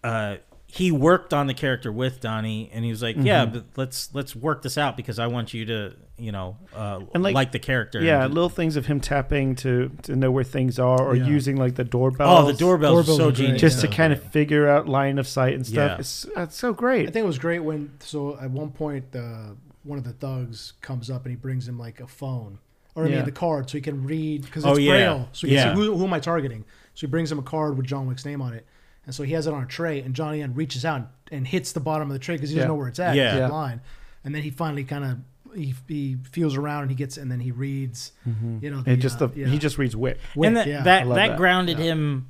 uh, 0.04 0.36
he 0.76 0.90
worked 0.92 1.32
on 1.32 1.46
the 1.46 1.54
character 1.54 1.90
with 1.90 2.20
Donnie, 2.20 2.70
and 2.72 2.84
he 2.84 2.90
was 2.90 3.02
like, 3.02 3.16
"Yeah, 3.18 3.44
Mm-hmm. 3.46 3.54
but 3.54 3.64
let's 3.76 4.14
let's 4.14 4.36
work 4.36 4.62
this 4.62 4.76
out 4.76 4.96
because 4.96 5.18
I 5.18 5.26
want 5.26 5.54
you 5.54 5.64
to, 5.66 5.94
you 6.18 6.32
know, 6.32 6.56
uh, 6.74 7.00
And, 7.14 7.22
like, 7.22 7.34
like, 7.34 7.52
the 7.52 7.58
character." 7.58 8.02
Yeah, 8.02 8.24
And- 8.24 8.34
little 8.34 8.48
things 8.50 8.76
of 8.76 8.86
him 8.86 9.00
tapping 9.00 9.54
to 9.56 9.90
to 10.02 10.14
know 10.16 10.30
where 10.30 10.44
things 10.44 10.78
are, 10.78 11.00
or 11.00 11.16
Yeah. 11.16 11.26
using 11.26 11.56
like 11.56 11.74
the 11.76 11.84
doorbell. 11.84 12.28
oh, 12.36 12.46
the 12.46 12.52
doorbells, 12.52 13.06
Doorbells 13.06 13.16
so 13.18 13.28
are 13.28 13.32
great, 13.32 13.36
genius. 13.46 13.60
just 13.60 13.80
to 13.80 13.88
kind 13.88 14.12
of 14.12 14.22
figure 14.22 14.68
out 14.68 14.88
line 14.88 15.18
of 15.18 15.26
sight 15.26 15.54
and 15.54 15.66
stuff. 15.66 15.92
Yeah. 15.92 15.98
It's 15.98 16.26
that's 16.34 16.56
so 16.56 16.72
great. 16.72 17.08
I 17.08 17.10
think 17.12 17.24
it 17.24 17.26
was 17.26 17.38
great 17.38 17.60
when 17.60 17.92
so 18.00 18.38
at 18.40 18.50
one 18.50 18.70
point 18.70 19.04
uh, 19.16 19.54
one 19.84 19.98
of 19.98 20.04
the 20.04 20.12
thugs 20.12 20.72
comes 20.80 21.10
up 21.10 21.24
and 21.24 21.30
he 21.30 21.36
brings 21.36 21.66
him 21.68 21.78
like 21.78 22.00
a 22.00 22.06
phone 22.06 22.58
or 22.94 23.04
I 23.04 23.08
Yeah. 23.08 23.16
mean 23.16 23.24
the 23.24 23.32
card 23.32 23.70
so 23.70 23.78
he 23.78 23.82
can 23.82 24.04
read 24.04 24.42
because 24.42 24.64
Oh, 24.66 24.72
it's 24.72 24.80
yeah. 24.80 24.90
braille 24.92 25.28
so 25.32 25.46
he 25.46 25.54
Yeah. 25.54 25.64
can 25.68 25.76
see 25.76 25.82
who, 25.86 25.96
who 25.96 26.04
am 26.04 26.12
I 26.12 26.18
targeting. 26.20 26.64
So 26.94 27.06
he 27.06 27.10
brings 27.10 27.30
him 27.30 27.38
a 27.38 27.42
card 27.42 27.76
with 27.76 27.86
John 27.86 28.06
Wick's 28.06 28.24
name 28.24 28.40
on 28.42 28.52
it, 28.54 28.66
and 29.06 29.14
so 29.14 29.22
he 29.22 29.32
has 29.32 29.46
it 29.46 29.54
on 29.54 29.62
a 29.62 29.66
tray, 29.66 30.00
and 30.00 30.14
Johnny 30.14 30.38
Yen 30.38 30.54
reaches 30.54 30.84
out 30.84 31.08
and 31.32 31.46
hits 31.46 31.72
the 31.72 31.80
bottom 31.80 32.08
of 32.10 32.12
the 32.12 32.18
tray 32.18 32.34
because 32.36 32.50
he 32.50 32.56
doesn't 32.56 32.66
Yeah. 32.68 32.72
know 32.72 32.78
where 32.78 32.88
it's 32.88 32.98
at. 32.98 33.14
Yeah. 33.16 33.32
Yeah, 33.34 33.38
Yeah. 33.40 33.48
blind, 33.48 33.80
and 34.24 34.34
then 34.34 34.42
he 34.42 34.50
finally 34.50 34.84
kind 34.84 35.04
of 35.04 35.18
he, 35.56 35.74
he 35.88 36.16
feels 36.32 36.54
around 36.54 36.82
and 36.82 36.90
he 36.90 36.96
gets 36.96 37.16
and 37.16 37.30
then 37.32 37.40
he 37.40 37.50
reads. 37.50 38.12
You 38.60 38.70
know, 38.70 38.82
It 38.84 38.96
just 38.96 39.22
uh, 39.22 39.28
the 39.28 39.40
yeah. 39.40 39.46
he 39.46 39.58
just 39.58 39.78
reads 39.78 39.96
wit. 39.96 40.20
Wick, 40.34 40.48
and 40.48 40.56
that 40.58 40.66
yeah. 40.66 40.82
that, 40.82 41.06
love 41.06 41.16
that 41.16 41.28
that. 41.28 41.36
grounded 41.38 41.78
Yeah. 41.78 41.84
him, 41.86 42.28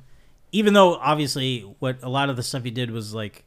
even 0.53 0.73
though 0.73 0.95
obviously 0.95 1.61
what 1.79 1.97
a 2.03 2.09
lot 2.09 2.29
of 2.29 2.37
the 2.37 2.43
stuff 2.43 2.63
he 2.63 2.71
did 2.71 2.89
was 2.91 3.13
like 3.13 3.43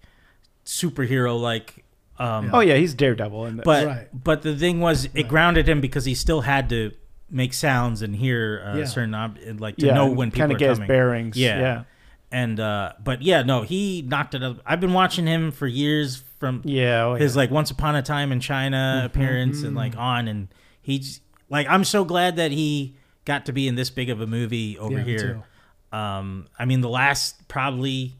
superhero 0.65 1.41
like. 1.41 1.85
Um, 2.19 2.47
Yeah. 2.47 2.51
Oh 2.53 2.61
yeah, 2.61 2.75
he's 2.75 2.93
Daredevil 2.95 3.47
in 3.47 3.57
this. 3.57 3.65
But 3.65 3.87
Right. 3.87 4.09
but 4.13 4.43
the 4.43 4.55
thing 4.55 4.81
was, 4.81 5.07
it 5.07 5.13
Right. 5.15 5.29
grounded 5.29 5.67
him 5.69 5.81
because 5.81 6.05
he 6.05 6.15
still 6.15 6.43
had 6.43 6.69
to 6.69 6.93
make 7.31 7.55
sounds 7.55 8.03
and 8.03 8.15
hear 8.17 8.63
uh, 8.67 8.77
Yeah. 8.79 8.85
certain 8.85 9.15
ob- 9.15 9.39
and, 9.47 9.59
like 9.61 9.77
to 9.79 9.87
yeah, 9.87 9.95
know 9.95 10.07
when 10.11 10.31
people 10.31 10.41
kind 10.43 10.53
are 10.53 10.55
of 10.57 10.59
get 10.59 10.69
his 10.71 10.79
coming. 10.79 10.89
bearings. 10.89 11.37
Yeah. 11.39 11.59
yeah, 11.61 11.83
And 12.33 12.61
uh, 12.61 12.93
but 13.03 13.23
yeah, 13.23 13.43
no, 13.43 13.63
he 13.63 14.03
knocked 14.03 14.35
it 14.35 14.43
up. 14.43 14.59
I've 14.65 14.81
been 14.81 14.93
watching 14.93 15.27
him 15.27 15.51
for 15.51 15.67
years 15.67 16.23
from 16.39 16.63
yeah. 16.65 17.05
oh, 17.05 17.15
his 17.15 17.35
yeah. 17.35 17.39
like 17.39 17.51
Once 17.51 17.71
Upon 17.71 17.97
a 17.97 18.03
Time 18.03 18.31
in 18.33 18.41
China 18.41 19.03
appearance 19.05 19.63
and 19.63 19.75
like 19.75 19.97
on, 19.97 20.29
and 20.29 20.49
he's 20.81 21.21
like, 21.49 21.67
I'm 21.69 21.85
so 21.85 22.05
glad 22.05 22.37
that 22.37 22.53
he 22.53 22.97
got 23.25 23.47
to 23.47 23.53
be 23.53 23.69
in 23.69 23.75
this 23.75 23.91
big 23.91 24.11
of 24.11 24.21
a 24.21 24.27
movie 24.27 24.79
over 24.79 24.99
Yeah, 24.99 25.05
here. 25.05 25.43
Um, 25.93 26.49
I 26.59 26.65
mean, 26.65 26.81
the 26.81 26.89
last 26.89 27.49
probably 27.49 28.15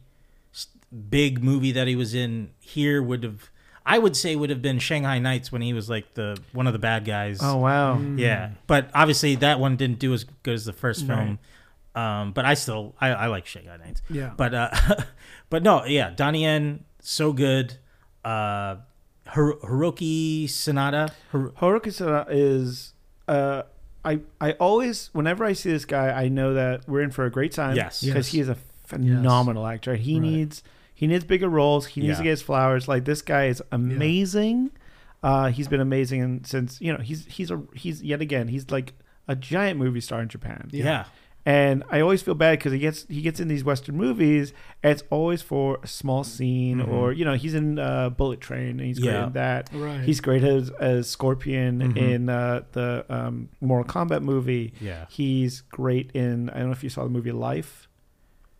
big 1.09 1.41
movie 1.43 1.71
that 1.71 1.87
he 1.87 1.95
was 1.95 2.13
in 2.13 2.51
here 2.59 3.01
would 3.01 3.23
have, 3.23 3.49
I 3.85 3.97
would 3.97 4.15
say, 4.15 4.35
would 4.35 4.49
have 4.49 4.61
been 4.61 4.79
Shanghai 4.79 5.19
Nights 5.19 5.51
when 5.51 5.61
he 5.61 5.73
was 5.73 5.89
like 5.89 6.13
the 6.13 6.37
one 6.51 6.67
of 6.67 6.73
the 6.73 6.79
bad 6.79 7.05
guys. 7.05 7.39
Oh 7.41 7.57
wow. 7.57 7.95
Mm. 7.95 8.19
yeah. 8.19 8.51
But 8.67 8.89
obviously, 8.93 9.35
that 9.35 9.59
one 9.59 9.77
didn't 9.77 9.99
do 9.99 10.13
as 10.13 10.25
good 10.43 10.53
as 10.53 10.65
the 10.65 10.73
first 10.73 11.07
film. 11.07 11.39
Um, 11.95 12.31
but 12.31 12.45
I 12.45 12.53
still, 12.53 12.95
I, 13.01 13.09
I 13.09 13.27
like 13.27 13.45
Shanghai 13.45 13.77
Nights. 13.77 14.01
Yeah. 14.09 14.31
But 14.37 14.53
uh, 14.53 14.69
but 15.49 15.61
no, 15.63 15.83
yeah, 15.85 16.11
Donnie 16.11 16.43
Yen, 16.43 16.85
so 17.01 17.33
good. 17.33 17.75
Uh, 18.23 18.77
Hir- 19.27 19.57
Hiroki 19.63 20.45
Sanada. 20.45 21.11
Hir- 21.31 21.51
Haruki 21.51 21.91
Sana 21.93 22.25
is 22.29 22.93
uh 23.27 23.63
I 24.03 24.19
I 24.41 24.53
always 24.53 25.09
whenever 25.13 25.45
I 25.45 25.53
see 25.53 25.69
this 25.71 25.85
guy 25.85 26.09
I 26.09 26.27
know 26.27 26.53
that 26.55 26.87
we're 26.87 27.01
in 27.01 27.11
for 27.11 27.25
a 27.25 27.29
great 27.31 27.51
time. 27.51 27.75
Yes. 27.75 28.01
Because 28.01 28.27
Yes. 28.27 28.33
he 28.33 28.39
is 28.41 28.49
a 28.49 28.55
phenomenal 28.85 29.65
actor. 29.67 29.95
He 29.95 30.13
Right. 30.15 30.21
needs 30.23 30.63
he 30.93 31.07
needs 31.07 31.23
bigger 31.23 31.47
roles. 31.49 31.85
He 31.87 32.01
needs 32.01 32.17
to 32.17 32.23
get 32.23 32.31
his 32.31 32.41
flowers. 32.41 32.87
Like 32.87 33.05
this 33.05 33.21
guy 33.21 33.45
is 33.45 33.61
amazing. 33.71 34.71
Uh 35.23 35.49
he's 35.49 35.67
been 35.67 35.79
amazing 35.81 36.21
and 36.21 36.45
since 36.47 36.81
you 36.81 36.91
know 36.91 36.99
he's 36.99 37.25
he's 37.27 37.51
a 37.51 37.61
he's 37.75 38.01
yet 38.03 38.21
again 38.21 38.47
he's 38.47 38.69
like 38.71 38.93
a 39.27 39.35
giant 39.35 39.79
movie 39.79 40.01
star 40.01 40.21
in 40.21 40.27
Japan. 40.29 40.67
yeah. 40.71 41.05
And 41.43 41.83
I 41.89 42.01
always 42.01 42.21
feel 42.21 42.35
bad 42.35 42.59
because 42.59 42.71
he 42.71 42.77
gets 42.77 43.05
he 43.09 43.21
gets 43.23 43.39
in 43.39 43.47
these 43.47 43.63
Western 43.63 43.97
movies, 43.97 44.53
and 44.83 44.91
it's 44.91 45.03
always 45.09 45.41
for 45.41 45.79
a 45.81 45.87
small 45.87 46.23
scene, 46.23 46.77
Mhm. 46.77 46.87
or 46.89 47.11
you 47.13 47.25
know, 47.25 47.33
he's 47.33 47.55
in 47.55 47.79
uh, 47.79 48.09
Bullet 48.11 48.39
Train, 48.41 48.79
and 48.79 48.81
he's 48.81 48.99
great 48.99 49.11
Yeah. 49.13 49.25
in 49.27 49.33
that. 49.33 49.69
Right. 49.73 50.01
He's 50.01 50.21
great 50.21 50.43
as, 50.43 50.69
as 50.79 51.09
Scorpion 51.09 51.93
Mhm. 51.93 51.97
in 51.97 52.29
uh, 52.29 52.61
the 52.73 53.05
um, 53.09 53.49
Mortal 53.59 53.91
Kombat 53.91 54.21
movie. 54.21 54.73
Yeah. 54.79 55.05
He's 55.09 55.61
great 55.61 56.11
in. 56.13 56.49
I 56.51 56.59
don't 56.59 56.67
know 56.67 56.73
if 56.73 56.83
you 56.83 56.89
saw 56.89 57.03
the 57.03 57.09
movie 57.09 57.31
Life. 57.31 57.87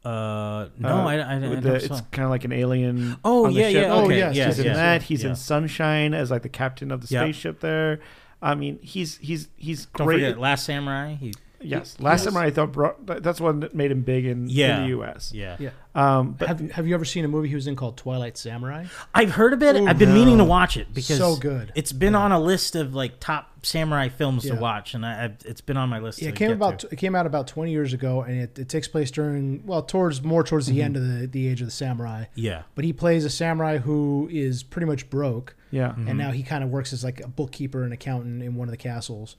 Uh, 0.04 0.70
no, 0.80 0.90
Uh, 0.90 1.06
I, 1.06 1.16
I, 1.18 1.36
I 1.36 1.40
with 1.40 1.64
never 1.64 1.78
the- 1.78 1.80
saw. 1.88 1.94
it's 1.98 2.02
kind 2.12 2.24
of 2.26 2.32
like 2.32 2.44
an 2.46 2.52
alien. 2.52 3.18
Oh 3.24 3.48
yeah, 3.48 3.70
ship. 3.70 3.84
yeah. 3.84 3.94
Oh, 3.94 4.06
Okay, 4.06 4.18
yes, 4.18 4.36
yeah, 4.36 4.46
he's 4.48 4.58
in 4.60 4.66
yeah. 4.66 4.74
that. 4.74 5.04
He's 5.04 5.24
yeah. 5.24 5.30
in 5.30 5.36
Sunshine 5.36 6.16
as 6.16 6.32
like 6.32 6.42
the 6.42 6.50
captain 6.50 6.92
of 6.92 7.08
the 7.08 7.14
Yeah. 7.14 7.22
spaceship 7.22 7.60
there. 7.60 8.00
I 8.42 8.56
mean, 8.56 8.80
he's 8.82 9.18
he's 9.18 9.50
he's 9.56 9.86
Don't 9.86 10.08
great. 10.08 10.16
forget 10.22 10.40
Last 10.40 10.66
Samurai. 10.66 11.14
He, 11.14 11.34
yes, 11.64 11.96
last 12.00 12.22
he 12.22 12.26
was- 12.28 12.34
time 12.34 12.44
I 12.44 12.50
thought 12.52 12.72
brought, 12.72 13.06
that's 13.24 13.40
one 13.42 13.60
that 13.62 13.74
made 13.76 13.92
him 13.92 14.02
big 14.02 14.26
in, 14.26 14.48
Yeah. 14.50 14.78
in 14.78 14.84
the 14.84 14.88
U.S. 14.90 15.32
yeah. 15.34 15.58
Yeah. 15.60 15.70
Um, 15.94 16.34
but 16.40 16.48
have 16.48 16.72
Have 16.72 16.88
you 16.88 16.94
ever 16.96 17.04
seen 17.04 17.26
a 17.26 17.28
movie 17.28 17.50
he 17.50 17.56
was 17.56 17.68
in 17.68 17.76
called 17.76 17.98
Twilight 17.98 18.38
Samurai? 18.38 18.86
I've 19.14 19.32
heard 19.32 19.52
of 19.54 19.62
it. 19.62 19.76
Ooh, 19.76 19.86
I've 19.88 19.98
been 20.00 20.10
no. 20.10 20.16
meaning 20.16 20.38
to 20.38 20.46
watch 20.46 20.78
it 20.78 20.94
because 20.94 21.18
so 21.18 21.36
good. 21.36 21.72
It's 21.76 21.92
been 21.92 22.16
on 22.16 22.32
a 22.32 22.40
list 22.40 22.76
of 22.78 22.96
like 22.96 23.20
top 23.20 23.50
samurai 23.64 24.08
films 24.08 24.44
to 24.46 24.56
watch, 24.56 24.94
and 24.94 25.06
I, 25.06 25.26
I've, 25.26 25.38
it's 25.46 25.60
been 25.60 25.76
on 25.76 25.90
my 25.90 26.00
list. 26.00 26.22
Yeah, 26.22 26.30
to 26.30 26.34
it 26.34 26.38
came 26.38 26.48
get 26.48 26.54
about 26.56 26.80
to. 26.80 26.88
it 26.92 26.96
came 26.96 27.14
out 27.14 27.26
about 27.26 27.48
20 27.48 27.72
years 27.72 27.92
ago, 27.92 28.22
and 28.22 28.40
it, 28.40 28.58
it 28.58 28.70
takes 28.70 28.88
place 28.88 29.12
during 29.12 29.66
well 29.66 29.84
towards 29.84 30.22
more 30.24 30.44
towards 30.46 30.68
the 30.68 30.82
end 30.82 30.96
of 30.96 31.06
the, 31.06 31.28
the 31.28 31.48
age 31.50 31.60
of 31.60 31.68
the 31.68 31.72
samurai. 31.72 32.26
Yeah. 32.36 32.64
But 32.74 32.86
he 32.86 32.94
plays 32.94 33.26
a 33.26 33.30
samurai 33.30 33.78
who 33.80 34.30
is 34.32 34.64
pretty 34.64 34.86
much 34.86 35.10
broke, 35.10 35.56
yeah, 35.72 35.90
Mm-hmm. 35.90 36.08
and 36.08 36.18
now 36.18 36.32
he 36.32 36.42
kind 36.44 36.64
of 36.64 36.70
works 36.70 36.94
as 36.94 37.04
like 37.04 37.20
a 37.20 37.28
bookkeeper 37.28 37.84
and 37.84 37.92
accountant 37.92 38.42
in 38.42 38.56
one 38.56 38.70
of 38.70 38.72
the 38.72 38.78
castles. 38.78 39.36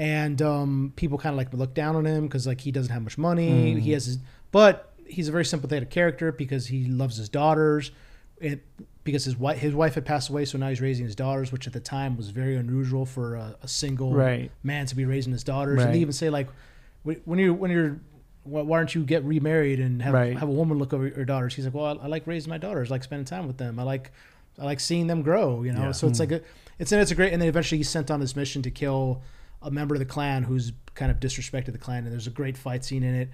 And 0.00 0.40
um, 0.40 0.92
people 0.96 1.18
kind 1.18 1.34
of 1.34 1.36
like 1.36 1.52
look 1.52 1.74
down 1.74 1.94
on 1.94 2.06
him 2.06 2.26
because 2.26 2.46
like 2.46 2.62
he 2.62 2.72
doesn't 2.72 2.90
have 2.92 3.02
much 3.02 3.18
money. 3.18 3.78
He 3.78 3.92
has 3.92 4.06
his, 4.06 4.18
but 4.50 4.94
he's 5.06 5.28
a 5.28 5.32
very 5.32 5.44
sympathetic 5.44 5.90
character 5.90 6.32
because 6.32 6.66
he 6.68 6.86
loves 6.86 7.16
his 7.18 7.28
daughters. 7.28 7.90
It 8.38 8.64
because 9.04 9.26
his 9.26 9.36
wife 9.36 9.58
his 9.58 9.74
wife 9.74 9.94
had 9.96 10.06
passed 10.06 10.30
away, 10.30 10.46
so 10.46 10.56
now 10.56 10.70
he's 10.70 10.80
raising 10.80 11.04
his 11.04 11.14
daughters, 11.14 11.52
which 11.52 11.66
at 11.66 11.74
the 11.74 11.80
time 11.80 12.16
was 12.16 12.30
very 12.30 12.56
unusual 12.56 13.04
for 13.04 13.34
a, 13.34 13.56
a 13.62 13.68
single 13.68 14.14
Right. 14.14 14.50
man 14.62 14.86
to 14.86 14.96
be 14.96 15.04
raising 15.04 15.32
his 15.34 15.44
daughters. 15.44 15.78
And 15.80 15.86
Right. 15.88 15.92
they 15.92 15.98
even 16.00 16.14
say 16.14 16.30
like, 16.30 16.48
when 17.02 17.38
you 17.38 17.52
when 17.52 17.70
you're 17.70 18.00
why 18.44 18.78
don't 18.78 18.94
you 18.94 19.04
get 19.04 19.22
remarried 19.24 19.80
and 19.80 20.00
have 20.00 20.14
Right. 20.14 20.34
have 20.38 20.48
a 20.48 20.52
woman 20.52 20.78
look 20.78 20.94
over 20.94 21.08
your 21.08 21.26
daughters? 21.26 21.54
He's 21.54 21.66
like, 21.66 21.74
well, 21.74 21.98
I, 22.00 22.04
I 22.04 22.06
like 22.06 22.26
raising 22.26 22.48
my 22.48 22.56
daughters. 22.56 22.90
I 22.90 22.94
like 22.94 23.04
spending 23.04 23.26
time 23.26 23.46
with 23.46 23.58
them. 23.58 23.78
I 23.78 23.82
like 23.82 24.12
I 24.58 24.64
like 24.64 24.80
seeing 24.80 25.08
them 25.08 25.20
grow. 25.20 25.62
You 25.62 25.72
know, 25.74 25.82
Yeah. 25.82 25.92
so 25.92 26.08
it's 26.08 26.20
like 26.20 26.32
a 26.32 26.40
it's 26.78 26.90
and 26.90 27.02
it's 27.02 27.10
a 27.10 27.14
great. 27.14 27.34
And 27.34 27.42
then 27.42 27.50
eventually 27.50 27.76
he's 27.76 27.90
sent 27.90 28.10
on 28.10 28.20
this 28.20 28.34
mission 28.34 28.62
to 28.62 28.70
kill 28.70 29.20
a 29.62 29.70
member 29.70 29.94
of 29.94 29.98
the 29.98 30.04
clan 30.06 30.42
who's 30.44 30.72
kind 30.94 31.10
of 31.10 31.18
disrespected 31.20 31.72
the 31.72 31.78
clan. 31.78 32.04
And 32.04 32.12
there's 32.12 32.26
a 32.26 32.30
great 32.30 32.56
fight 32.56 32.84
scene 32.84 33.02
in 33.02 33.14
it. 33.14 33.28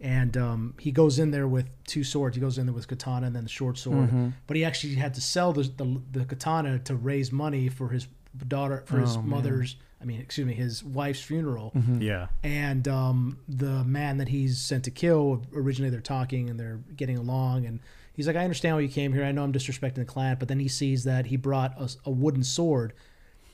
And 0.00 0.36
um, 0.36 0.74
he 0.78 0.92
goes 0.92 1.18
in 1.18 1.30
there 1.32 1.48
with 1.48 1.68
two 1.84 2.04
swords. 2.04 2.36
He 2.36 2.40
goes 2.40 2.56
in 2.58 2.66
there 2.66 2.74
with 2.74 2.86
katana 2.86 3.26
and 3.26 3.34
then 3.34 3.42
the 3.44 3.50
short 3.50 3.78
sword. 3.78 4.08
Mm-hmm. 4.08 4.28
But 4.46 4.56
he 4.56 4.64
actually 4.64 4.94
had 4.94 5.14
to 5.14 5.20
sell 5.20 5.52
the, 5.52 5.62
the 5.62 6.00
the 6.20 6.24
katana 6.24 6.78
to 6.80 6.94
raise 6.94 7.32
money 7.32 7.68
for 7.68 7.88
his 7.88 8.06
daughter 8.46 8.84
for 8.86 8.98
his 9.00 9.16
Oh, 9.16 9.20
man. 9.22 9.30
mother's. 9.30 9.76
I 10.00 10.04
mean, 10.04 10.20
excuse 10.20 10.46
me, 10.46 10.54
his 10.54 10.84
wife's 10.84 11.20
funeral 11.20 11.72
Mm-hmm. 11.76 12.00
Yeah. 12.02 12.28
and 12.44 12.86
um, 12.86 13.40
the 13.48 13.82
man 13.82 14.18
that 14.18 14.28
he's 14.28 14.60
sent 14.60 14.84
to 14.84 14.92
kill 14.92 15.42
originally 15.52 15.90
they're 15.90 16.00
talking 16.00 16.48
and 16.48 16.60
they're 16.60 16.78
getting 16.94 17.18
along 17.18 17.66
and 17.66 17.80
he's 18.12 18.28
like 18.28 18.36
i 18.36 18.44
understand 18.44 18.76
why 18.76 18.80
you 18.82 18.88
came 18.88 19.12
here 19.12 19.24
i 19.24 19.32
know 19.32 19.42
i'm 19.42 19.52
disrespecting 19.52 19.96
the 19.96 20.04
clan 20.04 20.36
but 20.38 20.46
then 20.46 20.60
he 20.60 20.68
sees 20.68 21.02
that 21.02 21.26
he 21.26 21.36
brought 21.36 21.74
a, 21.80 21.88
a 22.04 22.10
wooden 22.12 22.44
sword 22.44 22.92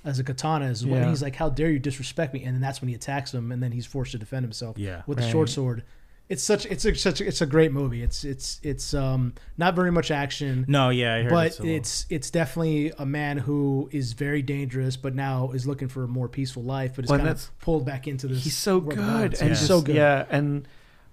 as 0.05 0.19
a 0.19 0.25
katana 0.25 0.67
as 0.67 0.85
well 0.85 1.01
Yeah. 1.01 1.09
he's 1.11 1.23
like 1.23 1.37
how 1.37 1.49
dare 1.49 1.71
you 1.71 1.79
disrespect 1.79 2.35
me 2.35 2.45
and 2.45 2.55
then 2.55 2.61
that's 2.61 2.81
when 2.81 2.89
he 2.89 2.95
attacks 2.95 3.33
him 3.33 3.51
and 3.53 3.63
then 3.63 3.73
he's 3.73 3.87
forced 3.87 4.13
to 4.13 4.19
defend 4.19 4.45
himself 4.45 4.77
Yeah. 4.79 5.03
with 5.07 5.19
the 5.19 5.29
short 5.29 5.49
sword 5.49 5.83
it's 6.29 6.43
such 6.43 6.65
it's 6.67 6.85
a, 6.87 6.95
such 6.95 7.21
a, 7.21 7.27
it's 7.27 7.43
a 7.43 7.47
great 7.47 7.71
movie 7.73 8.03
it's 8.03 8.25
it's 8.25 8.59
it's 8.63 8.95
um 8.95 9.35
not 9.59 9.75
very 9.75 9.93
much 9.93 10.11
action 10.11 10.65
No, 10.69 10.89
yeah, 10.89 11.15
I 11.17 11.23
heard 11.23 11.31
but 11.31 11.47
it's, 11.49 11.59
a 11.59 11.63
little- 11.63 11.77
it's 11.77 12.07
it's 12.11 12.31
definitely 12.31 12.93
a 12.99 13.05
man 13.05 13.37
who 13.37 13.91
is 13.93 14.15
very 14.15 14.41
dangerous, 14.41 14.97
but 14.97 15.15
now 15.15 15.51
is 15.51 15.67
looking 15.67 15.89
for 15.89 16.03
a 16.05 16.09
more 16.09 16.29
peaceful 16.29 16.63
life, 16.63 16.93
but 16.97 17.05
is 17.05 17.11
Well, 17.11 17.19
kind 17.19 17.29
that's- 17.29 17.49
of 17.49 17.59
pulled 17.61 17.85
back 17.85 18.09
into 18.09 18.27
this. 18.27 18.43
he's 18.45 18.57
so 18.57 18.81
good 18.81 18.99
violence. 18.99 19.41
and 19.41 19.49
Yeah. 19.51 19.55
just, 19.55 19.67
so 19.67 19.83
good. 19.83 19.97
Yeah, 19.97 20.25
and 20.31 20.67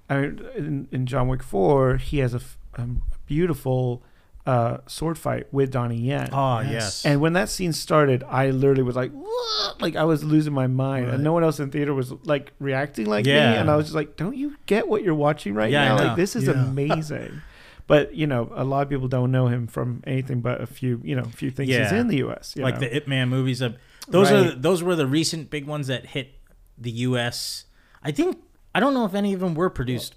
I, 0.09 0.17
in, 0.55 0.87
in 0.93 1.05
John 1.05 1.27
Wick 1.27 1.43
Four, 1.43 1.97
he 1.97 2.19
has 2.19 2.33
a, 2.33 2.39
um, 2.75 3.01
beautiful 3.25 4.03
uh, 4.45 4.77
sword 4.87 5.17
fight 5.17 5.45
with 5.53 5.71
Donnie 5.71 5.97
Yen. 5.97 6.29
Oh 6.33 6.59
Yes. 6.61 6.71
yes. 6.71 7.05
And 7.05 7.21
when 7.21 7.33
that 7.33 7.47
scene 7.49 7.73
started, 7.73 8.23
I 8.27 8.49
literally 8.49 8.81
was 8.83 8.95
like, 8.95 9.11
"What?" 9.11 9.81
like 9.81 9.95
I 9.95 10.03
was 10.03 10.23
losing 10.23 10.53
my 10.53 10.67
mind, 10.67 11.05
Right. 11.07 11.13
and 11.15 11.23
no 11.23 11.31
one 11.33 11.43
else 11.43 11.59
in 11.59 11.69
theater 11.69 11.93
was 11.93 12.11
like 12.25 12.51
reacting 12.59 13.05
like 13.05 13.25
me, 13.25 13.31
and 13.33 13.69
I 13.69 13.75
was 13.75 13.85
just 13.87 13.95
like, 13.95 14.17
"Don't 14.17 14.35
you 14.35 14.55
get 14.65 14.87
what 14.87 15.03
you're 15.03 15.13
watching 15.15 15.53
right 15.53 15.71
Yeah, 15.71 15.89
now? 15.89 15.97
Like 16.07 16.15
this 16.17 16.35
is 16.35 16.47
Yeah. 16.47 16.53
amazing." 16.69 17.41
but 17.87 18.15
you 18.15 18.25
know, 18.25 18.49
a 18.55 18.63
lot 18.63 18.81
of 18.83 18.89
people 18.89 19.07
don't 19.07 19.31
know 19.31 19.47
him 19.47 19.67
from 19.67 20.01
anything 20.07 20.39
but 20.41 20.61
a 20.61 20.65
few, 20.65 21.01
you 21.03 21.15
know, 21.15 21.23
a 21.23 21.29
few 21.29 21.51
things 21.51 21.67
he's 21.69 21.77
Yeah. 21.77 21.95
in 21.99 22.07
the 22.07 22.17
U.S. 22.17 22.53
you 22.55 22.63
like 22.63 22.75
know. 22.75 22.81
the 22.81 22.95
Ip 22.95 23.07
Man 23.07 23.27
movies. 23.29 23.59
Of, 23.61 23.75
those 24.07 24.31
are 24.31 24.51
those 24.51 24.81
were 24.81 24.95
the 24.95 25.07
recent 25.07 25.49
big 25.49 25.65
ones 25.67 25.87
that 25.87 26.07
hit 26.07 26.29
the 26.77 26.91
U.S. 27.09 27.65
I 28.01 28.11
think 28.11 28.37
I 28.73 28.79
don't 28.79 28.93
know 28.93 29.05
if 29.05 29.13
any 29.13 29.33
of 29.33 29.39
them 29.41 29.53
were 29.55 29.69
produced 29.69 30.15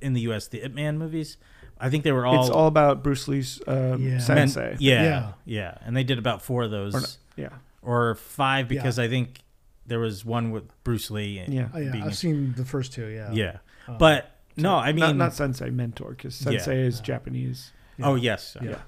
in 0.00 0.12
the 0.12 0.20
U.S. 0.22 0.46
The 0.48 0.62
Ip 0.64 0.74
Man 0.74 0.98
movies. 0.98 1.36
I 1.78 1.90
think 1.90 2.04
they 2.04 2.12
were 2.12 2.24
all. 2.26 2.40
it's 2.40 2.50
all 2.50 2.66
about 2.68 3.02
Bruce 3.02 3.28
Lee's 3.28 3.60
um, 3.66 4.00
Yeah. 4.02 4.10
men- 4.12 4.20
sensei. 4.20 4.76
yeah, 4.80 5.02
Yeah. 5.02 5.32
yeah, 5.44 5.78
and 5.84 5.96
they 5.96 6.04
did 6.04 6.18
about 6.18 6.42
four 6.42 6.62
of 6.62 6.70
those 6.70 6.94
Or 6.94 7.00
not- 7.00 7.16
yeah, 7.36 7.48
or 7.82 8.14
five 8.14 8.66
because 8.68 8.98
I 8.98 9.08
think 9.08 9.40
there 9.86 9.98
was 10.00 10.24
one 10.24 10.50
with 10.50 10.64
Bruce 10.84 11.10
Lee. 11.10 11.38
and 11.38 11.52
Yeah. 11.52 11.68
Oh, 11.74 11.78
yeah, 11.78 12.04
I've 12.04 12.16
seen 12.16 12.54
the 12.56 12.64
first 12.64 12.92
two. 12.92 13.06
Yeah. 13.06 13.30
yeah. 13.32 13.58
Um, 13.86 13.98
But 13.98 14.30
no, 14.56 14.74
I 14.74 14.92
mean, 14.92 15.00
not, 15.00 15.16
not 15.16 15.34
sensei, 15.34 15.70
mentor, 15.70 16.10
because 16.10 16.40
Yeah. 16.40 16.52
sensei 16.58 16.80
is 16.80 17.00
Japanese. 17.00 17.72
oh 18.02 18.14
yes, 18.14 18.56
Yeah. 18.60 18.70
yeah. 18.70 18.78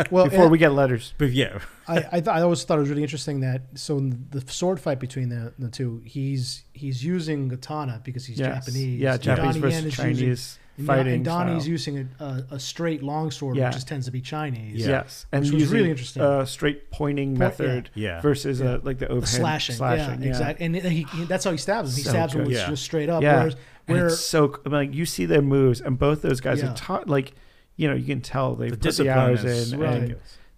Well, 0.10 0.24
Before 0.24 0.48
we 0.48 0.56
get 0.56 0.72
letters, 0.72 1.12
but 1.18 1.32
yeah, 1.32 1.58
I 1.86 1.96
I, 1.98 2.20
th- 2.20 2.28
I 2.28 2.40
always 2.40 2.64
thought 2.64 2.78
it 2.78 2.80
was 2.80 2.88
really 2.88 3.02
interesting 3.02 3.40
that 3.40 3.60
so 3.74 3.98
in 3.98 4.26
the 4.30 4.40
sword 4.50 4.80
fight 4.80 4.98
between 4.98 5.28
the, 5.28 5.52
the 5.58 5.68
two, 5.68 6.00
he's 6.06 6.64
he's 6.72 7.04
using 7.04 7.50
katana 7.50 8.00
because 8.02 8.24
he's 8.24 8.38
yes. 8.38 8.64
Japanese. 8.66 8.98
yeah, 9.00 9.16
Japanese 9.18 9.56
Donnie 9.56 9.60
versus 9.60 9.98
Yen 9.98 10.10
is 10.12 10.18
using- 10.20 10.60
Chinese 10.86 11.14
and 11.14 11.24
Don- 11.24 11.36
fighting 11.46 11.46
and 11.46 11.56
Donnie's 11.56 11.62
style. 11.62 11.70
using 11.70 12.08
a, 12.20 12.24
a, 12.24 12.44
a 12.52 12.60
straight 12.60 13.02
longsword, 13.02 13.56
Yeah. 13.56 13.66
which 13.66 13.74
just 13.74 13.88
tends 13.88 14.06
to 14.06 14.12
be 14.12 14.20
Chinese. 14.20 14.80
Yeah. 14.86 14.88
Yes, 14.88 15.26
and 15.32 15.44
Which 15.44 15.52
was 15.52 15.66
really 15.68 15.90
interesting. 15.90 16.22
A 16.22 16.46
straight 16.46 16.90
pointing 16.90 17.30
Point- 17.30 17.38
method 17.38 17.90
yeah. 17.94 18.20
versus 18.20 18.60
Yeah. 18.60 18.72
uh, 18.74 18.80
like 18.82 18.98
the 18.98 19.06
overhand 19.08 19.26
slashing, 19.28 19.76
slashing. 19.76 20.22
yeah, 20.22 20.28
exactly, 20.28 20.66
and 20.66 20.76
he, 20.76 21.02
he, 21.14 21.24
that's 21.24 21.44
how 21.44 21.50
he 21.52 21.56
stabs 21.58 21.90
him. 21.92 21.96
He 21.96 22.02
So 22.02 22.10
stabs 22.10 22.34
him 22.34 22.42
with 22.44 22.52
Yeah. 22.52 22.68
just 22.68 22.82
straight 22.84 23.08
up. 23.08 23.22
Yeah. 23.22 23.38
Whereas, 23.40 23.56
And 23.88 23.96
where 23.96 24.06
it's 24.08 24.20
so 24.20 24.54
I 24.64 24.68
mean, 24.68 24.72
like 24.88 24.94
you 24.94 25.06
see 25.06 25.26
their 25.26 25.42
moves, 25.42 25.80
and 25.80 25.98
both 25.98 26.22
those 26.22 26.40
guys 26.40 26.60
Yeah. 26.62 26.70
are 26.72 26.76
taught 26.76 27.08
like 27.08 27.32
you 27.76 27.88
know 27.88 27.94
you 27.94 28.04
can 28.06 28.20
tell 28.20 28.54
they've 28.54 28.70
the 28.70 28.76
put 28.76 28.82
the 28.82 28.88
discipline 28.88 29.18
hours 29.18 29.44
is 29.44 29.72
in. 29.72 29.80
Right. 29.80 29.92
And 30.02 30.16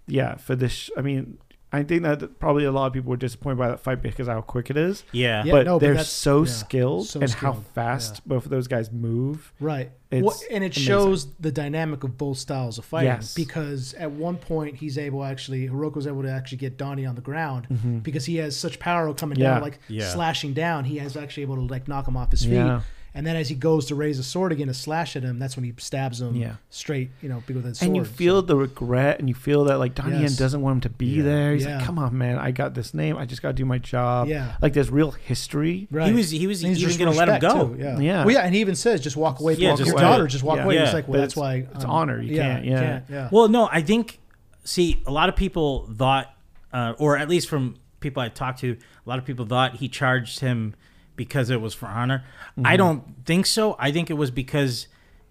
yeah, 0.08 0.34
for 0.34 0.56
this, 0.56 0.72
sh- 0.72 0.90
I 0.96 1.00
mean, 1.00 1.38
I 1.74 1.82
think 1.84 2.02
that 2.02 2.38
probably 2.38 2.64
a 2.64 2.70
lot 2.72 2.86
of 2.88 2.92
people 2.92 3.08
were 3.10 3.16
disappointed 3.16 3.56
by 3.56 3.68
that 3.68 3.80
fight 3.80 4.02
because 4.02 4.28
how 4.28 4.42
quick 4.42 4.68
it 4.68 4.76
is. 4.76 5.04
Yeah, 5.10 5.42
Yeah, 5.44 5.52
but 5.52 5.64
no, 5.66 5.78
they're 5.78 5.92
that's- 5.94 6.10
so 6.10 6.40
yeah, 6.42 6.50
skilled 6.50 7.06
so 7.06 7.20
and 7.20 7.30
how 7.30 7.52
skilled, 7.52 7.66
fast 7.74 8.28
both 8.28 8.44
of 8.44 8.50
those 8.50 8.68
guys 8.68 8.92
move. 8.92 9.52
right, 9.58 9.90
It's 10.10 10.22
well, 10.22 10.38
and 10.50 10.62
it 10.62 10.76
amazing. 10.76 10.82
shows 10.82 11.32
the 11.40 11.50
dynamic 11.50 12.04
of 12.04 12.18
both 12.18 12.36
styles 12.36 12.76
of 12.76 12.84
fighting. 12.84 13.08
Yes. 13.12 13.34
Because 13.34 13.94
at 13.94 14.10
one 14.10 14.36
point 14.36 14.76
he's 14.76 14.98
able 14.98 15.24
actually 15.24 15.66
Hiroko's 15.66 16.06
able 16.06 16.22
to 16.22 16.30
actually 16.30 16.58
get 16.58 16.76
Donnie 16.76 17.06
on 17.06 17.14
the 17.14 17.22
ground 17.22 17.66
Mhm. 17.72 18.02
because 18.02 18.26
he 18.26 18.36
has 18.36 18.54
such 18.54 18.78
power 18.78 19.12
coming 19.14 19.38
Yeah. 19.38 19.54
down, 19.54 19.62
like 19.62 19.78
Yeah. 19.88 20.08
slashing 20.10 20.52
down. 20.52 20.84
He 20.84 20.98
has 20.98 21.16
actually 21.16 21.44
able 21.44 21.56
to 21.56 21.62
like 21.62 21.88
knock 21.88 22.06
him 22.06 22.18
off 22.18 22.32
his 22.32 22.44
feet. 22.44 22.80
Yeah. 23.14 23.18
And 23.18 23.26
then 23.26 23.36
as 23.36 23.48
he 23.48 23.54
goes 23.54 23.86
to 23.86 23.94
raise 23.94 24.18
a 24.18 24.22
sword 24.24 24.52
again 24.52 24.68
to 24.68 24.74
slash 24.74 25.16
at 25.16 25.22
him, 25.22 25.38
that's 25.38 25.54
when 25.56 25.64
he 25.64 25.74
stabs 25.76 26.20
him 26.20 26.34
Yeah. 26.34 26.54
straight, 26.70 27.10
you 27.20 27.28
know, 27.28 27.42
with 27.46 27.64
his 27.64 27.78
sword. 27.78 27.86
And 27.88 27.96
you 27.96 28.04
feel 28.04 28.40
the 28.40 28.56
regret, 28.56 29.18
and 29.20 29.28
you 29.28 29.34
feel 29.34 29.64
that 29.64 29.78
like 29.78 29.94
Donnie 29.94 30.12
Yen 30.12 30.22
Yes. 30.22 30.36
doesn't 30.38 30.60
want 30.62 30.76
him 30.76 30.80
to 30.82 30.88
be 30.90 31.06
Yeah. 31.16 31.22
there. 31.24 31.52
He's 31.52 31.64
Yeah. 31.66 31.76
like, 31.76 31.84
"Come 31.84 31.98
on, 31.98 32.16
man, 32.16 32.38
I 32.38 32.50
got 32.52 32.74
this 32.74 32.94
name. 32.94 33.18
I 33.18 33.26
just 33.26 33.42
got 33.42 33.48
to 33.48 33.54
do 33.54 33.64
my 33.66 33.78
job." 33.78 34.28
Yeah. 34.28 34.56
like 34.62 34.72
there's 34.72 34.90
real 34.90 35.10
history. 35.10 35.88
right. 35.90 36.08
he 36.08 36.14
was 36.14 36.30
he 36.30 36.46
was 36.46 36.62
And 36.62 36.70
he's 36.70 36.78
even 36.78 36.88
just 36.88 36.98
going 36.98 37.12
to 37.12 37.18
let 37.18 37.28
him 37.28 37.38
go. 37.40 37.68
too, 37.68 37.76
Yeah. 37.82 37.98
Yeah. 37.98 38.24
Well, 38.24 38.34
yeah, 38.34 38.40
and 38.40 38.54
he 38.54 38.60
even 38.62 38.74
says, 38.74 39.00
"Just 39.00 39.16
walk 39.16 39.40
away. 39.40 39.54
Yeah, 39.54 39.70
from 39.70 39.76
just 39.78 39.86
your 39.88 39.94
walk 39.96 40.02
daughter. 40.02 40.26
Just 40.26 40.44
walk 40.44 40.56
Yeah. 40.56 40.64
away." 40.64 40.74
Yeah. 40.76 40.84
He's 40.86 40.94
like, 40.94 41.06
"Well, 41.08 41.18
But 41.18 41.20
that's 41.22 41.36
why 41.36 41.54
it's 41.74 41.84
um, 41.84 41.90
honor. 41.90 42.20
You 42.22 42.36
yeah, 42.36 42.42
can't- 42.54 42.64
yeah. 42.64 43.00
yeah. 43.10 43.28
Well, 43.30 43.48
no, 43.48 43.68
I 43.70 43.82
think. 43.82 44.18
See, 44.64 45.02
a 45.06 45.10
lot 45.10 45.28
of 45.28 45.34
people 45.36 45.90
thought, 45.98 46.28
uh, 46.72 46.94
or 46.98 47.18
at 47.18 47.28
least 47.28 47.48
from 47.48 47.74
people 48.00 48.22
I 48.22 48.28
talked 48.28 48.60
to, 48.60 48.76
a 49.04 49.08
lot 49.08 49.18
of 49.18 49.24
people 49.24 49.44
thought 49.44 49.76
he 49.76 49.88
charged 49.88 50.38
him 50.40 50.74
because 51.16 51.50
it 51.50 51.60
was 51.60 51.74
for 51.74 51.86
honor. 51.86 52.24
Mm-hmm. 52.52 52.66
I 52.66 52.76
don't 52.76 53.24
think 53.24 53.46
so. 53.46 53.76
I 53.78 53.92
think 53.92 54.10
it 54.10 54.14
was 54.14 54.30
because 54.30 54.86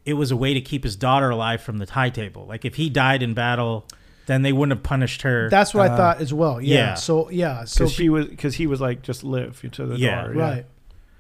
it 0.06 0.14
was 0.14 0.32
a 0.32 0.36
way 0.36 0.54
to 0.54 0.62
keep 0.62 0.84
his 0.84 0.96
daughter 0.96 1.30
alive 1.30 1.62
from 1.62 1.78
the 1.78 1.86
high 1.92 2.10
table. 2.10 2.46
Like 2.46 2.66
if 2.66 2.76
he 2.76 2.90
died 2.90 3.22
in 3.22 3.34
battle, 3.34 3.86
then 4.26 4.42
they 4.42 4.54
wouldn't 4.54 4.78
have 4.78 4.84
punished 4.84 5.24
her. 5.24 5.50
That's 5.50 5.74
what 5.74 5.90
I 5.90 5.96
thought 5.96 6.22
as 6.22 6.34
well. 6.34 6.62
Yeah. 6.62 6.76
yeah. 6.76 6.94
So 6.96 7.30
yeah. 7.30 7.66
So 7.66 7.86
Because 7.86 7.94
she 7.94 8.10
was, 8.10 8.28
because 8.28 8.56
he 8.56 8.68
was 8.68 8.82
like, 8.82 9.02
just 9.02 9.24
live 9.24 9.62
to 9.72 9.86
the 9.86 9.98
Yeah. 9.98 10.22
daughter. 10.22 10.34
right, 10.34 10.66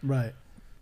right. 0.03 0.33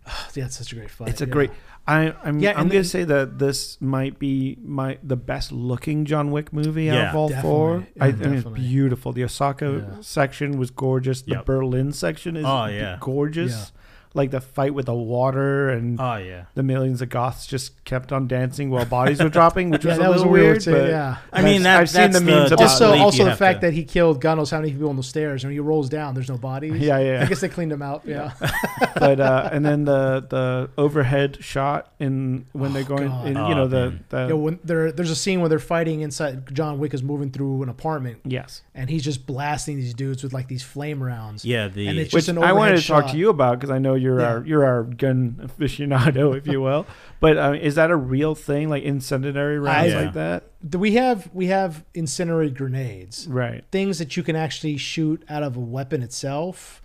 yeah, 0.34 0.46
it's 0.46 0.56
such 0.58 0.72
a 0.72 0.76
great 0.76 0.90
fight. 0.90 1.08
It's 1.08 1.20
a 1.20 1.26
yeah. 1.26 1.32
great. 1.32 1.50
I, 1.90 2.14
I'm. 2.24 2.38
Yeah, 2.40 2.52
I'm 2.58 2.68
gonna 2.68 2.84
say 2.84 3.04
that 3.04 3.38
this 3.38 3.80
might 3.80 4.18
be 4.18 4.56
my 4.62 4.98
the 5.02 5.16
best 5.16 5.50
looking 5.52 6.04
John 6.04 6.30
Wick 6.30 6.52
movie 6.52 6.88
out 6.90 7.08
of 7.08 7.14
all 7.16 7.28
Definitely. 7.28 7.50
four. 7.50 7.86
Yeah, 7.96 8.04
I, 8.04 8.12
mean, 8.12 8.34
it's 8.34 8.48
beautiful. 8.48 9.12
The 9.12 9.24
Osaka 9.24 9.66
Yeah. 9.90 9.96
section 10.00 10.58
was 10.58 10.70
gorgeous. 10.70 11.22
The 11.22 11.32
Yep. 11.32 11.46
Berlin 11.46 11.92
section 11.92 12.36
is 12.36 12.44
Oh, 12.46 12.66
yeah. 12.66 12.96
gorgeous. 13.00 13.72
Like 14.12 14.30
the 14.32 14.40
fight 14.40 14.74
with 14.74 14.86
the 14.86 14.94
water 14.94 15.70
and 15.70 16.00
Oh 16.00 16.16
yeah. 16.16 16.46
the 16.54 16.62
millions 16.64 17.00
of 17.00 17.08
goths 17.10 17.46
just 17.46 17.84
kept 17.84 18.12
on 18.12 18.26
dancing 18.26 18.68
while 18.70 18.84
bodies 18.84 19.22
were 19.22 19.28
dropping, 19.28 19.70
which 19.70 19.84
Yeah, 19.84 19.90
was 19.92 19.98
that 19.98 20.06
a 20.06 20.10
was 20.10 20.16
little 20.18 20.32
weird 20.32 20.44
weird. 20.46 20.60
too, 20.62 20.72
but 20.72 20.88
yeah. 20.88 21.16
I 21.32 21.42
mean, 21.42 21.54
I've- 21.58 21.62
that, 21.64 21.80
I've 21.80 21.90
seen 21.90 22.10
the 22.10 22.20
memes 22.20 22.50
about 22.52 22.64
Also, 22.68 22.92
also 22.98 23.24
the 23.24 23.36
fact 23.36 23.60
to- 23.60 23.68
that 23.68 23.72
he 23.74 23.84
killed 23.84 24.20
God 24.20 24.34
knows 24.36 24.50
how 24.50 24.58
many 24.60 24.72
people 24.72 24.88
on 24.88 24.96
the 24.96 25.02
stairs, 25.02 25.44
and 25.44 25.48
when 25.50 25.54
he 25.54 25.60
rolls 25.60 25.88
down, 25.88 26.14
there's 26.14 26.28
no 26.28 26.36
bodies. 26.38 26.74
Yeah, 26.80 26.98
yeah. 26.98 27.22
I 27.22 27.26
guess 27.26 27.40
they 27.40 27.48
cleaned 27.48 27.70
him 27.72 27.82
out. 27.82 28.02
Yeah. 28.04 28.32
but 28.98 29.20
uh, 29.20 29.48
and 29.52 29.64
then 29.64 29.84
the 29.84 30.26
the 30.28 30.70
overhead 30.76 31.38
shot 31.42 31.92
in 32.00 32.46
when 32.52 32.72
they're 32.72 32.82
Oh, 32.82 32.96
going 32.96 33.08
God. 33.08 33.26
in, 33.28 33.36
Oh, 33.36 33.48
you 33.48 33.54
know 33.54 33.68
the, 33.68 33.90
man. 33.90 34.04
the 34.08 34.26
Yeah, 34.28 34.32
when 34.32 34.58
there, 34.64 34.90
there's 34.92 35.10
a 35.10 35.16
scene 35.16 35.40
where 35.40 35.48
they're 35.48 35.58
fighting 35.58 36.00
inside. 36.00 36.52
John 36.54 36.78
Wick 36.78 36.94
is 36.94 37.02
moving 37.02 37.30
through 37.30 37.62
an 37.62 37.68
apartment, 37.68 38.20
yes, 38.24 38.62
and 38.74 38.90
he's 38.90 39.04
just 39.04 39.26
blasting 39.26 39.76
these 39.76 39.94
dudes 39.94 40.22
with 40.22 40.32
like 40.32 40.48
these 40.48 40.62
flame 40.62 41.02
rounds. 41.02 41.44
yeah, 41.44 41.68
the 41.68 41.86
And 41.86 41.98
it's 41.98 42.12
which 42.12 42.24
just 42.26 42.36
an 42.36 42.42
I 42.42 42.52
wanted 42.52 42.72
overhead 42.72 42.82
to 42.82 42.88
talk 42.88 43.10
to 43.12 43.16
you 43.18 43.30
about 43.30 43.58
because 43.58 43.70
I 43.70 43.78
know 43.78 43.94
you're 44.00 44.20
our 44.20 44.44
you're 44.44 44.64
our 44.64 44.82
gun 44.84 45.36
aficionado, 45.42 46.36
if 46.36 46.46
you 46.46 46.60
will. 46.60 46.86
But 47.20 47.36
uh, 47.36 47.52
is 47.60 47.74
that 47.74 47.90
a 47.90 47.96
real 47.96 48.34
thing, 48.34 48.70
like 48.70 48.82
incendiary 48.82 49.58
rounds 49.58 49.92
Yeah. 49.92 50.00
like 50.00 50.14
that? 50.14 50.44
Do 50.66 50.78
we 50.78 50.92
have 50.94 51.28
we 51.34 51.46
have 51.48 51.84
incendiary 51.94 52.50
grenades, 52.50 53.26
Right, 53.28 53.62
things 53.70 53.98
that 53.98 54.16
you 54.16 54.22
can 54.22 54.36
actually 54.36 54.78
shoot 54.78 55.22
out 55.28 55.42
of 55.42 55.54
a 55.56 55.60
weapon 55.60 56.02
itself. 56.02 56.80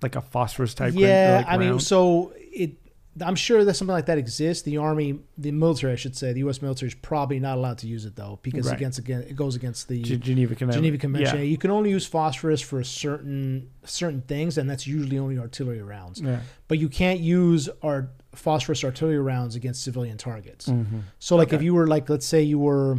like 0.00 0.14
a 0.16 0.20
phosphorus 0.20 0.74
type. 0.74 0.94
yeah, 0.96 1.38
like, 1.44 1.46
I 1.52 1.58
mean, 1.58 1.78
so 1.80 2.32
it. 2.36 2.72
I'm 3.20 3.34
sure 3.34 3.62
that 3.64 3.74
something 3.74 3.92
like 3.92 4.06
that 4.06 4.16
exists. 4.16 4.62
The 4.62 4.78
army, 4.78 5.18
the 5.36 5.52
military, 5.52 5.92
I 5.92 5.96
should 5.96 6.16
say, 6.16 6.32
the 6.32 6.38
U.S. 6.40 6.62
military 6.62 6.88
is 6.88 6.94
probably 6.94 7.38
not 7.38 7.58
allowed 7.58 7.76
to 7.78 7.86
use 7.86 8.06
it 8.06 8.16
though, 8.16 8.38
because 8.42 8.66
Right. 8.66 8.76
against 8.76 8.98
again 8.98 9.20
it 9.28 9.36
goes 9.36 9.54
against 9.54 9.88
the 9.88 10.00
G- 10.00 10.16
Geneva 10.16 10.54
Convention. 10.54 10.82
Geneva 10.82 10.98
Convention. 10.98 11.36
Yeah. 11.38 11.44
You 11.44 11.58
can 11.58 11.70
only 11.70 11.90
use 11.90 12.06
phosphorus 12.06 12.62
for 12.62 12.82
certain 12.82 13.68
certain 13.84 14.22
things, 14.22 14.56
and 14.56 14.68
that's 14.70 14.86
usually 14.86 15.18
only 15.18 15.38
artillery 15.38 15.82
rounds. 15.82 16.20
Yeah. 16.22 16.40
But 16.68 16.78
you 16.78 16.88
can't 16.88 17.20
use 17.20 17.68
our 17.82 18.08
phosphorus 18.34 18.82
artillery 18.82 19.18
rounds 19.18 19.56
against 19.56 19.82
civilian 19.84 20.16
targets. 20.16 20.66
Mm-hmm. 20.68 21.00
So, 21.18 21.36
like, 21.36 21.52
if 21.52 21.60
you 21.62 21.74
were 21.74 21.86
like, 21.86 22.08
let's 22.08 22.24
say 22.24 22.40
you 22.42 22.58
were, 22.58 22.98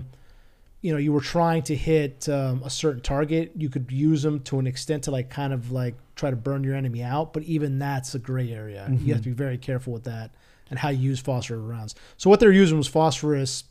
you 0.81 0.91
know, 0.91 0.99
you 0.99 1.11
were 1.11 1.21
trying 1.21 1.63
to 1.63 1.75
hit 1.75 2.29
um, 2.29 2.61
a 2.63 2.69
certain 2.69 3.01
target, 3.01 3.53
you 3.55 3.67
could 3.69 3.91
use 3.91 4.21
them 4.21 4.41
to 4.41 4.59
an 4.59 4.67
extent 4.67 5.05
to 5.05 5.11
like 5.11 5.31
kind 5.31 5.53
of 5.53 5.71
like 5.71 5.95
try 6.15 6.29
to 6.29 6.35
burn 6.35 6.63
your 6.63 6.75
enemy 6.75 7.01
out. 7.03 7.33
But 7.33 7.43
even 7.43 7.79
that's 7.79 8.13
a 8.15 8.19
gray 8.19 8.51
area. 8.51 8.87
You 8.91 9.13
have 9.13 9.23
to 9.23 9.29
be 9.29 9.35
very 9.35 9.57
careful 9.57 9.93
with 9.93 10.03
that 10.05 10.31
and 10.69 10.79
how 10.79 10.89
you 10.89 10.99
use 11.09 11.19
phosphorus 11.19 11.61
rounds. 11.61 11.95
So 12.17 12.29
what 12.29 12.39
they're 12.39 12.51
using 12.51 12.77
was 12.77 12.87
phosphorus 12.87 13.63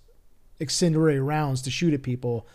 incendiary 0.61 1.21
rounds 1.21 1.63
to 1.63 1.71
shoot 1.71 1.95
at 1.95 2.03
people. 2.03 2.47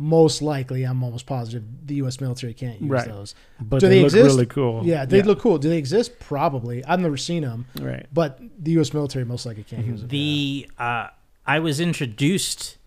Most 0.00 0.42
likely, 0.42 0.84
I'm 0.84 1.02
almost 1.02 1.26
positive 1.26 1.64
the 1.84 1.96
U.S. 1.96 2.20
military 2.20 2.54
can't 2.54 2.80
use 2.80 2.88
Right. 2.88 3.08
those. 3.08 3.34
But 3.60 3.80
Do 3.80 3.88
they, 3.88 3.96
they 3.96 4.02
look 4.02 4.06
exist? 4.12 4.26
really 4.26 4.46
cool. 4.46 4.86
Yeah, 4.86 5.04
they 5.04 5.22
look 5.22 5.40
cool. 5.40 5.58
Do 5.58 5.68
they 5.68 5.78
exist? 5.78 6.20
Probably. 6.20 6.84
I've 6.84 7.00
never 7.00 7.16
seen 7.16 7.42
them, 7.42 7.66
right. 7.80 8.06
but 8.12 8.38
the 8.62 8.70
U.S. 8.72 8.94
military 8.94 9.24
most 9.24 9.44
likely 9.44 9.64
can't 9.64 9.84
use 9.84 10.00
them. 10.00 10.08
the 10.08 10.70
uh, 10.78 11.08
I 11.44 11.58
was 11.58 11.80
introduced 11.80 12.77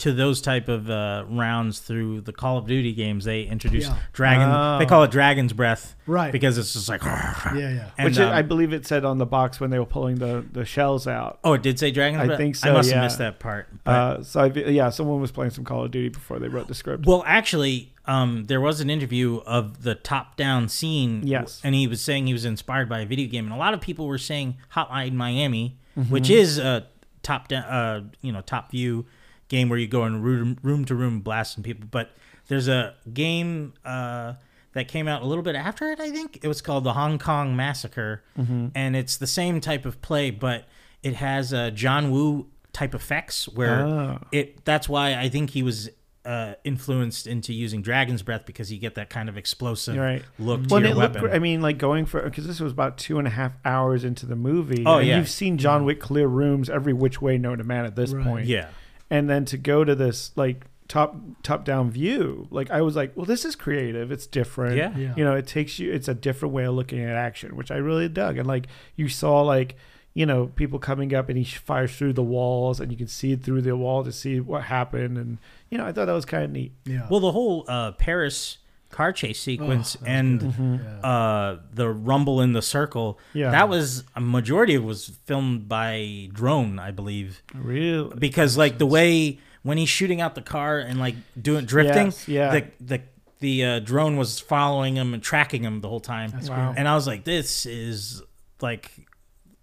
to 0.00 0.12
those 0.12 0.40
type 0.40 0.68
of 0.68 0.90
uh, 0.90 1.24
rounds 1.28 1.78
through 1.80 2.20
the 2.22 2.32
Call 2.32 2.58
of 2.58 2.66
Duty 2.66 2.92
games. 2.92 3.24
They 3.24 3.42
introduced 3.42 3.88
Yeah. 3.90 3.96
Dragon. 4.12 4.48
Oh. 4.48 4.78
They 4.78 4.86
call 4.86 5.02
it 5.04 5.10
Dragon's 5.10 5.52
Breath 5.52 5.94
right. 6.06 6.32
because 6.32 6.58
it's 6.58 6.72
just 6.72 6.88
like. 6.88 7.02
yeah, 7.04 7.54
yeah. 7.54 7.90
And, 7.98 8.06
Which 8.06 8.18
it- 8.18 8.22
um, 8.22 8.32
I 8.32 8.42
believe 8.42 8.72
it 8.72 8.86
said 8.86 9.04
on 9.04 9.18
the 9.18 9.26
box 9.26 9.60
when 9.60 9.70
they 9.70 9.78
were 9.78 9.86
pulling 9.86 10.16
the, 10.16 10.44
the 10.52 10.64
shells 10.64 11.06
out. 11.06 11.38
oh, 11.44 11.52
it 11.54 11.62
did 11.62 11.78
say 11.78 11.90
Dragon's 11.90 12.22
I 12.22 12.26
Breath. 12.26 12.38
think 12.38 12.56
I 12.56 12.58
so, 12.58 12.72
must 12.72 12.88
yeah. 12.88 12.94
have 12.96 13.04
missed 13.04 13.18
that 13.18 13.38
part. 13.38 13.68
But, 13.84 13.90
Uh, 13.90 14.22
so 14.24 14.40
I, 14.40 14.46
yeah, 14.46 14.90
someone 14.90 15.20
was 15.20 15.30
playing 15.30 15.50
some 15.52 15.64
Call 15.64 15.84
of 15.84 15.90
Duty 15.90 16.08
before 16.08 16.38
they 16.38 16.48
wrote 16.48 16.68
the 16.68 16.74
script. 16.74 17.06
Well, 17.06 17.22
actually, 17.26 17.92
um, 18.06 18.44
there 18.46 18.60
was 18.60 18.80
an 18.80 18.90
interview 18.90 19.40
of 19.46 19.82
the 19.82 19.94
top-down 19.94 20.68
scene. 20.68 21.26
Yes. 21.26 21.60
and 21.62 21.74
he 21.74 21.86
was 21.86 22.00
saying 22.00 22.26
he 22.26 22.32
was 22.32 22.44
inspired 22.44 22.88
by 22.88 23.00
a 23.00 23.06
video 23.06 23.28
game, 23.28 23.44
and 23.44 23.54
a 23.54 23.58
lot 23.58 23.74
of 23.74 23.80
people 23.80 24.06
were 24.06 24.18
saying 24.18 24.56
Hotline 24.74 25.12
Miami, 25.14 25.76
Mm-hmm. 25.98 26.10
which 26.12 26.30
is 26.30 26.56
a 26.58 26.86
top-down, 27.22 27.64
uh, 27.64 28.00
you 28.22 28.30
know, 28.32 28.40
top 28.40 28.70
view 28.70 29.06
game 29.50 29.68
where 29.68 29.78
you 29.78 29.86
go 29.86 30.06
in 30.06 30.22
room, 30.22 30.56
room 30.62 30.86
to 30.86 30.94
room 30.94 31.20
blasting 31.20 31.62
people. 31.62 31.86
But 31.90 32.12
there's 32.48 32.68
a 32.68 32.94
game 33.12 33.74
uh, 33.84 34.34
that 34.72 34.88
came 34.88 35.06
out 35.06 35.20
a 35.20 35.26
little 35.26 35.44
bit 35.44 35.54
after 35.56 35.90
it. 35.90 36.00
I 36.00 36.10
think 36.10 36.38
it 36.42 36.48
was 36.48 36.62
called 36.62 36.84
the 36.84 36.94
Hong 36.94 37.18
Kong 37.18 37.54
Massacre, 37.54 38.22
Mm-hmm. 38.38 38.68
and 38.74 38.96
it's 38.96 39.18
the 39.18 39.26
same 39.26 39.60
type 39.60 39.84
of 39.84 40.00
play, 40.00 40.30
but 40.30 40.64
it 41.02 41.16
has 41.16 41.52
uh, 41.52 41.70
John 41.70 42.10
Woo 42.10 42.46
type 42.72 42.94
effects 42.94 43.48
where 43.48 43.80
Oh. 43.84 44.18
it 44.32 44.64
that's 44.64 44.88
why 44.88 45.14
I 45.14 45.28
think 45.28 45.50
he 45.50 45.62
was 45.62 45.90
uh, 46.24 46.52
influenced 46.64 47.26
into 47.26 47.52
using 47.52 47.80
Dragon's 47.82 48.22
Breath 48.22 48.42
because 48.44 48.70
you 48.70 48.78
get 48.78 48.94
that 48.96 49.08
kind 49.10 49.28
of 49.28 49.36
explosive 49.38 49.96
Right. 49.96 50.22
look 50.38 50.62
to 50.64 50.68
Well, 50.68 50.76
and 50.76 50.84
your 50.86 50.94
it 50.94 50.98
looked. 50.98 51.14
weapon. 51.16 51.30
gr- 51.30 51.34
I 51.34 51.38
mean, 51.40 51.62
like 51.62 51.78
going 51.78 52.04
for 52.06 52.20
because 52.22 52.46
this 52.46 52.60
was 52.60 52.70
about 52.72 52.98
two 52.98 53.18
and 53.18 53.26
a 53.26 53.30
half 53.30 53.52
hours 53.64 54.04
into 54.04 54.26
the 54.26 54.36
movie. 54.36 54.84
Oh, 54.86 54.98
and 54.98 55.08
yeah. 55.08 55.16
you've 55.18 55.30
seen 55.30 55.56
John 55.58 55.84
Wick 55.84 55.98
clear 55.98 56.26
rooms 56.28 56.68
every 56.68 56.92
which 56.92 57.20
way 57.22 57.38
known 57.38 57.56
to 57.58 57.64
man 57.64 57.86
at 57.86 57.96
this 57.96 58.12
Right. 58.12 58.24
point. 58.24 58.46
yeah, 58.46 58.68
and 59.10 59.28
then 59.28 59.44
to 59.46 59.58
go 59.58 59.84
to 59.84 59.94
this 59.94 60.32
like 60.36 60.66
top 60.88 61.16
top 61.42 61.64
down 61.64 61.90
view, 61.90 62.48
like 62.50 62.70
I 62.70 62.82
was 62.82 62.96
like, 62.96 63.16
well, 63.16 63.26
this 63.26 63.44
is 63.44 63.56
creative. 63.56 64.10
It's 64.10 64.26
different. 64.26 64.76
Yeah. 64.76 64.96
Yeah. 64.96 65.14
You 65.16 65.24
know, 65.24 65.34
it 65.34 65.46
takes 65.46 65.78
you. 65.78 65.92
It's 65.92 66.08
a 66.08 66.14
different 66.14 66.54
way 66.54 66.64
of 66.64 66.74
looking 66.74 67.00
at 67.00 67.16
action, 67.16 67.56
which 67.56 67.70
I 67.70 67.76
really 67.76 68.08
dug. 68.08 68.38
And 68.38 68.46
like 68.46 68.66
you 68.96 69.08
saw, 69.08 69.42
like 69.42 69.76
you 70.12 70.26
know, 70.26 70.48
people 70.48 70.78
coming 70.78 71.14
up 71.14 71.28
and 71.28 71.38
he 71.38 71.44
fires 71.44 71.94
through 71.96 72.14
the 72.14 72.22
walls, 72.22 72.80
and 72.80 72.90
you 72.90 72.98
can 72.98 73.06
see 73.06 73.36
through 73.36 73.62
the 73.62 73.76
wall 73.76 74.02
to 74.02 74.12
see 74.12 74.40
what 74.40 74.64
happened. 74.64 75.16
And 75.16 75.38
you 75.70 75.78
know, 75.78 75.86
I 75.86 75.92
thought 75.92 76.06
that 76.06 76.12
was 76.12 76.24
kind 76.24 76.44
of 76.44 76.50
neat. 76.50 76.72
Yeah. 76.84 77.06
Well, 77.08 77.20
the 77.20 77.32
whole 77.32 77.64
uh, 77.68 77.92
Paris 77.92 78.58
car 78.90 79.12
chase 79.12 79.40
sequence 79.40 79.96
Oh, 79.96 80.04
that 80.04 80.10
was 80.10 80.16
and 80.18 80.40
good. 80.40 80.80
Yeah. 81.02 81.08
uh, 81.08 81.58
the 81.72 81.88
rumble 81.88 82.40
in 82.40 82.52
the 82.52 82.62
circle. 82.62 83.18
Yeah. 83.32 83.50
that 83.52 83.68
was 83.68 84.04
a 84.16 84.20
majority 84.20 84.74
of 84.74 84.82
it 84.82 84.86
was 84.86 85.08
filmed 85.26 85.68
by 85.68 86.28
drone, 86.32 86.78
I 86.78 86.90
believe, 86.90 87.42
Really. 87.54 88.12
because 88.18 88.56
like 88.58 88.78
the 88.78 88.86
way 88.86 89.38
when 89.62 89.78
he's 89.78 89.88
shooting 89.88 90.20
out 90.20 90.34
the 90.34 90.42
car 90.42 90.78
and 90.78 90.98
like 90.98 91.14
doing 91.40 91.64
drifting, 91.66 92.06
Yes, 92.06 92.28
yeah. 92.28 92.50
the 92.52 92.64
the 92.84 93.02
the 93.40 93.64
uh, 93.64 93.78
drone 93.78 94.16
was 94.18 94.38
following 94.40 94.96
him 94.96 95.14
and 95.14 95.22
tracking 95.22 95.62
him 95.62 95.80
the 95.80 95.88
whole 95.88 96.00
time. 96.00 96.30
That's 96.30 96.50
Wow. 96.50 96.66
great. 96.72 96.78
And 96.78 96.86
I 96.88 96.94
was 96.94 97.06
like, 97.06 97.24
this 97.24 97.64
is 97.64 98.22
like, 98.60 98.90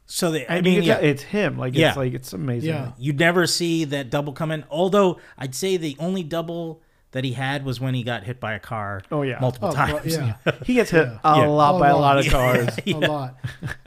so 0.07 0.31
they, 0.31 0.47
I 0.47 0.55
And 0.55 0.65
mean, 0.65 0.75
you 0.75 0.81
yeah, 0.81 0.97
it's 0.97 1.21
him. 1.21 1.57
Like 1.59 1.75
Yeah. 1.75 1.89
it's 1.89 1.97
like 1.97 2.13
it's 2.13 2.33
amazing. 2.33 2.69
Yeah. 2.69 2.91
you 2.97 3.13
never 3.13 3.45
see 3.45 3.83
that 3.85 4.09
double 4.09 4.33
come 4.33 4.49
in. 4.51 4.63
Although 4.71 5.19
I'd 5.37 5.53
say 5.53 5.77
the 5.77 5.95
only 5.99 6.23
double 6.23 6.81
that 7.17 7.23
he 7.23 7.33
had 7.33 7.65
was 7.65 7.79
when 7.81 7.95
he 7.95 8.03
got 8.03 8.21
hit 8.23 8.39
by 8.39 8.53
a 8.53 8.59
car 8.59 9.01
Oh 9.11 9.23
yeah. 9.23 9.39
multiple 9.41 9.69
Oh, 9.69 9.73
well, 9.75 9.87
times. 9.99 10.15
yeah. 10.15 10.35
He 10.65 10.75
gets 10.75 10.91
hit 10.91 11.07
Yeah. 11.07 11.17
a 11.23 11.37
Yeah. 11.39 11.47
lot 11.47 11.73
Oh, 11.73 11.79
by 11.79 11.89
a 11.89 11.95
oh, 11.95 11.99
lot 11.99 12.19
of 12.19 12.25
yeah. 12.25 12.31
cars 12.31 12.69
a 12.85 12.93
lot. 12.93 13.37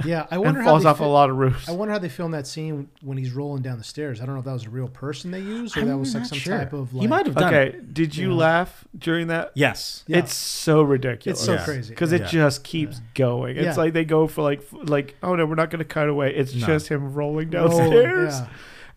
Yeah, 0.05 0.27
I 0.33 0.39
wonder 0.39 0.59
and 0.59 0.67
how 0.67 0.73
falls 0.73 0.83
they 0.83 0.89
off 0.89 0.99
fi- 0.99 1.05
a 1.05 1.09
lot 1.09 1.31
of 1.31 1.37
roofs. 1.37 1.69
I 1.69 1.73
wonder 1.73 1.93
how 1.93 2.01
they 2.01 2.09
filmed 2.09 2.35
that 2.35 2.49
scene 2.49 2.89
when 3.03 3.19
he's 3.19 3.31
rolling 3.33 3.63
down 3.63 3.79
the 3.79 3.85
stairs. 3.85 4.21
I 4.21 4.27
don't 4.27 4.35
know 4.35 4.41
if 4.41 4.47
that 4.47 4.53
was 4.53 4.67
a 4.67 4.71
real 4.71 4.89
person 4.89 5.31
they 5.31 5.39
used 5.39 5.77
or 5.77 5.83
I'm 5.83 5.87
that 5.87 5.97
was 5.99 6.13
like 6.13 6.27
some 6.27 6.39
sure. 6.39 6.59
type 6.59 6.73
of 6.73 6.93
like. 6.93 7.03
he 7.03 7.07
might 7.07 7.27
have 7.27 7.37
done. 7.37 7.55
it. 7.55 7.69
Okay, 7.75 7.79
did 7.93 8.17
you 8.17 8.31
Yeah. 8.31 8.37
laugh 8.37 8.85
during 8.99 9.29
that? 9.29 9.53
Yes. 9.55 10.03
Yeah. 10.09 10.19
It's 10.19 10.35
so 10.35 10.83
ridiculous. 10.83 11.39
It's 11.39 11.47
so 11.47 11.53
Yeah. 11.55 11.65
crazy 11.65 11.91
because 11.91 12.11
yeah. 12.11 12.19
it 12.19 12.27
just 12.27 12.65
keeps 12.65 13.01
going. 13.15 13.57
It's 13.59 13.65
Yeah. 13.77 13.83
like 13.85 13.93
they 13.93 14.05
go 14.05 14.27
for 14.27 14.43
like 14.43 14.63
like 14.73 15.15
oh 15.23 15.37
no, 15.37 15.47
we're 15.47 15.55
not 15.55 15.71
going 15.71 15.79
to 15.79 15.85
cut 15.85 16.09
away. 16.09 16.35
It's 16.35 16.53
No. 16.53 16.67
just 16.67 16.89
him 16.89 17.15
rolling 17.15 17.51
Roll, 17.53 17.69
downstairs, 17.69 18.41
yeah. 18.41 18.47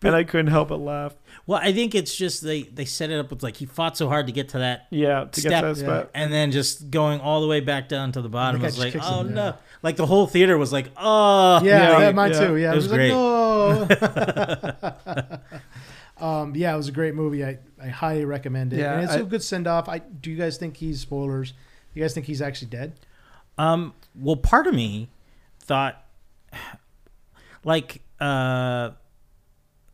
and 0.08 0.16
I 0.16 0.24
couldn't 0.24 0.48
help 0.48 0.68
but 0.70 0.80
laugh. 0.80 1.14
Well, 1.46 1.60
I 1.62 1.72
think 1.74 1.94
it's 1.94 2.14
just 2.16 2.42
they 2.42 2.62
they 2.62 2.86
set 2.86 3.10
it 3.10 3.18
up 3.18 3.28
with 3.30 3.42
like 3.42 3.56
he 3.56 3.66
fought 3.66 3.96
so 3.98 4.08
hard 4.08 4.26
to 4.28 4.32
get 4.32 4.48
to 4.50 4.58
that, 4.60 4.86
Yeah, 4.90 5.24
to 5.24 5.40
Step- 5.40 5.50
get 5.50 5.60
to 5.60 5.66
that 5.74 5.76
yeah. 5.76 5.84
spot. 6.00 6.10
and 6.14 6.32
then 6.32 6.50
just 6.52 6.90
going 6.90 7.20
all 7.20 7.42
the 7.42 7.46
way 7.46 7.60
back 7.60 7.88
down 7.88 8.12
to 8.12 8.22
the 8.22 8.30
bottom. 8.30 8.60
The 8.62 8.66
was 8.66 8.78
like, 8.78 8.96
oh 8.98 9.20
him, 9.20 9.34
no! 9.34 9.44
yeah. 9.44 9.52
Like 9.82 9.96
the 9.96 10.06
whole 10.06 10.26
theater 10.26 10.56
was 10.56 10.72
like, 10.72 10.90
oh 10.96 11.60
Yeah, 11.62 11.90
Yeah, 11.90 11.98
yeah, 12.00 12.12
mine 12.12 12.32
yeah. 12.32 12.46
too. 12.46 12.56
Yeah, 12.56 12.72
It 12.72 12.76
was 12.76 12.88
like, 12.90 12.96
great. 12.96 13.08
no. 13.10 13.88
um, 16.26 16.54
yeah, 16.56 16.72
it 16.72 16.76
was 16.76 16.88
a 16.88 16.92
great 16.92 17.14
movie. 17.14 17.44
I, 17.44 17.58
I 17.82 17.88
highly 17.88 18.24
recommend 18.24 18.72
it. 18.72 18.78
Yeah, 18.78 18.94
and 18.94 19.04
it's 19.04 19.12
I- 19.12 19.18
a 19.20 19.24
good 19.24 19.42
send 19.42 19.66
off. 19.66 19.88
I 19.88 19.98
do 19.98 20.30
you 20.30 20.36
guys 20.36 20.56
think 20.56 20.76
he's 20.78 21.00
spoilers? 21.00 21.52
You 21.92 22.02
guys 22.02 22.14
think 22.14 22.26
he's 22.26 22.40
actually 22.42 22.68
dead? 22.68 22.94
Um, 23.58 23.92
well, 24.18 24.36
part 24.36 24.66
of 24.66 24.74
me 24.74 25.08
thought, 25.60 26.02
like, 27.64 28.00
uh, 28.20 28.90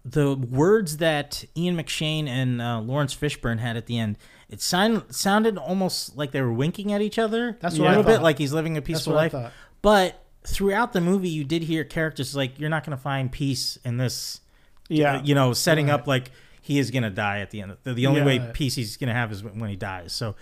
the 0.05 0.35
words 0.35 0.97
that 0.99 1.45
Ian 1.57 1.77
McShane 1.77 2.27
and 2.27 2.61
uh, 2.63 2.81
Laurence 2.81 3.15
Fishburne 3.15 3.59
had 3.59 3.77
at 3.77 3.87
the 3.87 3.99
end, 3.99 4.17
it 4.49 4.61
sound, 4.61 5.05
sounded 5.15 5.59
almost 5.59 6.17
like 6.17 6.31
they 6.33 6.41
were 6.41 6.53
winking 6.53 6.93
at 6.93 7.01
each 7.03 7.19
other. 7.19 7.57
That's 7.61 7.77
a 7.77 7.81
what 7.83 7.89
I 7.89 7.97
little 7.97 8.11
bit, 8.11 8.23
like 8.23 8.39
he's 8.39 8.53
living 8.53 8.77
a 8.77 8.83
peaceful 8.83 9.13
life. 9.15 9.35
But 9.83 10.25
throughout 10.47 10.93
the 10.93 11.01
movie, 11.01 11.29
you 11.29 11.45
did 11.45 11.63
hear 11.63 11.85
characters 11.85 12.35
like, 12.35 12.59
"You're 12.59 12.71
not 12.71 12.85
going 12.85 12.97
to 12.97 13.03
find 13.03 13.31
peace 13.31 13.79
in 13.85 13.97
this." 13.99 14.41
Yeah, 14.89 15.17
uh, 15.19 15.23
you 15.23 15.35
know, 15.35 15.53
setting 15.53 15.87
Right. 15.87 15.95
up 15.95 16.07
like 16.07 16.31
he 16.63 16.79
is 16.79 16.91
going 16.91 17.05
to 17.05 17.11
die 17.11 17.39
at 17.41 17.51
the 17.51 17.61
end. 17.63 17.77
The, 17.85 17.95
the 17.95 18.07
only 18.07 18.23
way 18.23 18.37
Yeah. 18.37 18.51
peace 18.53 18.75
he's 18.75 18.97
going 18.97 19.09
to 19.09 19.15
have 19.15 19.31
is 19.33 19.43
when, 19.45 19.69
he 19.69 19.77
dies. 19.77 20.13
So, 20.13 20.35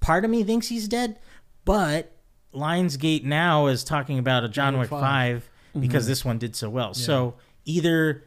part 0.00 0.24
of 0.24 0.30
me 0.30 0.44
thinks 0.44 0.68
he's 0.68 0.86
dead, 0.86 1.18
but 1.64 2.12
Lionsgate 2.54 3.24
now 3.24 3.66
is 3.66 3.84
talking 3.84 4.18
about 4.18 4.44
a 4.44 4.48
John 4.48 4.74
Wick 4.78 4.90
Wick 4.90 5.00
5 5.00 5.42
5. 5.74 5.82
because 5.82 6.04
Mm-hmm. 6.04 6.08
this 6.10 6.24
one 6.24 6.38
did 6.38 6.54
so 6.56 6.70
well. 6.70 6.94
So, 6.94 7.34
either 7.64 8.24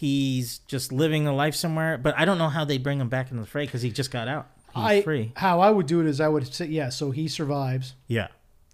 he's 0.00 0.58
just 0.60 0.92
living 0.92 1.26
a 1.26 1.34
life 1.34 1.54
somewhere, 1.54 1.98
but 1.98 2.14
I 2.18 2.24
don't 2.24 2.38
know 2.38 2.48
how 2.48 2.64
they 2.64 2.78
bring 2.78 3.00
him 3.00 3.08
back 3.10 3.30
into 3.30 3.42
the 3.42 3.46
fray 3.48 3.66
because 3.66 3.82
he 3.82 3.90
just 3.90 4.10
got 4.10 4.28
out. 4.28 4.48
He's 4.74 4.84
I 4.84 5.02
free. 5.02 5.32
how 5.36 5.60
I 5.60 5.70
would 5.70 5.86
do 5.86 6.00
it 6.00 6.06
is 6.06 6.20
I 6.20 6.28
would 6.28 6.52
say 6.52 6.66
yeah. 6.66 6.88
So 6.88 7.10
he 7.10 7.28
survives. 7.28 7.94
Yeah. 8.06 8.28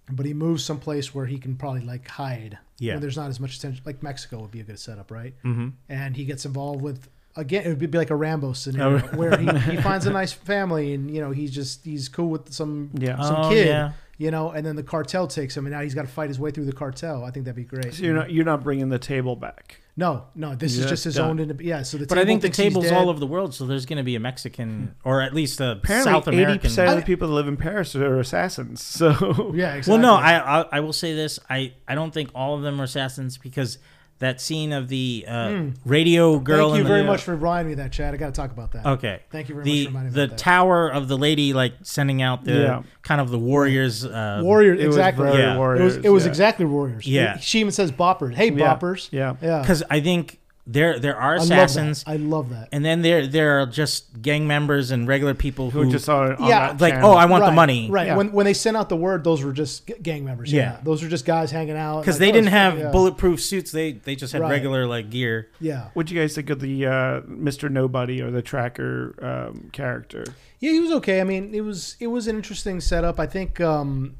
but 0.09 0.25
he 0.25 0.33
moves 0.33 0.63
someplace 0.63 1.13
where 1.13 1.25
he 1.25 1.37
can 1.37 1.55
probably 1.57 1.81
like 1.81 2.07
hide. 2.07 2.57
Yeah. 2.79 2.93
Where 2.93 3.01
there's 3.01 3.17
not 3.17 3.29
as 3.29 3.39
much 3.39 3.57
attention. 3.57 3.81
Like 3.85 4.01
Mexico 4.03 4.39
would 4.39 4.51
be 4.51 4.59
a 4.61 4.63
good 4.63 4.79
setup, 4.79 5.11
right? 5.11 5.33
Mm-hmm. 5.43 5.69
And 5.89 6.15
he 6.15 6.23
gets 6.25 6.45
involved 6.45 6.81
with 6.81 7.09
again. 7.35 7.63
It 7.65 7.69
would 7.79 7.91
be 7.91 7.97
like 7.97 8.11
a 8.11 8.15
Rambo 8.15 8.53
scenario 8.53 9.03
Oh. 9.11 9.17
where 9.17 9.37
he, 9.37 9.47
he 9.71 9.77
finds 9.81 10.05
a 10.05 10.11
nice 10.11 10.31
family, 10.51 10.93
and 10.93 11.09
you 11.13 11.19
know 11.19 11.31
he's 11.31 11.51
just 11.51 11.83
he's 11.83 12.07
cool 12.07 12.29
with 12.29 12.53
some 12.53 12.91
Yeah. 12.93 13.19
some 13.21 13.35
oh, 13.45 13.49
kid. 13.49 13.67
yeah. 13.67 13.91
You 14.19 14.31
know, 14.31 14.49
and 14.49 14.65
then 14.65 14.75
the 14.75 14.81
cartel 14.83 15.27
takes 15.27 15.55
him, 15.55 15.67
and 15.67 15.73
now 15.75 15.81
he's 15.81 15.93
got 15.93 16.01
to 16.01 16.07
fight 16.07 16.29
his 16.29 16.39
way 16.39 16.49
through 16.49 16.65
the 16.65 16.73
cartel. 16.73 17.23
I 17.23 17.29
think 17.29 17.45
that'd 17.45 17.55
be 17.55 17.63
great. 17.63 17.93
So 17.93 18.03
you're 18.03 18.15
not 18.15 18.31
you're 18.31 18.45
not 18.45 18.63
bringing 18.63 18.89
the 18.89 18.97
table 18.97 19.35
back. 19.35 19.79
no, 19.95 20.25
no, 20.33 20.55
this 20.55 20.75
Yeah, 20.75 20.83
is 20.85 20.89
just 20.89 21.03
his 21.03 21.15
done. 21.15 21.39
own. 21.39 21.57
Yeah, 21.61 21.83
so 21.83 21.99
the 21.99 22.07
But 22.07 22.17
I 22.17 22.25
think 22.25 22.41
the 22.41 22.49
table's 22.49 22.91
all 22.91 23.09
over 23.11 23.19
the 23.19 23.27
world, 23.27 23.53
so 23.53 23.67
there's 23.67 23.85
going 23.85 23.97
to 23.97 24.03
be 24.03 24.15
a 24.15 24.19
Mexican 24.19 24.95
hmm. 25.03 25.07
or 25.09 25.21
at 25.21 25.35
least 25.35 25.61
a 25.61 25.73
Apparently, 25.73 26.11
South 26.11 26.27
eighty 26.29 26.37
American. 26.41 26.61
percent 26.61 26.89
of 26.89 26.95
I- 26.97 26.99
the 27.01 27.05
people 27.05 27.27
that 27.27 27.33
live 27.35 27.47
in 27.47 27.57
Paris 27.57 27.95
are 27.95 28.19
assassins. 28.19 28.81
So 28.81 29.51
Yeah, 29.55 29.75
exactly. 29.75 29.91
Well, 29.93 30.01
no, 30.01 30.15
I, 30.15 30.61
I 30.61 30.65
I 30.73 30.79
will 30.79 30.93
say 30.93 31.13
this. 31.13 31.39
I 31.47 31.73
I 31.87 31.93
don't 31.93 32.11
think 32.11 32.31
all 32.33 32.55
of 32.55 32.63
them 32.63 32.81
are 32.81 32.85
assassins 32.85 33.37
because 33.37 33.77
that 34.19 34.41
scene 34.41 34.73
of 34.73 34.87
the 34.87 35.25
uh, 35.27 35.65
radio 35.85 36.39
girl. 36.39 36.69
Thank 36.69 36.77
you 36.77 36.81
in 36.81 36.83
the, 36.83 36.89
very 36.89 37.03
much 37.03 37.21
for 37.23 37.35
reminding 37.35 37.67
me 37.67 37.73
of 37.73 37.77
that, 37.77 37.91
Chad. 37.91 38.13
I 38.13 38.17
got 38.17 38.27
to 38.27 38.31
talk 38.31 38.51
about 38.51 38.71
that. 38.71 38.85
Okay. 38.85 39.21
Thank 39.29 39.49
you 39.49 39.55
very 39.55 39.65
The 39.65 39.71
much 39.71 39.83
for 39.83 39.89
reminding 39.89 40.13
me 40.13 40.21
the 40.21 40.27
that. 40.27 40.37
tower 40.37 40.89
of 40.91 41.07
the 41.07 41.17
lady 41.17 41.53
like 41.53 41.73
sending 41.83 42.21
out 42.21 42.43
the 42.43 42.53
Yeah. 42.53 42.83
kind 43.03 43.21
of 43.21 43.29
the 43.29 43.39
warriors. 43.39 44.03
Uh, 44.05 44.41
Warriors, 44.43 44.79
it 44.79 44.87
was 44.87 44.95
exactly. 44.95 45.25
very 45.25 45.37
Yeah. 45.37 45.45
It 45.45 45.49
was, 45.49 45.57
Warriors, 45.57 45.95
it 45.97 46.09
was 46.09 46.23
yeah. 46.23 46.29
exactly 46.29 46.65
Warriors. 46.65 47.07
Yeah. 47.07 47.37
She 47.37 47.59
even 47.59 47.71
says 47.71 47.91
boppers. 47.91 48.33
Hey, 48.35 48.51
boppers. 48.51 49.09
Yeah. 49.11 49.35
Yeah. 49.41 49.61
because 49.61 49.83
I 49.89 49.99
think 50.01 50.39
there 50.69 50.99
there 50.99 51.15
are 51.15 51.35
I 51.35 51.37
love 51.37 51.43
assassins, 51.45 52.03
that. 52.03 52.11
I 52.11 52.15
love 52.17 52.49
that. 52.49 52.67
and 52.73 52.83
then 52.83 53.01
there 53.01 53.25
there 53.25 53.61
are 53.61 53.65
just 53.65 54.21
gang 54.21 54.45
members 54.47 54.91
and 54.91 55.07
regular 55.07 55.33
people 55.33 55.69
who, 55.71 55.83
Who 55.83 55.91
just 55.91 56.09
are 56.09 56.33
on 56.35 56.49
Yeah, 56.49 56.73
that 56.73 56.81
like, 56.81 56.93
channel. 56.95 57.11
oh, 57.11 57.15
I 57.15 57.25
want 57.25 57.43
the 57.45 57.47
Right, 57.51 57.55
money, 57.55 57.89
Right. 57.89 58.07
Yeah. 58.07 58.17
When 58.17 58.33
when 58.33 58.45
they 58.45 58.53
sent 58.53 58.75
out 58.75 58.89
the 58.89 58.97
word, 58.97 59.23
those 59.23 59.41
were 59.43 59.53
just 59.53 59.87
g- 59.87 59.93
gang 60.01 60.25
members. 60.25 60.51
Yeah. 60.51 60.61
Yeah. 60.73 60.77
Those 60.83 61.01
were 61.01 61.07
just 61.09 61.25
guys 61.25 61.51
hanging 61.51 61.77
out. 61.77 62.01
because 62.01 62.15
Like, 62.15 62.19
they 62.19 62.29
oh, 62.29 62.33
didn't 62.33 62.47
it's- 62.49 62.61
have 62.61 62.79
yeah. 62.79 62.91
bulletproof 62.91 63.39
suits. 63.41 63.71
They 63.71 63.93
they 63.93 64.15
just 64.15 64.33
had 64.33 64.41
Right. 64.41 64.51
regular 64.51 64.85
like 64.87 65.09
gear. 65.09 65.47
Yeah. 65.61 65.85
What'd 65.93 66.11
you 66.11 66.19
guys 66.19 66.35
think 66.35 66.49
of 66.49 66.59
the 66.59 66.85
uh, 66.85 67.21
Mr. 67.21 67.69
Nobody 67.71 68.21
or 68.21 68.29
the 68.29 68.41
tracker 68.41 69.15
um, 69.21 69.69
character? 69.71 70.25
Yeah, 70.59 70.71
he 70.71 70.79
was 70.81 70.91
okay. 70.93 71.21
I 71.21 71.23
mean, 71.23 71.53
it 71.55 71.61
was 71.61 71.95
it 72.01 72.07
was 72.07 72.27
an 72.27 72.35
interesting 72.35 72.81
setup. 72.81 73.19
I 73.19 73.25
think 73.27 73.61
um, 73.61 74.15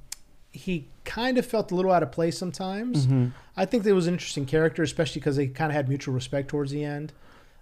he 0.58 0.88
kind 1.06 1.38
of 1.38 1.46
felt 1.46 1.72
a 1.72 1.76
little 1.76 1.92
out 1.92 2.04
of 2.04 2.12
place 2.12 2.38
sometimes. 2.38 3.06
Mm-hmm. 3.08 3.28
I 3.56 3.66
think 3.66 3.84
there 3.84 3.96
was 3.96 4.08
an 4.08 4.14
interesting 4.16 4.46
character, 4.46 4.84
especially 4.84 5.20
because 5.22 5.36
they 5.38 5.48
kind 5.48 5.72
of 5.72 5.76
had 5.76 5.88
mutual 5.88 6.14
respect 6.14 6.50
towards 6.50 6.72
the 6.72 6.84
end. 6.84 7.14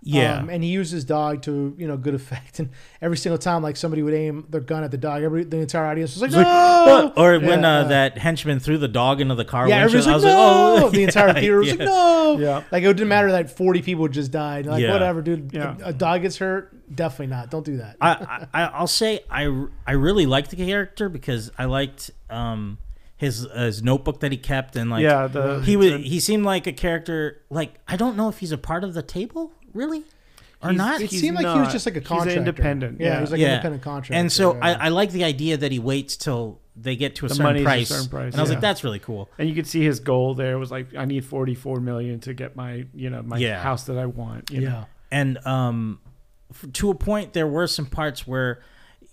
Yeah, 0.07 0.37
Um, 0.39 0.49
and 0.51 0.63
he 0.63 0.69
used 0.69 0.91
his 0.91 1.03
dog 1.03 1.41
to, 1.43 1.73
you 1.79 1.87
know, 1.87 1.97
good 1.97 2.13
effect. 2.21 2.59
And 2.59 2.69
every 3.01 3.17
single 3.17 3.39
time, 3.39 3.63
like 3.63 3.75
somebody 3.75 4.03
would 4.03 4.13
aim 4.13 4.45
their 4.49 4.61
gun 4.61 4.83
at 4.83 4.91
the 4.91 4.97
dog, 4.97 5.23
every 5.23 5.43
the 5.45 5.57
entire 5.57 5.85
audience 5.85 6.13
was 6.13 6.21
like, 6.21 6.27
It's 6.29 6.37
like, 6.37 6.45
"No!" 6.45 7.13
or 7.17 7.39
when 7.39 7.61
Yeah, 7.61 7.79
uh, 7.79 7.81
yeah. 7.81 7.87
that 7.87 8.17
henchman 8.19 8.59
threw 8.59 8.77
the 8.77 8.87
dog 8.87 9.19
into 9.19 9.33
the 9.33 9.45
car. 9.45 9.67
yeah, 9.67 9.81
windshield, 9.83 10.05
everybody's 10.07 10.23
like, 10.25 10.33
I 10.35 10.37
was 10.67 10.81
no! 10.81 10.87
oh, 10.87 10.89
the 10.91 11.03
entire 11.09 11.33
theater 11.33 11.57
was 11.57 11.67
yeah. 11.69 11.73
like, 11.73 11.85
no. 11.87 12.37
Yeah. 12.39 12.63
Like 12.71 12.83
it 12.83 12.87
didn't 12.93 13.07
matter 13.07 13.31
that 13.31 13.49
forty 13.49 13.81
people 13.81 14.07
just 14.07 14.31
died. 14.31 14.67
Like 14.67 14.81
Yeah. 14.83 14.93
whatever, 14.93 15.21
dude. 15.23 15.51
Yeah. 15.53 15.75
A, 15.83 15.89
a 15.89 15.93
dog 15.93 16.21
gets 16.21 16.37
hurt, 16.37 16.93
definitely 16.95 17.27
not. 17.35 17.49
Don't 17.49 17.65
do 17.65 17.77
that. 17.77 17.97
I, 17.99 18.45
I 18.53 18.63
I'll 18.65 18.85
say 18.87 19.21
I 19.31 19.65
I 19.87 19.93
really 19.93 20.27
liked 20.27 20.51
the 20.51 20.57
character 20.57 21.09
because 21.09 21.51
I 21.57 21.65
liked 21.65 22.11
um 22.29 22.77
his 23.17 23.47
his 23.55 23.81
notebook 23.81 24.19
that 24.19 24.31
he 24.31 24.37
kept 24.37 24.75
and 24.75 24.89
like 24.89 25.01
yeah, 25.03 25.27
the 25.27 25.61
he 25.61 25.75
was 25.77 25.91
he 26.03 26.19
seemed 26.19 26.43
like 26.45 26.67
a 26.67 26.73
character 26.73 27.41
like 27.49 27.75
I 27.87 27.95
don't 27.95 28.17
know 28.17 28.27
if 28.29 28.39
he's 28.39 28.51
a 28.51 28.57
part 28.57 28.83
of 28.83 28.93
the 28.93 29.01
table 29.01 29.51
really 29.73 30.03
or 30.61 30.69
He's- 30.71 30.77
not. 30.77 31.01
it 31.01 31.11
he's 31.11 31.21
seemed 31.21 31.35
like 31.35 31.45
he 31.47 31.59
was 31.59 31.71
just 31.71 31.85
like 31.85 31.95
a 31.97 31.99
He's 32.01 32.35
independent, 32.35 32.99
Yeah, 32.99 33.07
yeah. 33.07 33.15
he 33.15 33.21
was 33.21 33.31
like 33.31 33.39
Yeah. 33.39 33.47
an 33.47 33.53
independent 33.53 33.83
contractor. 33.83 34.13
and 34.15 34.31
so 34.31 34.53
yeah. 34.55 34.59
I, 34.63 34.73
I 34.85 34.89
like 34.89 35.11
the 35.11 35.23
idea 35.23 35.57
that 35.57 35.71
he 35.71 35.79
waits 35.79 36.17
till 36.17 36.59
they 36.75 36.95
get 36.97 37.15
to 37.15 37.25
a 37.25 37.29
The 37.29 37.35
certain 37.35 37.43
money's 37.49 37.61
a 37.61 37.65
price, 37.65 37.87
certain 37.87 38.09
price, 38.09 38.33
and 38.33 38.39
I 38.39 38.43
was 38.43 38.49
yeah. 38.49 38.55
like, 38.55 38.61
that's 38.61 38.83
really 38.83 38.99
cool. 38.99 39.29
and 39.37 39.47
you 39.47 39.55
could 39.55 39.67
see 39.67 39.81
his 39.83 39.99
goal 40.01 40.33
there 40.35 40.57
was 40.59 40.71
like 40.71 40.93
I 40.95 41.05
need 41.05 41.23
44 41.23 41.79
million 41.79 42.19
to 42.21 42.33
get 42.33 42.55
my 42.57 42.85
you 42.93 43.09
know 43.09 43.21
my 43.21 43.37
Yeah. 43.37 43.61
house 43.61 43.83
that 43.85 43.97
I 43.97 44.07
want. 44.07 44.49
you 44.51 44.61
know? 44.61 44.67
yeah. 44.67 44.83
and 45.11 45.37
um 45.45 45.99
f- 46.51 46.65
to 46.73 46.89
a 46.89 46.95
point 46.95 47.31
there 47.33 47.47
were 47.47 47.67
some 47.67 47.85
parts 47.85 48.27
where 48.27 48.61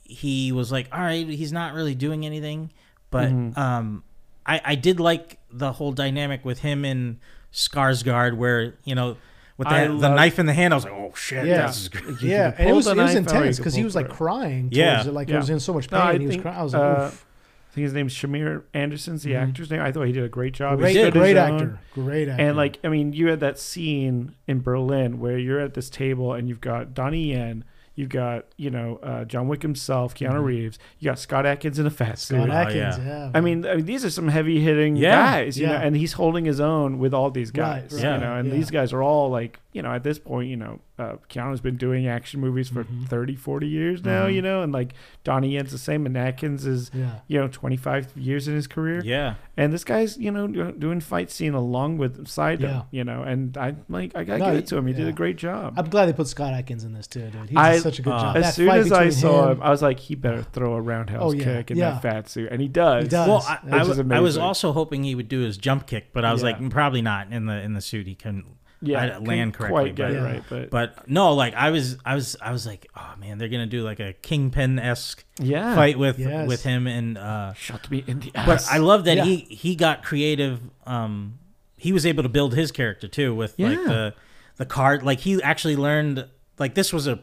he 0.02 0.52
was 0.52 0.70
like 0.72 0.88
all 0.92 1.00
right 1.00 1.26
he's 1.28 1.52
not 1.52 1.74
really 1.74 1.94
doing 1.94 2.26
anything 2.26 2.70
but 3.12 3.28
Mhm. 3.30 3.56
um 3.56 4.02
i 4.44 4.60
i 4.64 4.74
did 4.74 4.98
like 4.98 5.38
the 5.52 5.70
whole 5.74 5.92
dynamic 5.92 6.44
with 6.44 6.58
him 6.60 6.84
and 6.84 7.18
skarsgård 7.52 8.36
where 8.36 8.74
you 8.84 8.94
know 8.96 9.16
with 9.58 9.68
I 9.68 9.86
the, 9.86 9.92
the 9.92 9.98
love- 10.08 10.16
knife 10.16 10.38
in 10.38 10.46
the 10.46 10.52
hand 10.54 10.74
i 10.74 10.76
was 10.76 10.84
like 10.84 10.92
oh 10.92 11.12
shit 11.14 11.46
Yeah. 11.46 11.66
this 11.68 11.82
is 11.82 11.88
great. 11.88 12.04
You 12.22 12.28
Yeah, 12.30 12.54
and 12.58 12.70
it 12.70 12.72
was, 12.72 12.86
the 12.86 12.92
it 12.92 12.96
was 12.96 13.14
knife 13.14 13.28
out, 13.28 13.32
you 13.34 13.38
intense 13.40 13.56
because 13.58 13.74
he 13.74 13.84
was 13.84 13.94
like 13.94 14.08
crying. 14.08 14.62
Towards 14.64 14.76
Yeah. 14.76 15.06
it. 15.06 15.12
like 15.12 15.28
Yeah. 15.28 15.34
he 15.34 15.38
was 15.38 15.50
in 15.50 15.60
so 15.60 15.72
much 15.74 15.88
pain. 15.88 15.98
No, 16.00 16.04
I 16.06 16.12
and 16.12 16.20
he 16.20 16.26
was 16.26 16.34
think, 16.34 16.42
crying. 16.42 16.58
I 16.58 16.62
was 16.62 16.72
like, 16.74 16.82
uh, 16.82 17.10
I 17.10 17.74
think 17.74 17.84
his 17.84 17.92
name's 17.92 18.14
Shamier 18.14 18.62
Anderson's 18.74 19.22
the 19.22 19.32
Mhm. 19.32 19.48
actor's 19.48 19.70
name. 19.70 19.80
I 19.80 19.92
thought 19.92 20.06
he 20.06 20.12
did 20.12 20.24
a 20.24 20.28
great 20.28 20.52
job. 20.54 20.78
He 20.78 20.82
great, 20.82 20.92
stood 20.94 21.12
great 21.14 21.36
own. 21.36 21.54
actor, 21.54 21.78
great 21.94 22.28
actor. 22.28 22.42
And 22.42 22.56
like, 22.56 22.78
I 22.84 22.88
mean, 22.88 23.12
you 23.12 23.28
had 23.28 23.40
that 23.40 23.58
scene 23.58 24.34
in 24.46 24.60
Berlin 24.60 25.20
where 25.20 25.38
you're 25.38 25.60
at 25.60 25.74
this 25.74 25.88
table 25.90 26.32
and 26.34 26.48
you've 26.48 26.60
got 26.60 26.92
Donnie 26.94 27.30
Yen, 27.32 27.64
you've 27.94 28.08
got 28.08 28.46
you 28.56 28.70
know 28.70 28.98
uh, 29.02 29.24
John 29.24 29.48
Wick 29.48 29.62
himself, 29.62 30.14
Keanu 30.14 30.34
Mhm. 30.34 30.44
Reeves, 30.44 30.78
you 30.98 31.06
got 31.10 31.18
Scott 31.18 31.44
Adkins 31.46 31.78
in 31.78 31.86
a 31.86 31.90
fat 31.90 32.18
suit. 32.18 32.36
Scott 32.36 32.48
Oh, 32.50 32.52
Adkins, 32.52 32.98
yeah. 32.98 33.04
yeah. 33.06 33.30
I 33.34 33.40
mean, 33.40 33.66
I 33.66 33.76
mean, 33.76 33.84
these 33.84 34.04
are 34.04 34.10
some 34.10 34.28
heavy 34.28 34.60
hitting 34.60 34.96
Yeah. 34.96 35.10
guys, 35.14 35.58
you 35.58 35.66
Yeah. 35.66 35.78
know, 35.78 35.84
and 35.84 35.96
he's 35.96 36.14
holding 36.14 36.44
his 36.44 36.60
own 36.60 36.98
with 36.98 37.12
all 37.14 37.30
these 37.30 37.50
guys, 37.50 37.92
right, 37.92 38.02
you 38.14 38.20
know, 38.20 38.34
and 38.36 38.48
yeah. 38.48 38.54
these 38.54 38.70
guys 38.70 38.92
are 38.92 39.02
all 39.02 39.30
like, 39.30 39.60
you 39.72 39.82
know, 39.82 39.92
at 39.92 40.02
this 40.04 40.18
point, 40.18 40.48
you 40.48 40.56
know, 40.56 40.80
uh, 40.98 41.14
Keanu's 41.28 41.60
been 41.60 41.76
doing 41.76 42.06
action 42.06 42.40
movies 42.40 42.68
for 42.68 42.84
Mhm. 42.84 43.06
thirty, 43.08 43.34
forty 43.34 43.34
30, 43.34 43.36
40 43.36 43.68
years 43.68 44.04
now, 44.04 44.26
Mhm. 44.26 44.34
you 44.34 44.42
know, 44.42 44.62
and 44.62 44.72
like 44.72 44.92
Donnie 45.24 45.50
Yen's 45.54 45.72
the 45.72 45.78
same, 45.78 46.06
and 46.06 46.16
Adkins 46.16 46.64
is, 46.66 46.90
yeah. 46.94 47.16
you 47.28 47.38
know, 47.40 47.48
25 47.48 48.12
years 48.16 48.46
in 48.48 48.54
his 48.54 48.66
career. 48.66 49.00
yeah 49.04 49.34
And 49.54 49.70
this 49.70 49.84
guy's, 49.84 50.16
you 50.16 50.30
know, 50.30 50.46
doing 50.72 51.00
fight 51.00 51.30
scene 51.30 51.52
along 51.52 51.98
with 51.98 52.26
side 52.26 52.62
Yeah. 52.62 52.84
you 52.90 53.04
know, 53.04 53.22
and 53.22 53.54
I 53.58 53.74
like 53.90 54.16
I 54.16 54.24
gotta 54.24 54.38
No, 54.38 54.46
give 54.46 54.54
it 54.60 54.66
to 54.68 54.78
him. 54.78 54.86
He 54.86 54.94
did 54.94 55.06
a 55.06 55.12
great 55.12 55.36
job. 55.36 55.74
I'm 55.76 55.90
glad 55.90 56.06
they 56.06 56.14
put 56.14 56.26
Scott 56.28 56.54
Adkins 56.54 56.84
in 56.84 56.94
this 56.94 57.06
too, 57.06 57.28
dude. 57.28 57.50
He 57.50 57.56
I- 57.56 57.74
did 57.74 57.82
such 57.82 57.98
a 57.98 58.02
good 58.02 58.14
uh, 58.14 58.18
job. 58.20 58.36
as 58.38 58.44
That 58.44 58.54
soon 58.54 58.68
as 58.70 58.90
I 58.92 59.10
saw 59.10 59.50
him, 59.50 59.56
him, 59.58 59.62
I 59.62 59.68
was 59.68 59.82
like, 59.82 59.98
he 60.00 60.14
better 60.14 60.42
throw 60.42 60.72
a 60.72 60.80
roundhouse 60.80 61.20
Oh, 61.22 61.32
yeah, 61.32 61.44
kick 61.44 61.72
in 61.72 61.76
yeah. 61.76 61.90
that 61.90 62.02
fat 62.02 62.28
suit, 62.30 62.48
and 62.50 62.62
he 62.62 62.68
does. 62.68 63.02
He 63.04 63.08
does. 63.10 63.28
well 63.28 63.44
I, 63.46 63.58
Which 63.62 63.72
I, 63.74 63.80
is 63.82 63.88
w- 63.98 64.14
I 64.16 64.20
was 64.20 64.38
also 64.38 64.72
hoping 64.72 65.04
he 65.04 65.14
would 65.14 65.28
do 65.28 65.40
his 65.40 65.58
jump 65.58 65.86
kick 65.86 66.14
but 66.14 66.24
i 66.24 66.32
was 66.32 66.42
Yeah. 66.42 66.52
like 66.58 66.70
probably 66.70 67.02
not 67.02 67.30
in 67.30 67.44
the 67.44 67.60
in 67.60 67.74
the 67.74 67.80
suit 67.82 68.06
he 68.06 68.14
couldn't 68.14 68.46
Yeah, 68.84 68.98
I 69.14 69.18
land 69.18 69.54
correctly, 69.54 69.80
Quite 69.82 69.94
get 69.94 70.08
but- 70.08 70.10
it 70.10 70.14
Yeah. 70.16 70.24
right, 70.24 70.42
but, 70.50 70.70
but 70.70 71.08
no 71.08 71.34
like 71.34 71.54
i 71.54 71.70
was 71.70 71.96
i 72.04 72.14
was 72.16 72.36
i 72.42 72.50
was 72.50 72.66
like 72.66 72.88
oh 72.96 73.14
man 73.18 73.38
they're 73.38 73.48
gonna 73.48 73.66
do 73.66 73.82
like 73.84 74.00
a 74.00 74.12
kingpin-esque 74.12 75.24
yeah, 75.38 75.74
fight 75.76 75.98
with 75.98 76.18
Yes. 76.18 76.48
with 76.48 76.62
him 76.64 76.86
and 76.86 77.16
uh 77.16 77.52
shot 77.54 77.88
me 77.90 78.02
in 78.06 78.18
the 78.20 78.32
ass. 78.34 78.46
but 78.66 78.74
I 78.74 78.78
love 78.78 79.04
that 79.04 79.18
Yeah. 79.18 79.24
he 79.24 79.36
he 79.36 79.76
got 79.76 80.02
creative. 80.02 80.60
Um, 80.86 81.38
he 81.76 81.92
was 81.92 82.04
able 82.06 82.22
to 82.24 82.28
build 82.28 82.54
his 82.54 82.70
character 82.72 83.08
too 83.08 83.34
with 83.34 83.58
like 83.58 83.78
the 83.84 84.14
the 84.56 84.66
card. 84.66 85.02
Like 85.04 85.20
he 85.20 85.40
actually 85.42 85.76
learned 85.76 86.26
like 86.58 86.74
this 86.74 86.92
was 86.92 87.06
a. 87.06 87.20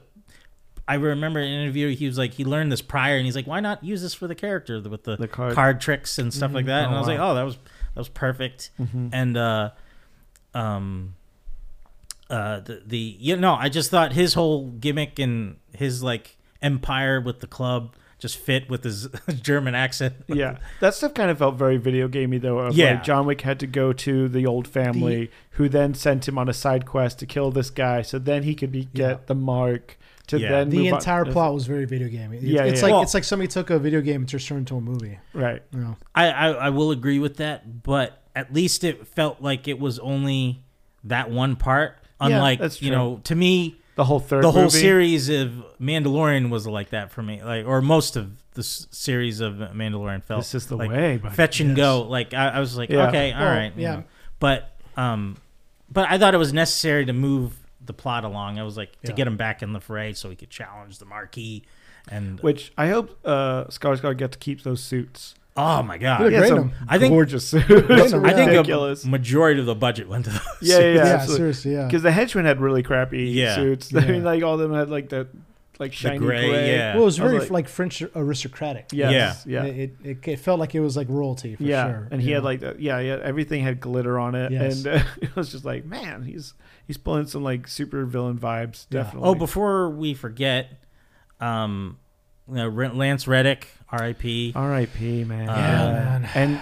I 0.88 0.96
remember 0.96 1.40
an 1.40 1.48
interview 1.48 1.94
he 1.96 2.08
was 2.08 2.18
like 2.18 2.34
he 2.34 2.44
learned 2.44 2.72
this 2.72 2.82
prior 2.82 3.16
and 3.18 3.26
he's 3.26 3.36
like 3.36 3.46
why 3.48 3.60
not 3.60 3.84
use 3.84 4.02
this 4.02 4.14
for 4.16 4.28
the 4.28 4.34
character 4.36 4.82
with 4.82 5.04
the, 5.04 5.18
The 5.18 5.28
card. 5.28 5.54
card. 5.54 5.82
tricks 5.82 6.18
and 6.18 6.34
stuff 6.34 6.52
like 6.52 6.66
Mhm. 6.66 6.70
that 6.70 6.84
and 6.86 6.94
Oh, 6.94 6.96
I 6.96 7.00
was 7.00 7.08
like 7.08 7.20
oh 7.20 7.36
that 7.36 7.44
was 7.44 7.56
that 7.58 7.96
was 8.00 8.10
perfect 8.10 8.72
Mhm. 8.82 9.10
and 9.14 9.38
uh 9.38 9.70
um 10.56 11.14
uh 12.30 12.60
the 12.60 12.82
the 12.86 12.98
you 12.98 13.36
know 13.36 13.54
I 13.56 13.70
just 13.70 13.90
thought 13.92 14.14
his 14.14 14.34
whole 14.36 14.68
gimmick 14.72 15.18
and 15.20 15.58
his 15.76 16.04
like 16.04 16.38
empire 16.62 17.20
with 17.22 17.40
the 17.40 17.48
club 17.48 17.96
just 18.20 18.38
fit 18.38 18.70
with 18.70 18.84
his 18.84 19.08
German 19.42 19.74
accent 19.76 20.14
yeah, 20.28 20.58
that 20.82 20.94
stuff 20.94 21.14
kind 21.14 21.32
of 21.32 21.38
felt 21.38 21.56
very 21.56 21.78
video 21.78 22.10
gamey 22.10 22.38
though. 22.38 22.60
Of 22.60 22.76
Yeah. 22.76 22.92
like 22.96 23.04
John 23.04 23.26
Wick 23.26 23.42
had 23.42 23.60
to 23.62 23.68
go 23.68 23.94
to 23.94 24.28
the 24.28 24.46
old 24.46 24.68
family, 24.68 25.32
who 25.52 25.70
then 25.70 25.94
sent 25.94 26.28
him 26.28 26.38
on 26.38 26.50
a 26.50 26.54
side 26.54 26.86
quest 26.86 27.20
to 27.20 27.26
kill 27.26 27.50
this 27.50 27.70
guy, 27.70 28.02
so 28.02 28.20
then 28.20 28.44
he 28.44 28.56
could 28.56 28.74
be, 28.74 28.90
get 28.94 29.10
Yeah. 29.10 29.18
the 29.28 29.36
mark 29.36 29.98
to 30.28 30.38
Yeah. 30.38 30.50
then 30.50 30.70
the 30.70 30.80
move 30.80 30.88
on- 30.94 31.00
entire 31.00 31.24
plot 31.26 31.54
was 31.54 31.66
very 31.66 31.86
video 31.86 32.10
game. 32.10 32.34
It- 32.34 32.42
Yeah, 32.44 32.66
it's 32.66 32.82
yeah. 32.82 32.88
like 32.88 32.92
Well- 32.94 33.04
it's 33.04 33.14
like 33.14 33.24
somebody 33.24 33.48
took 33.48 33.70
a 33.70 33.80
video 33.80 34.02
game 34.02 34.18
and 34.24 34.28
just 34.28 34.46
turned 34.46 34.58
it 34.68 34.72
into 34.72 34.76
a 34.76 34.82
movie. 34.82 35.18
Right. 35.34 35.64
You 35.72 35.80
know? 35.80 35.96
I, 36.14 36.30
I 36.30 36.48
I 36.50 36.70
will 36.72 36.92
agree 36.92 37.20
with 37.20 37.38
that, 37.38 37.84
but 37.84 38.22
at 38.36 38.54
least 38.54 38.84
it 38.84 39.08
felt 39.08 39.42
like 39.42 39.70
it 39.70 39.80
was 39.80 39.98
only 40.00 40.62
that 41.06 41.32
one 41.32 41.56
part. 41.56 42.00
Yeah, 42.22 42.28
Unlike 42.28 42.60
that's 42.60 42.82
you 42.82 42.90
true. 42.90 42.98
know, 42.98 43.22
to 43.26 43.36
me, 43.36 43.76
The 43.96 44.04
whole 44.06 44.20
third. 44.20 44.44
the 44.44 44.52
whole 44.52 44.64
movie, 44.64 44.78
series 44.80 45.30
of 45.30 45.52
Mandalorian 45.82 46.50
was 46.50 46.68
like 46.68 46.90
that 46.90 47.12
for 47.12 47.22
me, 47.24 47.42
like 47.44 47.66
or 47.66 47.82
most 47.82 48.16
of 48.16 48.32
the 48.54 48.60
s- 48.62 48.88
series 48.92 49.40
of 49.40 49.54
Mandalorian 49.56 50.24
felt 50.24 50.42
This 50.42 50.56
is 50.56 50.68
the 50.68 50.76
like 50.78 50.90
way. 50.92 51.18
But 51.18 51.34
fetch 51.34 51.60
and 51.62 51.70
Yes. 51.70 51.78
go. 51.78 52.02
Like 52.04 52.34
I, 52.34 52.50
I 52.50 52.60
was 52.60 52.76
like, 52.78 52.90
Yeah. 52.90 53.08
okay, 53.08 53.32
all 53.32 53.40
Well, 53.42 53.56
right, 53.56 53.74
you 53.76 53.84
yeah. 53.84 53.96
know. 53.98 54.04
But 54.40 54.76
um, 54.98 55.38
but 55.92 56.10
I 56.10 56.18
thought 56.18 56.34
it 56.34 56.38
was 56.38 56.52
necessary 56.54 57.06
to 57.06 57.14
move 57.14 57.54
the 57.86 57.94
plot 57.94 58.24
along. 58.26 58.60
I 58.60 58.64
was 58.64 58.76
like 58.78 58.92
to 59.04 59.12
Yeah. 59.12 59.16
get 59.16 59.28
him 59.28 59.38
back 59.38 59.62
in 59.64 59.72
the 59.74 59.80
fray 59.80 60.14
so 60.14 60.30
he 60.30 60.36
could 60.36 60.50
challenge 60.50 61.00
the 61.00 61.06
Marquis. 61.06 61.64
And 62.12 62.40
Which 62.42 62.72
I 62.78 62.88
hope 62.90 63.18
uh, 63.24 63.66
Skarsgård 63.66 64.18
get 64.18 64.32
to 64.34 64.38
keep 64.40 64.64
those 64.64 64.82
suits. 64.84 65.36
Oh 65.58 65.84
my 65.84 65.98
god, 65.98 66.20
did 66.30 66.34
He 66.42 66.48
some. 66.48 66.72
I 66.88 66.98
think- 66.98 67.12
gorgeous 67.12 67.48
suits. 67.48 67.66
him. 67.68 68.26
I 68.26 68.34
think 68.34 68.50
ridiculous. 68.52 69.04
a 69.04 69.08
majority 69.10 69.60
of 69.60 69.66
the 69.66 69.76
budget 69.76 70.08
went 70.08 70.26
to 70.26 70.32
those. 70.32 70.42
Yeah, 70.62 70.80
yeah, 70.80 70.94
Yeah, 70.94 71.02
absolutely. 71.04 71.38
seriously, 71.38 71.74
yeah. 71.74 71.86
Because 71.86 72.04
the 72.04 72.12
henchmen 72.12 72.46
had 72.46 72.60
really 72.62 72.84
crappy 72.84 73.26
Yeah. 73.26 73.56
suits. 73.56 73.92
Yeah. 73.92 74.02
I 74.08 74.08
mean, 74.12 74.24
like 74.24 74.44
all 74.44 74.54
of 74.54 74.60
them 74.60 74.74
had 74.74 74.90
like 74.90 75.10
that 75.10 75.28
like 75.80 75.94
shiny 75.94 76.18
gray, 76.18 76.50
gray. 76.50 76.76
yeah. 76.76 76.94
Well, 76.94 77.04
it 77.04 77.06
was 77.06 77.20
I 77.20 77.24
very 77.24 77.40
like- 77.40 77.52
like, 77.52 77.68
French 77.70 78.02
aristocratic. 78.14 78.88
Yes, 78.92 79.46
yeah, 79.48 79.64
It, 79.64 79.96
it, 80.04 80.28
it 80.28 80.40
felt 80.40 80.60
like 80.60 80.76
it 80.76 80.82
was 80.82 80.98
like 80.98 81.08
royalty 81.10 81.56
for 81.56 81.64
yeah. 81.64 81.88
sure. 81.88 82.08
And 82.12 82.22
he 82.22 82.30
you 82.30 82.36
had 82.36 82.44
like, 82.44 82.60
the, 82.60 82.76
yeah, 82.78 83.00
yeah, 83.00 83.18
everything 83.24 83.64
had 83.64 83.80
glitter 83.80 84.20
on 84.20 84.36
it, 84.36 84.52
Yes. 84.52 84.84
and 84.84 84.96
uh, 84.96 85.04
it 85.22 85.34
was 85.38 85.52
just 85.54 85.64
like, 85.64 85.86
man, 85.86 86.24
he's 86.24 86.54
he's 86.86 86.98
pulling 86.98 87.28
some 87.28 87.44
like 87.44 87.66
super 87.70 88.04
villain 88.06 88.38
vibes, 88.38 88.88
Yeah. 88.90 89.04
definitely. 89.04 89.30
Oh, 89.30 89.36
before 89.36 89.90
we 89.90 90.14
forget, 90.14 90.70
um, 91.40 91.98
you 92.50 92.56
know, 92.56 92.70
Lance 92.70 93.28
Reddick, 93.28 93.68
R.I.P. 93.92 94.54
R.I.P. 94.56 95.24
Man. 95.26 95.46
Yeah, 95.48 95.92
man. 95.92 96.30
And 96.36 96.62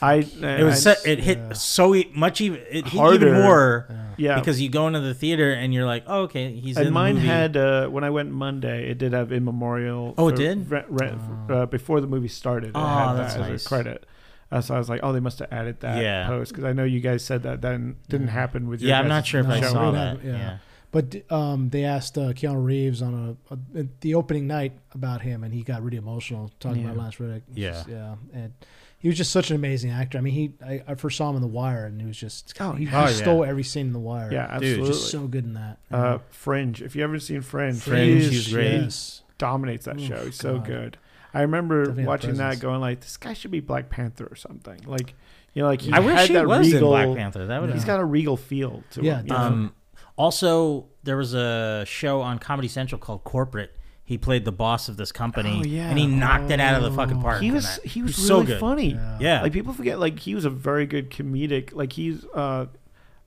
I, 0.00 0.14
It 0.18 0.62
was 0.64 0.86
I- 0.86 0.94
so, 0.94 1.00
it 1.10 1.18
hit 1.20 1.38
yeah. 1.38 1.52
so 1.54 1.94
e- 1.94 2.10
much 2.14 2.40
even 2.40 2.60
it 2.70 2.84
hit 2.86 3.00
Harder. 3.00 3.14
even 3.28 3.42
more 3.42 3.86
Yeah. 3.90 4.06
yeah. 4.16 4.38
because 4.38 4.60
you 4.60 4.68
go 4.68 4.86
into 4.86 5.00
the 5.00 5.12
theater 5.14 5.50
and 5.52 5.74
you're 5.74 5.86
like, 5.86 6.04
oh, 6.06 6.22
okay, 6.22 6.52
he's 6.52 6.76
in 6.76 6.82
and 6.82 6.86
the 6.88 6.92
mine 6.92 7.14
movie. 7.16 7.26
had 7.26 7.56
uh, 7.56 7.88
when 7.88 8.04
I 8.04 8.10
went 8.10 8.30
Monday, 8.30 8.90
it 8.90 8.98
did 8.98 9.12
have 9.12 9.32
in 9.32 9.44
memorial. 9.44 10.14
Oh, 10.16 10.28
it 10.28 10.36
did? 10.36 10.70
re- 10.70 10.84
re- 10.88 11.14
Oh. 11.50 11.54
uh, 11.54 11.66
before 11.66 12.00
the 12.00 12.06
movie 12.06 12.28
started. 12.28 12.68
It 12.70 12.72
Oh, 12.76 12.86
had 12.86 13.14
that's 13.14 13.34
that 13.34 13.42
as 13.42 13.48
nice. 13.50 13.66
a 13.66 13.68
credit. 13.68 14.06
Uh, 14.52 14.60
so 14.60 14.74
I 14.74 14.78
was 14.78 14.88
like, 14.88 15.00
oh, 15.02 15.12
they 15.12 15.20
must 15.20 15.40
have 15.40 15.52
added 15.52 15.80
that 15.80 16.00
Yeah. 16.02 16.26
post 16.28 16.52
because 16.52 16.64
I 16.64 16.72
know 16.72 16.84
you 16.84 17.00
guys 17.00 17.24
said 17.24 17.42
that 17.42 17.60
then 17.60 17.96
didn't 18.08 18.28
happen 18.28 18.68
with 18.68 18.80
your. 18.80 18.90
yeah, 18.90 19.00
I'm 19.00 19.08
not 19.08 19.26
sure 19.26 19.40
if 19.40 19.48
I 19.48 19.60
saw 19.60 19.90
that. 19.90 20.18
happened, 20.18 20.28
yeah. 20.38 20.58
Yeah. 20.92 21.00
But 21.26 21.32
um, 21.32 21.68
they 21.70 21.84
asked 21.84 22.16
uh, 22.18 22.32
Keanu 22.32 22.64
Reeves 22.64 23.02
on 23.02 23.36
a, 23.50 23.54
a 23.78 23.86
the 24.00 24.14
opening 24.14 24.46
night 24.46 24.72
about 24.94 25.20
him, 25.20 25.44
and 25.44 25.52
he 25.52 25.62
got 25.62 25.82
really 25.82 25.98
emotional 25.98 26.50
talking 26.60 26.82
Yeah. 26.82 26.88
about 26.92 26.96
Lance 26.98 27.20
Reddick. 27.20 27.42
Yeah. 27.54 27.70
just- 27.72 27.88
yeah, 27.88 28.14
and 28.32 28.52
he 28.98 29.06
was 29.08 29.16
just 29.16 29.30
such 29.30 29.50
an 29.50 29.56
amazing 29.56 29.90
actor. 29.92 30.18
I 30.18 30.22
mean, 30.22 30.34
he 30.34 30.52
I, 30.64 30.82
I 30.88 30.94
first 30.96 31.16
saw 31.18 31.30
him 31.30 31.36
in 31.36 31.42
The 31.42 31.46
Wire, 31.48 31.86
and 31.86 32.00
he 32.00 32.06
was 32.06 32.16
just 32.16 32.54
Oh, 32.60 32.72
he, 32.72 32.86
yeah. 32.86 33.02
Oh, 33.02 33.06
he 33.06 33.12
yeah. 33.12 33.16
stole 33.18 33.44
every 33.44 33.62
scene 33.64 33.86
in 33.88 33.92
The 33.92 33.98
Wire. 34.00 34.32
Yeah, 34.32 34.46
Dude, 34.58 34.68
absolutely. 34.78 34.86
just 34.88 35.10
so 35.10 35.26
good 35.28 35.44
in 35.44 35.54
that. 35.54 35.78
uh, 35.90 36.18
Fringe. 36.30 36.82
If 36.82 36.96
you 36.96 37.04
ever 37.04 37.18
seen 37.20 37.42
Fringe, 37.42 37.80
Fringe, 37.80 38.22
he, 38.22 38.28
he's 38.30 38.52
great. 38.52 38.72
Yes. 38.80 39.22
dominates 39.36 39.84
that 39.84 39.96
Oh, 39.98 40.02
show. 40.02 40.24
He's 40.24 40.36
so 40.36 40.56
God. 40.56 40.66
good. 40.66 40.98
I 41.34 41.42
remember 41.42 41.80
Definitely 41.84 42.06
watching 42.06 42.34
that, 42.36 42.58
going 42.58 42.80
like, 42.80 43.00
this 43.00 43.18
guy 43.18 43.34
should 43.34 43.50
be 43.50 43.60
Black 43.60 43.90
Panther 43.90 44.26
or 44.26 44.34
something. 44.34 44.80
Like, 44.86 45.14
you 45.52 45.62
know, 45.62 45.68
like 45.68 45.82
he 45.82 45.92
I 45.92 45.98
wish 46.00 46.16
had 46.16 46.28
he 46.28 46.34
that 46.34 46.46
was 46.48 46.66
regal. 46.72 46.96
in 46.96 47.06
Black 47.06 47.18
Panther. 47.18 47.46
That 47.46 47.60
would 47.60 47.68
Yeah. 47.70 47.74
He's 47.76 47.84
got 47.84 48.00
a 48.00 48.04
regal 48.04 48.36
feel 48.38 48.82
to 48.92 49.02
Yeah, 49.02 49.18
him. 49.20 49.26
you 49.26 49.32
know? 49.32 49.38
Um, 49.38 49.72
also, 50.18 50.86
there 51.04 51.16
was 51.16 51.32
a 51.34 51.84
show 51.86 52.20
on 52.20 52.38
Comedy 52.38 52.68
Central 52.68 52.98
called 52.98 53.24
Corporate. 53.24 53.74
He 54.04 54.16
played 54.18 54.44
the 54.46 54.52
boss 54.52 54.88
of 54.88 54.96
this 54.96 55.12
company, 55.12 55.60
Oh, 55.62 55.66
yeah. 55.66 55.88
and 55.90 55.98
he 55.98 56.06
knocked 56.06 56.50
it 56.50 56.60
out 56.60 56.74
of 56.76 56.82
the 56.82 56.96
fucking 56.96 57.18
Oh. 57.18 57.22
park. 57.22 57.40
he 57.42 57.48
in 57.48 57.54
was 57.54 57.76
that. 57.76 57.84
he 57.86 58.02
was 58.02 58.16
He's 58.16 58.26
so 58.26 58.42
good. 58.42 58.58
funny. 58.58 58.92
Yeah. 58.94 59.18
Yeah, 59.20 59.42
Like 59.42 59.52
people 59.52 59.74
forget, 59.74 60.00
like 60.00 60.18
he 60.20 60.34
was 60.34 60.44
a 60.46 60.50
very 60.50 60.86
good 60.86 61.10
comedic. 61.10 61.74
Like 61.74 61.92
he's, 61.92 62.24
uh, 62.34 62.66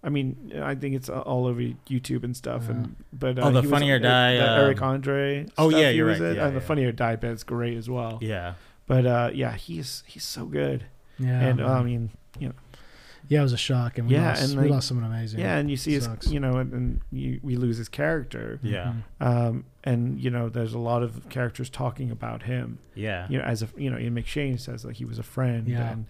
I 0.04 0.10
mean, 0.10 0.52
I 0.60 0.74
think 0.74 0.96
it's 0.96 1.08
all 1.08 1.46
over 1.46 1.62
YouTube 1.62 2.24
and 2.24 2.36
stuff. 2.36 2.68
And 2.68 2.96
but 3.14 3.38
uh, 3.38 3.44
Oh, 3.44 3.52
the 3.52 3.62
he 3.62 3.68
was- 3.68 3.72
Funny 3.72 3.92
or 3.92 3.98
uh, 3.98 4.00
Die, 4.00 4.34
the 4.38 4.50
Eric 4.50 4.82
um, 4.82 4.90
Andre. 4.90 5.46
oh, 5.60 5.70
stuff 5.70 5.80
yeah, 5.80 5.92
he 5.92 5.98
you're 5.98 6.08
was 6.08 6.20
right. 6.20 6.32
in, 6.32 6.36
Yeah, 6.38 6.46
and 6.48 6.56
the 6.56 6.60
yeah. 6.62 6.66
Funny 6.66 6.86
or 6.86 6.92
Die 6.92 7.16
band's 7.16 7.44
great 7.44 7.78
as 7.78 7.88
well. 7.90 8.18
yeah. 8.22 8.54
But 8.88 9.06
uh, 9.06 9.30
yeah, 9.34 9.54
he's 9.56 10.04
he's 10.08 10.24
so 10.24 10.46
good. 10.46 10.86
Yeah, 11.20 11.40
and 11.40 11.62
uh, 11.62 11.66
man. 11.68 11.78
I 11.78 11.84
mean, 11.84 12.10
yeah, 13.32 13.40
it 13.40 13.44
was 13.44 13.54
a 13.54 13.58
shock, 13.58 13.98
and 13.98 14.08
we 14.10 14.16
Yeah, 14.16 14.28
lost, 14.30 14.52
and, 14.54 14.62
we 14.62 14.68
lost 14.68 14.88
someone 14.90 15.06
amazing. 15.10 15.40
yeah, 15.40 15.56
and 15.58 15.70
you 15.72 15.78
see 15.78 15.94
his, 15.94 16.04
Sucks. 16.04 16.28
you 16.30 16.40
know, 16.40 16.58
and, 16.58 16.74
and 16.74 17.02
you, 17.12 17.40
we 17.42 17.56
lose 17.56 17.78
his 17.78 17.88
character. 17.88 18.60
Yeah, 18.62 18.94
Mhm. 19.22 19.26
Um, 19.26 19.66
and 19.86 20.20
you 20.20 20.30
know, 20.30 20.50
there's 20.50 20.74
a 20.74 20.80
lot 20.80 21.02
of 21.02 21.30
characters 21.30 21.70
talking 21.70 22.12
about 22.12 22.44
him. 22.44 22.80
yeah. 22.94 23.28
You 23.30 23.38
know, 23.38 23.46
as 23.46 23.64
a 23.64 23.70
you 23.78 23.90
know, 23.90 23.98
Ian 23.98 24.16
McShane 24.16 24.60
says 24.60 24.84
like 24.86 24.98
he 24.98 25.06
was 25.06 25.18
a 25.18 25.24
friend. 25.24 25.68
Yeah. 25.68 25.92
And 25.92 26.06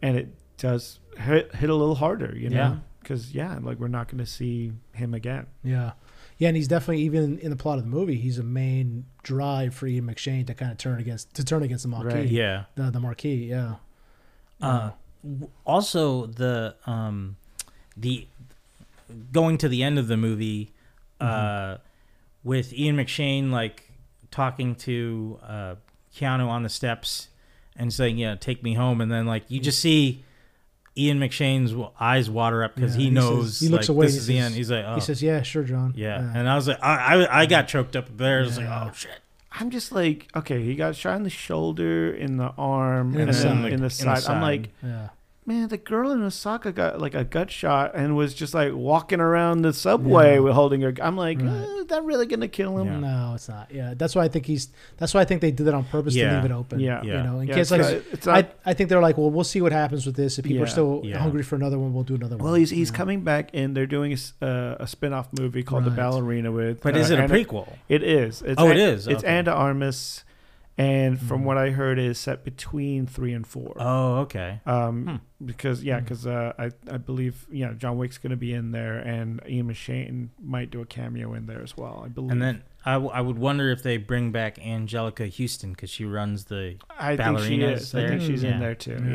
and 0.00 0.16
it 0.16 0.28
does 0.56 0.98
hit, 1.18 1.54
hit 1.54 1.68
a 1.70 1.74
little 1.74 1.94
harder, 1.96 2.34
you 2.36 2.48
know, 2.48 2.80
because 3.00 3.34
yeah, 3.34 3.58
like 3.60 3.78
we're 3.78 3.88
not 3.88 4.08
going 4.08 4.18
to 4.18 4.26
see 4.26 4.72
him 4.92 5.12
again. 5.14 5.46
Yeah. 5.62 5.92
Yeah, 6.38 6.48
and 6.48 6.56
he's 6.56 6.66
definitely 6.66 7.04
even 7.04 7.38
in 7.38 7.50
the 7.50 7.56
plot 7.56 7.78
of 7.78 7.84
the 7.84 7.90
movie. 7.90 8.16
He's 8.16 8.38
a 8.38 8.42
main 8.42 9.04
drive 9.22 9.74
for 9.74 9.86
Ian 9.86 10.06
McShane 10.06 10.46
to 10.48 10.54
kind 10.54 10.72
of 10.72 10.78
turn 10.78 10.98
against 10.98 11.34
to 11.34 11.44
turn 11.44 11.62
against 11.62 11.82
the 11.84 11.88
Marquis. 11.90 12.14
Right. 12.14 12.26
yeah. 12.28 12.64
The 12.74 12.90
the 12.90 12.98
Marquis. 12.98 13.44
Yeah. 13.46 13.74
Uh, 14.60 14.70
w- 14.78 14.92
also, 15.64 16.26
the 16.26 16.74
um, 16.86 17.36
the 17.96 18.26
going 19.32 19.58
to 19.58 19.68
the 19.68 19.82
end 19.82 19.98
of 19.98 20.08
the 20.08 20.16
movie, 20.16 20.72
uh, 21.20 21.78
with 22.44 22.72
Ian 22.72 22.96
McShane 22.96 23.50
like 23.50 23.90
talking 24.30 24.74
to 24.76 25.38
uh, 25.46 25.74
Keanu 26.16 26.48
on 26.48 26.62
the 26.62 26.68
steps 26.68 27.28
and 27.76 27.92
saying, 27.92 28.18
"Yeah, 28.18 28.34
take 28.34 28.62
me 28.62 28.74
home," 28.74 29.00
and 29.00 29.10
then 29.10 29.26
like 29.26 29.44
you 29.48 29.60
just 29.60 29.78
see 29.80 30.24
Ian 30.96 31.18
McShane's 31.20 31.74
eyes 32.00 32.28
water 32.28 32.64
up 32.64 32.74
because 32.74 32.96
Yeah, 32.96 33.02
he 33.04 33.08
he 33.10 33.14
says- 33.16 33.24
knows 33.24 33.60
he 33.60 33.68
looks 33.68 33.88
like, 33.88 33.94
away 33.96 34.06
this 34.06 34.16
is 34.16 34.26
he 34.26 34.34
the 34.34 34.40
end. 34.40 34.54
He's 34.54 34.70
like, 34.70 34.84
"Oh." 34.86 34.94
He 34.94 35.00
says, 35.00 35.22
"Yeah, 35.22 35.42
sure, 35.42 35.62
John." 35.64 35.94
yeah. 35.96 36.18
and 36.34 36.48
I 36.48 36.54
was 36.56 36.68
like, 36.68 36.82
I, 36.82 37.24
I, 37.24 37.40
I 37.42 37.46
got 37.46 37.68
choked 37.68 37.96
up 37.96 38.14
there. 38.16 38.40
I 38.40 38.42
was 38.42 38.58
like, 38.58 38.66
oh 38.68 38.90
shit. 38.94 39.10
I'm 39.58 39.70
just 39.70 39.92
like, 39.92 40.28
okay, 40.34 40.62
he 40.62 40.74
got 40.74 40.96
shot 40.96 41.16
in 41.16 41.22
the 41.24 41.30
shoulder, 41.30 42.12
in 42.12 42.36
the 42.38 42.52
arm, 42.58 43.14
And 43.14 43.20
and, 43.20 43.20
in 43.20 43.26
the 43.26 43.32
then 43.32 43.42
side. 43.42 43.54
in 43.54 43.62
the 43.62 43.74
In 43.74 43.80
the 43.82 43.90
side. 43.90 44.24
I'm 44.26 44.40
like, 44.42 44.70
yeah. 44.82 45.08
Man, 45.44 45.66
the 45.68 45.76
girl 45.76 46.12
in 46.12 46.22
Osaka 46.22 46.70
got 46.70 47.00
like 47.00 47.14
a 47.16 47.24
gut 47.24 47.50
shot 47.50 47.92
and 47.96 48.16
was 48.16 48.32
just 48.32 48.54
like 48.54 48.72
walking 48.74 49.20
around 49.20 49.62
the 49.62 49.72
subway 49.72 50.34
Yeah. 50.34 50.38
with 50.40 50.52
holding 50.54 50.80
her. 50.82 50.94
I'm 51.02 51.16
like, 51.16 51.38
Right. 51.40 51.48
uh, 51.48 51.80
is 51.80 51.86
that 51.86 52.04
really 52.04 52.26
gonna 52.26 52.46
kill 52.46 52.78
him? 52.78 52.86
Yeah. 52.86 52.98
No, 53.00 53.32
it's 53.34 53.48
not. 53.48 53.68
Yeah, 53.74 53.94
that's 53.96 54.14
why 54.14 54.22
I 54.22 54.28
think 54.28 54.46
he's. 54.46 54.68
That's 54.98 55.12
why 55.14 55.20
I 55.20 55.24
think 55.24 55.40
they 55.40 55.50
did 55.50 55.66
it 55.66 55.74
on 55.74 55.82
purpose 55.84 56.14
Yeah. 56.14 56.30
to 56.30 56.36
leave 56.36 56.44
it 56.44 56.54
open. 56.54 56.78
Yeah. 56.78 57.02
You 57.02 57.12
know, 57.14 57.40
in 57.40 57.48
Yeah, 57.48 57.54
case 57.54 57.70
like 57.72 57.80
not- 57.80 57.92
it's 58.12 58.26
not- 58.26 58.36
I, 58.64 58.70
I 58.70 58.74
think 58.74 58.88
they're 58.88 59.00
like, 59.02 59.18
well, 59.18 59.30
we'll 59.30 59.42
see 59.42 59.60
what 59.60 59.72
happens 59.72 60.06
with 60.06 60.14
this. 60.14 60.38
If 60.38 60.44
people 60.44 60.62
are 60.62 60.66
still 60.68 61.00
Yeah. 61.04 61.18
hungry 61.18 61.42
for 61.42 61.56
another 61.56 61.78
one, 61.78 61.92
we'll 61.92 62.04
do 62.04 62.14
another 62.14 62.36
one. 62.36 62.44
well, 62.44 62.54
he's 62.54 62.70
he's 62.70 62.90
Yeah. 62.90 62.96
coming 62.96 63.22
back 63.22 63.50
and 63.52 63.76
They're 63.76 63.86
doing 63.86 64.12
a, 64.12 64.14
s- 64.14 64.34
uh, 64.40 64.76
a 64.78 64.86
spin-off 64.86 65.28
movie 65.38 65.62
called 65.64 65.84
The 65.84 65.90
Ballerina 65.90 66.52
with. 66.52 66.82
But 66.82 66.94
uh, 66.94 67.00
is 67.00 67.10
it 67.10 67.18
a 67.18 67.22
Anna- 67.22 67.34
prequel? 67.34 67.68
It 67.88 68.02
is. 68.04 68.42
It's 68.42 68.60
Oh, 68.60 68.68
it 68.68 68.76
An- 68.76 68.88
It's 68.98 69.08
Okay. 69.08 69.26
Anna 69.26 69.50
Armas, 69.50 70.22
and 70.78 71.20
from 71.20 71.42
Mhm. 71.42 71.44
what 71.44 71.58
I 71.58 71.70
heard, 71.70 71.98
is 71.98 72.18
set 72.18 72.44
between 72.44 73.06
three 73.06 73.32
and 73.32 73.46
four. 73.46 73.74
Oh, 73.78 74.20
okay. 74.20 74.60
Um, 74.66 75.20
because 75.44 75.84
yeah, 75.84 75.98
Hmm. 75.98 76.04
because 76.04 76.26
uh, 76.26 76.52
I 76.58 76.70
I 76.90 76.96
believe 76.96 77.46
yeah, 77.50 77.72
John 77.74 77.98
Wick's 77.98 78.18
going 78.18 78.30
to 78.30 78.36
be 78.36 78.52
in 78.54 78.70
there, 78.72 78.98
and 78.98 79.40
Ian 79.48 79.68
McShane 79.68 80.28
might 80.40 80.70
do 80.70 80.80
a 80.80 80.86
cameo 80.86 81.34
in 81.34 81.46
there 81.46 81.62
as 81.62 81.76
well. 81.76 82.02
I 82.04 82.08
believe. 82.08 82.30
And 82.32 82.40
then 82.42 82.62
I, 82.84 82.94
w- 82.94 83.12
I 83.12 83.20
would 83.20 83.38
wonder 83.38 83.70
if 83.70 83.82
they 83.82 83.96
bring 83.96 84.32
back 84.32 84.56
Anjelica 84.56 85.30
Huston 85.36 85.70
because 85.72 85.90
she 85.90 86.04
runs 86.04 86.46
the. 86.46 86.76
I 86.98 87.16
think 87.16 87.38
she 87.40 87.58
ballerinas 87.58 87.72
is. 87.76 87.94
I 87.94 88.08
think 88.08 88.22
she's 88.22 88.42
Yeah. 88.42 88.54
in 88.54 88.60
there 88.60 88.74
too. 88.74 89.02
Yeah. 89.06 89.12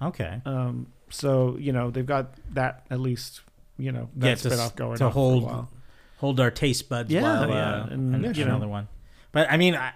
Yeah. 0.00 0.06
Okay. 0.08 0.40
Um. 0.44 0.86
So 1.10 1.56
you 1.58 1.72
know 1.72 1.90
they've 1.90 2.06
got 2.06 2.34
that 2.54 2.86
at 2.90 3.00
least. 3.00 3.42
You 3.76 3.92
know 3.92 4.08
that 4.16 4.44
Yeah, 4.44 4.50
to 4.56 4.72
going 4.76 4.98
to 4.98 5.08
hold- 5.10 5.42
for 5.44 5.48
a 5.50 5.52
while. 5.52 5.70
hold 6.18 6.38
our 6.40 6.50
taste 6.50 6.88
buds 6.88 7.10
Yeah, 7.10 7.22
while 7.22 7.48
yeah, 7.48 7.70
uh, 7.82 7.86
and, 7.90 8.14
and 8.14 8.24
Yeah, 8.24 8.32
sure. 8.32 8.44
another 8.46 8.68
one. 8.68 8.88
But 9.32 9.50
I 9.50 9.56
mean, 9.56 9.74
I, 9.74 9.92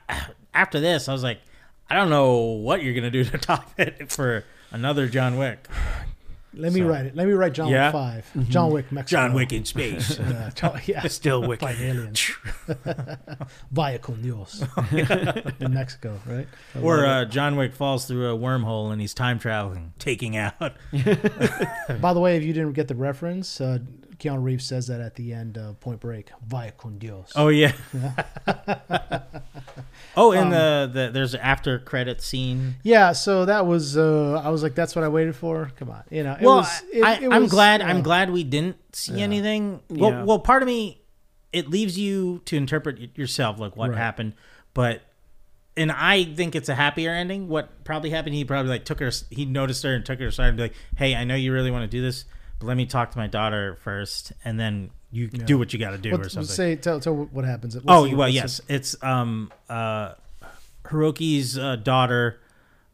after 0.54 0.80
this, 0.80 1.08
I 1.08 1.12
was 1.12 1.22
like, 1.22 1.40
I 1.90 1.96
don't 1.96 2.10
know 2.10 2.36
what 2.38 2.82
you're 2.82 2.94
gonna 2.94 3.10
do 3.10 3.24
to 3.24 3.38
top 3.38 3.70
it 3.78 4.10
for 4.10 4.44
another 4.70 5.08
John 5.08 5.36
Wick. 5.36 5.68
Let 6.56 6.72
me 6.72 6.80
So- 6.82 6.86
write 6.86 7.06
it. 7.06 7.16
Let 7.16 7.26
me 7.26 7.32
write 7.32 7.52
John 7.54 7.68
Yeah? 7.68 7.86
Wick 7.88 7.92
5 7.92 8.30
Mhm. 8.36 8.48
John 8.48 8.70
Wick 8.70 8.92
Mexico. 8.92 9.20
John 9.20 9.32
Wick 9.34 9.52
in 9.52 9.64
space. 9.64 10.18
Yeah, 10.20 10.50
John- 10.54 10.80
yeah. 10.86 11.06
Still 11.08 11.42
Wick. 11.46 11.58
By 11.60 11.72
aliens. 11.72 12.30
Via 13.72 13.98
con 13.98 14.22
Dios. 14.22 14.62
in 15.60 15.74
Mexico, 15.74 16.20
right? 16.26 16.46
Or 16.80 17.04
uh, 17.04 17.24
John 17.24 17.56
Wick 17.56 17.74
falls 17.74 18.04
through 18.06 18.32
a 18.32 18.38
wormhole 18.38 18.92
and 18.92 19.00
he's 19.00 19.14
time 19.14 19.38
traveling, 19.40 19.92
taking 19.98 20.36
out. 20.36 20.54
By 22.00 22.14
the 22.14 22.20
way, 22.20 22.36
if 22.36 22.44
you 22.44 22.52
didn't 22.52 22.72
get 22.74 22.86
the 22.88 22.94
reference, 22.94 23.60
uh, 23.60 23.78
Keanu 24.24 24.42
Reeves 24.42 24.64
says 24.64 24.86
that 24.86 25.00
at 25.00 25.14
the 25.16 25.32
end 25.32 25.58
of 25.58 25.78
Point 25.80 26.00
Break. 26.00 26.30
Via 26.46 26.72
con 26.72 26.98
Dios. 26.98 27.32
Oh 27.36 27.48
yeah. 27.48 27.72
oh, 30.16 30.32
and 30.32 30.44
Um, 30.46 30.50
the, 30.50 30.90
the 30.92 31.10
there's 31.12 31.34
an 31.34 31.40
after 31.40 31.78
credit 31.78 32.22
scene. 32.22 32.76
Yeah, 32.82 33.12
so 33.12 33.44
that 33.44 33.66
was 33.66 33.96
uh 33.96 34.40
I 34.44 34.48
was 34.50 34.62
like, 34.62 34.74
that's 34.74 34.94
what 34.96 35.04
I 35.04 35.08
waited 35.08 35.36
for. 35.36 35.70
Come 35.76 35.90
on, 35.90 36.04
you 36.10 36.22
know. 36.22 36.32
It 36.34 36.42
well, 36.42 36.56
was, 36.58 36.82
it, 36.92 37.02
I, 37.04 37.26
I'm 37.34 37.46
glad. 37.46 37.82
uh, 37.82 37.86
I'm 37.86 38.02
glad 38.02 38.30
we 38.30 38.44
didn't 38.44 38.76
see 38.94 39.14
Yeah. 39.14 39.24
anything. 39.24 39.80
Well, 39.90 40.10
Yeah. 40.10 40.24
well, 40.24 40.38
part 40.38 40.62
of 40.62 40.66
me, 40.66 41.00
it 41.52 41.68
leaves 41.68 41.98
you 41.98 42.40
to 42.46 42.56
interpret 42.56 43.16
yourself, 43.16 43.58
like 43.60 43.76
what 43.76 43.90
Right. 43.90 43.98
happened. 43.98 44.34
But, 44.74 45.02
and 45.76 45.92
I 45.92 46.24
think 46.24 46.56
it's 46.56 46.68
a 46.68 46.74
happier 46.74 47.10
ending. 47.10 47.48
What 47.48 47.84
probably 47.84 48.10
happened? 48.10 48.34
He 48.34 48.44
probably 48.44 48.70
like 48.70 48.84
took 48.84 48.98
her. 49.00 49.10
He 49.30 49.44
noticed 49.44 49.82
her 49.84 49.94
and 49.94 50.04
took 50.04 50.18
her 50.20 50.26
aside 50.28 50.48
and 50.48 50.56
be 50.56 50.64
like, 50.64 50.74
"Hey, 50.96 51.14
I 51.14 51.22
know 51.24 51.34
you 51.36 51.52
really 51.52 51.70
want 51.70 51.82
to 51.88 51.88
do 51.96 52.02
this, 52.02 52.24
but 52.58 52.66
let 52.66 52.76
me 52.76 52.86
talk 52.86 53.10
to 53.12 53.18
my 53.18 53.26
daughter 53.26 53.76
first, 53.82 54.32
and 54.44 54.58
then 54.58 54.90
you 55.10 55.28
Yeah. 55.32 55.44
do 55.44 55.58
what 55.58 55.72
you 55.72 55.78
got 55.78 55.90
to 55.90 55.98
do 55.98 56.10
What, 56.12 56.20
or 56.26 56.28
something." 56.28 56.48
say 56.54 56.76
tell 56.76 57.00
tell 57.00 57.14
what 57.14 57.44
happens. 57.44 57.74
What's 57.74 57.84
oh 57.88 58.04
the- 58.04 58.10
well, 58.10 58.18
what's 58.28 58.34
yes, 58.34 58.60
it's 58.68 58.96
um 59.02 59.52
uh, 59.68 60.14
Hiroki's 60.86 61.56
uh, 61.58 61.76
daughter 61.76 62.40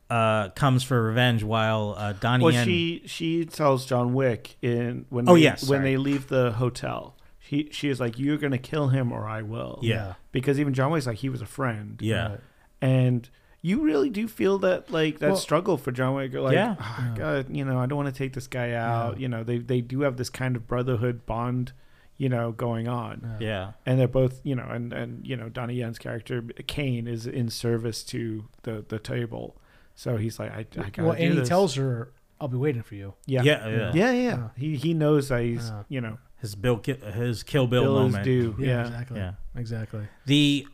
uh 0.09 0.49
comes 0.51 0.83
for 0.83 1.03
revenge 1.03 1.43
while 1.45 1.95
uh, 1.97 2.13
Donnie 2.15 2.45
Well, 2.45 2.53
Yen- 2.53 2.67
she 2.67 3.03
she 3.07 3.45
tells 3.45 3.87
John 3.87 4.13
Wick 4.15 4.57
in 4.63 5.07
when 5.09 5.29
Oh, 5.29 5.35
they, 5.35 5.41
yes, 5.43 5.63
when 5.69 5.79
sorry. 5.81 5.91
they 5.93 5.97
leave 5.97 6.29
the 6.29 6.53
hotel. 6.53 7.17
She 7.39 7.69
she 7.73 7.89
is 7.89 7.99
like, 8.01 8.19
"You're 8.19 8.37
gonna 8.39 8.59
kill 8.59 8.89
him, 8.89 9.13
or 9.13 9.27
I 9.29 9.43
will." 9.43 9.79
Yeah. 9.83 10.15
Because 10.33 10.61
even 10.61 10.73
John 10.75 10.91
Wick's 10.93 11.07
like, 11.07 11.19
he 11.19 11.29
was 11.29 11.43
a 11.43 11.47
friend. 11.47 11.99
yeah. 12.01 12.29
Right. 12.29 12.41
and 12.83 13.29
you 13.63 13.83
really 13.83 14.09
do 14.11 14.27
feel 14.27 14.59
that 14.59 14.91
like 14.91 15.19
that 15.19 15.29
Well- 15.31 15.37
struggle 15.37 15.77
for 15.77 15.93
John 15.93 16.15
Wick. 16.15 16.33
Like, 16.35 16.55
Yeah. 16.55 16.77
"Ah, 16.79 17.09
Yeah. 17.11 17.15
God, 17.17 17.47
you 17.55 17.65
know, 17.65 17.79
I 17.79 17.87
don't 17.87 17.97
want 17.99 18.15
to 18.15 18.19
take 18.19 18.33
this 18.33 18.47
guy 18.47 18.73
out. 18.73 19.17
Yeah. 19.17 19.23
You 19.23 19.29
know, 19.29 19.45
they 19.45 19.59
they 19.59 19.81
do 19.81 20.01
have 20.03 20.17
this 20.17 20.31
kind 20.31 20.57
of 20.57 20.67
brotherhood 20.67 21.27
bond. 21.27 21.73
you 22.17 22.29
know, 22.29 22.53
going 22.53 22.87
on. 22.87 23.37
Yeah. 23.41 23.73
And 23.87 23.99
they're 23.99 24.07
both, 24.07 24.43
you 24.45 24.55
know, 24.55 24.67
and 24.69 24.93
and 24.93 25.27
you 25.27 25.35
know, 25.39 25.49
Donnie 25.49 25.77
Yen's 25.77 25.99
character 25.99 26.43
Kane 26.67 27.07
is 27.09 27.27
in 27.27 27.49
service 27.49 28.05
to 28.13 28.45
the 28.65 28.85
the 28.87 28.99
table, 28.99 29.57
so 29.95 30.19
he's 30.19 30.39
like, 30.39 30.53
I, 30.53 30.59
I 30.59 30.65
gotta 30.91 31.03
Well, 31.03 31.13
do 31.17 31.23
and 31.23 31.33
he 31.33 31.39
this. 31.41 31.49
tells 31.49 31.77
her, 31.77 32.13
"I'll 32.39 32.49
be 32.49 32.59
waiting 32.59 32.83
for 32.83 32.95
you." 32.95 33.15
yeah, 33.25 33.43
Yeah, 33.43 33.67
yeah. 33.69 33.93
yeah, 33.95 34.13
yeah. 34.13 34.13
Yeah. 34.13 34.49
He 34.55 34.77
he 34.77 34.93
knows 34.93 35.31
that 35.31 35.41
he's, 35.45 35.71
Yeah. 35.71 35.85
you 35.89 36.03
know, 36.03 36.19
His 36.43 36.55
Bill, 36.55 36.79
his 37.15 37.43
Kill 37.43 37.67
Bill, 37.67 37.85
Bill 37.85 37.99
is 38.07 38.13
moment. 38.13 38.25
due. 38.25 38.55
Yeah, 38.59 38.67
Yeah, 38.67 38.83
exactly. 38.89 39.19
Yeah. 39.19 39.33
Exactly. 39.57 40.09
The, 40.27 40.67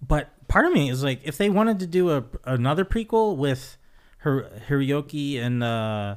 but 0.00 0.30
part 0.48 0.66
of 0.66 0.72
me 0.72 0.88
is 0.90 1.02
like, 1.04 1.20
if 1.24 1.36
they 1.38 1.50
wanted 1.50 1.78
to 1.80 1.86
do 1.86 2.10
a 2.10 2.24
another 2.44 2.84
prequel 2.84 3.36
with 3.36 3.76
Hir- 4.18 4.48
Hiroyuki 4.68 5.38
and 5.40 5.62
uh, 5.62 6.16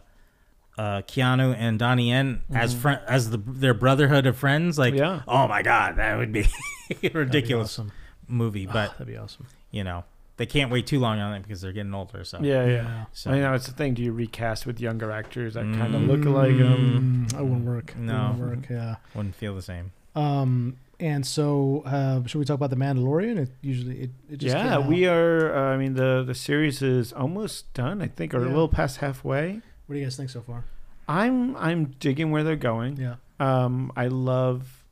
uh, 0.78 1.02
Keanu 1.02 1.56
and 1.58 1.78
Donnie 1.80 2.10
Yen 2.10 2.42
as 2.54 2.72
Mm-hmm. 2.74 2.82
friend 2.82 3.02
as 3.08 3.30
the 3.32 3.38
their 3.38 3.74
brotherhood 3.74 4.26
of 4.26 4.38
friends, 4.38 4.78
like, 4.80 4.94
Yeah. 4.94 5.22
oh 5.28 5.48
my 5.48 5.62
god, 5.62 5.98
that 5.98 6.18
would 6.18 6.32
be 6.32 6.42
a 6.42 6.44
That'd 6.90 7.02
be 7.02 7.10
ridiculous 7.20 7.74
awesome. 7.76 7.92
movie. 8.28 8.66
But 8.66 8.92
that'd 8.94 9.08
be 9.08 9.18
awesome. 9.18 9.48
you 9.72 9.84
know, 9.84 10.06
they 10.38 10.46
can't 10.46 10.72
wait 10.72 10.88
too 10.88 11.00
long 11.00 11.20
on 11.20 11.34
it 11.34 11.44
because 11.44 11.60
they're 11.62 11.74
getting 11.74 11.94
older. 11.94 12.24
So 12.24 12.40
yeah, 12.42 12.66
yeah. 12.66 13.06
So 13.14 13.32
I 13.32 13.40
know 13.40 13.54
it's 13.54 13.66
the 13.68 13.74
thing. 13.74 13.94
Do 13.94 14.02
you 14.02 14.12
recast 14.14 14.66
with 14.66 14.80
younger 14.80 15.12
actors 15.12 15.56
that 15.56 15.64
kind 15.76 15.94
of 15.96 16.02
look 16.04 16.24
like 16.26 16.58
them? 16.58 17.28
Mm, 17.28 17.32
that 17.34 17.44
wouldn't 17.44 17.66
work. 17.66 17.96
No. 17.98 18.36
wouldn't 18.40 18.62
work. 18.62 18.70
Yeah. 18.70 18.96
wouldn't 19.14 19.36
feel 19.36 19.54
the 19.56 19.62
same. 19.62 19.92
Um, 20.16 20.78
and 21.00 21.26
so, 21.26 21.84
uh, 21.86 22.26
should 22.28 22.40
we 22.40 22.46
talk 22.46 22.56
about 22.56 22.70
the 22.72 22.76
Mandalorian? 22.76 23.38
It 23.38 23.50
usually 23.62 24.00
it, 24.02 24.12
it 24.30 24.38
just 24.38 24.56
Yeah, 24.56 24.80
we 24.80 25.06
are. 25.08 25.54
Uh, 25.56 25.74
I 25.74 25.78
mean, 25.78 25.94
the 25.94 26.24
the 26.26 26.36
series 26.36 26.82
is 26.82 27.14
almost 27.14 27.74
done. 27.74 28.02
I 28.02 28.08
think, 28.08 28.34
or 28.34 28.40
a 28.40 28.42
Yeah. 28.42 28.48
little 28.50 28.68
past 28.68 28.98
halfway. 28.98 29.62
What 29.86 29.94
do 29.94 30.00
you 30.00 30.06
guys 30.06 30.18
think 30.18 30.30
so 30.30 30.42
far? 30.42 30.66
I'm 31.08 31.56
I'm 31.58 31.86
digging 32.00 32.32
where 32.32 32.44
they're 32.44 32.56
going. 32.56 32.98
Yeah. 32.98 33.16
Um, 33.40 33.92
I 33.96 34.08
love, 34.08 34.84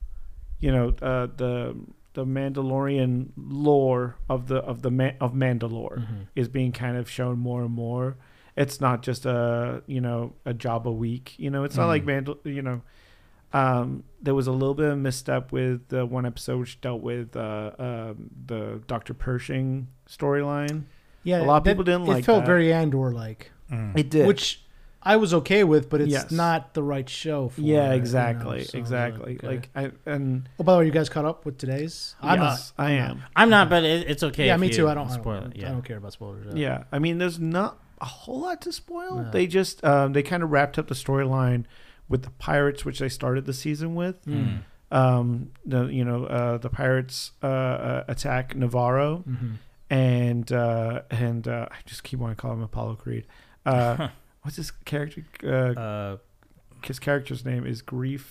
you 0.59 0.71
know, 0.71 0.89
uh, 1.01 1.27
the 1.35 1.75
the 2.13 2.25
Mandalorian 2.25 3.29
lore 3.37 4.15
of 4.29 4.47
the 4.47 4.57
of 4.57 4.81
the 4.81 4.89
Ma- 4.91 5.11
of 5.21 5.33
Mandalore 5.33 5.99
Mm-hmm. 5.99 6.21
is 6.35 6.47
being 6.47 6.71
kind 6.71 6.97
of 6.97 7.09
shown 7.09 7.37
more 7.39 7.61
and 7.63 7.71
more. 7.71 8.17
It's 8.55 8.81
not 8.81 9.03
just 9.03 9.25
a 9.25 9.83
you 9.85 10.01
know 10.01 10.33
a 10.45 10.53
job 10.53 10.87
a 10.87 10.91
week. 10.91 11.35
You 11.37 11.49
know, 11.51 11.63
it's 11.63 11.75
not 11.77 11.87
like 11.87 12.05
Mm. 12.05 12.25
Mandal. 12.25 12.37
You 12.45 12.61
know, 12.63 12.81
um, 13.53 14.03
there 14.21 14.35
was 14.35 14.47
a 14.47 14.51
little 14.51 14.73
bit 14.73 14.89
of 14.91 14.97
misstep 14.97 15.51
with 15.51 15.87
the 15.89 16.05
one 16.05 16.25
episode 16.25 16.59
which 16.59 16.81
dealt 16.81 17.01
with 17.01 17.35
uh, 17.35 17.71
um, 17.79 18.29
the 18.45 18.81
Doctor 18.87 19.13
Pershing 19.13 19.87
storyline. 20.09 20.83
Yeah. 21.23 21.41
A 21.41 21.45
lot 21.45 21.57
of 21.57 21.63
that- 21.63 21.71
people 21.71 21.83
didn't 21.83 22.03
it 22.03 22.07
like 22.07 22.19
It 22.19 22.25
felt 22.25 22.41
that. 22.41 22.47
very 22.47 22.73
Andor 22.73 23.11
like, 23.11 23.51
Mm. 23.71 23.97
It 23.99 24.09
did. 24.09 24.25
which 24.27 24.63
I 25.03 25.17
was 25.17 25.33
okay 25.33 25.63
with, 25.65 25.89
but 25.89 25.99
it's 26.01 26.11
Yes. 26.11 26.31
not 26.31 26.73
the 26.73 26.81
right 26.81 27.07
show 27.07 27.49
for. 27.49 27.59
it, 27.61 27.65
you 27.65 27.73
yeah, 27.75 27.89
know, 27.89 27.95
exactly, 27.95 28.63
so 28.63 28.77
I 28.77 28.81
was 28.81 28.89
exactly. 28.89 29.35
okay. 29.35 29.47
Like 29.47 29.69
I 29.75 29.91
and 30.05 30.47
oh, 30.59 30.63
by 30.63 30.73
the 30.73 30.79
way, 30.79 30.85
you 30.85 30.91
guys 30.91 31.09
caught 31.09 31.25
up 31.25 31.45
with 31.45 31.57
today's? 31.57 32.15
I'm 32.21 32.39
yes, 32.41 32.73
not. 32.77 32.85
I 32.85 32.91
I'm. 32.93 33.23
I'm 33.35 33.49
not, 33.49 33.69
but 33.69 33.83
it, 33.83 34.09
it's 34.09 34.23
okay. 34.23 34.47
yeah, 34.47 34.55
me 34.57 34.69
too. 34.69 34.87
I 34.87 34.93
don't. 34.93 35.09
I 35.09 35.13
spoil 35.13 35.41
don't, 35.41 35.51
it. 35.51 35.57
Yeah. 35.61 35.67
I 35.69 35.71
don't 35.71 35.83
care 35.83 35.97
about 35.97 36.13
spoilers. 36.13 36.53
Yeah, 36.55 36.85
I 36.93 36.99
mean, 36.99 37.17
there's 37.17 37.39
not 37.39 37.77
a 37.99 38.05
whole 38.05 38.39
lot 38.41 38.61
to 38.61 38.71
spoil. 38.71 39.23
No. 39.23 39.31
They 39.31 39.47
just 39.47 39.83
um, 39.83 40.13
they 40.13 40.23
kind 40.23 40.43
of 40.43 40.51
wrapped 40.51 40.77
up 40.79 40.87
the 40.87 40.95
storyline 40.95 41.65
with 42.09 42.23
the 42.23 42.29
pirates, 42.31 42.85
which 42.85 42.99
they 42.99 43.09
started 43.09 43.45
the 43.45 43.53
season 43.53 43.95
with. 43.95 44.25
Mm. 44.25 44.59
Um, 44.89 45.51
the 45.65 45.85
you 45.87 46.05
know 46.05 46.25
uh, 46.25 46.57
the 46.57 46.69
pirates 46.69 47.31
uh, 47.43 47.47
uh, 47.47 48.03
attack 48.07 48.55
Navarro, 48.55 49.23
Mm-hmm. 49.27 49.51
and 49.89 50.51
uh, 50.51 51.01
and 51.11 51.47
uh, 51.47 51.67
I 51.71 51.75
just 51.85 52.03
keep 52.03 52.19
wanting 52.19 52.35
to 52.37 52.41
call 52.41 52.53
him 52.53 52.61
Apollo 52.63 52.95
Creed. 52.95 53.25
Uh, 53.65 54.07
what's 54.43 54.55
his 54.57 54.71
character? 54.71 55.23
Uh, 55.43 55.47
Uh, 55.79 56.17
his 56.83 56.99
character's 56.99 57.43
name 57.43 57.65
is 57.65 57.81
Greef, 57.81 58.23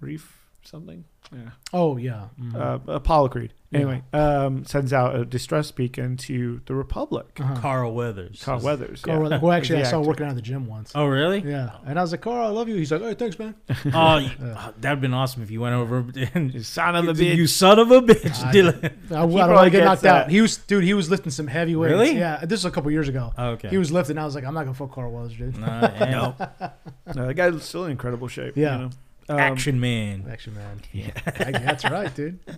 Greef 0.00 0.22
something. 0.64 1.04
Yeah. 1.32 1.50
Oh 1.72 1.96
yeah. 1.96 2.26
Mhm. 2.40 2.54
Uh, 2.88 2.92
Apollo 2.92 3.28
Creed. 3.30 3.52
Anyway, 3.72 4.02
um, 4.12 4.64
sends 4.64 4.92
out 4.92 5.16
a 5.16 5.24
distress 5.24 5.72
beacon 5.72 6.16
to 6.16 6.60
the 6.66 6.74
Republic. 6.76 7.26
Uh-huh. 7.40 7.56
Carl 7.60 7.92
Weathers. 7.92 8.40
Carl 8.40 8.60
Weathers. 8.60 9.00
Carl 9.02 9.16
yeah. 9.16 9.22
Weathers- 9.24 9.42
Well, 9.42 9.50
actually, 9.50 9.80
I 9.80 9.82
saw 9.82 9.98
actor. 9.98 10.08
working 10.08 10.26
out 10.26 10.28
at 10.28 10.36
the 10.36 10.42
gym 10.42 10.66
once. 10.68 10.92
Oh, 10.94 11.06
really? 11.06 11.40
Yeah, 11.40 11.70
and 11.84 11.98
I 11.98 12.02
was 12.02 12.12
like, 12.12 12.20
"Carl, 12.20 12.46
I 12.46 12.50
love 12.50 12.68
you." 12.68 12.76
He's 12.76 12.92
like, 12.92 13.02
"Oh, 13.02 13.12
thanks, 13.14 13.36
man." 13.36 13.56
Oh, 13.92 14.18
you- 14.18 14.30
Yeah. 14.40 14.54
oh, 14.68 14.74
that'd 14.80 15.00
been 15.00 15.12
awesome 15.14 15.42
if 15.42 15.50
you 15.50 15.60
went 15.60 15.74
over 15.74 16.06
and 16.34 16.64
son 16.64 16.94
of 16.94 17.08
a 17.08 17.14
bitch. 17.14 17.34
you, 17.34 17.48
son 17.48 17.80
of 17.80 17.90
a 17.90 18.00
bitch, 18.00 18.44
I- 18.44 18.52
Dylan. 18.54 18.84
I, 18.84 18.86
I 18.86 18.90
He 18.90 19.08
don't 19.08 19.08
probably 19.08 19.34
want 19.34 19.64
to 19.64 19.70
get 19.70 19.78
gets 19.78 19.84
knocked 19.86 20.02
that. 20.02 20.24
out. 20.26 20.30
He 20.30 20.40
was, 20.40 20.56
dude. 20.58 20.84
He 20.84 20.94
was 20.94 21.10
lifting 21.10 21.32
some 21.32 21.48
heavy 21.48 21.74
weights. 21.74 21.90
Really? 21.90 22.16
Yeah, 22.16 22.40
this 22.42 22.58
was 22.62 22.66
a 22.66 22.70
couple 22.70 22.92
years 22.92 23.08
ago. 23.08 23.32
Oh, 23.36 23.46
okay. 23.52 23.70
He 23.70 23.78
was 23.78 23.90
lifting. 23.90 24.18
I 24.18 24.24
was 24.24 24.36
like, 24.36 24.44
I'm 24.44 24.54
not 24.54 24.66
gonna 24.66 24.74
fuck 24.74 24.92
Carl 24.92 25.10
Weathers, 25.10 25.36
dude. 25.36 25.60
Uh, 25.60 25.90
and 25.96 26.10
No, 27.16 27.26
that 27.26 27.34
guy's 27.34 27.64
still 27.64 27.86
in 27.86 27.90
incredible 27.90 28.28
shape. 28.28 28.56
Yeah. 28.56 28.76
You 28.76 28.82
know? 28.84 28.90
Um, 29.28 29.38
action 29.38 29.80
man. 29.80 30.26
Action 30.30 30.54
man. 30.54 30.80
Yeah, 30.92 31.10
that's 31.24 31.84
right, 31.84 32.14
dude. 32.14 32.38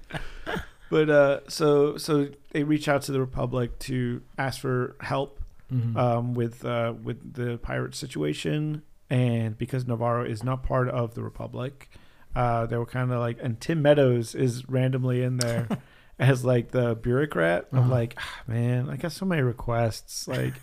But 0.88 1.10
uh, 1.10 1.40
so 1.48 1.97
so 1.97 2.28
they 2.52 2.62
reach 2.62 2.86
out 2.88 3.02
to 3.02 3.12
the 3.12 3.18
Republic 3.20 3.76
to 3.80 4.22
ask 4.38 4.60
for 4.60 4.94
help 5.01 5.40
Mhm. 5.72 5.97
um, 5.97 6.34
with 6.34 6.64
uh, 6.64 6.94
with 7.02 7.34
the 7.34 7.59
pirate 7.59 7.97
situation, 7.97 8.82
and 9.10 9.59
because 9.59 9.84
Navarro 9.88 10.24
is 10.24 10.44
not 10.44 10.62
part 10.62 10.88
of 10.88 11.14
the 11.16 11.24
Republic, 11.24 11.90
uh, 12.36 12.66
they 12.66 12.76
were 12.76 12.86
kind 12.86 13.10
of 13.10 13.18
like, 13.18 13.38
and 13.43 13.60
Tim 13.60 13.82
Meadows 13.82 14.36
is 14.36 14.68
randomly 14.68 15.24
in 15.24 15.38
there 15.38 15.66
as 16.20 16.44
like 16.44 16.70
the 16.70 16.94
bureaucrat 16.94 17.66
of 17.72 17.78
Uh-huh. 17.78 17.90
like, 17.90 18.14
ah, 18.16 18.43
man, 18.47 18.88
I 18.88 18.94
got 18.97 19.10
so 19.10 19.26
many 19.26 19.43
requests, 19.43 20.28
like, 20.28 20.55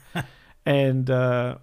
and 0.65 1.09
uh, 1.09 1.57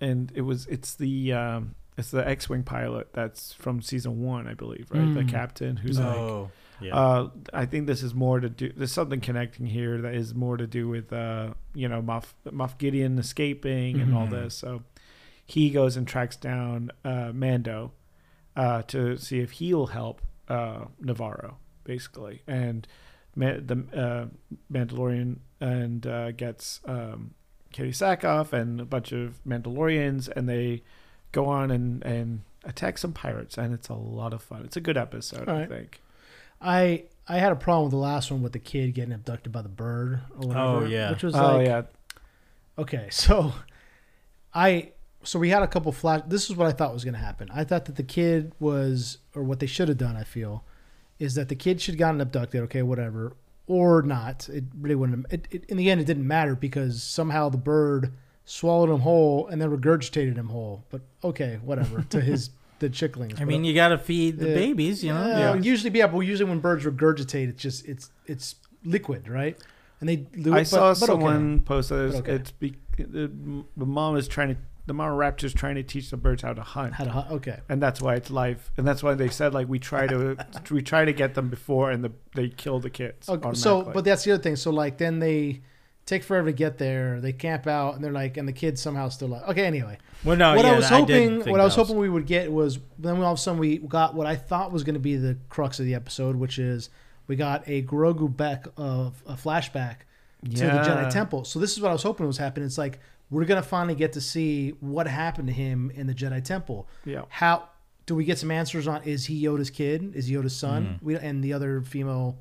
and 0.00 0.30
it 0.36 0.42
was 0.42 0.66
it's 0.68 0.94
the 0.94 1.32
um, 1.32 1.74
it's 1.98 2.10
the 2.10 2.26
X-wing 2.26 2.62
pilot 2.62 3.12
that's 3.12 3.52
from 3.52 3.82
season 3.82 4.22
one, 4.22 4.46
I 4.48 4.54
believe, 4.54 4.86
right? 4.90 5.12
The 5.14 5.22
Mm. 5.22 5.28
captain 5.28 5.76
who's 5.76 5.98
like. 5.98 6.16
oh, 6.16 6.50
yeah. 6.80 6.96
Uh, 6.96 7.30
I 7.52 7.66
think 7.66 7.86
this 7.86 8.02
is 8.02 8.14
more 8.14 8.40
to 8.40 8.48
do. 8.48 8.72
There's 8.76 8.92
something 8.92 9.20
connecting 9.20 9.66
here 9.66 10.00
that 10.00 10.14
is 10.14 10.34
more 10.34 10.56
to 10.56 10.66
do 10.66 10.88
with, 10.88 11.12
uh, 11.12 11.54
you 11.74 11.88
know, 11.88 12.00
Moff, 12.02 12.32
Moff 12.46 12.76
Gideon 12.78 13.18
escaping 13.18 14.00
and 14.00 14.14
all 14.14 14.26
Mhm. 14.26 14.30
this. 14.30 14.54
So 14.56 14.82
he 15.44 15.70
goes 15.70 15.96
and 15.96 16.08
tracks 16.08 16.36
down 16.36 16.90
uh, 17.04 17.30
Mando 17.34 17.92
uh, 18.56 18.82
to 18.82 19.16
see 19.16 19.38
if 19.40 19.52
he'll 19.52 19.88
help 19.88 20.22
uh, 20.48 20.86
Navarro, 21.00 21.58
basically. 21.84 22.42
And 22.46 22.86
Ma- 23.36 23.58
the 23.64 23.84
uh, 23.94 24.26
Mandalorian 24.72 25.36
and 25.60 26.06
uh, 26.06 26.32
gets 26.32 26.80
um, 26.84 27.34
Katee 27.72 27.90
Sackhoff 27.90 28.52
and 28.52 28.80
a 28.80 28.84
bunch 28.84 29.12
of 29.12 29.40
Mandalorians, 29.46 30.28
and 30.28 30.48
they 30.48 30.82
go 31.32 31.46
on 31.46 31.70
and 31.70 32.02
and 32.04 32.42
attack 32.64 32.98
some 32.98 33.12
pirates, 33.12 33.58
and 33.58 33.74
it's 33.74 33.88
a 33.88 33.94
lot 33.94 34.32
of 34.32 34.42
fun. 34.42 34.62
It's 34.64 34.76
a 34.76 34.80
good 34.80 34.96
episode, 34.96 35.48
All 35.48 35.56
I 35.56 35.66
think. 35.66 36.00
I 36.60 37.04
I 37.28 37.38
had 37.38 37.52
a 37.52 37.56
problem 37.56 37.84
with 37.84 37.92
the 37.92 37.98
last 37.98 38.30
one 38.30 38.42
with 38.42 38.52
the 38.52 38.58
kid 38.58 38.94
getting 38.94 39.12
abducted 39.12 39.52
by 39.52 39.62
the 39.62 39.68
bird 39.68 40.20
or 40.36 40.44
oh, 40.44 40.46
whatever. 40.46 40.66
Oh, 40.66 40.84
yeah. 40.84 41.10
which 41.10 41.22
was 41.22 41.34
Oh 41.34 41.56
like, 41.56 41.66
yeah, 41.66 41.82
okay, 42.78 43.08
so 43.10 43.52
I 44.54 44.92
so 45.24 45.38
we 45.38 45.50
had 45.50 45.62
a 45.62 45.68
couple 45.68 45.92
flash. 45.92 46.22
This 46.26 46.50
is 46.50 46.56
what 46.56 46.66
I 46.66 46.72
thought 46.72 46.92
was 46.92 47.04
going 47.04 47.14
to 47.14 47.20
happen. 47.20 47.48
I 47.52 47.64
thought 47.64 47.84
that 47.86 47.96
the 47.96 48.02
kid 48.02 48.52
was, 48.58 49.18
or 49.34 49.42
what 49.42 49.60
they 49.60 49.66
should 49.66 49.88
have 49.88 49.98
done. 49.98 50.16
I 50.16 50.24
feel 50.24 50.64
is 51.18 51.34
that 51.36 51.48
the 51.48 51.54
kid 51.54 51.80
should 51.80 51.94
have 51.94 52.00
gotten 52.00 52.20
abducted. 52.20 52.62
Okay, 52.62 52.82
whatever, 52.82 53.36
or 53.66 54.02
not. 54.02 54.48
It 54.48 54.64
really 54.78 54.96
wouldn't. 54.96 55.26
It, 55.30 55.46
it, 55.50 55.64
in 55.66 55.76
the 55.76 55.90
end, 55.90 56.00
it 56.00 56.04
didn't 56.04 56.26
matter 56.26 56.56
because 56.56 57.02
somehow 57.02 57.48
the 57.48 57.58
bird 57.58 58.12
swallowed 58.44 58.90
him 58.90 59.00
whole 59.00 59.46
and 59.48 59.60
then 59.60 59.70
regurgitated 59.70 60.36
him 60.36 60.48
whole. 60.48 60.84
But 60.90 61.02
okay, 61.24 61.58
whatever. 61.62 62.02
to 62.10 62.20
his 62.30 62.50
the 62.80 62.90
chicklings. 62.90 63.40
I 63.40 63.44
mean, 63.44 63.62
you 63.64 63.74
got 63.74 63.88
to 63.88 63.98
feed 63.98 64.38
the 64.38 64.48
Yeah. 64.48 64.54
babies, 64.56 65.04
you 65.04 65.12
know. 65.12 65.26
Yeah, 65.26 65.54
Yeah. 65.54 65.60
usually, 65.60 65.96
yeah, 65.96 66.08
but 66.08 66.18
usually 66.20 66.48
when 66.50 66.58
birds 66.58 66.84
regurgitate, 66.84 67.48
it's 67.48 67.62
just 67.62 67.86
it's 67.86 68.10
it's 68.26 68.56
liquid, 68.84 69.28
right? 69.28 69.56
And 70.00 70.08
they 70.08 70.16
do 70.16 70.52
it, 70.52 70.56
I 70.56 70.58
but- 70.60 70.66
saw 70.66 70.80
but 70.94 70.96
okay. 70.96 71.06
someone 71.06 71.60
post 71.60 71.90
that 71.90 72.06
it's, 72.06 72.14
But 72.16 72.22
okay. 72.24 72.32
it's 72.34 72.50
be, 72.50 72.74
the, 72.98 73.30
the 73.76 73.86
mom 73.86 74.16
is 74.16 74.26
trying 74.26 74.48
to 74.48 74.56
the 74.84 74.92
mom 74.92 75.10
raptor 75.16 75.44
is 75.44 75.54
trying 75.54 75.76
to 75.76 75.84
teach 75.84 76.10
the 76.10 76.16
birds 76.16 76.42
how 76.42 76.52
to 76.52 76.60
hunt, 76.60 76.94
How 76.94 77.04
to 77.04 77.10
hunt? 77.10 77.30
Okay, 77.30 77.60
and 77.68 77.80
that's 77.80 78.02
why 78.02 78.16
it's 78.16 78.32
life, 78.32 78.72
and 78.76 78.84
that's 78.84 79.00
why 79.00 79.14
they 79.14 79.28
said 79.28 79.54
like 79.54 79.68
we 79.68 79.78
try 79.78 80.08
to 80.08 80.36
we 80.72 80.82
try 80.82 81.04
to 81.04 81.12
get 81.12 81.34
them 81.34 81.48
before, 81.50 81.92
and 81.92 82.02
the, 82.02 82.10
they 82.34 82.48
kill 82.48 82.80
the 82.80 82.90
kids. 82.90 83.28
okay. 83.28 83.50
So, 83.54 83.82
but 83.94 84.04
that's 84.04 84.24
the 84.24 84.32
other 84.32 84.42
thing. 84.42 84.56
So, 84.56 84.72
like, 84.72 84.98
then 84.98 85.20
they 85.20 85.60
take 86.06 86.24
forever 86.24 86.46
to 86.46 86.52
get 86.52 86.78
there. 86.78 87.20
They 87.20 87.32
camp 87.32 87.66
out, 87.66 87.94
and 87.94 88.04
they're 88.04 88.12
like, 88.12 88.36
and 88.36 88.46
the 88.46 88.52
kids 88.52 88.80
somehow 88.80 89.08
still 89.08 89.28
like. 89.28 89.48
Okay, 89.48 89.64
anyway, 89.64 89.98
Well, 90.24 90.36
no, 90.36 90.54
what 90.56 90.64
yeah, 90.64 90.72
I 90.72 90.76
was 90.76 90.88
hoping, 90.88 91.42
think 91.42 91.46
what 91.46 91.60
I 91.60 91.64
was 91.64 91.74
hoping 91.74 91.96
we 91.96 92.08
would 92.08 92.26
get 92.26 92.50
was 92.50 92.78
then 92.98 93.16
all 93.22 93.32
of 93.32 93.38
a 93.38 93.40
sudden 93.40 93.60
we 93.60 93.78
got 93.78 94.14
what 94.14 94.26
I 94.26 94.36
thought 94.36 94.72
was 94.72 94.84
going 94.84 94.94
to 94.94 95.00
be 95.00 95.16
the 95.16 95.36
crux 95.48 95.78
of 95.78 95.86
the 95.86 95.94
episode, 95.94 96.36
which 96.36 96.58
is 96.58 96.90
we 97.26 97.36
got 97.36 97.66
a 97.66 97.82
Grogu 97.82 98.34
back 98.34 98.66
of 98.76 99.22
a 99.26 99.34
flashback 99.34 99.98
to 100.44 100.50
the 100.50 100.66
Jedi 100.66 101.10
Temple. 101.10 101.44
So 101.44 101.58
this 101.58 101.72
is 101.72 101.80
what 101.80 101.90
I 101.90 101.92
was 101.92 102.02
hoping 102.02 102.26
was 102.26 102.38
happening. 102.38 102.66
It's 102.66 102.78
like 102.78 102.98
we're 103.30 103.44
gonna 103.44 103.62
finally 103.62 103.94
get 103.94 104.12
to 104.14 104.20
see 104.20 104.70
what 104.80 105.06
happened 105.06 105.48
to 105.48 105.54
him 105.54 105.90
in 105.94 106.06
the 106.06 106.14
Jedi 106.14 106.42
Temple. 106.44 106.88
Yeah, 107.04 107.22
How 107.28 107.68
do 108.06 108.14
we 108.16 108.24
get 108.24 108.38
some 108.38 108.50
answers 108.50 108.88
on 108.88 109.02
is 109.04 109.26
he 109.26 109.42
Yoda's 109.42 109.70
kid? 109.70 110.14
Is 110.14 110.26
he 110.26 110.34
Yoda's 110.34 110.56
son? 110.56 110.98
Mm. 111.00 111.02
We 111.02 111.16
and 111.16 111.42
the 111.42 111.52
other 111.52 111.80
female 111.82 112.38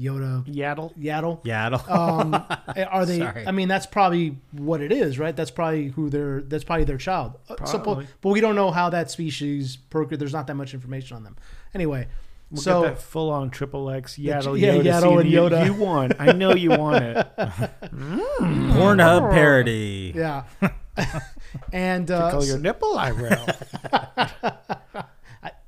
Yoda, 0.00 0.46
Yaddle. 0.46 0.96
Yaddle. 0.98 1.44
Yaddle. 1.44 1.90
Um, 1.90 2.34
are 2.90 3.04
they? 3.04 3.18
Sorry. 3.18 3.46
I 3.46 3.50
mean, 3.50 3.68
that's 3.68 3.86
probably 3.86 4.36
what 4.52 4.80
it 4.80 4.92
is, 4.92 5.18
right? 5.18 5.36
That's 5.36 5.50
probably 5.50 5.88
who 5.88 6.08
they're. 6.08 6.40
That's 6.40 6.64
probably 6.64 6.84
their 6.84 6.96
child. 6.96 7.34
Uh, 7.48 7.56
suppo- 7.56 7.82
Probably. 7.84 8.06
but 8.22 8.30
we 8.30 8.40
don't 8.40 8.56
know 8.56 8.70
how 8.70 8.88
that 8.90 9.10
species 9.10 9.76
procreate. 9.76 10.18
There's 10.18 10.32
not 10.32 10.46
that 10.46 10.54
much 10.54 10.72
information 10.74 11.16
on 11.16 11.24
them. 11.24 11.36
Anyway, 11.74 12.08
We'll 12.50 12.62
so 12.62 12.82
get 12.82 12.94
that 12.96 13.02
full 13.02 13.30
on 13.30 13.50
triple 13.50 13.90
X 13.90 14.16
Yaddle 14.16 14.58
yeah, 14.58 14.74
Yoda. 14.74 14.82
Yaddle 14.84 15.02
scene. 15.02 15.18
and 15.20 15.30
You- 15.30 15.40
Yoda. 15.40 15.66
You, 15.66 15.74
want. 15.74 16.14
I 16.18 16.32
know 16.32 16.54
you 16.54 16.70
want 16.70 17.04
it. 17.04 17.28
Pornhub 17.38 19.30
parody. 19.30 20.12
yeah, 20.16 20.44
and 21.72 22.10
uh, 22.10 22.30
Call 22.30 22.44
your 22.44 22.58
nipple, 22.58 22.96
I 22.98 23.12
will. 23.12 23.46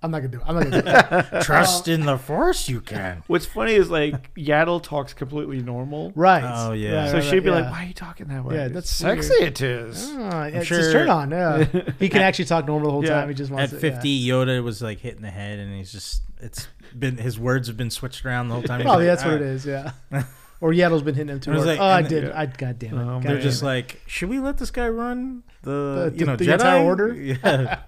I, 0.02 0.06
I'm 0.06 0.10
not 0.10 0.18
gonna 0.18 0.28
do 0.28 0.38
it. 0.38 0.44
I'm 0.46 0.54
not 0.56 0.70
gonna 0.70 0.82
do 1.30 1.36
it. 1.38 1.42
Trust 1.44 1.88
in 1.88 2.04
the 2.06 2.18
force, 2.18 2.68
you 2.68 2.80
can. 2.80 3.22
What's 3.26 3.46
funny 3.46 3.72
is 3.74 3.90
like 3.90 4.34
Yaddle 4.34 4.82
talks 4.82 5.14
completely 5.14 5.60
normal. 5.62 6.12
Right. 6.14 6.42
Oh, 6.44 6.72
yeah. 6.72 7.02
Right, 7.02 7.08
So 7.10 7.14
right, 7.18 7.24
she'd 7.24 7.40
be 7.44 7.50
right, 7.50 7.62
like, 7.62 7.70
"Why 7.72 7.84
are 7.84 7.86
you 7.86 7.94
talking 7.94 8.26
that 8.28 8.44
way?" 8.44 8.54
Yeah, 8.56 8.64
It's 8.66 8.74
that's 8.74 8.90
sexy. 8.90 9.34
It 9.34 9.60
is. 9.60 10.10
Ah, 10.16 10.46
yeah, 10.46 10.58
it's 10.58 10.66
sure- 10.66 10.78
his 10.78 10.92
turn 10.92 11.08
on. 11.08 11.30
Yeah, 11.30 11.64
he 11.98 12.08
can 12.08 12.22
actually 12.22 12.44
talk 12.46 12.66
normal 12.66 12.88
the 12.88 12.92
whole 12.92 13.04
Yeah. 13.04 13.10
time. 13.20 13.28
He 13.28 13.34
just 13.34 13.50
At 13.52 13.56
wants 13.56 13.72
to- 13.72 13.78
50, 13.80 14.26
Yoda 14.26 14.62
was 14.62 14.82
like 14.82 14.98
hitting 14.98 15.22
the 15.22 15.30
head, 15.30 15.58
and 15.58 15.74
he's 15.76 15.92
just, 15.92 16.22
it's 16.40 16.68
been, 16.98 17.16
his 17.16 17.38
words 17.38 17.68
have 17.68 17.76
been 17.76 17.90
switched 17.90 18.24
around 18.26 18.48
the 18.48 18.54
whole 18.54 18.62
time. 18.62 18.80
Yeah. 18.80 18.84
He's 18.86 18.90
Probably 18.90 19.06
like, 19.08 19.18
that's 19.18 19.24
what 19.24 19.32
"Ah." 19.34 19.36
it 19.36 19.42
is. 19.42 19.66
Yeah. 19.66 20.24
Or 20.62 20.72
Yaddle's 20.72 21.02
been 21.02 21.14
hitting 21.14 21.28
him 21.34 21.40
too 21.40 21.52
hard. 21.52 21.66
like- 21.66 21.78
oh, 21.80 21.84
I 21.84 22.00
did. 22.02 22.24
then- 22.24 22.32
I 22.32 22.46
God 22.46 22.78
damn 22.78 22.94
it. 22.96 23.00
Um, 23.02 23.06
God 23.06 23.22
They're 23.24 23.32
damn 23.34 23.42
just 23.42 23.62
it. 23.62 23.66
like, 23.66 24.00
should 24.06 24.30
we 24.30 24.38
let 24.38 24.56
this 24.56 24.70
guy 24.70 24.88
run 24.88 25.42
the, 25.62 26.10
The- 26.10 26.18
you 26.18 26.24
know, 26.24 26.36
the 26.36 26.46
Jedi 26.46 26.84
order? 26.84 27.12
Yeah. 27.14 27.80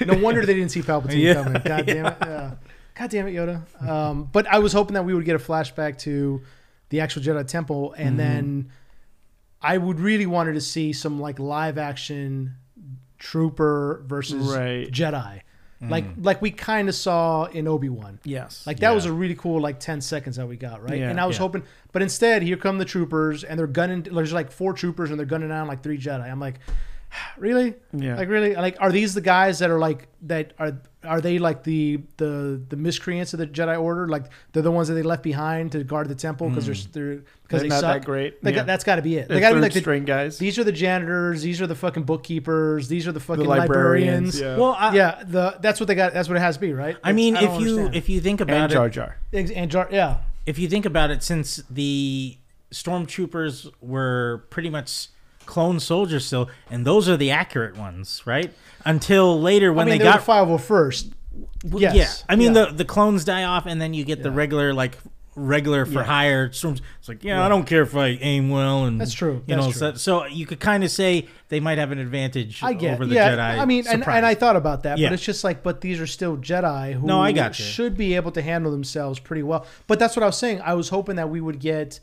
no 0.06 0.14
wonder 0.18 0.46
they 0.46 0.54
didn't 0.54 0.70
see 0.70 0.82
Palpatine 0.82 1.20
Yeah, 1.20 1.34
coming. 1.42 1.62
God 1.64 1.86
damn 1.86 2.06
it. 2.06 2.16
Yeah. 2.20 2.50
God 2.94 3.10
damn 3.10 3.26
it, 3.28 3.32
Yoda. 3.32 3.88
Um, 3.88 4.28
but 4.32 4.46
I 4.46 4.58
was 4.60 4.72
hoping 4.72 4.94
that 4.94 5.04
we 5.04 5.14
would 5.14 5.24
get 5.24 5.34
a 5.36 5.38
flashback 5.40 5.98
to 6.00 6.42
the 6.90 7.00
actual 7.00 7.22
Jedi 7.22 7.46
Temple, 7.46 7.94
and 7.94 8.10
Mm-hmm. 8.10 8.16
then 8.18 8.70
I 9.62 9.78
would 9.78 9.98
really 10.00 10.26
wanted 10.26 10.52
to 10.54 10.60
see 10.60 10.92
some 10.92 11.18
like 11.20 11.38
live 11.38 11.78
action 11.78 12.56
trooper 13.18 14.02
versus 14.06 14.54
Right. 14.54 14.90
Jedi, 14.90 15.40
Mm. 15.82 16.14
like 16.24 16.42
we 16.42 16.50
kind 16.50 16.88
of 16.90 16.94
saw 16.94 17.44
in 17.46 17.66
Obi 17.66 17.88
Wan. 17.88 18.18
Yes. 18.24 18.66
Like 18.66 18.80
that 18.80 18.94
was 18.94 19.06
a 19.06 19.12
really 19.12 19.34
cool 19.34 19.60
like 19.60 19.80
ten 19.80 20.00
seconds 20.02 20.36
that 20.36 20.46
we 20.46 20.56
got 20.56 20.82
right, 20.82 20.98
Yeah. 20.98 21.08
and 21.10 21.18
I 21.18 21.24
was 21.26 21.36
Yeah. 21.36 21.40
hoping, 21.42 21.62
but 21.92 22.02
instead 22.02 22.42
here 22.42 22.56
come 22.58 22.76
the 22.78 22.84
troopers 22.84 23.44
and 23.44 23.58
they're 23.58 23.66
gunning. 23.66 24.02
There's 24.02 24.32
like 24.32 24.52
four 24.52 24.74
troopers 24.74 25.08
and 25.10 25.18
they're 25.18 25.24
gunning 25.26 25.48
down 25.48 25.68
like 25.68 25.82
three 25.82 25.96
Jedi. 25.98 26.30
I'm 26.30 26.38
like, 26.40 26.56
really? 27.38 27.74
yeah. 27.92 28.16
Like 28.16 28.28
really? 28.28 28.54
Like 28.54 28.76
are 28.80 28.92
these 28.92 29.14
the 29.14 29.20
guys 29.22 29.58
that 29.60 29.70
are 29.70 29.78
like 29.78 30.08
that 30.22 30.52
are 30.58 30.76
are 31.04 31.20
they 31.20 31.38
like 31.38 31.64
the 31.64 32.00
the 32.18 32.60
the 32.68 32.76
miscreants 32.76 33.32
of 33.32 33.38
the 33.38 33.46
Jedi 33.46 33.80
Order? 33.80 34.08
Like 34.08 34.24
they're 34.52 34.62
the 34.62 34.70
ones 34.70 34.88
that 34.88 34.94
they 34.94 35.02
left 35.02 35.22
behind 35.22 35.72
to 35.72 35.82
guard 35.82 36.08
the 36.08 36.14
temple 36.14 36.50
because 36.50 36.66
they're 36.66 36.74
hmm. 36.74 36.90
they're 36.92 37.22
because 37.42 37.60
They're 37.60 37.60
they 37.60 37.68
not 37.68 37.80
suck. 37.80 37.94
that 38.00 38.04
great. 38.04 38.42
They 38.42 38.50
yeah. 38.50 38.56
got, 38.56 38.66
that's 38.66 38.84
got 38.84 38.96
to 38.96 39.02
be 39.02 39.16
it. 39.16 39.28
They 39.28 39.40
got 39.40 39.50
to 39.50 39.54
be 39.56 39.60
like 39.60 39.72
the, 39.72 39.80
string 39.80 40.04
guys. 40.04 40.38
these 40.38 40.58
are 40.58 40.64
the 40.64 40.72
janitors. 40.72 41.42
These 41.42 41.60
are 41.60 41.66
the 41.66 41.74
fucking 41.74 42.04
bookkeepers. 42.04 42.88
These 42.88 43.08
are 43.08 43.12
the 43.12 43.20
fucking 43.20 43.42
the 43.42 43.48
librarians. 43.48 44.34
librarians. 44.34 44.40
Yeah. 44.40 44.56
well, 44.56 44.76
I, 44.78 44.94
Yeah, 44.94 45.22
the 45.26 45.56
that's 45.60 45.80
what 45.80 45.86
they 45.86 45.94
got. 45.94 46.12
That's 46.12 46.28
what 46.28 46.36
it 46.36 46.40
has 46.40 46.56
to 46.56 46.60
be, 46.60 46.72
right? 46.72 46.96
I 47.02 47.12
mean, 47.12 47.36
It's- 47.36 47.54
if 47.54 47.60
you 47.60 47.70
understand. 47.70 47.94
if 47.96 48.08
you 48.08 48.20
think 48.20 48.40
and 48.40 48.50
about 48.50 48.70
Jar 48.70 48.86
it, 48.86 48.90
Jar. 48.90 49.16
Ex- 49.32 49.50
and 49.50 49.70
Jar, 49.70 49.88
yeah, 49.90 50.18
if 50.46 50.58
you 50.58 50.68
think 50.68 50.86
about 50.86 51.10
it, 51.10 51.22
since 51.22 51.56
the 51.70 52.36
stormtroopers 52.72 53.70
were 53.80 54.44
pretty 54.50 54.70
much 54.70 55.08
clone 55.50 55.80
soldiers 55.80 56.24
still, 56.24 56.48
and 56.70 56.86
those 56.86 57.08
are 57.08 57.16
the 57.16 57.30
accurate 57.30 57.76
ones, 57.76 58.22
right? 58.24 58.52
Until 58.84 59.38
later 59.40 59.72
when 59.72 59.88
I 59.88 59.90
mean, 59.90 59.98
they 59.98 60.04
they 60.04 60.10
got 60.12 60.22
five 60.22 60.48
oh 60.48 60.56
first. 60.58 61.08
Well, 61.64 61.82
Yes. 61.82 61.94
Yeah, 61.94 62.32
I 62.32 62.36
mean 62.36 62.54
Yeah. 62.54 62.66
the 62.66 62.72
the 62.72 62.84
clones 62.84 63.24
die 63.24 63.44
off, 63.44 63.66
and 63.66 63.80
then 63.80 63.92
you 63.92 64.04
get 64.04 64.22
the 64.22 64.30
regular 64.30 64.72
like 64.72 64.96
regular 65.36 65.86
for 65.86 66.00
Yeah. 66.00 66.04
hire 66.04 66.52
storms. 66.52 66.82
It's 66.98 67.08
like, 67.08 67.22
yeah, 67.22 67.36
Yeah. 67.36 67.46
I 67.46 67.48
don't 67.48 67.64
care 67.64 67.82
if 67.82 67.94
I 67.96 68.08
aim 68.20 68.50
well, 68.50 68.84
and 68.84 69.00
That's 69.00 69.12
true. 69.14 69.42
You 69.46 69.54
That's 69.54 69.66
know, 69.66 69.72
true. 69.72 69.78
So, 69.92 69.94
so 69.94 70.26
you 70.26 70.44
could 70.44 70.58
kind 70.60 70.82
of 70.82 70.90
say 70.90 71.28
they 71.48 71.60
might 71.60 71.78
have 71.78 71.92
an 71.92 71.98
advantage 71.98 72.60
I 72.62 72.72
get, 72.72 72.94
over 72.94 73.06
the 73.06 73.14
yeah. 73.14 73.30
Jedi. 73.36 73.58
I 73.60 73.64
mean, 73.64 73.84
and, 73.88 74.06
and 74.06 74.26
I 74.26 74.34
thought 74.34 74.56
about 74.56 74.82
that, 74.82 74.98
Yeah. 74.98 75.08
but 75.08 75.14
it's 75.14 75.22
just 75.24 75.44
like, 75.44 75.62
but 75.62 75.80
these 75.82 76.00
are 76.00 76.06
still 76.06 76.36
Jedi 76.36 76.94
who 76.94 77.06
No, 77.06 77.20
I 77.22 77.32
got 77.32 77.54
should 77.54 77.96
be 77.96 78.16
able 78.16 78.32
to 78.32 78.42
handle 78.42 78.72
themselves 78.72 79.18
pretty 79.20 79.42
well. 79.44 79.64
But 79.86 79.98
that's 79.98 80.16
what 80.16 80.24
I 80.24 80.26
was 80.26 80.36
saying. 80.36 80.60
I 80.62 80.74
was 80.74 80.88
hoping 80.88 81.16
that 81.16 81.30
we 81.30 81.40
would 81.40 81.60
get, 81.60 82.00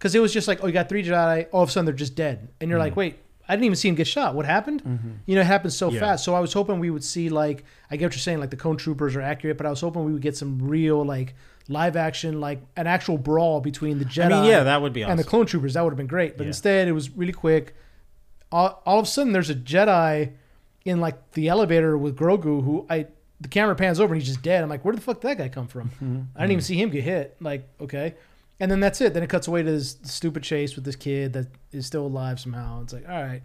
because 0.00 0.14
it 0.14 0.18
was 0.20 0.32
just 0.32 0.48
like, 0.48 0.64
oh, 0.64 0.66
you 0.66 0.72
got 0.72 0.88
three 0.88 1.04
Jedi. 1.04 1.46
All 1.52 1.62
of 1.62 1.68
a 1.68 1.72
sudden, 1.72 1.84
they're 1.84 1.94
just 1.94 2.14
dead, 2.16 2.48
and 2.60 2.70
you're 2.70 2.78
like, 2.78 2.92
mm-hmm. 2.92 3.00
wait. 3.00 3.18
I 3.48 3.54
didn't 3.54 3.64
even 3.64 3.76
see 3.76 3.88
him 3.88 3.96
get 3.96 4.06
shot. 4.06 4.36
What 4.36 4.46
happened? 4.46 4.84
Mm-hmm. 4.84 5.10
You 5.26 5.34
know, 5.34 5.40
it 5.40 5.46
happened 5.48 5.72
so 5.72 5.90
Yeah. 5.90 5.98
fast. 5.98 6.24
So 6.24 6.36
I 6.36 6.40
was 6.40 6.52
hoping 6.52 6.78
we 6.78 6.88
would 6.88 7.02
see 7.02 7.30
like 7.30 7.64
I 7.90 7.96
get 7.96 8.06
what 8.06 8.12
you're 8.14 8.20
saying, 8.20 8.38
like 8.38 8.50
the 8.50 8.56
clone 8.56 8.76
troopers 8.76 9.16
are 9.16 9.20
accurate, 9.20 9.56
but 9.56 9.66
I 9.66 9.70
was 9.70 9.80
hoping 9.80 10.04
we 10.04 10.12
would 10.12 10.22
get 10.22 10.36
some 10.36 10.58
real 10.60 11.04
like 11.04 11.34
live 11.66 11.96
action, 11.96 12.38
like 12.40 12.60
an 12.76 12.86
actual 12.86 13.18
brawl 13.18 13.60
between 13.60 13.98
the 13.98 14.04
Jedi. 14.04 14.26
I 14.26 14.28
mean, 14.28 14.44
yeah, 14.44 14.62
that 14.62 14.80
would 14.80 14.92
be 14.92 15.02
awesome. 15.02 15.10
and 15.10 15.18
the 15.18 15.24
clone 15.24 15.46
troopers. 15.46 15.74
That 15.74 15.82
would 15.82 15.90
have 15.90 15.96
been 15.96 16.06
great. 16.06 16.36
But 16.36 16.44
Yeah. 16.44 16.50
instead, 16.50 16.86
it 16.86 16.92
was 16.92 17.10
really 17.10 17.32
quick. 17.32 17.74
All, 18.52 18.80
all 18.86 19.00
of 19.00 19.06
a 19.06 19.08
sudden, 19.08 19.32
there's 19.32 19.50
a 19.50 19.56
Jedi 19.56 20.30
in 20.84 21.00
like 21.00 21.32
the 21.32 21.48
elevator 21.48 21.98
with 21.98 22.16
Grogu, 22.16 22.62
who 22.64 22.86
I 22.88 23.06
the 23.40 23.48
camera 23.48 23.74
pans 23.74 23.98
over 23.98 24.14
and 24.14 24.22
he's 24.22 24.28
just 24.30 24.42
dead. 24.42 24.62
I'm 24.62 24.68
like, 24.68 24.84
where 24.84 24.94
the 24.94 25.00
fuck 25.00 25.20
did 25.20 25.30
that 25.30 25.38
guy 25.38 25.48
come 25.48 25.66
from? 25.66 25.90
Mm-hmm. 26.00 26.20
I 26.36 26.40
didn't 26.42 26.52
even 26.52 26.62
see 26.62 26.80
him 26.80 26.90
get 26.90 27.02
hit. 27.02 27.36
Like, 27.40 27.68
okay. 27.80 28.14
And 28.60 28.70
then 28.70 28.78
that's 28.80 29.00
it. 29.00 29.14
Then 29.14 29.22
it 29.22 29.30
cuts 29.30 29.48
away 29.48 29.62
to 29.62 29.70
this 29.70 29.96
stupid 30.02 30.42
chase 30.42 30.76
with 30.76 30.84
this 30.84 30.96
kid 30.96 31.32
that 31.32 31.46
is 31.72 31.86
still 31.86 32.06
alive 32.06 32.38
somehow. 32.38 32.82
It's 32.82 32.92
like, 32.92 33.08
all 33.08 33.22
right. 33.22 33.42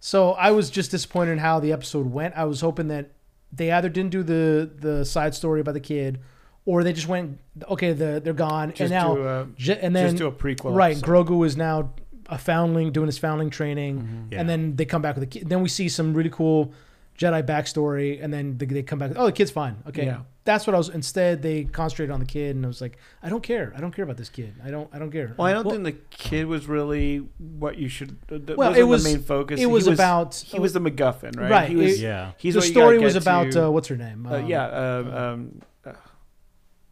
So 0.00 0.32
I 0.32 0.50
was 0.50 0.70
just 0.70 0.90
disappointed 0.90 1.32
in 1.32 1.38
how 1.38 1.60
the 1.60 1.72
episode 1.72 2.06
went. 2.12 2.34
I 2.36 2.44
was 2.44 2.60
hoping 2.60 2.88
that 2.88 3.10
they 3.52 3.70
either 3.72 3.88
didn't 3.88 4.10
do 4.10 4.22
the 4.22 4.70
the 4.78 5.04
side 5.04 5.34
story 5.34 5.60
about 5.60 5.72
the 5.74 5.80
kid, 5.80 6.20
or 6.66 6.84
they 6.84 6.92
just 6.92 7.08
went, 7.08 7.38
okay, 7.68 7.92
the, 7.92 8.20
they're 8.22 8.32
gone, 8.32 8.68
Just 8.70 8.80
and 8.82 8.90
now, 8.90 9.14
do 9.14 9.26
a, 9.26 9.46
Je- 9.56 9.78
and 9.80 9.96
then 9.96 10.06
just 10.06 10.16
do 10.18 10.26
a 10.26 10.32
prequel. 10.32 10.74
right, 10.74 10.96
episode. 10.96 11.06
Grogu 11.26 11.44
is 11.46 11.56
now 11.56 11.92
a 12.28 12.38
foundling 12.38 12.92
doing 12.92 13.06
his 13.06 13.18
foundling 13.18 13.50
training, 13.50 13.98
Mm-hmm. 14.02 14.32
Yeah. 14.32 14.40
and 14.40 14.48
then 14.48 14.76
they 14.76 14.84
come 14.84 15.02
back 15.02 15.16
with 15.16 15.24
a 15.24 15.26
kid. 15.26 15.48
Then 15.48 15.62
we 15.62 15.68
see 15.68 15.88
some 15.88 16.14
really 16.14 16.30
cool 16.30 16.72
Jedi 17.20 17.42
backstory, 17.42 18.18
and 18.24 18.32
then 18.32 18.56
they, 18.56 18.64
they 18.64 18.82
come 18.82 18.98
back. 18.98 19.12
Oh, 19.14 19.26
the 19.26 19.32
kid's 19.32 19.50
fine. 19.50 19.76
Okay, 19.86 20.06
Yeah. 20.06 20.20
that's 20.44 20.66
what 20.66 20.72
I 20.74 20.78
was. 20.78 20.88
Instead, 20.88 21.42
they 21.42 21.64
concentrated 21.64 22.10
on 22.10 22.18
the 22.18 22.24
kid, 22.24 22.56
and 22.56 22.64
I 22.64 22.68
was 22.68 22.80
like, 22.80 22.96
I 23.22 23.28
don't 23.28 23.42
care. 23.42 23.74
I 23.76 23.80
don't 23.82 23.94
care 23.94 24.04
about 24.04 24.16
this 24.16 24.30
kid. 24.30 24.54
I 24.64 24.70
don't. 24.70 24.88
I 24.90 24.98
don't 24.98 25.10
care. 25.10 25.34
Well, 25.36 25.46
I 25.46 25.52
don't 25.52 25.68
think 25.70 25.84
the 25.84 25.92
kid 26.16 26.46
was 26.46 26.66
really 26.66 27.18
what 27.38 27.76
you 27.76 27.88
should. 27.90 28.16
That 28.28 28.56
Well, 28.56 28.70
wasn't 28.70 28.78
it 28.78 28.84
was- 28.84 29.04
the 29.04 29.10
main 29.10 29.22
focus. 29.22 29.60
it 29.60 29.66
was 29.66 29.84
he 29.84 29.92
about- 29.92 30.34
he 30.34 30.58
was 30.58 30.72
the 30.72 30.80
MacGuffin, 30.80 31.38
right? 31.38 31.50
Right, 31.50 31.68
He 31.68 31.76
was, 31.76 31.92
it- 32.00 32.04
yeah. 32.04 32.32
He's 32.38 32.54
the 32.54 32.60
what 32.60 32.68
you 32.68 32.74
gotta 32.74 32.84
story 32.86 32.98
was 33.00 33.16
about 33.16 33.54
uh, 33.56 33.70
what's 33.70 33.88
her 33.88 33.96
name? 33.98 34.26
uh, 34.26 34.38
yeah. 34.38 34.66
Um, 34.66 35.14
um, 35.14 35.60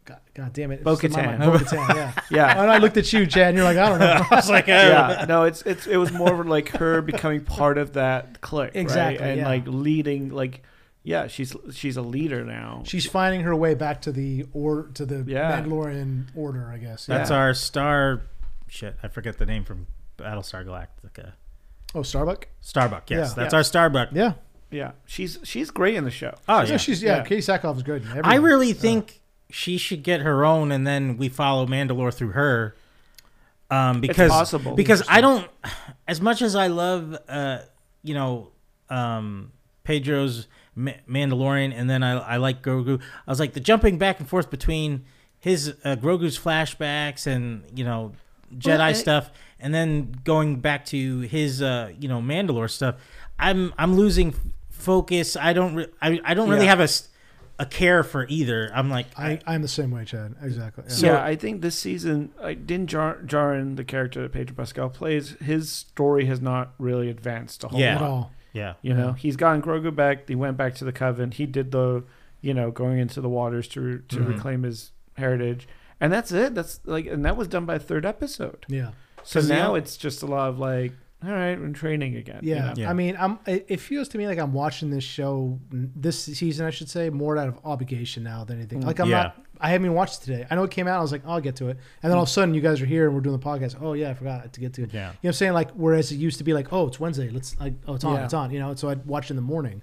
God, 0.09 0.19
God 0.33 0.53
damn 0.53 0.71
it, 0.71 0.83
Bo 0.83 0.93
It's 0.93 1.01
slipped 1.01 1.15
my 1.15 1.23
Katan. 1.23 1.39
Bo-Katan, 1.39 1.95
yeah. 1.95 2.13
yeah. 2.31 2.61
and 2.61 2.71
I 2.71 2.79
looked 2.79 2.97
at 2.97 3.13
you, 3.13 3.27
Chad, 3.27 3.49
and 3.49 3.57
you're 3.57 3.65
like, 3.65 3.77
I 3.77 3.89
don't 3.89 3.99
know. 3.99 4.25
I 4.31 4.35
was 4.35 4.49
like, 4.49 4.67
uh, 4.67 4.71
yeah, 4.71 5.25
no, 5.29 5.43
it's 5.43 5.61
it's 5.61 5.85
it 5.85 5.97
was 5.97 6.11
more 6.11 6.41
of 6.41 6.47
like 6.47 6.69
her 6.69 7.03
becoming 7.03 7.45
part 7.45 7.77
of 7.77 7.93
that 7.93 8.41
clique, 8.41 8.73
right? 8.73 8.75
Exactly, 8.75 9.23
and 9.23 9.41
yeah. 9.41 9.47
like 9.47 9.67
leading, 9.67 10.31
like 10.31 10.63
yeah, 11.03 11.27
she's 11.27 11.55
she's 11.73 11.95
a 11.95 12.01
leader 12.01 12.43
now. 12.43 12.81
She's 12.85 13.05
finding 13.05 13.41
her 13.41 13.55
way 13.55 13.75
back 13.75 14.01
to 14.03 14.11
the 14.11 14.47
or 14.51 14.89
to 14.95 15.05
the 15.05 15.23
Yeah. 15.31 15.61
Mandalorian 15.61 16.25
order, 16.35 16.71
I 16.73 16.79
guess. 16.79 17.05
That's 17.05 17.29
our 17.29 17.53
star. 17.53 18.23
Shit, 18.67 18.95
I 19.03 19.09
forget 19.09 19.37
the 19.37 19.45
name 19.45 19.63
from 19.63 19.85
Battlestar 20.17 20.65
Galactica. 20.65 21.33
Oh, 21.93 22.01
Starbuck. 22.01 22.47
Starbuck. 22.61 23.11
Yes, 23.11 23.29
Yeah. 23.29 23.43
that's 23.43 23.53
Yeah. 23.53 23.57
our 23.57 23.63
Starbuck. 23.63 24.09
Yeah. 24.11 24.33
yeah, 24.71 24.91
she's 25.05 25.37
she's 25.43 25.69
great 25.69 25.95
in 25.95 26.03
the 26.03 26.11
show. 26.11 26.35
Oh 26.47 26.61
yeah. 26.61 26.71
yeah. 26.71 26.77
she's 26.77 27.03
yeah. 27.03 27.17
Yeah. 27.17 27.25
Katee 27.25 27.59
Sackhoff 27.59 27.77
is 27.77 27.83
good. 27.83 28.07
I 28.23 28.35
really 28.35 28.73
think 28.73 29.18
she 29.49 29.77
should 29.77 30.03
get 30.03 30.21
her 30.21 30.45
own, 30.45 30.71
and 30.71 30.85
then 30.85 31.17
we 31.17 31.29
follow 31.29 31.65
Mandalore 31.65 32.13
through 32.13 32.31
her. 32.31 32.75
Um, 33.71 34.01
because 34.01 34.31
possible. 34.31 34.75
because 34.75 35.03
I 35.07 35.21
don't, 35.21 35.47
as 36.07 36.19
much 36.21 36.41
as 36.41 36.55
I 36.55 36.67
love, 36.67 37.15
uh, 37.27 37.59
you 38.03 38.13
know, 38.15 38.49
um, 38.89 39.51
Pedro's 39.83 40.47
Ma- 40.75 40.91
Mandalorian, 41.07 41.71
and 41.75 41.87
then 41.89 42.01
I 42.01 42.13
I 42.17 42.37
like 42.37 42.63
Grogu. 42.63 42.99
I 43.27 43.31
was 43.31 43.39
like 43.39 43.53
the 43.53 43.59
jumping 43.59 43.97
back 43.99 44.19
and 44.19 44.27
forth 44.27 44.49
between 44.49 45.05
his 45.39 45.75
uh, 45.83 45.95
Grogu's 45.97 46.37
flashbacks 46.39 47.27
and 47.27 47.63
you 47.75 47.83
know 47.85 48.13
Jedi 48.57 48.67
Well, 48.77 48.81
I- 48.81 48.93
stuff, 48.93 49.29
and 49.59 49.71
then 49.73 50.15
going 50.23 50.61
back 50.61 50.85
to 50.85 51.19
his 51.21 51.61
uh, 51.61 51.91
you 51.99 52.07
know 52.07 52.21
Mandalore 52.21 52.69
stuff. 52.71 52.95
I'm 53.37 53.71
I'm 53.77 53.93
losing 53.95 54.33
focus. 54.71 55.35
I 55.37 55.53
don't 55.53 55.75
re- 55.75 55.87
I 56.01 56.19
I 56.25 56.33
don't 56.33 56.49
really 56.49 56.65
Yeah. 56.65 56.75
have 56.75 56.79
a 56.79 56.89
a 57.59 57.65
care 57.65 58.03
for 58.03 58.25
either. 58.29 58.71
I'm 58.73 58.89
like 58.89 59.07
I, 59.17 59.39
I'm 59.45 59.61
the 59.61 59.67
same 59.67 59.91
way, 59.91 60.05
Chad. 60.05 60.35
Exactly. 60.41 60.85
Yeah. 60.87 60.93
So- 60.93 61.05
yeah, 61.07 61.23
I 61.23 61.35
think 61.35 61.61
this 61.61 61.77
season, 61.77 62.31
I 62.41 62.53
didn't 62.53 62.87
Jar- 62.87 63.19
Djarin, 63.25 63.75
the 63.75 63.83
character 63.83 64.21
that 64.21 64.31
Pedro 64.31 64.55
Pascal 64.55 64.89
plays, 64.89 65.31
his 65.41 65.71
story 65.71 66.25
has 66.25 66.39
not 66.41 66.73
really 66.79 67.09
advanced 67.09 67.63
a 67.65 67.67
whole 67.67 67.79
Yeah. 67.79 67.95
At 67.95 68.01
lot. 68.01 68.09
all. 68.09 68.31
yeah. 68.53 68.73
You 68.81 68.93
know, 68.93 69.07
Yeah. 69.09 69.15
he's 69.15 69.35
gotten 69.35 69.61
Grogu 69.61 69.93
back. 69.95 70.27
He 70.27 70.35
went 70.35 70.55
back 70.57 70.73
to 70.75 70.85
the 70.85 70.93
Coven. 70.93 71.31
He 71.31 71.45
did 71.45 71.71
the, 71.71 72.03
you 72.41 72.53
know, 72.53 72.71
going 72.71 72.97
into 72.97 73.19
the 73.21 73.29
waters 73.29 73.67
to 73.69 73.99
to 74.07 74.15
Mhm. 74.17 74.27
reclaim 74.29 74.63
his 74.63 74.91
heritage, 75.17 75.67
and 75.99 76.11
that's 76.13 76.31
it. 76.31 76.55
That's 76.55 76.79
like, 76.85 77.05
and 77.07 77.25
that 77.25 77.35
was 77.35 77.47
done 77.49 77.65
by 77.65 77.77
third 77.77 78.05
episode. 78.05 78.65
Yeah. 78.69 78.91
So 79.23 79.41
now 79.41 79.47
now- 79.47 79.75
it's 79.75 79.97
just 79.97 80.23
a 80.23 80.25
lot 80.25 80.47
of 80.49 80.57
like, 80.59 80.93
all 81.23 81.31
right, 81.31 81.51
I'm 81.51 81.73
training 81.73 82.15
again. 82.15 82.39
you 82.43 82.55
Yeah. 82.55 82.65
know? 82.67 82.73
Yeah. 82.77 82.89
I 82.89 82.93
mean, 82.93 83.17
I'm. 83.19 83.39
It 83.45 83.65
it 83.67 83.79
feels 83.79 84.07
to 84.09 84.17
me 84.17 84.25
like 84.27 84.37
I'm 84.39 84.53
watching 84.53 84.89
this 84.89 85.03
show 85.03 85.59
this 85.71 86.23
season, 86.23 86.65
I 86.65 86.69
should 86.69 86.89
say, 86.89 87.09
more 87.09 87.37
out 87.37 87.47
of 87.49 87.59
obligation 87.65 88.23
now 88.23 88.43
than 88.45 88.57
anything. 88.57 88.81
Mm. 88.81 88.85
Like 88.85 88.99
I'm 88.99 89.09
Yeah. 89.09 89.23
not. 89.23 89.45
I 89.61 89.71
haven't 89.71 89.85
even 89.87 89.95
watched 89.95 90.21
it 90.21 90.25
today. 90.25 90.47
I 90.49 90.55
know 90.55 90.63
it 90.63 90.71
came 90.71 90.87
out. 90.87 90.99
I 90.99 91.01
was 91.01 91.11
like, 91.11 91.23
oh, 91.25 91.31
I'll 91.31 91.41
get 91.41 91.57
to 91.57 91.67
it. 91.67 91.77
And 92.01 92.09
then 92.09 92.13
all 92.15 92.23
of 92.23 92.29
a 92.29 92.31
sudden, 92.31 92.53
you 92.55 92.61
guys 92.61 92.81
are 92.81 92.85
here 92.85 93.05
and 93.07 93.13
we're 93.13 93.19
doing 93.19 93.37
the 93.37 93.45
podcast. 93.45 93.75
Oh 93.81 93.91
yeah, 93.91 94.09
I 94.09 94.13
forgot 94.13 94.53
to 94.53 94.59
get 94.61 94.73
to 94.75 94.83
it. 94.83 94.93
Yeah. 94.93 94.99
You 94.99 95.05
know 95.07 95.13
what 95.21 95.27
I'm 95.29 95.33
saying? 95.33 95.53
Like, 95.53 95.71
whereas 95.71 96.11
it 96.13 96.15
used 96.15 96.37
to 96.37 96.45
be 96.45 96.53
like, 96.53 96.71
oh, 96.71 96.87
it's 96.87 96.99
Wednesday. 97.01 97.29
Let's 97.29 97.59
like, 97.59 97.73
oh, 97.85 97.95
it's 97.95 98.05
on, 98.05 98.13
Yeah. 98.15 98.23
it's 98.25 98.33
on. 98.33 98.51
You 98.51 98.59
know, 98.59 98.73
so 98.75 98.87
I'd 98.89 99.05
watch 99.05 99.29
in 99.29 99.35
the 99.35 99.41
morning. 99.41 99.81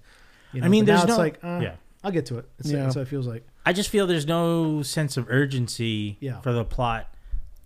You 0.54 0.60
know? 0.62 0.66
I 0.66 0.68
mean, 0.70 0.86
but 0.86 0.92
now 0.92 0.96
there's 1.00 1.10
it's 1.10 1.18
no- 1.18 1.22
like, 1.22 1.38
uh, 1.44 1.60
yeah. 1.62 1.74
I'll 2.02 2.10
get 2.12 2.24
to 2.26 2.38
it. 2.38 2.48
It's, 2.58 2.70
Yeah. 2.70 2.84
That's 2.84 2.96
what 2.96 3.02
it 3.02 3.08
feels 3.08 3.26
like. 3.26 3.46
I 3.66 3.74
just 3.74 3.90
feel 3.90 4.06
there's 4.06 4.26
no 4.26 4.80
sense 4.82 5.18
of 5.18 5.26
urgency 5.28 6.16
Yeah. 6.20 6.40
for 6.40 6.52
the 6.54 6.64
plot. 6.64 7.12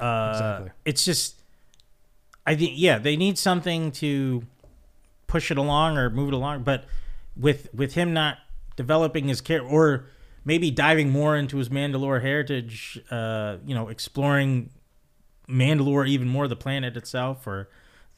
Uh, 0.01 0.31
Exactly. 0.33 0.71
It's 0.87 1.05
just, 1.05 1.40
I 2.47 2.55
think, 2.57 2.73
yeah, 2.77 2.99
they 2.99 3.17
need 3.17 3.39
something 3.39 3.93
to 3.93 4.43
push 5.27 5.51
it 5.51 5.59
along 5.59 5.97
or 5.99 6.11
move 6.11 6.29
it 6.29 6.35
along. 6.35 6.63
But 6.65 6.85
with 7.37 7.69
with 7.75 7.95
him 7.95 8.13
not 8.13 8.39
developing 8.77 9.29
his 9.29 9.41
care 9.41 9.63
or 9.63 10.07
maybe 10.45 10.71
diving 10.71 11.11
more 11.11 11.37
into 11.37 11.59
his 11.59 11.69
Mandalore 11.69 12.23
heritage, 12.23 13.01
uh, 13.11 13.59
you 13.65 13.75
know, 13.75 13.89
exploring 13.89 14.71
Mandalore 15.49 16.09
even 16.09 16.29
more, 16.29 16.49
the 16.49 16.57
planet 16.57 16.97
itself, 16.97 17.47
or 17.47 17.69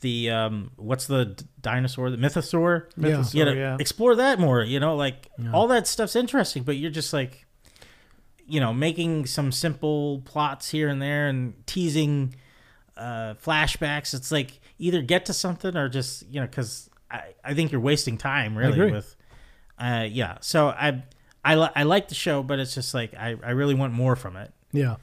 the 0.00 0.30
um, 0.30 0.70
what's 0.76 1.06
the 1.06 1.26
d- 1.26 1.44
dinosaur, 1.60 2.10
the 2.10 2.16
mythosaur? 2.16 2.86
Yeah. 2.96 3.08
Mythosaur, 3.08 3.34
you 3.34 3.44
know, 3.44 3.52
yeah. 3.52 3.76
explore 3.80 4.14
that 4.16 4.38
more. 4.38 4.62
You 4.62 4.80
know, 4.80 4.96
like 4.96 5.28
Yeah. 5.38 5.52
all 5.52 5.66
that 5.68 5.86
stuff's 5.86 6.16
interesting, 6.16 6.62
but 6.62 6.76
you're 6.76 6.90
just 6.90 7.12
like, 7.12 7.44
you 8.46 8.60
know, 8.60 8.72
making 8.72 9.26
some 9.26 9.50
simple 9.52 10.20
plots 10.24 10.70
here 10.70 10.88
and 10.88 11.00
there 11.02 11.28
and 11.28 11.54
teasing 11.66 12.34
uh, 13.02 13.34
flashbacks. 13.44 14.14
It's 14.14 14.30
like 14.32 14.60
either 14.78 15.02
get 15.02 15.26
to 15.26 15.32
something 15.32 15.76
or 15.76 15.88
just 15.88 16.24
you 16.30 16.40
know, 16.40 16.46
because 16.46 16.88
I, 17.10 17.22
I 17.44 17.54
think 17.54 17.72
you're 17.72 17.80
wasting 17.80 18.16
time 18.18 18.56
really 18.56 18.90
with, 18.92 19.16
uh, 19.78 20.06
yeah. 20.10 20.38
So 20.40 20.68
I 20.68 21.02
I 21.44 21.56
li- 21.56 21.70
I 21.74 21.82
like 21.82 22.08
the 22.08 22.14
show, 22.14 22.42
but 22.42 22.58
it's 22.58 22.74
just 22.74 22.94
like 22.94 23.14
I 23.14 23.36
I 23.42 23.50
really 23.50 23.74
want 23.74 23.92
more 23.92 24.16
from 24.16 24.36
it. 24.36 24.52
Yeah. 24.72 24.96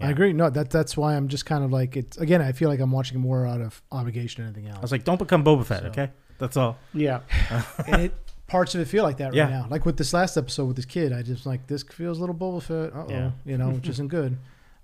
Yeah. 0.00 0.08
I 0.08 0.10
agree. 0.10 0.32
No, 0.32 0.50
that 0.50 0.70
that's 0.70 0.96
why 0.96 1.14
I'm 1.16 1.28
just 1.28 1.46
kind 1.46 1.62
of 1.64 1.70
like 1.70 1.96
it's 1.96 2.16
again. 2.18 2.42
I 2.42 2.52
feel 2.52 2.68
like 2.68 2.80
I'm 2.80 2.90
watching 2.90 3.20
more 3.20 3.46
out 3.46 3.60
of 3.60 3.80
obligation 3.92 4.44
than 4.44 4.52
anything 4.54 4.68
else. 4.68 4.78
I 4.78 4.82
was 4.82 4.92
like, 4.92 5.04
don't 5.04 5.18
become 5.18 5.44
Boba 5.44 5.64
Fett, 5.64 5.82
So- 5.82 5.88
okay? 5.88 6.10
That's 6.38 6.56
all. 6.56 6.76
Yeah. 6.92 7.20
and 7.86 8.02
it 8.02 8.12
parts 8.48 8.74
of 8.74 8.80
it 8.80 8.86
feel 8.86 9.04
like 9.04 9.18
that 9.18 9.26
right 9.32 9.48
now. 9.48 9.66
Like 9.70 9.86
with 9.86 9.96
this 9.96 10.12
last 10.12 10.36
episode 10.36 10.64
with 10.66 10.74
this 10.76 10.84
kid, 10.86 11.12
I 11.12 11.22
just 11.22 11.46
like 11.46 11.68
this 11.68 11.84
feels 11.84 12.18
a 12.18 12.20
little 12.20 12.34
Boba 12.34 12.60
Fett. 12.62 12.92
Uh 12.92 13.04
oh, 13.04 13.10
Yeah. 13.10 13.30
you 13.44 13.56
know, 13.56 13.70
which 13.70 13.88
isn't 13.88 14.08
good. 14.08 14.36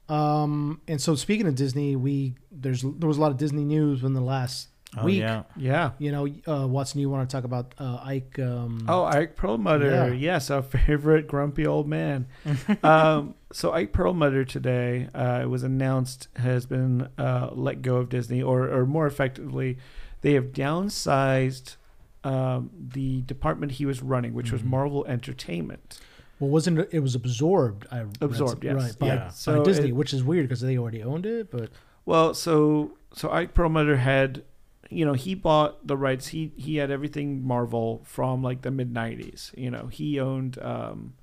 Um, 0.09 0.81
and 0.89 1.01
so 1.01 1.15
speaking 1.15 1.47
of 1.47 1.55
Disney, 1.55 1.97
we 1.97 2.35
there's 2.51 2.83
there 2.83 3.09
was 3.09 3.19
a 3.19 3.21
lot 3.21 3.31
of 3.31 3.37
Disney 3.37 3.65
news 3.65 4.03
in 4.03 4.15
the 4.15 4.21
last 4.21 4.69
Oh, 4.97 5.05
week. 5.05 5.19
yeah. 5.21 5.43
Yeah. 5.55 5.91
You 5.99 6.13
know, 6.13 6.27
uh, 6.51 6.67
Watson, 6.67 6.99
you 7.03 7.11
want 7.11 7.29
to 7.29 7.37
talk 7.37 7.45
about 7.45 7.75
uh, 7.79 8.01
Ike? 8.03 8.39
Um, 8.39 8.87
Oh, 8.89 9.05
Ike 9.05 9.37
Perlmutter. 9.37 9.91
Yeah. 9.91 10.13
Yes, 10.15 10.51
our 10.51 10.63
favorite 10.87 11.27
grumpy 11.29 11.67
old 11.67 11.87
man. 11.87 12.27
um, 12.83 13.35
so 13.53 13.73
Ike 13.73 13.93
Perlmutter 13.93 14.47
today, 14.47 15.09
uh, 15.15 15.41
it 15.43 15.47
was 15.51 15.63
announced, 15.63 16.29
has 16.37 16.65
been 16.65 17.07
uh, 17.19 17.51
let 17.53 17.83
go 17.83 17.97
of 17.97 18.09
Disney, 18.09 18.43
or, 18.43 18.67
or 18.71 18.87
more 18.87 19.07
effectively, 19.07 19.77
they 20.23 20.33
have 20.33 20.53
downsized 20.53 21.77
um, 22.25 22.71
the 22.75 23.21
department 23.23 23.73
he 23.73 23.85
was 23.85 24.03
running, 24.03 24.33
which 24.33 24.51
was 24.53 24.63
Mhm. 24.63 24.67
Marvel 24.71 25.05
Entertainment. 25.07 26.01
Well, 26.40 26.51
wasn't 26.51 26.78
it, 26.78 26.89
it 26.93 27.01
was 27.01 27.15
absorbed? 27.15 27.86
I 27.90 28.05
Absorbed, 28.20 28.62
some- 28.62 28.62
yes. 28.62 28.74
right? 28.74 28.98
By, 28.98 29.06
Yeah. 29.06 29.16
by 29.24 29.28
So 29.31 29.65
Disney, 29.65 29.89
it- 29.89 29.97
which 29.97 30.12
is 30.15 30.23
weird 30.23 30.47
because 30.47 30.60
they 30.60 30.78
already 30.78 31.02
owned 31.02 31.27
it. 31.27 31.51
But 31.51 31.70
Well, 32.06 32.35
so 32.35 32.93
so 33.12 33.31
Ike 33.31 33.55
Perlmutter 33.55 33.97
had, 33.97 34.43
you 34.90 35.05
know, 35.05 35.15
he 35.15 35.35
bought 35.35 35.86
the 35.86 35.97
rights. 35.97 36.28
He 36.28 36.52
he 36.56 36.77
had 36.77 36.90
everything 36.90 37.44
Marvel 37.47 38.02
from 38.05 38.43
like 38.43 38.62
the 38.62 38.70
mid 38.70 38.93
'90s. 38.94 39.52
You 39.56 39.70
know, 39.70 39.86
he 39.89 40.19
owned. 40.20 40.59
um 40.62 41.15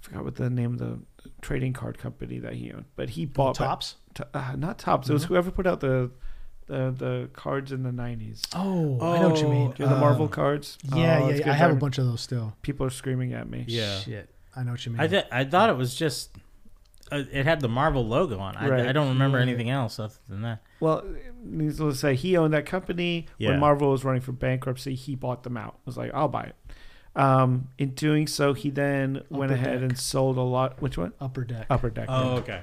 I 0.00 0.04
forgot 0.06 0.24
what 0.24 0.36
the 0.36 0.48
name 0.48 0.74
of 0.74 0.78
the 0.78 1.00
trading 1.42 1.72
card 1.72 1.98
company 1.98 2.38
that 2.38 2.54
he 2.54 2.72
owned, 2.72 2.84
but 2.94 3.10
he 3.10 3.26
bought 3.26 3.56
Topps. 3.56 3.96
T- 4.14 4.22
uh, 4.32 4.54
not 4.56 4.78
Topps. 4.78 5.10
It 5.10 5.12
was 5.12 5.24
whoever 5.24 5.50
put 5.50 5.66
out 5.66 5.80
the 5.80 6.10
the 6.66 6.94
the 6.96 7.30
cards 7.32 7.72
in 7.72 7.82
the 7.82 7.90
'90s. 7.90 8.42
Oh, 8.54 8.98
I 9.00 9.18
know 9.20 9.28
what 9.30 9.40
you 9.40 9.46
Oh, 9.46 9.50
mean. 9.50 9.70
Do 9.72 9.82
you 9.82 9.84
know 9.88 9.90
the 9.94 9.96
Uh, 9.96 10.00
Marvel 10.00 10.28
cards? 10.28 10.78
Yeah, 10.84 11.20
Oh, 11.22 11.28
yeah, 11.30 11.36
yeah. 11.36 11.50
I 11.50 11.54
have 11.54 11.72
a 11.72 11.74
bunch 11.76 11.98
of 11.98 12.06
those 12.06 12.20
still. 12.20 12.54
People 12.62 12.86
are 12.86 12.90
screaming 12.90 13.32
at 13.32 13.48
me. 13.50 13.64
Yeah. 13.66 13.98
Shit, 13.98 14.30
I 14.56 14.62
know 14.64 14.72
what 14.72 14.84
you 14.86 14.92
mean. 14.92 15.00
I 15.00 15.06
th- 15.06 15.26
I 15.30 15.44
thought 15.44 15.70
it 15.70 15.76
was 15.76 15.94
just 15.94 16.30
uh, 17.12 17.22
it 17.32 17.44
had 17.44 17.60
the 17.60 17.68
Marvel 17.68 18.06
logo 18.06 18.38
on. 18.38 18.56
I, 18.56 18.68
Right. 18.68 18.86
I 18.86 18.92
don't 18.92 19.08
remember 19.08 19.38
anything 19.38 19.70
else 19.70 19.98
other 19.98 20.14
than 20.28 20.42
that. 20.42 20.62
Well, 20.80 21.04
needless 21.42 21.94
to 21.96 21.98
say, 22.00 22.14
he 22.14 22.36
owned 22.36 22.52
that 22.54 22.66
company. 22.66 23.26
Yeah. 23.38 23.50
When 23.50 23.60
Marvel 23.60 23.90
was 23.90 24.04
running 24.04 24.20
for 24.20 24.32
bankruptcy, 24.32 24.94
he 24.94 25.14
bought 25.14 25.42
them 25.42 25.56
out. 25.56 25.78
Was 25.86 25.96
like, 25.96 26.12
I'll 26.14 26.28
buy 26.28 26.44
it. 26.44 26.56
Um, 27.16 27.68
in 27.78 27.90
doing 27.94 28.26
so, 28.26 28.52
he 28.52 28.70
then 28.70 29.22
went 29.30 29.50
Upper 29.50 29.60
ahead 29.60 29.80
Deck. 29.80 29.90
and 29.90 29.98
sold 29.98 30.36
a 30.36 30.42
lot. 30.42 30.80
Which 30.82 30.96
one? 30.98 31.12
Upper 31.20 31.44
Deck. 31.44 31.66
Upper 31.70 31.90
Deck. 31.90 32.06
yeah. 32.08 32.22
okay. 32.34 32.60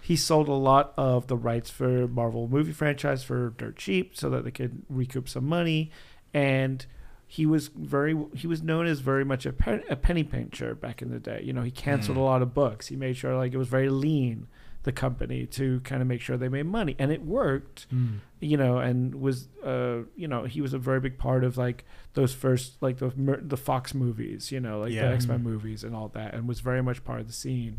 He 0.00 0.14
sold 0.16 0.48
a 0.48 0.52
lot 0.52 0.92
of 0.96 1.26
the 1.26 1.36
rights 1.36 1.68
for 1.70 2.06
Marvel 2.06 2.46
movie 2.48 2.72
franchise 2.72 3.24
for 3.24 3.50
dirt 3.58 3.76
cheap, 3.76 4.16
so 4.16 4.30
that 4.30 4.44
they 4.44 4.50
could 4.52 4.82
recoup 4.88 5.28
some 5.28 5.46
money. 5.46 5.90
And 6.32 6.84
he 7.30 7.44
was 7.44 7.68
very 7.68 8.16
he 8.34 8.46
was 8.46 8.62
known 8.62 8.86
as 8.86 9.00
very 9.00 9.24
much 9.24 9.44
a, 9.44 9.52
pen, 9.52 9.82
a 9.90 9.96
penny 9.96 10.24
pincher 10.24 10.74
back 10.74 11.02
in 11.02 11.10
the 11.10 11.18
day. 11.20 11.42
You 11.44 11.52
know, 11.52 11.62
he 11.62 11.70
canceled 11.70 12.16
Mm. 12.16 12.20
a 12.20 12.24
lot 12.24 12.40
of 12.42 12.54
books. 12.54 12.86
He 12.88 12.96
made 12.96 13.16
sure 13.18 13.36
like 13.36 13.52
it 13.52 13.58
was 13.58 13.68
very 13.68 13.90
lean 13.90 14.46
the 14.84 14.92
company 14.92 15.44
to 15.44 15.80
kind 15.80 16.00
of 16.00 16.08
make 16.08 16.20
sure 16.22 16.38
they 16.38 16.48
made 16.48 16.62
money, 16.64 16.96
and 16.98 17.12
it 17.12 17.20
worked 17.22 17.86
Mm. 17.94 18.20
you 18.40 18.56
know, 18.56 18.78
and 18.78 19.16
was 19.20 19.48
uh, 19.62 19.98
you 20.16 20.26
know, 20.26 20.44
he 20.44 20.60
was 20.62 20.72
a 20.72 20.78
very 20.78 21.00
big 21.00 21.18
part 21.18 21.44
of 21.44 21.58
like 21.58 21.84
those 22.14 22.32
first 22.32 22.80
like 22.80 22.96
the 22.96 23.10
the 23.42 23.56
Fox 23.58 23.92
movies, 23.92 24.50
you 24.50 24.60
know, 24.60 24.80
like 24.80 24.92
Yeah. 24.92 25.08
the 25.08 25.14
X 25.14 25.26
Men 25.26 25.40
Mhm. 25.40 25.42
movies 25.42 25.84
and 25.84 25.94
all 25.94 26.08
that, 26.08 26.32
and 26.34 26.48
was 26.48 26.60
very 26.60 26.82
much 26.82 27.04
part 27.04 27.20
of 27.20 27.26
the 27.26 27.32
scene, 27.34 27.78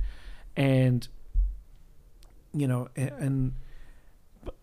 and 0.56 1.08
you 2.54 2.68
know, 2.68 2.90
a- 2.98 3.14
and 3.20 3.54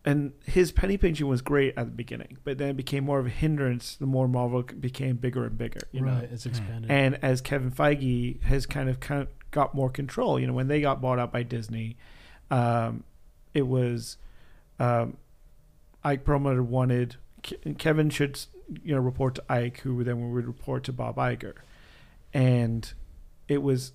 and 0.05 0.33
his 0.45 0.73
penny 0.73 0.97
pinching 0.97 1.27
was 1.27 1.43
great 1.43 1.75
at 1.77 1.87
the 1.87 1.93
beginning, 1.93 2.39
but 2.45 2.59
then 2.59 2.71
it 2.71 2.77
became 2.77 3.05
more 3.05 3.19
of 3.19 3.27
a 3.27 3.31
hindrance 3.31 3.97
the 3.97 4.07
more 4.07 4.29
Marvel 4.29 4.63
became 4.63 5.17
bigger 5.17 5.45
and 5.45 5.59
bigger, 5.59 5.81
you 5.93 6.01
know. 6.01 6.13
right, 6.13 6.29
it's 6.31 6.47
expanded. 6.47 6.91
And 6.91 7.19
as 7.23 7.41
Kevin 7.41 7.71
Feige 7.71 8.43
has 8.43 8.67
kind 8.67 8.89
of, 8.89 9.01
kind 9.01 9.23
of 9.23 9.29
got 9.51 9.75
more 9.75 9.91
control, 9.91 10.39
you 10.39 10.47
know, 10.47 10.53
when 10.53 10.69
they 10.69 10.81
got 10.81 11.01
bought 11.01 11.19
out 11.19 11.33
by 11.33 11.43
Disney, 11.43 11.97
um, 12.51 13.05
it 13.55 13.67
was 13.67 14.19
um, 14.79 15.17
Ike 16.05 16.25
Perlmutter 16.25 16.63
wanted 16.63 17.17
Kevin 17.79 18.11
should 18.11 18.39
you 18.83 18.95
know 18.95 19.01
report 19.01 19.37
to 19.37 19.45
Ike, 19.49 19.81
who 19.81 20.03
then 20.05 20.33
would 20.33 20.47
report 20.47 20.85
to 20.85 20.93
Bob 20.93 21.17
Iger, 21.17 21.55
and 22.33 22.93
it 23.49 23.63
was 23.63 23.93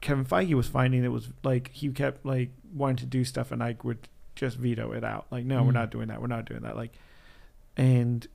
Kevin 0.00 0.24
Feige 0.24 0.54
was 0.54 0.68
finding 0.68 1.04
it 1.04 1.08
was 1.08 1.28
like 1.42 1.70
he 1.72 1.88
kept 1.90 2.24
like 2.24 2.50
wanting 2.72 2.96
to 2.96 3.06
do 3.06 3.24
stuff, 3.24 3.52
and 3.52 3.62
Ike 3.62 3.84
would 3.84 4.08
just 4.38 4.56
veto 4.56 4.92
it 4.92 5.04
out, 5.04 5.26
like 5.30 5.44
no, 5.44 5.62
we're 5.62 5.70
Mm. 5.70 5.74
not 5.74 5.90
doing 5.90 6.08
that, 6.08 6.20
we're 6.20 6.26
not 6.28 6.44
doing 6.46 6.62
that, 6.62 6.76
like, 6.76 6.92
and 7.76 8.26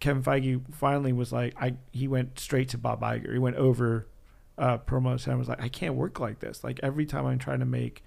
Kevin 0.00 0.22
Feige 0.22 0.60
finally 0.74 1.12
was 1.12 1.32
like, 1.32 1.54
I 1.60 1.74
he 1.92 2.08
went 2.08 2.38
straight 2.38 2.68
to 2.70 2.78
Bob 2.78 3.00
Iger. 3.02 3.32
He 3.32 3.38
went 3.38 3.56
over 3.56 4.06
uh, 4.58 4.78
promos 4.78 5.26
and 5.26 5.38
was 5.38 5.48
like, 5.48 5.62
I 5.62 5.68
can't 5.68 5.94
work 5.94 6.18
like 6.20 6.40
this. 6.40 6.62
Like 6.64 6.80
every 6.82 7.06
time 7.06 7.24
I'm 7.24 7.38
trying 7.38 7.60
to 7.60 7.64
make, 7.64 8.02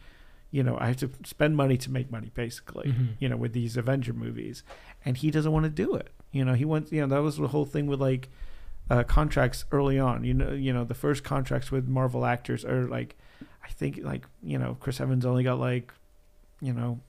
you 0.52 0.62
know, 0.62 0.78
I 0.80 0.88
have 0.88 0.98
to 0.98 1.10
spend 1.24 1.56
money 1.58 1.78
to 1.78 1.90
make 1.92 2.12
money, 2.12 2.32
basically. 2.34 2.90
Mhm. 2.92 3.08
You 3.20 3.30
know, 3.30 3.38
with 3.38 3.54
these 3.54 3.78
Avenger 3.78 4.14
movies, 4.14 4.64
and 5.06 5.18
he 5.18 5.32
doesn't 5.32 5.52
want 5.52 5.64
to 5.64 5.70
do 5.70 5.96
it. 5.96 6.10
You 6.32 6.44
know, 6.46 6.54
he 6.54 6.66
wants. 6.66 6.92
You 6.92 7.02
know, 7.02 7.08
that 7.08 7.22
was 7.24 7.38
the 7.38 7.48
whole 7.48 7.66
thing 7.66 7.88
with 7.88 8.00
like 8.02 8.30
uh, 8.90 9.04
contracts 9.04 9.66
early 9.72 9.98
on. 9.98 10.24
You 10.24 10.34
know, 10.34 10.52
you 10.52 10.72
know, 10.74 10.84
the 10.84 10.94
first 10.94 11.24
contracts 11.24 11.72
with 11.72 11.88
Marvel 11.88 12.26
actors 12.26 12.64
are 12.66 12.86
like, 12.88 13.16
I 13.64 13.70
think 13.70 14.00
like 14.04 14.28
you 14.44 14.58
know, 14.60 14.76
Chris 14.80 15.00
Evans 15.02 15.26
only 15.26 15.44
got 15.44 15.60
like, 15.60 15.94
you 16.62 16.74
know. 16.74 17.00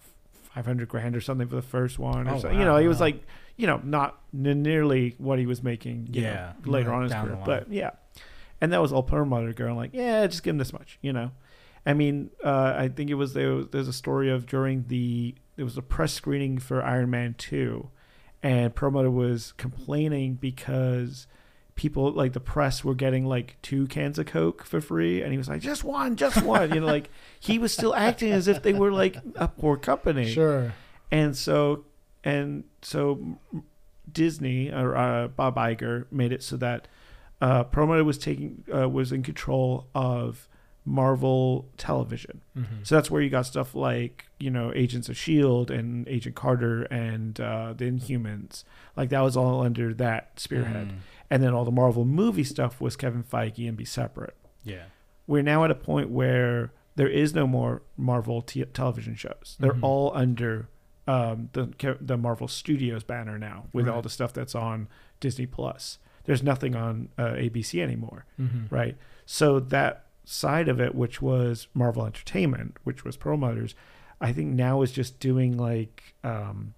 500 0.57 0.89
grand 0.89 1.15
or 1.15 1.21
something 1.21 1.47
for 1.47 1.57
the 1.57 1.63
first 1.63 1.99
one 1.99 2.27
or 2.27 2.35
Oh, 2.35 2.39
so, 2.41 2.51
you 2.51 2.65
know 2.65 2.79
he 2.79 2.89
was 2.89 2.99
like 3.01 3.23
you 3.57 3.67
know 3.67 3.79
not 3.85 4.19
n- 4.35 4.63
nearly 4.63 5.15
what 5.19 5.39
he 5.39 5.45
was 5.47 5.63
making 5.63 6.09
you 6.11 6.23
know, 6.23 6.53
later 6.65 6.93
on 6.93 7.03
in 7.05 7.11
his 7.11 7.13
career 7.13 7.39
but 7.45 7.71
yeah. 7.71 7.91
And 8.61 8.73
that 8.73 8.81
was 8.81 8.91
all 8.91 9.03
Perlmutter 9.03 9.53
going 9.53 9.77
like 9.77 9.91
yeah 9.93 10.27
just 10.27 10.43
give 10.43 10.53
him 10.55 10.59
this 10.59 10.73
much 10.73 10.99
you 11.03 11.13
know. 11.13 11.31
I 11.85 11.93
mean 11.93 12.31
uh, 12.43 12.75
i 12.77 12.89
think 12.89 13.11
it 13.11 13.15
was 13.15 13.35
there 13.35 13.53
was, 13.55 13.67
there's 13.69 13.87
a 13.87 13.93
story 13.93 14.31
of 14.31 14.47
during 14.47 14.87
the 14.89 15.35
there 15.57 15.65
was 15.65 15.77
a 15.77 15.83
press 15.83 16.13
screening 16.15 16.59
for 16.59 16.83
iron 16.83 17.11
man 17.11 17.35
2 17.39 17.89
and 18.43 18.75
Perlmutter 18.75 19.11
was 19.11 19.53
complaining 19.53 20.35
because 20.35 21.27
people 21.77 22.11
like 22.11 22.33
the 22.33 22.41
press 22.41 22.83
were 22.83 22.95
getting 22.95 23.25
like 23.27 23.57
two 23.63 23.87
cans 23.87 24.19
of 24.19 24.27
coke 24.27 24.65
for 24.65 24.81
free 24.81 25.23
and 25.23 25.31
he 25.31 25.39
was 25.39 25.49
like 25.49 25.61
just 25.61 25.85
one 25.85 26.17
just 26.17 26.43
one 26.43 26.73
you 26.75 26.81
know 26.81 26.87
like 26.87 27.11
he 27.39 27.59
was 27.59 27.73
still 27.73 27.95
acting 27.95 28.33
as 28.33 28.49
if 28.49 28.63
they 28.63 28.73
were 28.73 28.91
like 28.91 29.17
a 29.37 29.47
poor 29.47 29.77
company 29.77 30.27
Sure. 30.33 30.73
and 31.11 31.37
so 31.37 31.85
and 32.25 32.65
so 32.83 33.39
Disney 34.11 34.71
or 34.73 34.97
uh, 34.97 35.29
Bob 35.29 35.57
Iger 35.57 36.07
made 36.11 36.33
it 36.33 36.43
so 36.43 36.57
that 36.57 36.89
uh, 37.41 37.65
Perlmutter 37.65 38.05
was 38.05 38.19
taking 38.19 38.65
uh, 38.75 38.89
was 38.89 39.13
in 39.13 39.23
control 39.23 39.87
of 39.95 40.49
Marvel 40.85 41.69
Television. 41.77 42.41
Mm-hmm. 42.57 42.77
So 42.85 42.95
that's 42.95 43.11
where 43.11 43.21
you 43.21 43.29
got 43.29 43.45
stuff 43.47 43.75
like 43.75 44.27
you 44.39 44.51
know 44.51 44.73
Agents 44.75 45.09
of 45.09 45.17
Shield 45.17 45.71
and 45.71 46.07
Agent 46.09 46.37
Carter 46.37 46.85
and 46.85 47.39
uh, 47.41 47.75
the 47.77 47.85
Inhumans. 47.91 48.65
Like 48.97 49.11
that 49.11 49.21
was 49.21 49.37
all 49.37 49.63
under 49.63 49.93
that 49.95 50.39
spearhead. 50.41 50.89
Mm. 50.89 50.97
And 51.31 51.43
then 51.43 51.53
all 51.55 51.65
the 51.65 51.71
Marvel 51.73 52.05
movie 52.05 52.45
stuff 52.45 52.81
was 52.81 52.97
Kevin 52.97 53.23
Feige 53.25 53.67
and 53.69 53.77
be 53.77 53.85
separate 53.85 54.37
Yeah. 54.65 54.85
we're 55.27 55.43
now 55.43 55.65
at 55.65 55.71
a 55.71 55.75
point 55.75 56.09
where 56.11 56.73
there 56.95 57.09
is 57.09 57.35
no 57.35 57.47
more 57.47 57.83
Marvel 57.97 58.41
t- 58.43 58.65
television 58.67 59.15
shows. 59.17 59.57
They're 59.61 59.73
Mhm. 59.75 59.83
all 59.83 60.13
under 60.15 60.69
um, 61.09 61.51
the 61.53 61.97
the 62.01 62.17
Marvel 62.17 62.49
Studios 62.49 63.05
banner 63.05 63.39
now, 63.39 63.67
with 63.73 63.89
all 63.89 64.03
the 64.03 64.09
stuff 64.09 64.33
that's 64.33 64.57
on 64.57 64.89
Disney 65.21 65.47
Plus. 65.47 65.99
There's 66.25 66.43
nothing 66.43 66.75
on 66.75 67.11
uh, 67.17 67.35
ABC 67.37 67.81
anymore, 67.81 68.25
Mhm. 68.41 68.67
right? 68.71 68.97
So 69.25 69.61
that 69.61 70.07
side 70.25 70.69
of 70.69 70.81
it, 70.81 70.97
which 70.97 71.23
was 71.23 71.69
Marvel 71.75 72.05
Entertainment, 72.05 72.77
which 72.83 73.05
was 73.05 73.17
Perlmutter's, 73.17 73.77
I 74.21 74.33
think 74.33 74.55
now 74.55 74.83
is 74.83 74.91
just 74.91 75.21
doing 75.21 75.57
like 75.57 76.15
um, 76.25 76.75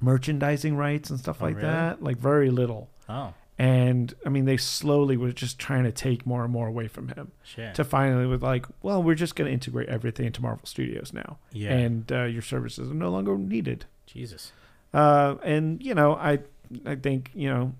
merchandising 0.00 0.76
rights 0.76 1.10
and 1.10 1.18
stuff 1.18 1.38
Oh, 1.40 1.44
like 1.46 1.56
really? 1.56 1.68
that, 1.68 2.02
like 2.02 2.16
very 2.16 2.50
little. 2.50 2.90
Oh, 3.08 3.34
And 3.58 4.14
I 4.24 4.28
mean, 4.28 4.44
they 4.44 4.56
slowly 4.56 5.16
were 5.16 5.32
just 5.32 5.58
trying 5.58 5.82
to 5.84 5.90
take 5.90 6.24
more 6.24 6.44
and 6.44 6.52
more 6.52 6.68
away 6.68 6.86
from 6.86 7.08
him 7.08 7.32
shit. 7.42 7.74
to 7.74 7.82
finally 7.84 8.24
with 8.26 8.42
like, 8.42 8.66
well, 8.82 9.02
we're 9.02 9.16
just 9.16 9.34
going 9.34 9.46
to 9.48 9.52
integrate 9.52 9.88
everything 9.88 10.26
into 10.26 10.40
Marvel 10.40 10.64
Studios 10.64 11.12
now, 11.12 11.38
yeah. 11.52 11.72
and 11.72 12.12
uh, 12.12 12.22
your 12.24 12.42
services 12.42 12.88
are 12.90 12.94
no 12.94 13.10
longer 13.10 13.36
needed. 13.36 13.86
Jesus. 14.06 14.52
Uh, 14.94 15.34
and 15.42 15.82
you 15.82 15.94
know, 15.94 16.14
I 16.14 16.38
I 16.86 16.94
think 16.94 17.30
you 17.34 17.48
know, 17.48 17.74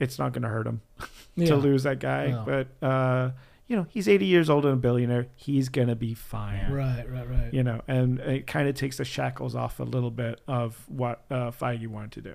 it's 0.00 0.18
not 0.18 0.32
going 0.32 0.42
to 0.42 0.48
hurt 0.48 0.66
him 0.66 0.80
Yeah. 1.36 1.46
to 1.50 1.56
lose 1.56 1.84
that 1.84 2.00
guy, 2.00 2.30
No. 2.32 2.44
but 2.44 2.86
uh, 2.86 3.30
you 3.68 3.76
know, 3.76 3.86
he's 3.88 4.08
80 4.08 4.26
years 4.26 4.50
old 4.50 4.64
and 4.64 4.74
a 4.74 4.76
billionaire. 4.76 5.28
He's 5.36 5.68
going 5.68 5.86
to 5.86 5.94
be 5.94 6.12
fine. 6.12 6.72
Right, 6.72 7.08
right, 7.08 7.30
right. 7.30 7.54
You 7.54 7.62
know, 7.62 7.82
and 7.86 8.18
it 8.18 8.48
kind 8.48 8.68
of 8.68 8.74
takes 8.74 8.96
the 8.96 9.04
shackles 9.04 9.54
off 9.54 9.78
a 9.78 9.84
little 9.84 10.10
bit 10.10 10.40
of 10.48 10.84
what 10.88 11.22
uh, 11.30 11.52
Feige 11.52 11.86
wanted 11.86 12.10
to 12.12 12.20
do. 12.20 12.34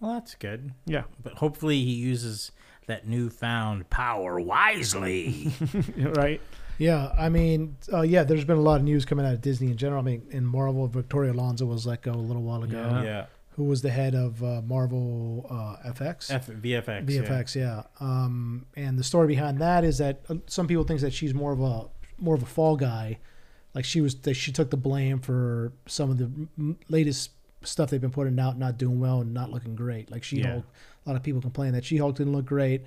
Well, 0.00 0.14
that's 0.14 0.34
good. 0.34 0.72
Yeah, 0.86 1.04
But 1.22 1.34
hopefully 1.34 1.82
he 1.84 1.92
uses 1.92 2.52
that 2.86 3.06
newfound 3.06 3.90
power 3.90 4.40
wisely. 4.40 5.52
right. 5.96 6.40
Yeah, 6.78 7.12
I 7.18 7.28
mean, 7.28 7.76
uh, 7.92 8.02
yeah, 8.02 8.22
there's 8.22 8.44
been 8.44 8.56
a 8.56 8.62
lot 8.62 8.76
of 8.76 8.84
news 8.84 9.04
coming 9.04 9.26
out 9.26 9.34
of 9.34 9.40
Disney 9.40 9.68
in 9.72 9.76
general. 9.76 10.00
I 10.00 10.04
mean, 10.04 10.26
in 10.30 10.46
Marvel, 10.46 10.86
Victoria 10.86 11.32
Alonso 11.32 11.66
was 11.66 11.86
let 11.86 12.02
go 12.02 12.12
a 12.12 12.14
little 12.14 12.42
while 12.42 12.62
ago. 12.62 12.78
Yeah. 12.78 13.02
yeah. 13.02 13.26
Who 13.56 13.64
was 13.64 13.82
the 13.82 13.90
head 13.90 14.14
of 14.14 14.40
uh, 14.44 14.62
Marvel 14.62 15.44
uh, 15.50 15.90
FX? 15.90 16.30
F- 16.30 16.46
VFX. 16.46 17.04
VFX, 17.04 17.56
yeah. 17.56 17.82
Um, 17.98 18.66
and 18.76 18.96
the 18.96 19.02
story 19.02 19.26
behind 19.26 19.58
that 19.58 19.82
is 19.82 19.98
that 19.98 20.20
uh, 20.28 20.36
some 20.46 20.68
people 20.68 20.84
think 20.84 21.00
that 21.00 21.12
she's 21.12 21.34
more 21.34 21.50
of 21.52 21.60
a 21.60 21.86
more 22.18 22.36
of 22.36 22.42
a 22.42 22.46
fall 22.46 22.76
guy. 22.76 23.18
Like 23.74 23.84
she 23.84 24.00
was, 24.00 24.14
that 24.20 24.34
she 24.34 24.52
took 24.52 24.70
the 24.70 24.76
blame 24.76 25.18
for 25.18 25.72
some 25.86 26.10
of 26.10 26.18
the 26.18 26.76
latest 26.88 27.30
stuff 27.62 27.90
they've 27.90 28.00
been 28.00 28.10
putting 28.10 28.38
out, 28.38 28.56
not 28.58 28.78
doing 28.78 29.00
well 29.00 29.20
and 29.20 29.34
not 29.34 29.50
looking 29.50 29.74
great. 29.74 30.10
Like 30.10 30.22
She 30.24 30.38
Yeah. 30.38 30.52
Hulk, 30.52 30.64
a 31.04 31.08
lot 31.08 31.16
of 31.16 31.22
people 31.22 31.40
complain 31.40 31.72
that 31.72 31.84
She 31.84 31.96
Hulk 31.96 32.16
didn't 32.16 32.32
look 32.32 32.46
great. 32.46 32.82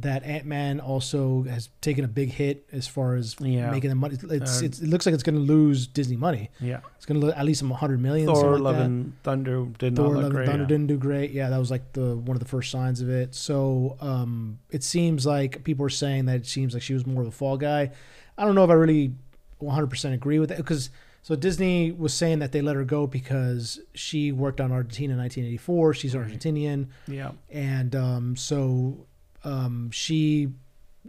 That 0.00 0.22
Ant 0.22 0.46
Man 0.46 0.78
also 0.78 1.42
has 1.42 1.70
taken 1.80 2.04
a 2.04 2.08
big 2.08 2.30
hit 2.30 2.64
as 2.70 2.86
far 2.86 3.16
as 3.16 3.34
Yeah. 3.40 3.70
making 3.72 3.90
the 3.90 3.96
money. 3.96 4.14
It's, 4.14 4.62
Uh, 4.62 4.64
it's, 4.66 4.80
it 4.80 4.88
looks 4.88 5.06
like 5.06 5.12
it's 5.12 5.24
going 5.24 5.34
to 5.34 5.40
lose 5.40 5.88
Disney 5.88 6.16
money. 6.16 6.50
Yeah. 6.60 6.80
It's 6.96 7.04
going 7.04 7.20
to 7.20 7.26
lose 7.26 7.34
at 7.34 7.44
least 7.44 7.58
some 7.58 7.70
hundred 7.72 8.00
million. 8.00 8.26
Thor: 8.28 8.52
like 8.52 8.62
Love 8.62 8.76
that. 8.76 8.86
and 8.86 9.12
Thunder 9.24 9.66
did 9.78 9.96
Thor: 9.96 10.06
not 10.06 10.12
look 10.14 10.16
Love 10.16 10.24
and 10.26 10.34
great. 10.34 10.46
Thunder 10.46 10.62
yeah. 10.62 10.68
didn't 10.68 10.86
do 10.86 10.98
great. 10.98 11.32
Yeah, 11.32 11.48
that 11.50 11.58
was 11.58 11.70
like 11.72 11.92
the 11.94 12.16
one 12.16 12.36
of 12.36 12.40
the 12.40 12.48
first 12.48 12.70
signs 12.70 13.00
of 13.00 13.10
it. 13.10 13.34
So 13.34 13.96
um, 14.00 14.60
it 14.70 14.84
seems 14.84 15.26
like 15.26 15.64
people 15.64 15.84
are 15.84 15.88
saying 15.90 16.26
that 16.26 16.36
it 16.36 16.46
seems 16.46 16.74
like 16.74 16.82
she 16.82 16.94
was 16.94 17.04
more 17.04 17.22
of 17.22 17.28
a 17.28 17.32
fall 17.32 17.56
guy. 17.56 17.90
I 18.36 18.44
don't 18.44 18.54
know 18.54 18.62
if 18.62 18.70
I 18.70 18.74
really 18.74 19.14
100% 19.60 20.14
agree 20.14 20.38
with 20.38 20.50
that 20.50 20.58
because 20.58 20.90
so 21.28 21.36
Disney 21.36 21.92
was 21.92 22.14
saying 22.14 22.38
that 22.38 22.52
they 22.52 22.62
let 22.62 22.74
her 22.74 22.84
go 22.84 23.06
because 23.06 23.78
she 23.92 24.32
worked 24.32 24.62
on 24.62 24.72
Argentina 24.72 25.12
in 25.12 25.18
1984. 25.18 25.92
She's 25.92 26.14
Argentinian, 26.14 26.86
Yeah. 27.06 27.32
and 27.50 27.94
um, 27.94 28.34
so 28.34 29.04
um, 29.44 29.90
she 29.90 30.48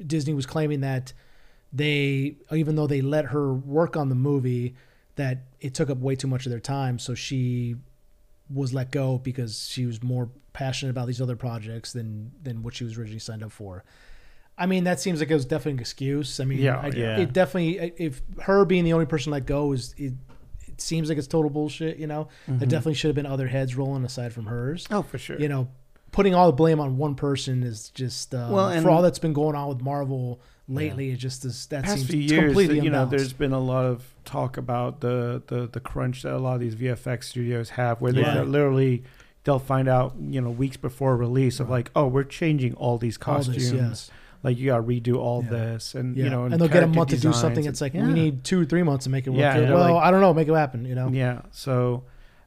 Disney 0.06 0.34
was 0.34 0.46
claiming 0.46 0.82
that 0.82 1.14
they 1.72 2.36
even 2.52 2.76
though 2.76 2.86
they 2.86 3.00
let 3.00 3.28
her 3.28 3.54
work 3.54 3.96
on 3.96 4.10
the 4.10 4.16
movie 4.16 4.76
that 5.16 5.46
it 5.62 5.74
took 5.74 5.90
up 5.90 6.00
way 6.00 6.18
too 6.18 6.28
much 6.28 6.46
of 6.46 6.50
their 6.50 6.60
time 6.60 7.00
so 7.00 7.14
she 7.16 7.76
was 8.50 8.74
let 8.74 8.92
go 8.92 9.20
because 9.20 9.70
she 9.70 9.86
was 9.86 10.04
more 10.04 10.30
passionate 10.52 10.90
about 10.90 11.08
these 11.08 11.22
other 11.22 11.38
projects 11.38 11.94
than 11.94 12.32
than 12.44 12.62
what 12.62 12.74
she 12.74 12.84
was 12.84 12.98
originally 12.98 13.20
signed 13.20 13.42
up 13.44 13.52
for 13.54 13.86
i 14.60 14.66
mean 14.66 14.84
that 14.84 15.00
seems 15.00 15.20
like 15.20 15.32
it 15.32 15.34
was 15.34 15.46
definitely 15.46 15.74
an 15.74 15.80
excuse 15.80 16.40
i 16.40 16.44
mean 16.44 16.60
Yeah, 16.60 16.80
I, 16.80 16.88
yeah. 16.90 17.18
it 17.20 17.34
definitely 17.34 17.94
if 17.98 18.22
her 18.42 18.66
being 18.66 18.84
the 18.84 18.94
only 18.94 19.06
person 19.08 19.32
let 19.32 19.46
go 19.46 19.72
is 19.72 19.96
it, 19.98 20.14
it 20.68 20.80
seems 20.82 21.10
like 21.10 21.18
it's 21.18 21.28
total 21.28 21.50
bullshit 21.50 21.98
you 21.98 22.08
know 22.08 22.28
there 22.48 22.68
definitely 22.68 22.94
should 22.94 23.08
have 23.08 23.16
been 23.16 23.26
other 23.26 23.48
heads 23.48 23.76
rolling 23.76 24.04
aside 24.06 24.34
from 24.34 24.46
hers 24.46 24.86
Oh, 24.92 25.02
for 25.02 25.18
sure. 25.18 25.40
you 25.40 25.50
know, 25.50 25.68
putting 26.12 26.34
all 26.36 26.48
the 26.48 26.54
blame 26.54 26.80
on 26.80 26.98
one 26.98 27.16
person 27.16 27.64
is 27.64 27.90
just 27.92 28.34
um, 28.36 28.52
Well, 28.52 28.70
and- 28.70 28.84
for 28.84 28.90
all 28.90 29.02
that's 29.02 29.20
been 29.20 29.34
going 29.34 29.56
on 29.56 29.68
with 29.70 29.82
Marvel 29.82 30.40
lately. 30.68 31.10
It 31.12 31.18
just 31.18 31.46
is 31.46 31.66
that 31.68 31.84
past 31.84 31.98
seems 31.98 32.10
few 32.12 32.20
years, 32.20 32.46
completely 32.46 32.80
you 32.80 32.90
know, 32.92 33.06
there's 33.06 33.34
been 33.34 33.54
a 33.54 33.60
lot 33.60 33.86
of 33.86 34.04
talk 34.26 34.56
about 34.58 35.02
the, 35.02 35.42
the, 35.48 35.68
the 35.68 35.80
crunch 35.80 36.22
that 36.24 36.34
a 36.34 36.38
lot 36.38 36.54
of 36.56 36.60
these 36.62 36.76
VFX 36.76 37.24
studios 37.26 37.70
have, 37.72 38.02
where 38.02 38.12
they 38.12 38.22
Yeah. 38.22 38.36
they're 38.36 38.46
literally 38.46 39.04
they'll 39.46 39.58
find 39.60 39.88
out, 39.88 40.14
you 40.20 40.40
know, 40.42 40.50
weeks 40.50 40.78
before 40.78 41.16
release 41.18 41.60
of 41.60 41.70
like, 41.70 41.90
oh, 41.96 42.06
we're 42.08 42.24
changing 42.24 42.74
all 42.76 42.98
these 42.98 43.18
All 43.26 43.38
this, 43.38 43.48
costumes. 43.48 43.72
yes. 43.74 44.12
Like 44.42 44.58
you 44.58 44.68
got 44.68 44.78
to 44.78 44.84
redo 44.84 45.18
all 45.18 45.44
Yeah. 45.44 45.50
this, 45.50 45.96
and 45.96 46.16
yeah, 46.16 46.24
you 46.26 46.30
know, 46.30 46.46
and, 46.46 46.54
they'll 46.60 46.68
get 46.70 46.84
a 46.84 46.88
month 46.88 47.10
to 47.10 47.18
do 47.18 47.34
something. 47.34 47.56
designs 47.64 47.68
It's 47.68 47.82
like 47.82 47.94
and- 47.94 48.08
we 48.08 48.14
need 48.14 48.44
two, 48.46 48.66
three 48.66 48.84
months 48.84 49.04
to 49.04 49.10
make 49.10 49.28
it 49.28 49.32
work. 49.32 49.40
Yeah, 49.40 49.74
well, 49.74 49.96
like- 49.96 50.04
I 50.04 50.12
don't 50.12 50.22
know, 50.22 50.34
make 50.34 50.48
it 50.48 50.54
happen. 50.54 50.86
You 50.86 50.96
know, 50.96 51.10
Yeah. 51.10 51.42
So, 51.52 52.04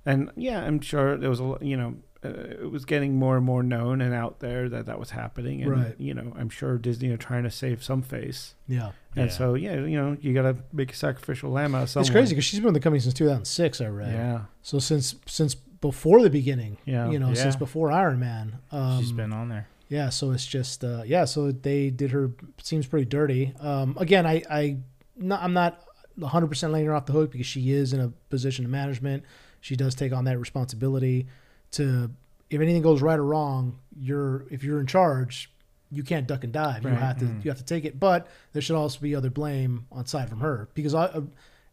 and 0.07 0.31
yeah, 0.37 0.63
I'm 0.65 0.81
sure 0.81 1.17
there 1.19 1.29
was 1.31 1.39
a 1.41 1.45
lo- 1.45 1.59
you 1.61 1.77
know 1.77 1.97
uh, 2.25 2.29
it 2.29 2.71
was 2.71 2.85
getting 2.85 3.17
more 3.17 3.37
and 3.37 3.45
more 3.45 3.63
known 3.65 4.01
and 4.01 4.15
out 4.15 4.39
there 4.41 4.69
that 4.69 4.87
that 4.87 4.99
was 4.99 5.11
happening, 5.11 5.61
and 5.61 5.71
Right. 5.73 5.95
you 5.99 6.15
know 6.15 6.33
I'm 6.39 6.49
sure 6.49 6.79
Disney 6.79 7.11
are 7.11 7.17
trying 7.17 7.43
to 7.43 7.51
save 7.51 7.83
some 7.83 8.01
face, 8.01 8.55
yeah. 8.69 8.93
and 9.17 9.27
Yeah. 9.27 9.33
so 9.33 9.55
yeah, 9.55 9.75
you 9.75 10.01
know 10.01 10.17
you 10.21 10.33
got 10.33 10.43
to 10.43 10.57
make 10.73 10.93
a 10.93 10.97
sacrificial 10.97 11.51
lamb 11.51 11.75
out 11.75 11.83
of 11.83 11.89
someone. 11.91 12.05
It's 12.05 12.11
crazy 12.11 12.35
because 12.35 12.45
she's 12.45 12.61
been 12.61 12.67
with 12.67 12.75
the 12.75 12.81
company 12.81 13.01
since 13.01 13.13
2006. 13.15 13.81
I 13.81 13.87
read. 13.89 14.15
Yeah. 14.15 14.41
So 14.63 14.79
since 14.79 15.17
since 15.27 15.55
before 15.55 16.23
the 16.23 16.31
beginning. 16.31 16.77
Yeah. 16.85 17.11
You 17.11 17.19
know, 17.19 17.29
Yeah. 17.31 17.35
since 17.35 17.57
before 17.57 17.91
Iron 17.91 18.21
Man. 18.21 18.59
Um, 18.71 19.01
She's 19.01 19.11
been 19.11 19.33
on 19.33 19.49
there. 19.49 19.67
Yeah, 19.93 20.09
so 20.09 20.31
it's 20.31 20.47
just 20.47 20.85
uh, 20.85 21.03
yeah. 21.05 21.27
So 21.27 21.53
they 21.53 21.91
did 21.91 22.13
her 22.13 22.31
seems 22.63 22.87
pretty 22.87 23.05
dirty. 23.05 23.53
Um, 23.61 23.95
again, 24.01 24.27
I 24.27 24.43
I 24.51 24.79
not, 25.17 25.43
I'm 25.43 25.53
not 25.53 25.85
100 26.15 26.47
percent 26.47 26.73
letting 26.73 26.87
her 26.87 26.95
off 26.95 27.05
the 27.05 27.13
hook 27.13 27.31
because 27.31 27.47
she 27.47 27.73
is 27.73 27.93
in 27.93 28.01
a 28.01 28.09
position 28.31 28.65
of 28.65 28.71
management. 28.71 29.23
She 29.61 29.77
does 29.77 29.95
take 29.95 30.15
on 30.15 30.25
that 30.25 30.39
responsibility 30.39 31.27
to 31.73 32.11
if 32.49 32.59
anything 32.59 32.81
goes 32.81 33.03
right 33.03 33.19
or 33.19 33.25
wrong, 33.25 33.81
you're 33.95 34.47
if 34.51 34.65
you're 34.65 34.81
in 34.81 34.87
charge, 34.87 35.51
you 35.91 36.03
can't 36.03 36.27
duck 36.27 36.43
and 36.43 36.55
dive. 36.55 36.85
You 36.85 36.91
have 36.91 37.19
to 37.19 37.27
you 37.45 37.51
have 37.51 37.59
to 37.59 37.65
take 37.65 37.85
it. 37.85 38.01
But 38.01 38.29
there 38.55 38.63
should 38.63 38.77
also 38.77 38.99
be 38.99 39.15
other 39.15 39.29
blame 39.29 39.85
on 39.93 40.07
side 40.07 40.31
from 40.31 40.41
her 40.41 40.71
because 40.73 40.95
I. 40.95 41.21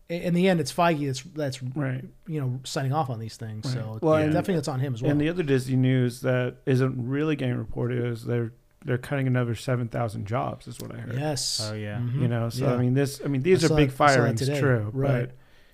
In 0.09 0.33
the 0.33 0.49
end, 0.49 0.59
it's 0.59 0.73
Feige 0.73 1.05
that's 1.05 1.21
that's 1.21 1.63
Right. 1.75 2.03
you 2.27 2.41
know 2.41 2.59
signing 2.63 2.91
off 2.93 3.09
on 3.11 3.19
these 3.19 3.37
things. 3.37 3.65
Right. 3.65 3.73
So 3.75 3.99
Well, 4.01 4.17
yeah, 4.17 4.25
and- 4.25 4.33
definitely 4.33 4.55
it's 4.55 4.67
on 4.67 4.79
him 4.79 4.95
as 4.95 5.01
well. 5.03 5.11
And 5.11 5.21
the 5.21 5.29
other 5.29 5.43
Disney 5.43 5.75
news 5.75 6.21
that 6.21 6.55
isn't 6.65 6.95
really 7.07 7.35
getting 7.35 7.55
reported 7.57 8.03
is 8.03 8.25
they're 8.25 8.51
they're 8.85 8.97
cutting 8.97 9.27
another 9.27 9.53
seven 9.55 9.87
thousand 9.87 10.25
jobs, 10.25 10.67
is 10.67 10.79
what 10.79 10.95
I 10.95 10.99
heard. 10.99 11.15
yes. 11.15 11.69
Oh, 11.71 11.75
yeah. 11.75 11.99
Mhm. 11.99 12.21
You 12.21 12.27
know, 12.27 12.49
so 12.49 12.65
Yeah. 12.65 12.73
I 12.73 12.77
mean, 12.77 12.93
this. 12.95 13.21
I 13.23 13.27
mean, 13.27 13.41
these 13.43 13.63
I 13.63 13.67
are 13.73 13.77
big 13.77 13.89
it- 13.89 13.93
I 13.93 13.95
saw 13.97 14.07
that 14.07 14.15
firings, 14.15 14.39
today. 14.39 14.59
true, 14.59 14.89
Right. 14.93 15.31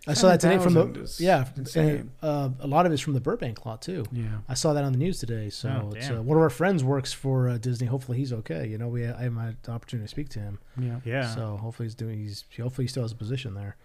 I 0.08 0.14
saw 0.14 0.28
that 0.28 0.40
today 0.40 0.60
from 0.60 0.74
the 0.76 1.16
yeah, 1.20 1.46
and, 1.76 2.12
uh, 2.22 2.50
a 2.60 2.68
lot 2.68 2.86
of 2.86 2.92
it's 2.92 3.02
from 3.02 3.14
the 3.14 3.20
Burbank 3.20 3.66
lot 3.66 3.82
too. 3.82 4.04
Yeah, 4.12 4.28
I 4.50 4.54
saw 4.54 4.74
that 4.74 4.84
on 4.84 4.92
the 4.92 5.00
news 5.00 5.20
today. 5.20 5.50
So 5.50 5.70
Oh, 5.70 5.96
it's, 5.96 6.10
uh, 6.12 6.22
one 6.22 6.38
of 6.38 6.44
our 6.44 6.50
friends 6.52 6.84
works 6.84 7.12
for 7.12 7.50
uh, 7.50 7.58
Disney. 7.58 7.88
Hopefully 7.88 8.18
he's 8.20 8.32
okay. 8.34 8.68
You 8.68 8.78
know, 8.78 8.88
we 8.88 9.04
I 9.08 9.24
haven't 9.24 9.38
had 9.40 9.56
the 9.64 9.72
opportunity 9.72 10.06
to 10.06 10.12
speak 10.12 10.30
to 10.30 10.40
him. 10.40 10.60
yeah, 10.80 11.00
Yeah. 11.06 11.34
So 11.34 11.58
hopefully 11.58 11.86
he's 11.88 11.96
doing. 11.96 12.20
He's 12.20 12.44
hopefully 12.62 12.86
he 12.86 12.88
still 12.90 13.02
has 13.04 13.14
a 13.14 13.16
position 13.16 13.54
there. 13.56 13.78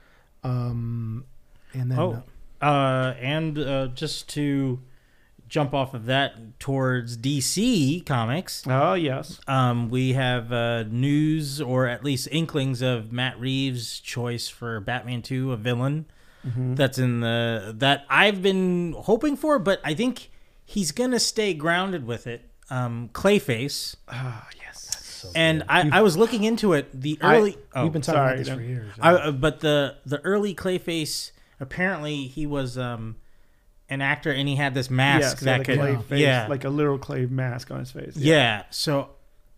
Um, 0.42 1.24
and 1.72 1.90
then 1.90 1.98
Oh. 1.98 2.22
Uh, 2.60 3.14
and 3.20 3.58
uh, 3.58 3.86
just 3.88 4.28
to 4.30 4.80
jump 5.48 5.72
off 5.74 5.94
of 5.94 6.04
that 6.06 6.60
towards 6.60 7.16
DC 7.16 8.04
Comics, 8.06 8.64
Oh 8.68 8.94
yes, 8.94 9.40
um, 9.48 9.88
we 9.88 10.12
have 10.12 10.52
uh, 10.52 10.82
news 10.84 11.60
or 11.60 11.86
at 11.88 12.04
least 12.04 12.28
inklings 12.30 12.82
of 12.82 13.12
Matt 13.12 13.40
Reeves' 13.40 13.98
choice 13.98 14.48
for 14.48 14.78
Batman 14.80 15.22
2, 15.22 15.52
a 15.52 15.56
villain 15.56 16.04
Mhm. 16.46 16.76
that's 16.76 16.98
in 16.98 17.20
the 17.20 17.74
that 17.78 18.04
I've 18.08 18.42
been 18.42 18.94
hoping 18.96 19.36
for, 19.36 19.58
but 19.58 19.80
I 19.84 19.92
think 19.94 20.30
he's 20.64 20.90
gonna 20.92 21.20
stay 21.20 21.52
grounded 21.54 22.06
with 22.06 22.26
it. 22.26 22.48
Um, 22.70 23.10
Clayface, 23.12 23.96
ah 24.08 24.46
yes. 24.54 24.59
So 25.20 25.30
and. 25.34 25.64
I, 25.68 25.88
I 25.98 26.00
was 26.02 26.16
looking 26.16 26.44
into 26.44 26.72
it. 26.72 26.88
The 27.00 27.18
I- 27.20 27.36
early 27.36 27.56
oh, 27.74 27.84
we've 27.84 27.92
been 27.92 28.02
talking 28.02 28.16
sorry, 28.18 28.28
about 28.32 28.38
this 28.38 28.48
no. 28.48 28.54
for 28.56 28.62
years. 28.62 28.92
I, 29.00 29.12
uh, 29.14 29.30
but 29.32 29.60
the 29.60 29.96
the 30.06 30.20
early 30.22 30.54
Clayface 30.54 31.32
apparently 31.60 32.26
he 32.26 32.46
was 32.46 32.78
um 32.78 33.16
an 33.90 34.00
actor 34.00 34.30
and 34.32 34.48
he 34.48 34.56
had 34.56 34.72
this 34.72 34.88
mask 34.88 35.20
Yes, 35.20 35.40
that 35.40 35.64
could 35.64 35.78
clay 35.78 35.92
yeah. 35.92 36.00
face, 36.00 36.20
yeah 36.20 36.46
like 36.48 36.64
a 36.64 36.70
literal 36.70 36.96
clay 36.98 37.26
mask 37.26 37.70
on 37.70 37.80
his 37.80 37.90
face. 37.90 38.16
yeah 38.16 38.62
so 38.70 39.10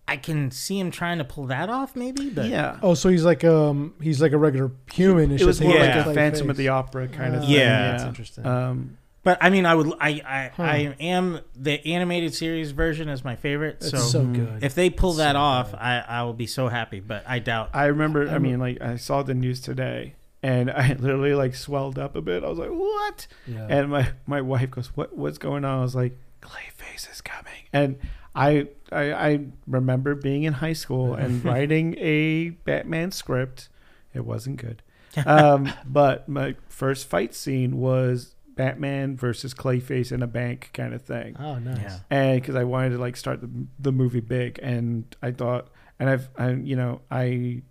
I 0.08 0.16
can 0.16 0.50
see 0.50 0.80
him 0.80 0.90
trying 0.90 1.18
to 1.18 1.24
pull 1.24 1.46
that 1.46 1.68
off 1.70 1.94
maybe 1.94 2.28
but 2.30 2.46
yeah. 2.46 2.78
oh, 2.82 2.94
so 2.94 3.08
he's 3.08 3.24
like 3.24 3.44
um 3.44 3.94
he's 4.02 4.20
like 4.20 4.32
a 4.32 4.38
regular 4.38 4.72
human. 4.92 5.30
It's 5.30 5.42
it 5.42 5.46
was 5.46 5.58
just 5.58 5.68
more 5.68 5.76
yeah. 5.76 5.86
like 5.86 5.94
a 6.00 6.02
clay 6.04 6.14
Phantom 6.14 6.40
face. 6.46 6.50
of 6.50 6.56
the 6.56 6.68
Opera 6.68 7.06
kind 7.08 7.34
of 7.36 7.42
Uh, 7.42 7.46
thing. 7.46 7.54
Yeah. 7.54 7.90
that's 7.92 8.04
interesting. 8.04 8.44
Um, 8.46 8.98
But 9.24 9.38
I 9.40 9.50
mean, 9.50 9.66
I 9.66 9.74
would. 9.74 9.92
I 10.00 10.08
I, 10.26 10.50
Huh. 10.56 10.62
I 10.64 10.76
am 10.98 11.40
the 11.54 11.84
animated 11.86 12.34
series 12.34 12.72
version 12.72 13.08
is 13.08 13.24
my 13.24 13.36
favorite. 13.36 13.76
It's 13.80 13.90
so, 13.90 13.98
so, 13.98 14.24
good. 14.24 14.62
if 14.64 14.74
they 14.74 14.90
pull 14.90 15.10
It's 15.10 15.18
that 15.18 15.34
so 15.34 15.38
off, 15.38 15.70
good. 15.70 15.78
I 15.80 16.04
I 16.08 16.22
will 16.24 16.32
be 16.34 16.46
so 16.46 16.68
happy. 16.68 16.98
But 17.00 17.22
I 17.26 17.38
doubt. 17.38 17.70
I 17.72 17.84
remember. 17.86 18.28
I 18.28 18.32
I'm- 18.32 18.42
mean, 18.42 18.58
like 18.58 18.80
I 18.82 18.96
saw 18.96 19.22
the 19.22 19.34
news 19.34 19.60
today, 19.60 20.14
and 20.42 20.70
I 20.82 20.94
literally 20.94 21.34
like 21.34 21.54
swelled 21.54 21.98
up 21.98 22.16
a 22.16 22.20
bit. 22.20 22.42
I 22.42 22.48
was 22.48 22.58
like, 22.58 22.70
"What?" 22.70 23.26
yeah. 23.46 23.66
And 23.68 23.90
my 23.90 24.08
my 24.26 24.40
wife 24.40 24.70
goes, 24.72 24.88
"What 24.96 25.16
what's 25.16 25.38
going 25.38 25.64
on?" 25.64 25.78
I 25.78 25.82
was 25.82 25.94
like, 25.94 26.18
"Clayface 26.40 27.10
is 27.12 27.20
coming." 27.20 27.68
And 27.72 27.98
I 28.34 28.66
I, 28.90 29.12
I 29.12 29.40
remember 29.68 30.16
being 30.16 30.42
in 30.42 30.54
high 30.54 30.72
school 30.72 31.14
and 31.22 31.44
writing 31.44 31.94
a 31.98 32.50
Batman 32.50 33.12
script. 33.12 33.68
It 34.14 34.24
wasn't 34.26 34.56
good, 34.56 34.82
um, 35.26 35.72
but 35.86 36.28
my 36.28 36.56
first 36.68 37.08
fight 37.08 37.34
scene 37.36 37.78
was 37.78 38.34
Batman 38.54 39.16
versus 39.16 39.54
Clayface 39.54 40.12
in 40.12 40.22
a 40.22 40.26
bank 40.26 40.70
kind 40.74 40.92
of 40.94 41.02
thing 41.02 41.36
oh, 41.38 41.58
nice. 41.58 41.78
Yeah. 41.80 41.98
and 42.10 42.40
because 42.40 42.54
I 42.54 42.64
wanted 42.64 42.90
to 42.90 42.98
like 42.98 43.16
start 43.16 43.40
the, 43.40 43.50
the 43.78 43.92
movie 43.92 44.20
big, 44.20 44.58
and 44.62 45.04
I 45.22 45.30
thought, 45.30 45.68
and 45.98 46.10
I've, 46.10 46.28
I, 46.36 46.50
you 46.52 46.76
know, 46.76 47.00
I 47.10 47.62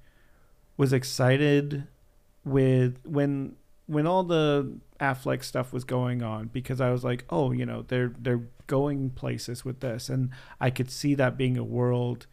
was 0.78 0.94
excited 0.94 1.88
with 2.44 2.98
when 3.06 3.56
when 3.88 4.08
all 4.08 4.24
the 4.24 4.80
Affleck 5.00 5.44
stuff 5.44 5.74
was 5.74 5.84
going 5.84 6.22
on 6.24 6.48
because 6.48 6.80
I 6.80 6.92
was 6.92 7.04
like, 7.04 7.26
oh, 7.30 7.52
you 7.52 7.66
know, 7.66 7.84
they're 7.88 8.14
they're 8.20 8.42
going 8.68 9.10
places 9.12 9.66
with 9.66 9.80
this, 9.82 10.10
and 10.10 10.30
I 10.60 10.70
could 10.70 10.90
see 10.90 11.14
that 11.16 11.38
being 11.38 11.58
a 11.58 11.64
world 11.64 12.28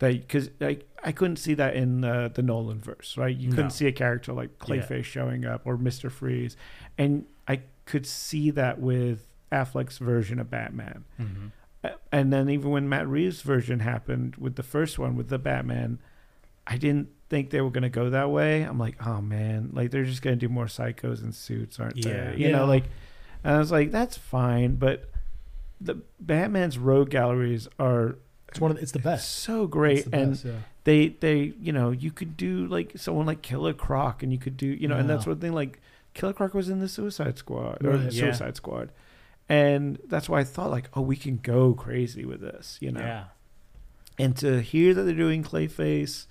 that 0.00 0.12
because 0.20 0.50
I 0.60 0.78
I 1.02 1.12
couldn't 1.12 1.36
see 1.36 1.54
that 1.54 1.76
in 1.76 2.04
uh, 2.04 2.28
the 2.34 2.42
Nolan 2.42 2.80
verse, 2.80 3.16
right? 3.16 3.34
You 3.36 3.50
couldn't 3.50 3.64
No. 3.66 3.68
see 3.70 3.86
a 3.86 3.92
character 3.92 4.32
like 4.32 4.50
Yeah. 4.60 4.66
Clayface 4.82 5.04
showing 5.04 5.44
up 5.44 5.62
or 5.64 5.76
Mister 5.78 6.10
Freeze, 6.10 6.56
and 6.98 7.26
I 7.46 7.60
could 7.86 8.06
see 8.06 8.50
that 8.50 8.80
with 8.80 9.26
Affleck's 9.52 9.98
version 9.98 10.38
of 10.38 10.50
Batman. 10.50 11.04
Mhm. 11.20 11.50
And 12.10 12.32
then 12.32 12.48
even 12.48 12.70
when 12.70 12.88
Matt 12.88 13.06
Reeves' 13.06 13.42
version 13.42 13.80
happened 13.80 14.36
with 14.36 14.56
the 14.56 14.62
first 14.62 14.98
one 14.98 15.16
with 15.16 15.28
the 15.28 15.38
Batman, 15.38 15.98
I 16.66 16.78
didn't 16.78 17.08
think 17.28 17.50
they 17.50 17.60
were 17.60 17.70
going 17.70 17.82
to 17.82 17.90
go 17.90 18.08
that 18.08 18.30
way. 18.30 18.62
I'm 18.62 18.78
like, 18.78 18.96
oh 19.06 19.20
man, 19.20 19.70
like 19.74 19.90
they're 19.90 20.04
just 20.04 20.22
going 20.22 20.38
to 20.38 20.46
do 20.46 20.50
more 20.50 20.64
psychos 20.64 21.22
in 21.22 21.32
suits, 21.32 21.78
aren't 21.78 21.98
Yeah. 21.98 22.30
they? 22.30 22.36
You 22.38 22.52
know, 22.52 22.64
like, 22.64 22.84
and 23.42 23.54
I 23.54 23.58
was 23.58 23.70
like, 23.70 23.90
that's 23.90 24.16
fine, 24.16 24.76
but 24.76 25.10
the 25.80 25.96
Batman's 26.20 26.78
rogue 26.78 27.10
galleries 27.10 27.68
are 27.78 28.16
It's 28.48 28.60
one 28.60 28.70
of 28.70 28.78
the, 28.78 28.82
it's 28.82 28.92
the 28.92 28.98
best. 28.98 29.30
so 29.30 29.66
great, 29.66 30.10
the 30.10 30.16
and 30.16 30.30
best, 30.32 30.44
yeah. 30.46 30.52
they 30.84 31.08
they 31.08 31.52
you 31.60 31.72
know 31.72 31.90
you 31.90 32.10
could 32.10 32.36
do 32.38 32.66
like 32.66 32.92
someone 32.96 33.26
like 33.26 33.42
Killer 33.42 33.74
Croc, 33.74 34.22
and 34.22 34.32
you 34.32 34.38
could 34.38 34.56
do 34.56 34.68
you 34.68 34.88
know, 34.88 34.96
and 34.96 35.10
that's 35.10 35.26
Yeah. 35.26 35.32
one 35.32 35.40
thing 35.40 35.52
like 35.52 35.80
Killer 36.14 36.32
Croc 36.32 36.54
was 36.54 36.68
in 36.68 36.78
the 36.78 36.88
Suicide 36.88 37.36
Squad 37.38 37.84
or 37.84 37.90
Right. 37.90 37.98
the 38.08 38.14
Yeah. 38.14 38.20
Suicide 38.26 38.56
Squad, 38.56 38.90
and 39.48 39.98
that's 40.06 40.28
why 40.28 40.40
I 40.40 40.44
thought 40.44 40.70
like, 40.70 40.88
oh, 40.94 41.02
we 41.02 41.16
can 41.16 41.36
go 41.38 41.74
crazy 41.74 42.24
with 42.24 42.40
this, 42.40 42.78
you 42.80 42.90
know. 42.92 43.00
Yeah. 43.00 43.24
And 44.18 44.36
to 44.38 44.60
hear 44.60 44.94
that 44.94 45.02
they're 45.02 45.14
doing 45.14 45.42
Clayface 45.42 46.26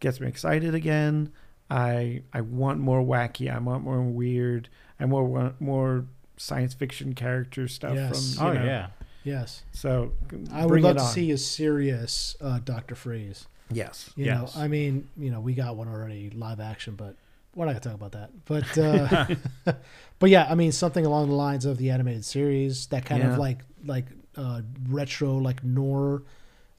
gets 0.00 0.20
me 0.20 0.28
excited 0.28 0.74
again. 0.74 1.32
I 1.68 2.22
I 2.32 2.40
want 2.42 2.78
more 2.78 3.02
wacky. 3.02 3.52
I 3.52 3.58
want 3.58 3.82
more 3.82 4.00
weird. 4.02 4.68
I 5.00 5.06
more 5.06 5.24
want 5.24 5.60
more 5.60 6.04
science 6.36 6.74
fiction 6.74 7.14
character 7.14 7.66
stuff 7.66 7.96
Yes. 7.96 8.36
from. 8.36 8.46
Oh 8.46 8.52
you 8.52 8.58
know. 8.60 8.64
yeah. 8.64 8.86
Yes. 9.24 9.64
So 9.72 10.12
I 10.52 10.64
would 10.66 10.80
love 10.82 10.98
to 10.98 11.02
see 11.04 11.32
a 11.32 11.38
serious 11.38 12.36
uh, 12.40 12.60
Doctor 12.64 12.94
Freeze. 12.94 13.48
Yes. 13.72 14.10
You 14.14 14.26
Yes. 14.26 14.54
know, 14.54 14.62
I 14.62 14.68
mean, 14.68 15.08
you 15.16 15.32
know, 15.32 15.40
we 15.40 15.54
got 15.54 15.74
one 15.76 15.88
already 15.88 16.30
live 16.30 16.60
action, 16.60 16.94
but 16.94 17.16
we're 17.56 17.64
not 17.66 17.72
gonna 17.72 17.80
talk 17.80 17.94
about 17.94 18.12
that. 18.12 18.30
But 18.44 18.78
uh, 18.78 19.72
but 20.20 20.30
yeah, 20.30 20.46
I 20.48 20.54
mean, 20.54 20.70
something 20.70 21.04
along 21.04 21.28
the 21.30 21.34
lines 21.34 21.64
of 21.64 21.78
the 21.78 21.90
animated 21.90 22.24
series, 22.24 22.86
that 22.88 23.04
kind 23.04 23.22
Yeah. 23.22 23.32
of 23.32 23.38
like 23.38 23.62
like 23.84 24.06
uh, 24.36 24.60
retro, 24.88 25.36
like 25.38 25.64
noir, 25.64 26.22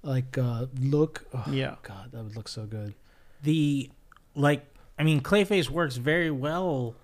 like 0.04 0.38
uh, 0.38 0.68
look. 0.80 1.26
Oh, 1.34 1.44
Yeah. 1.52 1.76
God, 1.84 2.12
that 2.14 2.24
would 2.24 2.36
look 2.38 2.48
so 2.48 2.66
good. 2.66 2.94
the 3.44 3.90
like 4.36 4.66
i 5.00 5.04
mean 5.04 5.20
clayface 5.22 5.70
works 5.70 5.96
very 5.98 6.32
well 6.32 6.96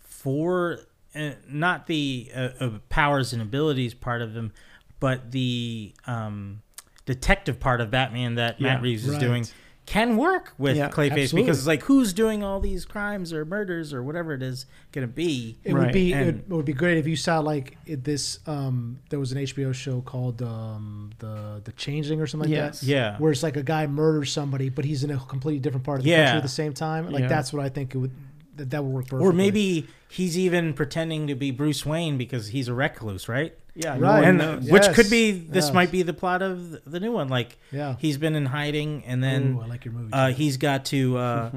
for 0.00 0.78
uh, 1.14 1.30
not 1.48 1.86
the 1.86 2.30
uh, 2.34 2.48
uh, 2.60 2.70
powers 2.88 3.32
and 3.32 3.42
abilities 3.42 3.94
part 3.94 4.22
of 4.22 4.34
him 4.34 4.52
but 5.00 5.30
the 5.32 5.92
um 6.06 6.62
detective 7.06 7.58
part 7.60 7.80
of 7.80 7.90
batman 7.90 8.34
that 8.36 8.60
matt 8.60 8.80
reeves 8.82 9.04
is 9.04 9.12
right. 9.12 9.20
doing 9.20 9.46
can 9.84 10.16
work 10.16 10.52
with 10.58 10.76
Yeah, 10.76 10.88
clayface 10.88 11.10
absolutely. 11.22 11.42
because 11.42 11.58
it's 11.58 11.66
like 11.66 11.82
who's 11.82 12.12
doing 12.12 12.44
all 12.44 12.60
these 12.60 12.84
crimes 12.84 13.32
or 13.32 13.44
murders 13.44 13.92
or 13.92 14.00
whatever 14.02 14.32
it 14.32 14.42
is 14.42 14.66
gonna 14.92 15.08
be 15.08 15.58
It 15.64 15.72
would 15.72 15.82
Right. 15.82 15.92
be 15.92 16.12
it, 16.12 16.48
would 16.48 16.64
be 16.64 16.72
great 16.72 16.98
if 16.98 17.06
you 17.06 17.16
saw 17.16 17.40
like 17.40 17.76
this. 17.86 18.38
Um, 18.46 19.00
there 19.10 19.18
was 19.18 19.32
an 19.32 19.38
HBO 19.38 19.72
show 19.74 20.00
called 20.00 20.40
um, 20.40 21.10
the 21.18 21.60
the 21.64 21.72
Changeling 21.72 22.20
or 22.20 22.26
something 22.28 22.48
like 22.48 22.56
Yes. 22.56 22.80
that. 22.80 22.86
yeah 22.86 23.18
where 23.18 23.32
it's 23.32 23.42
like 23.42 23.56
a 23.56 23.62
guy 23.62 23.86
murders 23.88 24.30
somebody, 24.32 24.68
but 24.68 24.84
he's 24.84 25.02
in 25.02 25.10
a 25.10 25.18
completely 25.18 25.58
different 25.60 25.84
part 25.84 25.98
of 25.98 26.04
the 26.04 26.10
Yeah. 26.10 26.26
country 26.26 26.36
at 26.38 26.42
the 26.44 26.48
same 26.48 26.72
time. 26.74 27.10
Like 27.10 27.22
Yeah. 27.22 27.28
that's 27.28 27.52
what 27.52 27.64
I 27.64 27.68
think 27.68 27.94
it 27.94 27.98
would 27.98 28.12
that, 28.56 28.70
that 28.70 28.84
would 28.84 28.92
work 28.92 29.06
perfectly. 29.08 29.26
or 29.28 29.32
maybe 29.32 29.86
he's 30.10 30.36
even 30.38 30.74
pretending 30.74 31.26
to 31.26 31.34
be 31.34 31.50
bruce 31.50 31.86
wayne 31.86 32.18
because 32.18 32.48
he's 32.48 32.68
a 32.68 32.74
recluse 32.74 33.26
right 33.26 33.54
Yeah. 33.74 33.96
Right. 33.98 34.24
and 34.24 34.64
which 34.70 34.82
Yes. 34.84 34.94
could 34.94 35.08
be 35.10 35.30
this 35.32 35.66
Yes. 35.66 35.74
might 35.74 35.90
be 35.90 36.02
the 36.02 36.12
plot 36.12 36.42
of 36.42 36.84
the 36.90 37.00
new 37.00 37.10
one 37.12 37.28
like 37.28 37.56
yeah. 37.70 37.96
he's 37.98 38.18
been 38.18 38.34
in 38.34 38.46
hiding 38.46 39.02
and 39.06 39.24
then 39.24 39.56
Ooh, 39.58 39.62
I 39.62 39.66
like 39.66 39.84
your 39.86 39.94
movie. 39.94 40.12
uh, 40.12 40.28
he's 40.32 40.56
got 40.58 40.84
to 40.86 41.16
uh, 41.16 41.50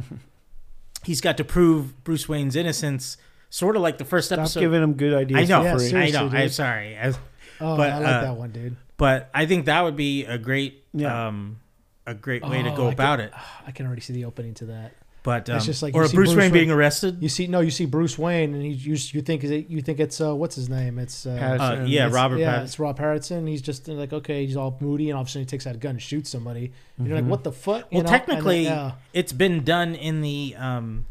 he's 1.04 1.22
got 1.22 1.38
to 1.38 1.44
prove 1.44 2.04
Bruce 2.04 2.28
Wayne's 2.30 2.56
innocence, 2.56 3.18
sort 3.50 3.76
of 3.76 3.82
like 3.82 3.98
the 3.98 4.06
first 4.06 4.28
Stop 4.30 4.40
episode. 4.40 4.60
giving 4.62 4.82
him 4.82 4.94
good 4.94 5.14
ideas. 5.14 5.50
I 5.50 5.54
know. 5.54 5.64
Yeah, 5.78 5.98
I 6.00 6.10
know. 6.12 6.30
Dude. 6.30 6.40
I'm 6.40 6.50
sorry, 6.50 6.98
I- 6.98 7.10
oh, 7.10 7.16
but, 7.78 7.90
I 7.90 7.98
like 8.00 8.08
uh, 8.16 8.22
that 8.22 8.36
one, 8.38 8.52
dude. 8.52 8.76
but 8.98 9.30
I 9.34 9.46
think 9.46 9.66
that 9.66 9.82
would 9.84 9.96
be 9.98 10.26
a 10.26 10.38
great, 10.38 10.84
Yeah. 10.94 11.28
um, 11.28 11.60
a 12.08 12.14
great 12.14 12.44
way 12.48 12.62
to 12.64 12.72
Oh, 12.72 12.76
go 12.78 12.88
I 12.90 12.94
about 12.94 13.20
it. 13.20 13.34
I 13.68 13.72
can 13.72 13.86
already 13.86 14.02
see 14.02 14.14
the 14.14 14.26
opening 14.26 14.54
to 14.56 14.66
that. 14.68 14.94
But 15.26 15.50
um, 15.50 15.58
It's 15.58 15.66
just 15.66 15.82
like 15.82 15.96
or 15.96 16.02
a 16.02 16.04
Bruce, 16.04 16.14
Bruce 16.14 16.30
Wayne 16.30 16.38
Wayne- 16.38 16.52
being 16.54 16.72
arrested. 16.72 17.18
You 17.22 17.30
see, 17.30 17.48
no, 17.48 17.60
you 17.60 17.72
see 17.72 17.86
Bruce 17.88 18.18
Wayne, 18.18 18.54
and 18.54 18.62
he, 18.64 18.70
you 18.70 18.92
you 19.12 19.22
think 19.22 19.44
it, 19.44 19.68
you 19.70 19.82
think 19.82 20.00
it's 20.00 20.22
uh, 20.22 20.36
what's 20.36 20.56
his 20.56 20.70
name? 20.70 21.00
It's 21.00 21.26
uh, 21.26 21.32
Uh, 21.32 21.84
yeah, 21.88 22.02
It's- 22.06 22.14
Robert 22.14 22.38
yeah, 22.38 22.60
Pattinson. 22.60 22.64
it's 22.64 22.80
Rob 22.80 23.00
Harrison. 23.00 23.48
He's 23.48 23.62
just 23.64 23.88
like 23.88 24.14
okay, 24.14 24.46
he's 24.46 24.56
all 24.56 24.78
moody, 24.80 25.10
and 25.10 25.16
all 25.18 25.24
of 25.24 25.28
a 25.28 25.32
sudden 25.32 25.42
he 25.42 25.48
takes 25.48 25.66
out 25.66 25.74
a 25.76 25.80
gun 25.80 25.92
and 25.92 26.02
shoots 26.02 26.30
somebody. 26.30 26.72
And 26.98 27.08
You're 27.08 27.16
like, 27.18 27.26
Mhm. 27.26 27.30
what 27.30 27.44
the 27.44 27.52
fuck? 27.52 27.92
You 27.92 27.98
Well, 27.98 28.04
know? 28.04 28.10
Technically, 28.10 28.64
then, 28.66 28.74
yeah. 28.78 28.92
It's 29.14 29.34
been 29.34 29.64
done 29.64 29.96
in 29.96 30.22
the 30.22 30.56
um, 30.60 31.08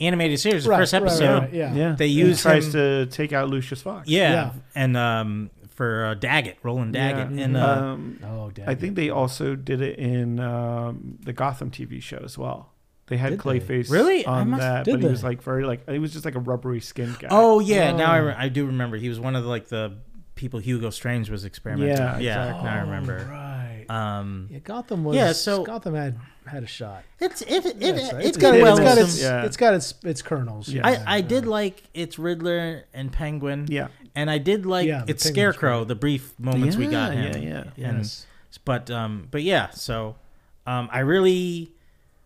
animated 0.00 0.40
series. 0.40 0.64
The 0.64 0.70
Right, 0.70 0.78
first 0.80 0.92
right, 0.92 1.02
right, 1.02 1.08
episode, 1.12 1.38
right, 1.42 1.52
yeah. 1.54 1.74
Yeah. 1.74 1.94
They 1.96 2.08
He 2.08 2.14
use 2.14 2.42
tries 2.42 2.66
him- 2.66 2.72
to 2.72 3.06
take 3.06 3.32
out 3.32 3.48
Lucius 3.48 3.80
Fox. 3.80 4.08
Yeah, 4.08 4.32
Yeah. 4.32 4.50
and 4.74 4.96
um, 4.96 5.50
for 5.70 6.04
uh, 6.06 6.14
Daggett, 6.14 6.58
Roland 6.64 6.94
Daggett, 6.94 7.30
Yeah. 7.30 7.44
and 7.44 7.56
uh, 7.56 7.60
Um, 7.92 8.18
Oh, 8.24 8.50
damn. 8.52 8.68
I 8.68 8.74
think 8.74 8.96
they 8.96 9.08
also 9.08 9.54
did 9.54 9.80
it 9.80 9.98
in 10.00 10.40
um, 10.40 11.18
the 11.24 11.32
Gotham 11.32 11.70
TV 11.70 12.02
show 12.02 12.20
as 12.24 12.36
well. 12.36 12.71
They 13.08 13.16
had 13.16 13.30
Did 13.30 13.40
they? 13.40 13.60
Clayface 13.60 13.90
Really? 13.90 14.24
I 14.24 14.40
on 14.40 14.50
must- 14.50 14.60
that, 14.60 14.84
Did 14.84 14.92
but 14.92 15.00
he 15.02 15.06
was 15.08 15.22
they? 15.22 15.28
like 15.28 15.42
very 15.42 15.64
like 15.64 15.88
he 15.88 15.98
was 15.98 16.12
just 16.12 16.24
like 16.24 16.34
a 16.36 16.40
rubbery 16.40 16.80
skinned 16.80 17.18
guy. 17.18 17.28
Oh 17.30 17.58
yeah, 17.60 17.92
now 17.92 18.12
I, 18.12 18.18
Oh. 18.20 18.24
re- 18.26 18.34
I 18.36 18.48
do 18.48 18.66
remember. 18.66 18.96
He 18.96 19.08
was 19.08 19.18
one 19.20 19.34
of 19.36 19.42
the, 19.42 19.48
like 19.48 19.68
the 19.68 19.98
people 20.34 20.60
Hugo 20.60 20.90
Strange 20.90 21.28
was 21.28 21.44
experimenting. 21.44 21.96
Yeah, 21.96 22.14
with. 22.14 22.22
yeah. 22.22 22.42
exactly. 22.46 22.64
Now 22.64 22.74
I 22.74 22.78
Oh, 22.78 22.84
remember. 22.84 23.28
Right. 23.30 23.86
Um, 23.90 24.48
Yeah, 24.50 24.58
Gotham 24.60 25.04
was. 25.04 25.16
Yeah, 25.16 25.32
so- 25.32 25.64
Gotham 25.64 25.94
had 25.94 26.16
had 26.46 26.62
a 26.62 26.66
shot. 26.66 27.02
it's 27.20 27.42
it, 27.42 27.66
it, 27.66 27.76
Yeah, 27.78 27.88
it, 27.88 27.94
it's, 27.96 28.10
has 28.10 28.26
it's 28.26 28.36
got 28.36 28.50
got, 28.52 28.54
hit 28.54 28.62
it's 28.68 28.78
and 28.78 28.86
got 28.86 28.98
its 28.98 29.22
Yeah. 29.22 29.44
it's 29.44 29.56
got 29.56 29.74
its 29.74 29.94
its 30.04 30.22
kernels. 30.22 30.68
Yeah. 30.68 30.86
I, 30.86 31.16
I 31.16 31.20
did 31.20 31.46
like 31.46 31.82
its 31.94 32.18
Riddler 32.18 32.84
and 32.94 33.12
Penguin, 33.12 33.66
yeah, 33.68 33.88
and 34.14 34.30
I 34.30 34.38
did 34.38 34.64
like 34.64 34.86
Yeah, 34.86 35.04
the 35.04 35.10
its 35.12 35.24
Penguin's 35.24 35.56
Scarecrow. 35.56 35.78
great. 35.80 35.88
The 35.88 35.94
brief 35.96 36.34
moments 36.38 36.76
we 36.76 36.86
got 36.86 37.12
Yeah, 37.14 37.20
him. 37.22 37.42
yeah, 37.42 37.64
yeah. 37.76 37.88
And- 37.88 37.98
Yes. 37.98 38.26
But 38.64 38.90
um, 38.90 39.28
but 39.30 39.42
yeah. 39.42 39.70
So, 39.70 40.16
um, 40.66 40.88
I 40.92 41.00
really 41.00 41.71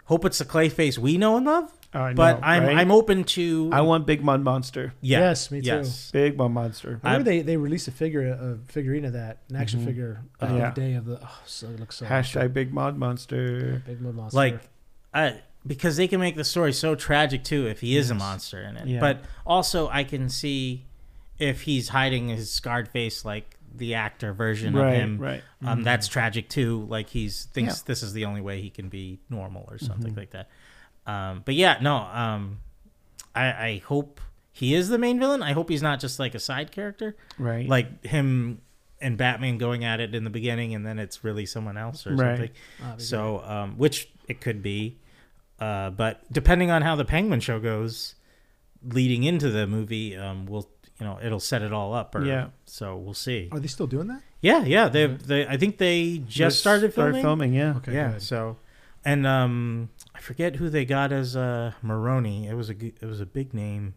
hope 0.06 0.24
it's 0.24 0.38
the 0.38 0.44
Clayface 0.44 0.98
we 0.98 1.16
know 1.18 1.36
and 1.36 1.46
love. 1.46 1.70
I 1.94 2.12
But 2.14 2.40
I'm 2.42 2.64
right? 2.64 2.76
I'm 2.76 2.90
open 2.90 3.24
to. 3.24 3.70
I 3.72 3.80
want 3.80 4.06
Big 4.06 4.22
Mud 4.22 4.42
Monster, 4.42 4.92
yeah, 5.00 5.20
Yes, 5.20 5.50
me 5.50 5.60
too. 5.60 5.66
Yes. 5.68 6.10
Big 6.10 6.36
Mud 6.36 6.50
Monster. 6.50 7.00
I 7.02 7.10
remember 7.12 7.30
I'm- 7.30 7.38
they, 7.38 7.42
they 7.42 7.56
released 7.56 7.88
a 7.88 7.90
figure 7.92 8.26
a 8.28 8.58
figurine 8.70 9.04
of 9.06 9.12
that, 9.14 9.38
an 9.48 9.56
action 9.56 9.80
Mhm. 9.80 9.84
figure 9.86 10.20
uh, 10.42 10.48
Yeah. 10.52 10.70
the 10.70 10.80
day 10.80 10.94
of 10.94 11.06
the. 11.06 11.20
Oh, 11.22 11.38
so 11.46 11.68
it 11.68 11.78
looks 11.80 11.96
so 11.96 12.06
Hashtag 12.06 12.52
Big 12.52 12.72
Mud 12.74 12.98
Monster. 12.98 13.82
big 13.86 14.00
mud 14.00 14.14
monster. 14.14 14.36
like 14.36 14.60
I 15.14 15.40
because 15.66 15.96
they 15.96 16.06
can 16.06 16.20
make 16.20 16.36
the 16.36 16.44
story 16.44 16.72
so 16.72 16.94
tragic 16.94 17.42
too 17.42 17.66
if 17.66 17.80
he 17.80 17.96
is 17.96 18.10
a 18.10 18.14
monster 18.14 18.60
in 18.60 18.76
it. 18.76 18.86
Yeah. 18.88 19.00
But 19.00 19.24
also 19.46 19.88
I 19.88 20.04
can 20.04 20.28
see 20.28 20.84
if 21.38 21.62
he's 21.62 21.88
hiding 21.90 22.28
his 22.28 22.50
scarred 22.50 22.88
face 22.88 23.24
like 23.24 23.55
the 23.78 23.94
actor 23.94 24.32
version 24.32 24.74
Right, 24.74 24.88
of 24.88 24.94
him. 25.00 25.18
right. 25.18 25.42
Um, 25.64 25.82
that's 25.82 26.08
tragic 26.08 26.48
too. 26.48 26.86
Like 26.88 27.08
he's 27.08 27.44
thinks 27.46 27.78
Yeah. 27.78 27.82
this 27.86 28.02
is 28.02 28.12
the 28.12 28.24
only 28.24 28.40
way 28.40 28.60
he 28.60 28.70
can 28.70 28.88
be 28.88 29.20
normal 29.30 29.66
or 29.70 29.78
something 29.78 30.12
Mhm. 30.14 30.16
like 30.16 30.30
that. 30.30 30.48
Um, 31.06 31.42
but 31.44 31.54
yeah, 31.54 31.78
no. 31.80 31.96
Um, 31.96 32.58
I, 33.34 33.44
I 33.68 33.82
hope 33.86 34.20
he 34.52 34.74
is 34.74 34.88
the 34.88 34.98
main 34.98 35.18
villain. 35.18 35.42
I 35.42 35.52
hope 35.52 35.68
he's 35.68 35.82
not 35.82 36.00
just 36.00 36.18
like 36.18 36.34
a 36.34 36.38
side 36.40 36.72
character, 36.72 37.16
Right. 37.38 37.68
like 37.68 38.04
him 38.04 38.60
and 39.00 39.18
Batman 39.18 39.58
going 39.58 39.84
at 39.84 40.00
it 40.00 40.14
in 40.14 40.24
the 40.24 40.30
beginning, 40.30 40.74
and 40.74 40.86
then 40.86 40.98
it's 40.98 41.22
really 41.22 41.44
someone 41.44 41.76
else 41.76 42.06
or 42.06 42.14
Right. 42.14 42.36
something. 42.38 42.50
Oh, 42.82 42.94
So, 42.98 43.44
um, 43.44 43.76
which 43.76 44.08
it 44.26 44.40
could 44.40 44.62
be, 44.62 44.96
uh, 45.60 45.90
but 45.90 46.22
depending 46.32 46.70
on 46.70 46.80
how 46.82 46.96
the 46.96 47.04
Penguin 47.04 47.40
show 47.40 47.60
goes, 47.60 48.14
leading 48.82 49.24
into 49.24 49.50
the 49.50 49.66
movie 49.66 50.16
um, 50.16 50.46
will 50.46 50.70
you 51.00 51.06
know 51.06 51.18
it'll 51.22 51.40
set 51.40 51.62
it 51.62 51.72
all 51.72 51.92
up. 51.94 52.14
Or, 52.14 52.24
Yeah. 52.24 52.48
So 52.64 52.96
we'll 52.96 53.14
see. 53.14 53.48
Are 53.52 53.60
they 53.60 53.68
still 53.68 53.86
doing 53.86 54.06
that? 54.08 54.22
Yeah, 54.40 54.64
yeah. 54.64 54.88
They 54.88 55.06
they 55.06 55.46
I 55.46 55.56
think 55.56 55.78
they 55.78 56.18
just 56.26 56.58
started 56.58 56.92
filming. 56.94 57.12
Started 57.14 57.22
filming, 57.22 57.52
yeah. 57.54 57.74
Okay. 57.78 57.94
yeah. 57.94 58.12
good. 58.12 58.22
So, 58.22 58.58
and 59.04 59.26
um, 59.26 59.88
I 60.14 60.20
forget 60.20 60.56
who 60.56 60.68
they 60.70 60.84
got 60.84 61.12
as 61.12 61.36
uh 61.36 61.72
Maroni. 61.82 62.46
It 62.48 62.54
was 62.54 62.70
a 62.70 62.74
it 62.74 63.02
was 63.04 63.20
a 63.20 63.26
big 63.26 63.54
name. 63.54 63.94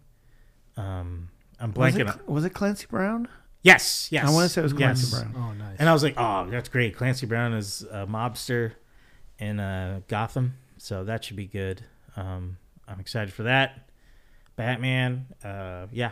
Um, 0.77 1.29
I'm 1.59 1.73
Was 1.73 1.93
blanking. 1.93 1.99
it, 2.01 2.07
on- 2.07 2.19
was 2.25 2.45
it 2.45 2.51
Clancy 2.51 2.87
Brown? 2.89 3.27
yes, 3.63 4.07
yes. 4.11 4.25
I 4.25 4.31
want 4.31 4.43
to 4.45 4.49
say 4.49 4.61
it 4.61 4.63
was 4.63 4.71
Clancy 4.73 5.07
Yes. 5.11 5.21
Brown. 5.21 5.33
Oh, 5.35 5.51
nice. 5.53 5.75
And 5.79 5.89
I 5.89 5.93
was 5.93 6.01
like, 6.03 6.13
oh, 6.17 6.47
that's 6.49 6.69
great. 6.69 6.95
Clancy 6.95 7.25
Brown 7.25 7.51
is 7.53 7.85
a 7.91 8.07
mobster 8.07 8.71
in 9.37 9.59
uh, 9.59 9.99
Gotham, 10.07 10.53
so 10.77 11.03
that 11.03 11.25
should 11.25 11.35
be 11.35 11.45
good. 11.47 11.81
Um, 12.15 12.57
I'm 12.87 13.01
excited 13.01 13.33
for 13.33 13.43
that. 13.43 13.89
Batman, 14.55 15.25
uh, 15.43 15.87
yeah. 15.91 16.11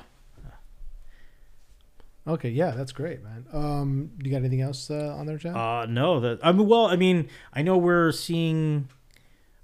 Okay, 2.27 2.49
yeah, 2.49 2.71
that's 2.71 2.91
great, 2.91 3.23
man. 3.23 3.45
Um, 3.53 4.11
you 4.21 4.29
got 4.31 4.37
anything 4.37 4.61
else 4.61 4.89
uh, 4.91 5.15
on 5.17 5.25
there, 5.25 5.37
Chad? 5.37 5.55
Uh, 5.55 5.85
no, 5.87 6.19
that 6.19 6.39
I 6.43 6.51
mean, 6.51 6.67
well, 6.67 6.87
I 6.87 6.95
mean, 6.95 7.29
I 7.53 7.61
know 7.61 7.77
we're 7.77 8.11
seeing. 8.11 8.89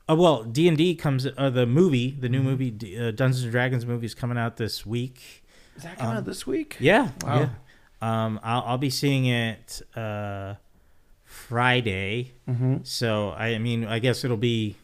Uh, 0.10 0.15
well, 0.15 0.44
D 0.44 0.68
and 0.68 0.77
D 0.77 0.95
comes. 0.95 1.26
Uh, 1.38 1.49
the 1.49 1.65
movie, 1.65 2.11
the 2.11 2.30
new 2.30 2.41
movie, 2.44 2.72
D- 2.72 2.98
uh, 2.98 3.11
Dungeons 3.11 3.44
and 3.44 3.52
Dragons 3.52 3.85
movie, 3.85 4.06
is 4.06 4.14
coming 4.15 4.38
out 4.38 4.57
this 4.57 4.85
week. 4.85 5.44
Is 5.77 5.84
that 5.84 5.98
coming 5.98 6.11
Um, 6.11 6.18
out 6.18 6.26
this 6.26 6.45
week? 6.45 6.77
Yeah, 6.80 7.10
Wow. 7.23 7.40
yeah. 7.40 7.49
Um, 8.26 8.40
I'll, 8.44 8.61
I'll 8.64 8.77
be 8.77 8.90
seeing 8.90 9.26
it 9.27 9.81
uh, 9.95 10.56
Friday. 11.23 12.34
Mm-hmm. 12.49 12.77
So 12.84 13.31
I 13.31 13.57
mean, 13.60 13.85
I 13.85 13.99
guess 13.99 14.23
it'll 14.23 14.38
be 14.38 14.76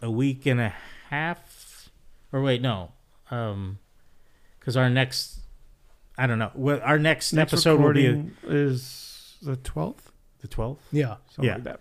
a 0.00 0.10
week 0.10 0.46
and 0.46 0.60
a 0.60 0.72
half, 1.10 1.90
or 2.32 2.42
wait, 2.42 2.62
no, 2.62 2.92
um, 3.30 3.78
because 4.58 4.76
our 4.76 4.88
next, 4.88 5.40
I 6.16 6.26
don't 6.26 6.38
know, 6.38 6.50
what 6.54 6.80
our 6.82 6.98
next, 6.98 7.32
Next 7.32 7.52
episode 7.52 7.80
will 7.80 7.92
be 7.92 8.06
recording 8.08 8.36
is 8.44 9.36
the 9.42 9.56
twelfth, 9.56 10.12
the 10.40 10.48
twelfth. 10.48 10.86
yeah. 10.92 11.16
something 11.30 11.44
Yeah. 11.44 11.54
like 11.54 11.64
that. 11.64 11.80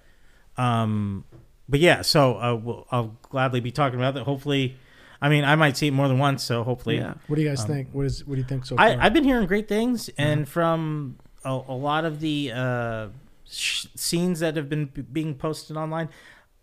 Um, 0.57 1.25
but 1.69 1.79
yeah, 1.79 2.01
so 2.01 2.35
uh, 2.39 2.55
we'll, 2.55 2.87
I'll 2.91 3.17
gladly 3.29 3.59
be 3.59 3.71
talking 3.71 3.99
about 3.99 4.13
that. 4.15 4.23
Hopefully, 4.23 4.75
I 5.21 5.29
mean, 5.29 5.43
I 5.45 5.55
might 5.55 5.77
see 5.77 5.87
it 5.87 5.91
more 5.91 6.07
than 6.07 6.19
once, 6.19 6.43
so 6.43 6.63
hopefully, 6.63 6.97
Yeah. 6.97 7.13
What 7.27 7.37
do 7.37 7.41
you 7.41 7.49
guys 7.49 7.61
Um, 7.61 7.67
think? 7.67 7.89
What 7.91 8.05
is? 8.05 8.25
What 8.25 8.35
do 8.35 8.41
you 8.41 8.47
think 8.47 8.65
so 8.65 8.75
far? 8.75 8.85
I, 8.85 8.97
I've 9.05 9.13
been 9.13 9.23
hearing 9.23 9.47
great 9.47 9.67
things, 9.67 10.09
and 10.17 10.47
from 10.47 11.17
a, 11.45 11.49
a 11.51 11.73
lot 11.75 12.03
of 12.05 12.19
the 12.19 12.51
uh, 12.53 13.07
sh- 13.49 13.85
scenes 13.95 14.39
that 14.41 14.55
have 14.57 14.67
been 14.69 14.85
b- 14.85 15.01
being 15.03 15.35
posted 15.35 15.77
online, 15.77 16.09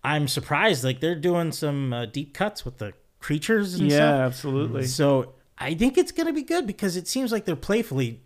I'm 0.04 0.28
surprised. 0.28 0.84
Like 0.84 1.00
they're 1.00 1.14
doing 1.14 1.52
some 1.52 1.92
uh, 1.92 2.06
deep 2.06 2.34
cuts 2.34 2.64
with 2.64 2.78
the 2.78 2.92
creatures 3.20 3.74
and 3.74 3.90
Yeah, 3.90 3.96
stuff. 3.96 4.20
absolutely. 4.20 4.86
So 4.86 5.32
I 5.60 5.74
think 5.74 5.98
it's 5.98 6.10
gonna 6.12 6.32
be 6.32 6.42
good 6.42 6.66
because 6.66 6.96
it 6.96 7.06
seems 7.06 7.30
like 7.32 7.44
they're 7.44 7.54
playfully 7.56 8.22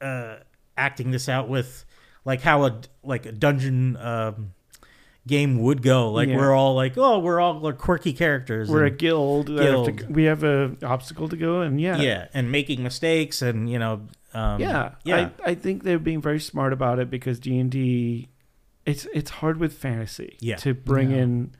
uh, 0.00 0.36
acting 0.76 1.10
this 1.10 1.28
out 1.28 1.48
with 1.48 1.84
like 2.24 2.40
how 2.40 2.64
a 2.64 2.80
like 3.02 3.26
a 3.26 3.32
dungeon 3.32 3.96
um, 3.98 4.52
game 5.26 5.60
would 5.62 5.82
go. 5.82 6.10
Like 6.10 6.28
Yeah. 6.28 6.36
we're 6.38 6.54
all 6.54 6.74
like, 6.74 6.96
oh, 6.96 7.18
we're 7.18 7.40
all 7.40 7.60
like 7.60 7.76
quirky 7.78 8.12
characters. 8.12 8.68
We're 8.70 8.84
a 8.84 8.88
and- 8.88 8.98
guild. 8.98 9.48
have 9.50 9.84
to- 9.84 9.92
Guild. 9.92 10.14
we 10.16 10.24
have 10.24 10.42
a 10.44 10.76
obstacle 10.82 11.28
to 11.28 11.36
go, 11.36 11.60
and 11.60 11.80
yeah, 11.80 11.98
yeah, 11.98 12.28
and 12.34 12.50
making 12.50 12.82
mistakes, 12.82 13.42
and 13.42 13.68
you 13.68 13.78
know, 13.78 14.06
um, 14.34 14.60
yeah, 14.60 14.92
yeah, 15.04 15.30
I, 15.44 15.50
I 15.50 15.54
think 15.54 15.82
they're 15.84 15.98
being 15.98 16.22
very 16.22 16.40
smart 16.40 16.72
about 16.72 16.98
it 16.98 17.10
because 17.10 17.38
D 17.38 17.58
and 17.58 17.70
D, 17.70 18.28
it's 18.86 19.06
it's 19.12 19.30
hard 19.30 19.58
with 19.58 19.74
fantasy. 19.74 20.36
Yeah. 20.40 20.56
To 20.56 20.72
bring 20.74 21.10
Yeah. 21.10 21.18
in, 21.18 21.54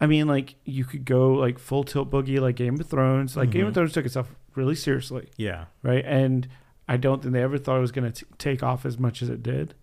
I 0.00 0.06
mean, 0.06 0.28
like 0.28 0.54
you 0.64 0.84
could 0.84 1.04
go 1.04 1.32
like 1.32 1.58
full 1.58 1.82
tilt 1.84 2.10
boogie, 2.10 2.40
like 2.40 2.54
Game 2.56 2.78
of 2.78 2.86
Thrones. 2.86 3.36
Like 3.36 3.50
Game 3.50 3.64
Mhm. 3.64 3.68
of 3.68 3.74
Thrones 3.74 3.92
took 3.92 4.06
itself 4.06 4.34
really 4.54 4.74
seriously, 4.74 5.28
yeah, 5.36 5.66
right? 5.82 6.04
And 6.04 6.48
I 6.88 6.96
don't 6.96 7.22
think 7.22 7.34
they 7.34 7.42
ever 7.42 7.58
thought 7.58 7.76
it 7.78 7.80
was 7.80 7.92
going 7.92 8.10
to 8.12 8.24
take 8.38 8.62
off 8.62 8.86
as 8.86 8.98
much 8.98 9.22
as 9.22 9.28
it 9.28 9.42
did. 9.42 9.74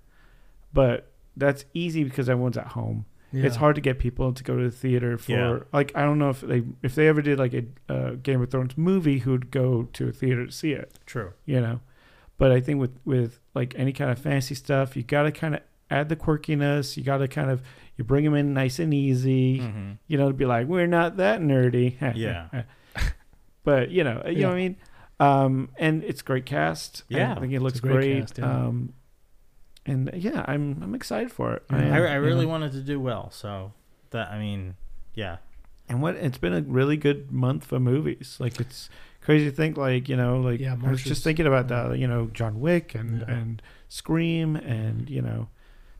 But 0.73 1.11
that's 1.37 1.65
easy 1.73 2.03
because 2.03 2.29
everyone's 2.29 2.57
at 2.57 2.67
home. 2.67 3.05
Yeah. 3.31 3.45
It's 3.47 3.57
hard 3.57 3.75
to 3.75 3.81
get 3.81 3.99
people 3.99 4.31
to 4.33 4.43
go 4.43 4.57
to 4.57 4.63
the 4.63 4.71
theater 4.71 5.17
for 5.17 5.31
Yeah. 5.31 5.59
like 5.73 5.91
I 5.95 6.03
don't 6.03 6.19
know 6.19 6.29
if 6.29 6.41
they 6.41 6.63
if 6.83 6.95
they 6.95 7.07
ever 7.07 7.21
did 7.21 7.37
like 7.37 7.53
a 7.53 7.65
uh, 7.89 8.09
Game 8.11 8.41
of 8.41 8.49
Thrones 8.49 8.77
movie 8.77 9.19
who'd 9.19 9.51
go 9.51 9.83
to 9.93 10.07
a 10.07 10.11
theater 10.11 10.45
to 10.45 10.51
see 10.51 10.71
it 10.71 10.97
true. 11.05 11.33
you 11.45 11.59
know 11.59 11.81
but 12.37 12.51
i 12.51 12.59
think 12.61 12.79
with 12.79 12.97
with 13.05 13.39
like 13.53 13.73
any 13.77 13.91
kind 13.93 14.09
of 14.11 14.19
fancy 14.19 14.55
stuff 14.55 14.95
you 14.95 15.03
got 15.03 15.23
to 15.23 15.31
kind 15.31 15.55
of 15.55 15.61
add 15.89 16.07
the 16.09 16.15
quirkiness 16.15 16.95
you 16.97 17.03
got 17.03 17.17
to 17.17 17.27
kind 17.27 17.49
of 17.49 17.61
you 17.97 18.03
bring 18.05 18.23
them 18.25 18.33
in 18.35 18.53
nice 18.53 18.79
and 18.79 18.93
easy 18.93 19.59
hmm 19.59 19.91
you 20.07 20.17
know 20.17 20.27
to 20.29 20.33
be 20.33 20.45
like 20.45 20.67
we're 20.67 20.87
not 20.87 21.17
that 21.17 21.41
nerdy 21.41 21.95
Yeah. 22.15 22.63
But 23.65 23.91
you 23.91 24.03
know 24.05 24.23
you 24.25 24.41
know 24.43 24.47
what 24.49 24.55
i 24.55 24.57
mean? 24.57 24.75
Um 25.19 25.69
and 25.77 26.03
it's 26.03 26.21
great 26.21 26.45
cast. 26.45 27.03
Yeah, 27.09 27.33
i 27.35 27.39
think 27.39 27.51
it 27.53 27.59
looks 27.61 27.79
great 27.81 27.93
great, 27.93 28.19
cast, 28.21 28.37
yeah. 28.37 28.45
um 28.67 28.93
and 29.85 30.09
yeah 30.13 30.43
i'm 30.47 30.81
i'm 30.81 30.95
excited 30.95 31.31
for 31.31 31.53
it. 31.55 31.63
Yeah. 31.69 31.93
I, 31.93 31.97
I 31.97 32.15
really 32.15 32.45
know. 32.45 32.51
wanted 32.51 32.71
to 32.73 32.81
do 32.81 32.99
well, 32.99 33.29
so 33.31 33.73
that 34.11 34.31
I 34.31 34.39
mean, 34.39 34.75
yeah, 35.13 35.37
and 35.89 36.01
what 36.01 36.15
it's 36.15 36.37
been 36.37 36.53
a 36.53 36.61
really 36.61 36.97
good 36.97 37.31
month 37.31 37.65
for 37.65 37.79
movies. 37.79 38.37
Like 38.39 38.59
it's 38.59 38.89
crazy 39.21 39.49
to 39.49 39.55
think 39.55 39.75
like 39.77 40.07
you 40.07 40.15
know 40.15 40.39
like 40.39 40.59
Yeah, 40.59 40.75
i 40.85 40.89
was 40.91 41.03
just 41.03 41.23
thinking 41.23 41.47
about 41.47 41.67
that 41.69 41.97
you 41.97 42.07
know 42.07 42.29
john 42.31 42.59
wick 42.59 42.93
and 42.93 43.21
Yeah. 43.21 43.31
and 43.35 43.59
scream 43.89 44.55
and 44.55 45.09
you 45.09 45.19
know 45.19 45.47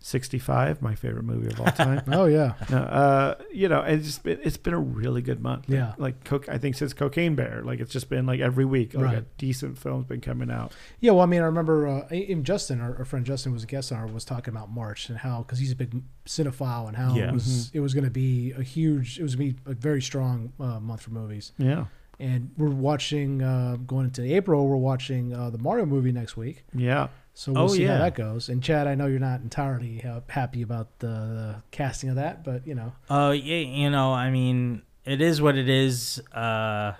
65 0.06 0.82
my 0.84 0.94
favorite 0.94 1.24
movie 1.24 1.48
of 1.52 1.60
all 1.60 1.66
time 1.72 2.04
Oh 2.12 2.26
yeah. 2.26 2.54
uh 2.72 3.36
you 3.52 3.68
know 3.68 3.82
it's 3.82 4.06
just 4.06 4.22
been, 4.24 4.40
it's 4.44 4.56
been 4.58 4.76
a 4.76 4.80
really 4.80 5.24
good 5.24 5.42
month 5.42 5.66
Yeah. 5.68 5.94
like 5.98 6.24
coke 6.24 6.48
i 6.48 6.60
think 6.60 6.76
since 6.76 6.94
cocaine 6.94 7.34
bear 7.34 7.64
like 7.66 7.80
it's 7.80 7.92
just 7.92 8.08
been 8.08 8.28
like 8.28 8.40
every 8.40 8.66
week 8.66 8.94
like 8.94 9.18
a 9.18 9.22
decent 9.40 9.80
film's 9.80 10.06
been 10.06 10.22
coming 10.22 10.52
out 10.52 10.74
Yeah, 11.00 11.12
well, 11.12 11.22
I 11.22 11.26
mean, 11.26 11.42
I 11.42 11.46
remember 11.46 11.88
uh, 11.88 12.08
even 12.12 12.44
Justin, 12.44 12.82
our, 12.82 12.96
our 13.00 13.06
friend 13.06 13.26
Justin, 13.26 13.52
was 13.52 13.64
a 13.64 13.68
guest 13.68 13.92
on 13.92 13.98
our, 14.00 14.08
was 14.08 14.26
talking 14.26 14.54
about 14.54 14.70
March 14.72 15.10
and 15.10 15.18
how 15.18 15.40
because 15.44 15.60
he's 15.60 15.72
a 15.72 15.76
big 15.76 16.02
cinephile 16.26 16.88
and 16.88 16.96
how 16.96 17.16
Yeah. 17.16 17.30
it 17.30 17.34
was 17.34 17.46
Mm-hmm. 17.46 17.78
it 17.78 17.82
was 17.82 17.94
going 17.94 18.04
to 18.06 18.10
be 18.12 18.52
a 18.52 18.62
huge, 18.64 19.20
it 19.20 19.24
was 19.24 19.36
going 19.36 19.54
to 19.56 19.62
be 19.62 19.72
a 19.72 19.74
very 19.74 20.02
strong 20.02 20.54
uh, 20.60 20.80
month 20.80 21.02
for 21.02 21.12
movies. 21.12 21.52
yeah 21.58 21.86
And 22.20 22.52
we're 22.58 22.70
watching 22.70 23.42
uh, 23.42 23.78
going 23.86 24.06
into 24.06 24.24
April. 24.24 24.68
We're 24.68 24.78
watching 24.78 25.34
uh, 25.34 25.50
the 25.50 25.58
Mario 25.58 25.86
movie 25.86 26.12
next 26.12 26.38
week, 26.38 26.64
yeah 26.74 27.08
so 27.38 27.52
we'll 27.54 27.64
Oh, 27.64 27.68
see 27.68 27.84
yeah. 27.84 27.98
how 27.98 28.04
that 28.06 28.16
goes. 28.16 28.50
And 28.50 28.64
Chad, 28.64 28.88
I 28.88 28.96
know 28.96 29.06
you're 29.06 29.20
not 29.20 29.42
entirely 29.42 30.02
uh, 30.04 30.22
happy 30.28 30.62
about 30.64 30.88
the, 31.00 31.08
the 31.08 31.56
casting 31.70 32.10
of 32.10 32.16
that, 32.16 32.44
but 32.44 32.66
you 32.66 32.74
know, 32.74 32.94
uh, 33.10 33.32
yeah, 33.32 33.58
you 33.58 33.90
know, 33.92 34.12
I 34.14 34.32
mean, 34.32 34.82
it 35.06 35.22
is 35.22 35.42
what 35.42 35.56
it 35.58 35.70
is. 35.70 36.20
Uh, 36.34 36.94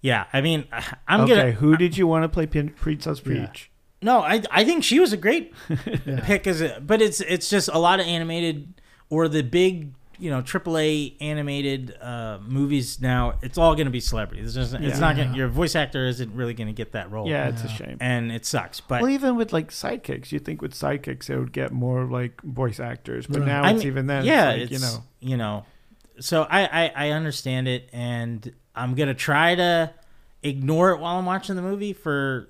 yeah, 0.00 0.24
I 0.32 0.40
mean, 0.40 0.64
I'm 1.08 1.22
okay 1.22 1.34
gonna 1.36 1.52
who 1.52 1.76
did 1.76 1.96
you 1.98 2.06
want 2.06 2.22
to 2.24 2.28
play 2.28 2.46
Pin- 2.46 2.70
princess 2.70 3.20
Yeah. 3.26 3.50
no, 4.02 4.20
I 4.20 4.42
I 4.50 4.64
think 4.64 4.84
she 4.84 4.98
was 5.00 5.12
a 5.12 5.16
great 5.18 5.52
yeah. 6.06 6.20
pick 6.22 6.46
as 6.46 6.60
a, 6.62 6.80
but 6.80 7.02
it's 7.02 7.20
it's 7.20 7.50
just 7.50 7.68
a 7.68 7.78
lot 7.78 8.00
of 8.00 8.06
animated 8.06 8.80
or 9.10 9.28
the 9.28 9.42
big 9.42 9.92
you 10.20 10.30
know 10.30 10.42
AAA 10.42 11.16
animated 11.20 11.96
uh, 12.00 12.38
movies 12.46 13.00
now. 13.00 13.34
It's 13.42 13.58
all 13.58 13.74
going 13.74 13.86
to 13.86 13.90
be 13.90 14.00
celebrities. 14.00 14.44
It's, 14.46 14.54
just, 14.70 14.74
it's 14.74 14.94
Yeah. 14.94 14.98
not 15.00 15.16
going. 15.16 15.30
to 15.32 15.36
Your 15.36 15.48
voice 15.48 15.74
actor 15.74 16.06
isn't 16.06 16.34
really 16.34 16.54
going 16.54 16.66
to 16.68 16.72
get 16.74 16.92
that 16.92 17.10
role. 17.10 17.28
yeah 17.28 17.48
it's 17.48 17.64
a 17.64 17.68
shame 17.68 17.96
and 18.00 18.30
it 18.30 18.44
sucks. 18.46 18.80
But 18.80 19.02
well, 19.02 19.10
even 19.10 19.36
with 19.36 19.52
like 19.52 19.70
sidekicks, 19.70 20.30
you 20.32 20.38
think 20.38 20.62
with 20.62 20.74
sidekicks 20.74 21.28
it 21.30 21.38
would 21.38 21.52
get 21.52 21.72
more 21.72 22.04
like 22.04 22.40
voice 22.42 22.78
actors, 22.78 23.26
but 23.26 23.38
Right. 23.40 23.46
now 23.46 23.64
I 23.64 23.70
it's 23.70 23.78
mean, 23.78 23.86
even 23.88 24.06
then. 24.06 24.24
yeah, 24.24 24.50
it's 24.52 24.70
like, 24.70 24.80
you 24.80 24.86
know, 24.86 25.04
you 25.20 25.36
know. 25.36 25.64
So 26.20 26.42
I, 26.42 26.64
I 26.84 26.92
I 27.06 27.10
understand 27.10 27.66
it, 27.66 27.88
and 27.92 28.52
I'm 28.76 28.94
gonna 28.94 29.14
try 29.14 29.54
to 29.54 29.92
ignore 30.42 30.90
it 30.92 31.00
while 31.00 31.16
I'm 31.18 31.24
watching 31.26 31.56
the 31.56 31.62
movie 31.62 31.92
for 31.94 32.48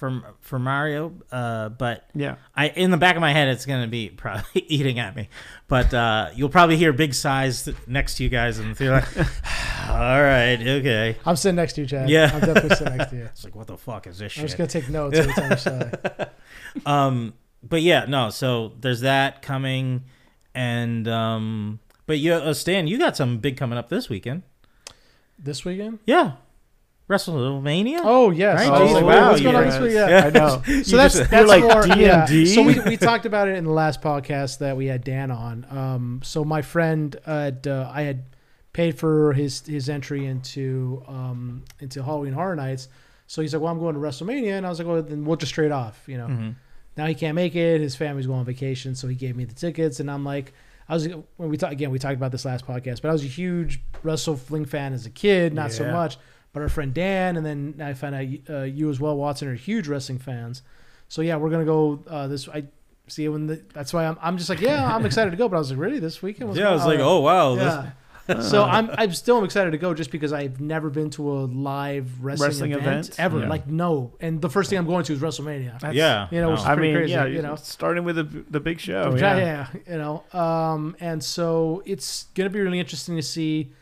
for 0.00 0.22
for 0.40 0.58
Mario. 0.58 1.12
Uh, 1.30 1.68
but 1.68 2.08
yeah, 2.14 2.36
I 2.56 2.68
in 2.68 2.90
the 2.90 2.96
back 2.96 3.14
of 3.16 3.20
my 3.20 3.32
head, 3.34 3.48
it's 3.48 3.66
gonna 3.66 3.86
be 3.86 4.08
probably 4.08 4.62
eating 4.68 4.98
at 4.98 5.14
me. 5.14 5.28
But 5.68 5.92
uh, 5.94 6.30
you'll 6.34 6.48
probably 6.48 6.78
hear 6.78 6.92
big 6.92 7.12
sighs 7.14 7.68
next 7.86 8.16
to 8.16 8.24
you 8.24 8.30
guys 8.30 8.56
the 8.56 8.74
theater. 8.74 8.94
Like, 8.94 9.26
All 9.90 10.22
right, 10.22 10.56
okay. 10.58 11.16
I'm 11.26 11.36
sitting 11.36 11.56
next 11.56 11.74
to 11.74 11.82
you, 11.82 11.86
Chad. 11.86 12.08
Yeah. 12.08 12.30
I'm 12.32 12.40
definitely 12.40 12.76
sitting 12.76 12.96
next 12.96 13.10
to 13.10 13.16
you. 13.16 13.24
It's 13.30 13.44
like 13.44 13.54
what 13.54 13.66
the 13.66 13.76
fuck 13.76 14.06
is 14.06 14.18
this 14.18 14.32
shit? 14.32 14.40
I'm 14.42 14.46
just 14.48 14.56
gonna 14.58 14.68
take 14.68 14.88
notes 14.88 15.18
every 15.18 15.32
time 15.34 15.50
you 15.50 15.56
say. 15.58 15.90
um 16.86 17.34
but 17.62 17.82
yeah 17.82 18.04
no 18.06 18.30
so 18.30 18.72
there's 18.80 19.00
that 19.00 19.42
coming 19.42 20.04
and 20.54 21.06
um 21.08 21.80
but 22.06 22.18
you 22.18 22.32
uh, 22.32 22.54
stan 22.54 22.86
you 22.86 22.96
got 22.96 23.16
something 23.16 23.38
big 23.38 23.56
coming 23.56 23.76
up 23.76 23.88
this 23.88 24.08
weekend 24.08 24.42
This 25.38 25.64
weekend? 25.64 25.98
yeah 26.06 26.34
wrestlemania 27.10 28.00
Oh 28.04 28.30
yes. 28.30 28.58
Right? 28.60 28.68
Oh, 28.70 28.78
Jesus, 28.86 28.94
what- 29.02 29.04
wow, 29.04 29.28
What's 29.30 29.40
going 29.42 29.56
on 29.56 29.64
this 29.64 29.78
week? 29.80 29.94
guys. 29.94 30.10
Yeah. 30.10 30.24
I 30.26 30.30
know. 30.30 30.62
You 30.74 30.84
So 30.84 30.96
that's 30.96 31.16
just- 31.18 31.30
that's 31.30 31.48
like 31.48 31.62
more 31.62 31.86
yeah. 31.98 32.26
D&D? 32.26 32.46
So 32.54 32.62
we, 32.62 32.78
we 32.80 32.96
talked 32.96 33.26
about 33.26 33.48
it 33.48 33.56
in 33.56 33.64
the 33.64 33.70
last 33.72 34.00
podcast 34.00 34.58
that 34.58 34.76
we 34.76 34.86
had 34.86 35.04
Dan 35.04 35.30
on. 35.30 35.66
Um, 35.70 36.20
so 36.24 36.44
my 36.44 36.62
friend 36.62 37.16
had 37.26 37.66
uh, 37.66 37.90
I 37.92 38.02
had 38.02 38.24
paid 38.72 38.98
for 38.98 39.32
his 39.32 39.66
his 39.66 39.88
entry 39.88 40.26
into 40.26 41.02
um 41.08 41.64
into 41.80 42.02
Halloween 42.02 42.32
Horror 42.32 42.56
Nights. 42.56 42.88
So 43.26 43.42
he's 43.42 43.52
like, 43.54 43.62
"Well, 43.62 43.72
I'm 43.72 43.78
going 43.78 43.94
to 43.94 44.00
WrestleMania," 44.00 44.56
and 44.56 44.66
I 44.66 44.68
was 44.68 44.78
like, 44.78 44.88
"Well, 44.88 45.02
then 45.02 45.24
we'll 45.24 45.36
just 45.36 45.54
trade 45.54 45.70
off." 45.72 46.02
You 46.06 46.18
know. 46.18 46.26
Mhm. 46.28 46.54
Now 46.96 47.06
he 47.06 47.14
can't 47.14 47.34
make 47.36 47.54
it. 47.54 47.80
His 47.80 47.94
family's 47.96 48.26
going 48.26 48.40
on 48.40 48.44
vacation, 48.44 48.94
so 48.94 49.06
he 49.08 49.14
gave 49.14 49.36
me 49.36 49.44
the 49.44 49.54
tickets, 49.54 50.00
and 50.00 50.10
I'm 50.10 50.24
like, 50.24 50.52
I 50.88 50.94
was 50.94 51.06
when 51.36 51.48
we 51.48 51.56
talked 51.56 51.72
again. 51.72 51.90
We 51.90 51.98
talked 52.00 52.16
about 52.16 52.32
this 52.32 52.44
last 52.44 52.66
podcast, 52.66 53.02
but 53.02 53.08
I 53.08 53.12
was 53.12 53.22
a 53.22 53.28
huge 53.28 53.80
wrestling 54.02 54.64
fan 54.64 54.92
as 54.92 55.06
a 55.06 55.10
kid, 55.10 55.54
not 55.54 55.70
so 55.72 55.90
much. 55.92 56.18
But 56.52 56.62
our 56.62 56.68
friend 56.68 56.92
Dan, 56.94 57.36
and 57.36 57.44
then 57.46 57.74
I 57.80 57.94
found 57.94 58.14
out 58.14 58.26
uh, 58.54 58.62
you 58.64 58.90
as 58.90 58.98
well, 59.00 59.16
Watson, 59.16 59.48
are 59.48 59.54
huge 59.54 59.86
wrestling 59.88 60.18
fans. 60.18 60.62
So 61.08 61.22
yeah, 61.22 61.36
we're 61.36 61.50
gonna 61.50 61.64
go 61.64 62.02
uh, 62.08 62.26
this. 62.28 62.48
I 62.48 62.64
see 63.08 63.28
when 63.28 63.46
the, 63.48 63.62
that's 63.74 63.92
why 63.92 64.06
I'm. 64.06 64.16
I'm 64.20 64.36
just 64.38 64.48
like, 64.48 64.60
yeah, 64.60 64.94
I'm 64.94 65.04
excited 65.06 65.30
to 65.30 65.36
go. 65.36 65.48
But 65.48 65.56
I 65.56 65.58
was 65.60 65.70
like, 65.70 65.78
really, 65.80 65.98
this 65.98 66.22
weekend? 66.22 66.48
What's 66.48 66.58
Yeah, 66.60 66.70
I 66.70 66.72
was 66.72 66.84
like, 66.86 66.98
on? 67.00 67.04
oh 67.04 67.20
wow, 67.20 67.54
this- 67.54 67.64
yeah. 67.64 67.90
so 68.42 68.62
I'm 68.62 68.90
I'm 68.96 69.12
still 69.12 69.42
excited 69.42 69.72
to 69.72 69.78
go 69.78 69.92
just 69.92 70.12
because 70.12 70.32
I've 70.32 70.60
never 70.60 70.88
been 70.88 71.10
to 71.10 71.28
a 71.32 71.38
live 71.46 72.22
wrestling, 72.22 72.48
Wrestling 72.48 72.72
event, 72.72 73.08
event? 73.08 73.14
ever. 73.18 73.40
Yeah. 73.40 73.48
Like 73.48 73.66
no, 73.66 74.12
and 74.20 74.40
the 74.40 74.48
first 74.48 74.70
thing 74.70 74.78
I'm 74.78 74.86
going 74.86 75.02
to 75.04 75.12
is 75.12 75.18
WrestleMania. 75.20 75.72
That's- 75.80 75.94
yeah, 75.94 76.28
You 76.30 76.40
know, 76.40 76.46
no. 76.46 76.50
which 76.52 76.60
is 76.60 76.66
I 76.66 76.74
mean, 76.76 76.94
crazy, 76.94 77.12
yeah, 77.12 77.24
you 77.24 77.42
know. 77.42 77.56
starting 77.56 78.04
with 78.04 78.14
the 78.16 78.44
the 78.48 78.60
big 78.60 78.78
show. 78.78 79.16
yeah. 79.16 79.36
Yeah. 79.36 79.66
yeah, 79.74 79.80
you 79.92 79.98
know. 79.98 80.22
Um, 80.38 80.94
and 81.00 81.24
so 81.24 81.82
it's 81.86 82.26
gonna 82.36 82.50
be 82.50 82.60
really 82.60 82.78
interesting 82.78 83.16
to 83.16 83.22
see. 83.22 83.72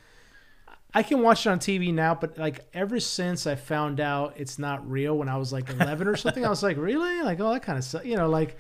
I 0.98 1.02
can 1.04 1.22
watch 1.22 1.46
it 1.46 1.50
on 1.50 1.58
TV 1.60 1.94
now, 1.94 2.14
but 2.14 2.36
like 2.38 2.66
ever 2.74 2.98
since 2.98 3.46
I 3.46 3.54
found 3.54 4.00
out 4.00 4.34
it's 4.36 4.58
not 4.58 4.78
real 4.90 5.16
when 5.16 5.28
I 5.28 5.36
was 5.36 5.52
like 5.52 5.68
11 5.70 6.08
or 6.08 6.16
something, 6.16 6.44
I 6.44 6.48
was 6.48 6.62
like, 6.62 6.76
really? 6.76 7.22
Like, 7.22 7.38
oh, 7.40 7.52
that 7.52 7.62
kind 7.62 7.78
of 7.78 7.84
stuff, 7.84 8.04
you 8.04 8.16
know, 8.16 8.28
like. 8.28 8.56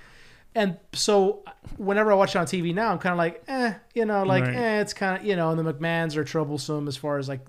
And 0.54 0.76
so 0.92 1.42
whenever 1.76 2.10
I 2.12 2.14
watch 2.14 2.34
it 2.34 2.38
on 2.38 2.46
TV 2.46 2.72
now, 2.74 2.90
I'm 2.92 2.98
kind 2.98 3.12
of 3.12 3.18
like, 3.18 3.42
eh, 3.48 3.74
you 3.94 4.04
know, 4.06 4.22
like, 4.22 4.44
Right. 4.44 4.54
eh, 4.56 4.80
it's 4.80 4.94
kind 4.94 5.20
of, 5.20 5.26
you 5.26 5.36
know, 5.36 5.50
and 5.50 5.58
the 5.58 5.72
McMahons 5.74 6.16
are 6.16 6.24
troublesome 6.24 6.86
as 6.88 6.96
far 6.96 7.18
as 7.18 7.28
like 7.28 7.40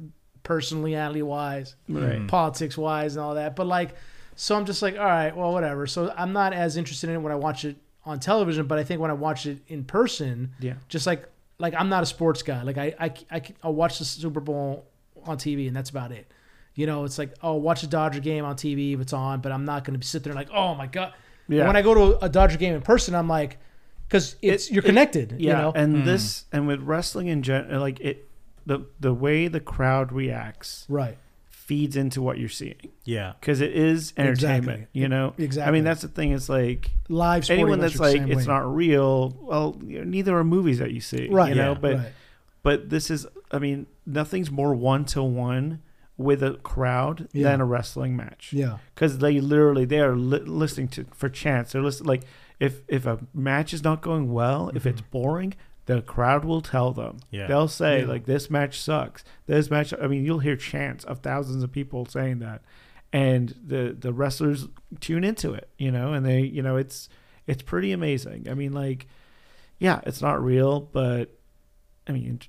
personally, 0.44 0.92
personality 0.94 1.22
wise, 1.22 1.76
Right. 1.88 2.28
politics 2.28 2.78
wise, 2.78 3.16
and 3.16 3.24
all 3.24 3.36
that. 3.36 3.56
But 3.56 3.68
like, 3.68 3.96
so 4.36 4.56
I'm 4.56 4.66
just 4.66 4.82
like, 4.82 4.98
all 4.98 5.06
right, 5.06 5.36
well, 5.36 5.54
whatever. 5.54 5.86
So 5.88 6.12
I'm 6.18 6.34
not 6.34 6.52
as 6.54 6.78
interested 6.78 7.10
in 7.10 7.16
it 7.18 7.20
when 7.20 7.32
I 7.32 7.36
watch 7.36 7.64
it 7.64 7.78
on 8.06 8.20
television, 8.20 8.66
but 8.68 8.80
I 8.80 8.84
think 8.84 9.00
when 9.02 9.12
I 9.12 9.16
watch 9.16 9.46
it 9.46 9.60
in 9.68 9.84
person, 9.84 10.52
Yeah. 10.60 10.74
just 10.88 11.06
like 11.06 11.28
like 11.60 11.74
I'm 11.78 11.90
not 11.90 12.04
a 12.04 12.06
sports 12.06 12.42
guy. 12.42 12.64
Like 12.64 12.78
I 12.78 12.96
I 13.00 13.14
I 13.32 13.42
I'll 13.64 13.74
watch 13.74 14.00
the 14.00 14.06
Super 14.06 14.40
Bowl 14.40 14.88
on 15.26 15.38
TV 15.38 15.68
and 15.68 15.76
that's 15.76 15.90
about 15.90 16.12
it. 16.12 16.32
You 16.76 16.88
know, 16.88 17.04
it's 17.04 17.18
like 17.18 17.36
oh, 17.44 17.56
watch 17.56 17.84
a 17.84 17.88
Dodger 17.88 18.22
game 18.22 18.46
on 18.46 18.56
TV 18.56 18.94
if 18.94 19.02
it's 19.02 19.14
on, 19.14 19.42
but 19.42 19.52
I'm 19.52 19.66
not 19.66 19.84
going 19.84 20.00
to 20.00 20.08
sit 20.08 20.24
there 20.24 20.32
and 20.32 20.38
like 20.40 20.50
oh 20.52 20.74
my 20.76 20.88
god. 20.88 21.14
Yeah. 21.48 21.68
When 21.68 21.76
I 21.76 21.82
go 21.82 21.94
to 21.94 22.24
a 22.24 22.30
Dodger 22.30 22.58
game 22.58 22.76
in 22.76 22.82
person, 22.82 23.16
I'm 23.16 23.28
like, 23.28 23.58
because 24.08 24.36
it's 24.42 24.68
It- 24.68 24.74
you're 24.74 24.84
it- 24.84 24.86
connected. 24.86 25.32
Yeah, 25.38 25.38
You 25.38 25.62
know, 25.64 25.72
and 25.76 25.98
hmm. 25.98 26.06
this 26.06 26.46
and 26.52 26.68
with 26.68 26.82
wrestling 26.82 27.28
in 27.28 27.42
general, 27.44 27.82
like 27.82 28.00
it, 28.00 28.30
the 28.66 28.86
the 29.00 29.14
way 29.14 29.48
the 29.48 29.60
crowd 29.60 30.12
reacts 30.12 30.86
right? 30.88 31.18
Feeds 31.70 31.96
into 31.96 32.20
what 32.20 32.40
you're 32.40 32.50
seeing 32.50 32.90
yeah, 33.06 33.34
because 33.40 33.62
it 33.62 33.74
is 33.74 34.12
entertainment. 34.18 34.80
Exactly. 34.80 35.02
You 35.02 35.08
know, 35.08 35.36
Exactly. 35.38 35.70
I 35.70 35.72
mean 35.72 35.84
that's 35.84 36.02
the 36.02 36.08
thing. 36.08 36.32
It's 36.32 36.50
like 36.50 36.90
Live 37.10 37.48
anyone 37.52 37.80
that's 37.80 38.00
like 38.00 38.22
it's 38.22 38.38
way. 38.38 38.44
not 38.46 38.76
real. 38.76 39.38
Well, 39.40 39.78
you 39.86 40.00
know, 40.00 40.04
neither 40.04 40.36
are 40.36 40.44
movies 40.44 40.80
that 40.80 40.90
you 40.92 41.00
see. 41.00 41.28
right. 41.30 41.50
You 41.50 41.56
know, 41.56 41.74
Yeah. 41.74 41.80
but 41.80 41.96
right. 41.98 42.12
but 42.64 42.90
this 42.90 43.12
is. 43.12 43.28
I 43.52 43.60
mean, 43.60 43.86
nothing's 44.04 44.50
more 44.50 44.74
one 44.74 45.06
to 45.14 45.22
one 45.22 45.84
with 46.18 46.42
a 46.42 46.56
crowd 46.56 47.28
Yeah. 47.34 47.52
than 47.52 47.62
a 47.62 47.66
wrestling 47.66 48.16
match. 48.16 48.52
yeah, 48.52 48.78
because 48.96 49.20
they 49.20 49.40
literally 49.40 49.86
they 49.86 50.00
are 50.00 50.16
li- 50.16 50.40
listening 50.40 50.88
to 50.90 51.06
for 51.14 51.30
chance. 51.30 51.72
They're 51.74 51.84
listening 51.84 52.08
like 52.08 52.24
if 52.60 52.82
if 52.88 53.06
a 53.06 53.20
match 53.32 53.76
is 53.76 53.84
not 53.84 54.02
going 54.02 54.32
well, 54.34 54.70
if 54.70 54.80
mm-hmm. 54.80 54.90
it's 54.90 55.02
boring, 55.02 55.54
the 55.90 56.02
crowd 56.04 56.46
will 56.46 56.62
tell 56.62 56.92
them. 56.94 57.18
Yeah. 57.32 57.48
They'll 57.48 57.68
say 57.68 58.02
Yeah. 58.02 58.06
like 58.08 58.26
this 58.26 58.50
match 58.50 58.80
sucks. 58.80 59.24
This 59.48 59.72
match. 59.72 59.92
I 60.00 60.06
mean, 60.08 60.24
you'll 60.24 60.40
hear 60.40 60.56
chants 60.56 61.04
of 61.04 61.20
thousands 61.20 61.64
of 61.64 61.72
people 61.72 62.06
saying 62.06 62.40
that, 62.40 62.62
and 63.12 63.56
the 63.66 63.96
the 64.00 64.14
wrestlers 64.14 64.68
tune 65.00 65.24
into 65.24 65.54
it. 65.54 65.68
You 65.80 65.92
know, 65.92 66.14
and 66.14 66.24
they 66.26 66.42
you 66.42 66.62
know 66.62 66.78
it's 66.78 67.10
it's 67.48 67.64
pretty 67.64 67.92
amazing. 67.92 68.48
I 68.50 68.54
mean, 68.54 68.72
like 68.72 69.08
yeah, 69.80 70.02
it's 70.06 70.22
not 70.22 70.44
real, 70.44 70.80
but 70.82 71.36
I 72.08 72.12
mean 72.12 72.40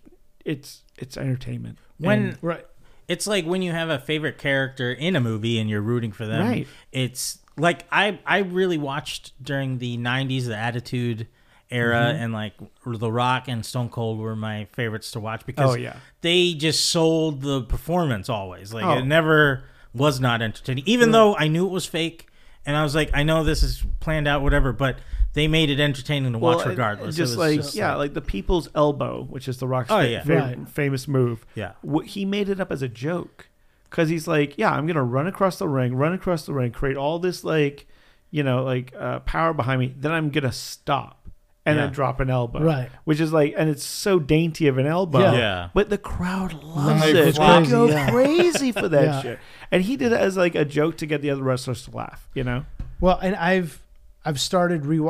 it's 0.44 0.82
it's 0.98 1.16
entertainment. 1.16 1.78
when 1.98 2.22
And- 2.28 2.38
right. 2.42 2.66
it's 3.08 3.26
like 3.26 3.46
when 3.46 3.62
you 3.62 3.72
have 3.72 3.88
a 3.88 3.98
favorite 3.98 4.36
character 4.38 4.92
in 4.92 5.16
a 5.16 5.20
movie 5.20 5.58
and 5.58 5.68
you're 5.70 5.80
rooting 5.80 6.12
for 6.12 6.26
them. 6.26 6.46
Right. 6.46 6.66
It's 6.92 7.38
like 7.56 7.86
I 7.90 8.18
I 8.26 8.38
really 8.38 8.76
watched 8.78 9.32
during 9.42 9.78
the 9.78 9.96
'90s 9.96 10.44
the 10.46 10.56
Attitude 10.56 11.26
era 11.70 11.96
Mm-hmm. 12.12 12.22
and 12.22 12.32
like 12.32 12.52
The 12.84 13.12
Rock 13.12 13.48
and 13.48 13.64
Stone 13.64 13.90
Cold 13.90 14.18
were 14.18 14.34
my 14.36 14.66
favorites 14.72 15.10
to 15.12 15.20
watch 15.20 15.46
because 15.46 15.70
Oh, 15.70 15.74
yeah. 15.76 15.96
they 16.20 16.52
just 16.54 16.86
sold 16.86 17.42
the 17.42 17.62
performance 17.62 18.28
always. 18.28 18.72
Like 18.74 18.84
Oh. 18.84 18.98
it 18.98 19.04
never 19.06 19.64
was 19.94 20.20
not 20.20 20.42
entertaining, 20.42 20.84
even 20.86 21.10
though 21.12 21.34
I 21.36 21.48
knew 21.48 21.66
it 21.66 21.70
was 21.72 21.86
fake. 21.86 22.26
And 22.66 22.76
I 22.76 22.82
was 22.82 22.94
like, 22.94 23.10
I 23.14 23.22
know 23.22 23.42
this 23.42 23.62
is 23.62 23.82
planned 24.00 24.28
out, 24.28 24.42
whatever, 24.42 24.72
but 24.72 24.98
they 25.32 25.48
made 25.48 25.70
it 25.70 25.80
entertaining 25.80 26.32
to 26.32 26.38
watch 26.38 26.64
it- 26.66 26.68
regardless. 26.68 27.16
Just 27.16 27.34
it 27.34 27.38
was 27.38 27.48
like 27.48 27.56
just 27.60 27.74
yeah, 27.74 27.94
like 27.94 28.14
the 28.14 28.20
people's 28.20 28.68
elbow, 28.74 29.24
which 29.24 29.48
is 29.48 29.56
the 29.58 29.66
Rock's 29.66 29.90
Oh, 29.90 30.00
yeah. 30.00 30.22
fa- 30.22 30.34
Right. 30.58 30.68
famous 30.68 31.08
move. 31.08 31.46
yeah, 31.54 31.72
Wh- 31.88 32.04
He 32.04 32.24
made 32.24 32.48
it 32.48 32.60
up 32.60 32.70
as 32.70 32.82
a 32.82 32.88
joke 32.88 33.48
because 33.88 34.08
he's 34.10 34.28
like, 34.28 34.58
yeah, 34.58 34.70
I'm 34.72 34.86
gonna 34.86 35.02
run 35.02 35.26
across 35.26 35.58
the 35.58 35.68
ring, 35.68 35.94
run 35.96 36.12
across 36.12 36.44
the 36.46 36.52
ring, 36.52 36.70
create 36.72 36.96
all 36.96 37.18
this 37.18 37.42
like, 37.44 37.86
you 38.30 38.42
know, 38.42 38.62
like 38.62 38.92
uh, 38.98 39.20
power 39.20 39.52
behind 39.54 39.80
me. 39.80 39.94
Then 39.96 40.12
I'm 40.12 40.30
gonna 40.30 40.52
stop 40.52 41.19
and 41.66 41.76
Yeah. 41.76 41.84
then 41.84 41.92
drop 41.92 42.20
an 42.20 42.30
elbow, 42.30 42.60
Right. 42.62 42.88
Which 43.04 43.20
is 43.20 43.32
like, 43.32 43.54
and 43.56 43.68
it's 43.68 43.84
so 43.84 44.18
dainty 44.18 44.66
of 44.66 44.78
an 44.78 44.86
elbow. 44.86 45.20
Yeah. 45.20 45.32
Yeah. 45.34 45.68
But 45.74 45.90
the 45.90 45.98
crowd 45.98 46.54
loves 46.62 47.02
They 47.02 47.10
it. 47.10 47.14
They 47.24 47.32
flock. 47.32 47.68
go 47.68 47.86
Crazy, 47.86 47.92
yeah. 47.98 48.10
crazy 48.10 48.72
for 48.72 48.88
that 48.88 49.04
Yeah. 49.04 49.22
shit. 49.22 49.38
And 49.70 49.82
he 49.82 49.96
did 49.96 50.12
it 50.12 50.20
as 50.20 50.36
like 50.36 50.54
a 50.54 50.64
joke 50.64 50.96
to 50.98 51.06
get 51.06 51.20
the 51.22 51.30
other 51.30 51.42
wrestlers 51.42 51.84
to 51.84 51.90
laugh. 51.96 52.28
You 52.34 52.44
know? 52.44 52.64
Well, 53.00 53.18
and 53.22 53.36
I've 53.36 53.82
I've 54.24 54.40
started 54.40 54.86
re 54.86 55.00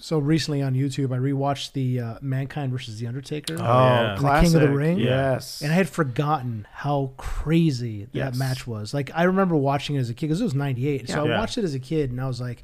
so 0.00 0.18
recently 0.18 0.62
on 0.62 0.74
YouTube. 0.74 1.12
I 1.12 1.18
rewatched 1.18 1.72
the 1.72 2.00
uh, 2.00 2.14
Mankind 2.22 2.70
versus 2.70 3.00
the 3.00 3.06
Undertaker. 3.08 3.54
Oh, 3.58 3.62
yeah. 3.62 4.16
The 4.16 4.40
King 4.42 4.54
of 4.54 4.60
the. 4.60 4.70
Ring? 4.70 4.98
Yes. 5.00 5.60
And 5.60 5.72
I 5.72 5.74
had 5.74 5.88
forgotten 5.88 6.66
how 6.72 7.10
crazy 7.16 8.04
that 8.04 8.14
Yes. 8.14 8.38
match 8.38 8.66
was. 8.66 8.94
Like 8.94 9.10
I 9.14 9.24
remember 9.24 9.56
watching 9.56 9.96
it 9.96 10.00
as 10.00 10.10
a 10.10 10.14
kid 10.14 10.26
because 10.28 10.40
it 10.40 10.44
was 10.44 10.54
'98. 10.54 11.08
So 11.08 11.24
I 11.24 11.28
Yeah. 11.28 11.38
watched 11.40 11.58
it 11.58 11.64
as 11.64 11.74
a 11.74 11.80
kid, 11.80 12.10
and 12.10 12.20
I 12.20 12.26
was 12.28 12.40
like, 12.40 12.62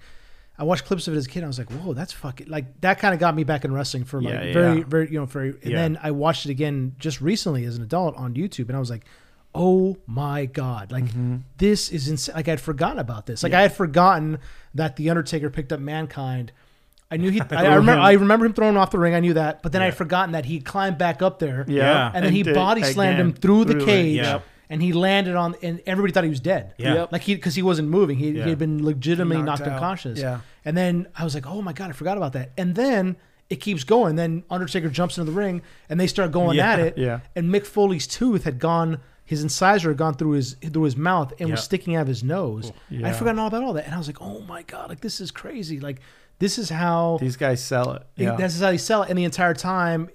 I 0.58 0.64
watched 0.64 0.84
clips 0.84 1.08
of 1.08 1.14
it 1.14 1.16
as 1.16 1.26
a 1.26 1.28
kid. 1.28 1.38
And 1.40 1.46
I 1.46 1.48
was 1.48 1.58
like, 1.58 1.70
whoa, 1.72 1.94
that's 1.94 2.12
fucking 2.12 2.48
like 2.48 2.80
that. 2.80 2.98
Kind 3.00 3.12
of 3.14 3.20
got 3.20 3.34
me 3.34 3.44
back 3.44 3.64
in 3.64 3.72
wrestling 3.72 4.04
for 4.04 4.22
like 4.22 4.32
Yeah, 4.34 4.52
very, 4.52 4.78
yeah. 4.78 4.84
very, 4.86 5.10
you 5.10 5.18
know, 5.18 5.26
very. 5.26 5.50
And 5.50 5.64
Yeah. 5.72 5.76
then 5.76 5.98
I 6.02 6.10
watched 6.12 6.46
it 6.46 6.50
again 6.50 6.94
just 6.98 7.20
recently 7.20 7.64
as 7.64 7.76
an 7.76 7.82
adult 7.82 8.16
on 8.16 8.34
YouTube, 8.34 8.68
and 8.68 8.76
I 8.76 8.80
was 8.80 8.90
like. 8.90 9.04
Oh 9.56 9.96
my 10.08 10.46
god! 10.46 10.90
Like 10.90 11.04
Mm-hmm. 11.04 11.36
this 11.58 11.88
is 11.92 12.08
insane. 12.08 12.34
Like 12.34 12.48
I'd 12.48 12.60
forgotten 12.60 12.98
about 12.98 13.26
this. 13.26 13.44
Like 13.44 13.52
I 13.52 13.62
had 13.62 13.72
forgotten 13.72 14.38
that 14.74 14.96
the 14.96 15.08
Undertaker 15.10 15.48
picked 15.48 15.72
up 15.72 15.78
Mankind. 15.78 16.50
I 17.08 17.18
knew 17.18 17.30
he. 17.30 17.40
I, 17.52 17.66
I 17.66 17.74
remember. 17.76 17.92
him. 17.92 18.00
I 18.00 18.12
remember 18.14 18.46
him 18.46 18.52
throwing 18.52 18.76
off 18.76 18.90
the 18.90 18.98
ring. 18.98 19.14
I 19.14 19.20
knew 19.20 19.34
that, 19.34 19.62
but 19.62 19.70
then 19.70 19.80
Yeah. 19.80 19.86
I'd 19.86 19.96
forgotten 19.96 20.32
that 20.32 20.44
he 20.46 20.58
climbed 20.58 20.98
back 20.98 21.22
up 21.22 21.38
there. 21.38 21.64
Yeah. 21.68 22.10
And 22.12 22.24
then 22.24 22.32
he 22.32 22.42
body 22.42 22.82
slammed 22.82 23.14
again 23.20 23.26
him 23.26 23.32
through 23.32 23.66
the 23.66 23.74
through 23.74 23.84
cage, 23.86 24.16
Yeah. 24.16 24.40
And 24.70 24.82
he 24.82 24.92
landed 24.92 25.36
on, 25.36 25.54
and 25.62 25.80
everybody 25.86 26.12
thought 26.12 26.24
he 26.24 26.30
was 26.30 26.40
dead. 26.40 26.74
Yeah. 26.78 26.94
Yep. 26.94 27.12
like 27.12 27.22
he 27.22 27.34
because 27.34 27.54
he 27.54 27.62
wasn't 27.62 27.88
moving. 27.88 28.16
He, 28.18 28.30
Yeah. 28.30 28.44
he 28.44 28.50
had 28.50 28.58
been 28.58 28.84
legitimately 28.84 29.42
Knocked 29.42 29.60
knocked, 29.60 29.72
unconscious. 29.72 30.18
Yeah. 30.18 30.40
and 30.64 30.76
then 30.76 31.06
I 31.14 31.24
was 31.24 31.34
like, 31.34 31.46
oh 31.46 31.60
my 31.62 31.72
god, 31.72 31.90
I 31.90 31.92
forgot 31.92 32.16
about 32.16 32.32
that. 32.32 32.50
And 32.56 32.74
then 32.74 33.16
it 33.50 33.56
keeps 33.56 33.84
going. 33.84 34.16
Then 34.16 34.42
Undertaker 34.50 34.88
jumps 34.88 35.18
into 35.18 35.30
the 35.30 35.36
ring, 35.36 35.60
and 35.90 36.00
they 36.00 36.06
start 36.06 36.32
going 36.32 36.56
Yeah. 36.56 36.72
at 36.72 36.80
it. 36.80 36.96
Yeah. 36.98 37.20
and 37.36 37.50
Mick 37.52 37.66
Foley's 37.66 38.06
tooth 38.06 38.44
had 38.44 38.58
gone. 38.58 38.98
His 39.26 39.42
incisor 39.42 39.88
had 39.88 39.96
gone 39.96 40.14
through 40.14 40.32
his 40.32 40.54
through 40.54 40.82
his 40.82 40.96
mouth 40.96 41.32
and 41.38 41.50
was 41.50 41.62
sticking 41.62 41.94
out 41.96 42.02
of 42.02 42.08
his 42.08 42.22
nose. 42.24 42.72
Yeah. 42.90 43.08
I'd 43.08 43.16
forgotten 43.16 43.38
all 43.38 43.46
about 43.48 43.62
all 43.62 43.72
that, 43.74 43.84
and 43.86 43.94
I 43.94 43.98
was 43.98 44.06
like, 44.06 44.20
"Oh 44.20 44.40
my 44.40 44.62
god! 44.62 44.88
Like 44.90 45.00
this 45.00 45.18
is 45.20 45.30
crazy! 45.30 45.80
Like 45.80 46.00
this 46.40 46.58
is 46.58 46.68
how 46.68 47.16
These 47.20 47.36
guys 47.36 47.62
sell 47.64 47.92
it. 47.92 48.02
Yeah. 48.16 48.36
This 48.36 48.54
is 48.54 48.60
how 48.60 48.70
they 48.70 48.76
sell 48.78 49.02
it. 49.02 49.08
And 49.08 49.18
the 49.18 49.24
entire 49.24 49.54
time, 49.54 50.10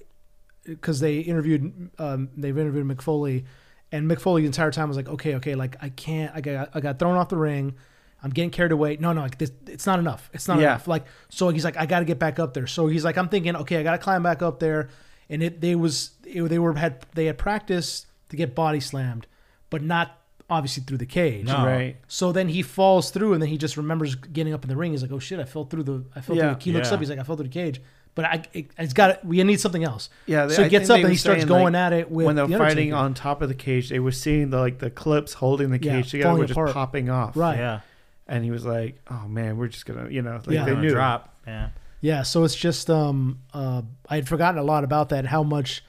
because 0.66 1.00
they 1.00 1.20
interviewed, 1.20 1.90
um, 1.98 2.30
they've 2.38 2.56
interviewed 2.58 2.86
Mick 2.86 3.02
Foley, 3.02 3.46
and 3.92 4.10
Mick 4.10 4.20
Foley 4.20 4.42
the 4.42 4.48
entire 4.48 4.72
time 4.72 4.88
was 4.88 4.98
like, 4.98 5.10
okay, 5.10 5.36
okay, 5.36 5.56
like 5.56 5.76
I 5.82 5.90
can't, 5.90 6.32
I 6.36 6.42
got, 6.42 6.70
I 6.74 6.80
got 6.80 7.00
thrown 7.00 7.16
off 7.16 7.30
the 7.30 7.38
ring. 7.38 7.76
I'm 8.22 8.32
getting 8.32 8.50
carried 8.50 8.72
away. 8.74 8.98
No, 9.00 9.14
no, 9.14 9.22
like 9.22 9.38
this, 9.38 9.52
it's 9.68 9.86
not 9.86 9.98
enough. 10.00 10.30
It's 10.34 10.48
not 10.48 10.60
Yeah. 10.60 10.72
enough. 10.72 10.88
Like 10.88 11.06
so, 11.30 11.50
he's 11.50 11.64
like, 11.64 11.78
I 11.78 11.86
got 11.86 12.00
to 12.00 12.06
get 12.06 12.20
back 12.20 12.38
up 12.38 12.54
there. 12.54 12.68
So 12.68 12.88
he's 12.88 13.06
like, 13.06 13.18
I'm 13.18 13.30
thinking, 13.30 13.56
okay, 13.56 13.78
I 13.78 13.84
got 13.84 13.94
to 13.94 13.98
climb 13.98 14.24
back 14.24 14.42
up 14.42 14.60
there, 14.60 14.90
and 15.30 15.42
it 15.42 15.62
they 15.62 15.74
was 15.76 16.12
it, 16.26 16.44
they 16.50 16.60
were 16.60 16.74
had 16.74 17.06
they 17.16 17.26
had 17.26 17.38
practiced 17.38 18.08
to 18.30 18.36
get 18.36 18.54
body 18.56 18.80
slammed, 18.82 19.26
but 19.70 19.82
not 19.82 20.18
obviously 20.50 20.84
through 20.84 20.98
the 20.98 21.06
cage. 21.06 21.46
No. 21.46 21.64
Right. 21.66 21.96
So 22.08 22.32
then 22.34 22.50
he 22.50 22.62
falls 22.62 23.10
through, 23.12 23.34
and 23.34 23.42
then 23.42 23.50
he 23.50 23.58
just 23.58 23.78
remembers 23.78 24.16
getting 24.16 24.54
up 24.54 24.64
in 24.64 24.70
the 24.70 24.76
ring. 24.76 24.92
He's 24.92 25.02
like, 25.02 25.12
"Oh 25.12 25.20
shit, 25.20 25.40
I 25.40 25.46
fell 25.46 25.64
through 25.66 25.84
the, 25.84 26.04
I 26.16 26.22
fell 26.22 26.36
Yeah. 26.36 26.50
through." 26.50 26.56
The, 26.56 26.64
he 26.66 26.72
looks 26.74 26.90
Yeah. 26.90 26.94
up. 26.96 27.00
He's 27.00 27.10
like, 27.10 27.20
"I 27.20 27.24
fell 27.24 27.38
through 27.38 27.48
the 27.48 27.54
cage." 27.54 27.82
But 28.22 28.26
I, 28.26 28.44
it, 28.54 28.72
it's 28.78 28.92
got. 28.94 29.24
We 29.24 29.42
need 29.44 29.62
something 29.62 29.84
else. 29.84 30.10
Yeah, 30.26 30.46
they- 30.48 30.56
So 30.56 30.62
I 30.62 30.66
he 30.66 30.70
gets 30.70 30.90
up 30.90 31.00
and 31.00 31.10
he 31.10 31.16
starts 31.16 31.46
going 31.46 31.74
like, 31.74 31.80
at 31.82 31.94
it 31.94 32.12
with 32.12 32.26
when 32.26 32.36
they're 32.36 32.48
the 32.48 32.58
fighting 32.58 32.94
on 32.94 33.14
top 33.14 33.42
of 33.42 33.48
the 33.48 33.56
cage, 33.56 33.88
they 33.90 34.00
were 34.00 34.12
seeing 34.12 34.50
the 34.50 34.58
like 34.60 34.80
the 34.80 34.90
clips 34.90 35.34
holding 35.34 35.70
the 35.72 35.80
Yeah, 35.82 35.94
cage 36.02 36.12
together 36.12 36.28
falling 36.30 36.40
were 36.42 36.46
just 36.48 36.58
apart. 36.58 36.74
popping 36.74 37.10
off. 37.10 37.38
Right. 37.38 37.58
yeah, 37.58 37.80
And 38.28 38.44
he 38.44 38.52
was 38.52 38.66
like, 38.66 39.00
"Oh 39.10 39.28
man, 39.28 39.56
we're 39.58 39.68
just 39.70 39.86
gonna, 39.86 40.10
you 40.10 40.22
know, 40.22 40.36
like 40.46 40.50
Yeah. 40.50 40.66
they 40.66 40.76
knew." 40.76 40.90
drop. 40.90 41.34
Yeah, 41.48 41.70
Yeah. 42.02 42.24
So 42.24 42.44
it's 42.44 42.56
just. 42.56 42.90
Um. 42.90 43.40
Uh. 43.54 43.84
I 44.10 44.16
had 44.16 44.28
forgotten 44.28 44.60
a 44.60 44.64
lot 44.64 44.84
about 44.84 45.10
that. 45.10 45.26
How 45.28 45.44
much. 45.44 45.84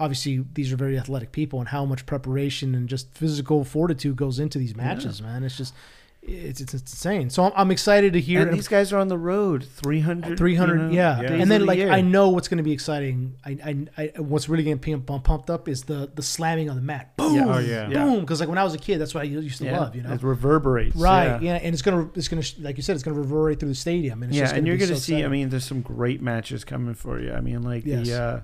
Obviously, 0.00 0.44
these 0.54 0.72
are 0.72 0.76
very 0.76 0.96
athletic 0.98 1.32
people, 1.32 1.58
and 1.58 1.68
how 1.68 1.84
much 1.84 2.06
preparation 2.06 2.74
and 2.74 2.88
just 2.88 3.12
physical 3.14 3.64
fortitude 3.64 4.14
goes 4.16 4.38
into 4.38 4.56
these 4.58 4.76
matches, 4.76 5.20
man. 5.22 5.42
It's 5.44 5.56
just. 5.56 5.74
It's, 6.22 6.60
it's 6.60 6.74
insane. 6.74 7.30
So 7.30 7.44
I'm, 7.44 7.52
I'm 7.56 7.70
excited 7.70 8.12
to 8.12 8.20
hear. 8.20 8.42
and 8.42 8.52
these 8.52 8.68
guys 8.68 8.92
are 8.92 8.98
on 8.98 9.08
the 9.08 9.16
road 9.16 9.64
300 9.64 10.36
300 10.36 10.74
you 10.74 10.82
know, 10.82 10.90
yeah. 10.92 11.20
Yeah. 11.22 11.32
and 11.32 11.50
then 11.50 11.60
of 11.60 11.60
the 11.60 11.64
like 11.66 11.78
year. 11.78 11.90
i 11.90 12.00
know 12.00 12.28
what's 12.28 12.48
going 12.48 12.58
to 12.58 12.62
be 12.64 12.72
exciting 12.72 13.36
I, 13.44 13.58
I 13.96 14.02
i 14.16 14.20
what's 14.20 14.48
really 14.48 14.62
going 14.64 14.78
to 14.78 14.98
pump- 15.00 15.24
pumped 15.24 15.48
up 15.50 15.68
is 15.68 15.84
the 15.84 16.10
the 16.14 16.22
slamming 16.22 16.68
on 16.68 16.76
the 16.76 16.82
mat 16.82 17.16
boom 17.16 17.34
Yeah. 17.34 17.44
Oh, 17.46 17.58
yeah. 17.58 17.88
Yeah. 17.88 18.04
boom 18.04 18.20
because 18.20 18.40
like 18.40 18.48
when 18.48 18.58
i 18.58 18.64
was 18.64 18.74
a 18.74 18.78
kid 18.78 18.98
that's 18.98 19.14
what 19.14 19.20
i 19.20 19.24
used 19.24 19.58
to 19.58 19.64
yeah, 19.64 19.78
love 19.80 19.96
you 19.96 20.02
know 20.02 20.12
it 20.12 20.22
reverberates 20.22 20.96
right 20.96 21.40
yeah. 21.42 21.52
yeah. 21.54 21.54
and 21.62 21.72
it's 21.72 21.82
gonna 21.82 22.10
it's 22.14 22.28
gonna 22.28 22.42
like 22.60 22.76
you 22.76 22.82
said 22.82 22.94
it's 22.94 23.02
gonna 23.04 23.16
reverberate 23.16 23.60
through 23.60 23.70
the 23.70 23.74
stadium 23.74 24.22
and 24.22 24.30
it's 24.30 24.36
yeah, 24.36 24.44
just 24.44 24.54
and 24.54 24.62
gonna 24.62 24.68
you're 24.68 24.76
going 24.78 24.88
to 24.90 24.96
so 24.96 25.00
see. 25.00 25.24
I 25.24 25.28
mean, 25.28 25.48
there's 25.48 25.64
some 25.64 25.80
great 25.82 26.20
matches 26.20 26.64
coming 26.64 26.94
for 26.94 27.20
you. 27.20 27.32
I 27.32 27.40
mean, 27.40 27.62
like 27.62 27.84
Yes. 27.86 28.06
the, 28.08 28.22
uh, 28.22 28.40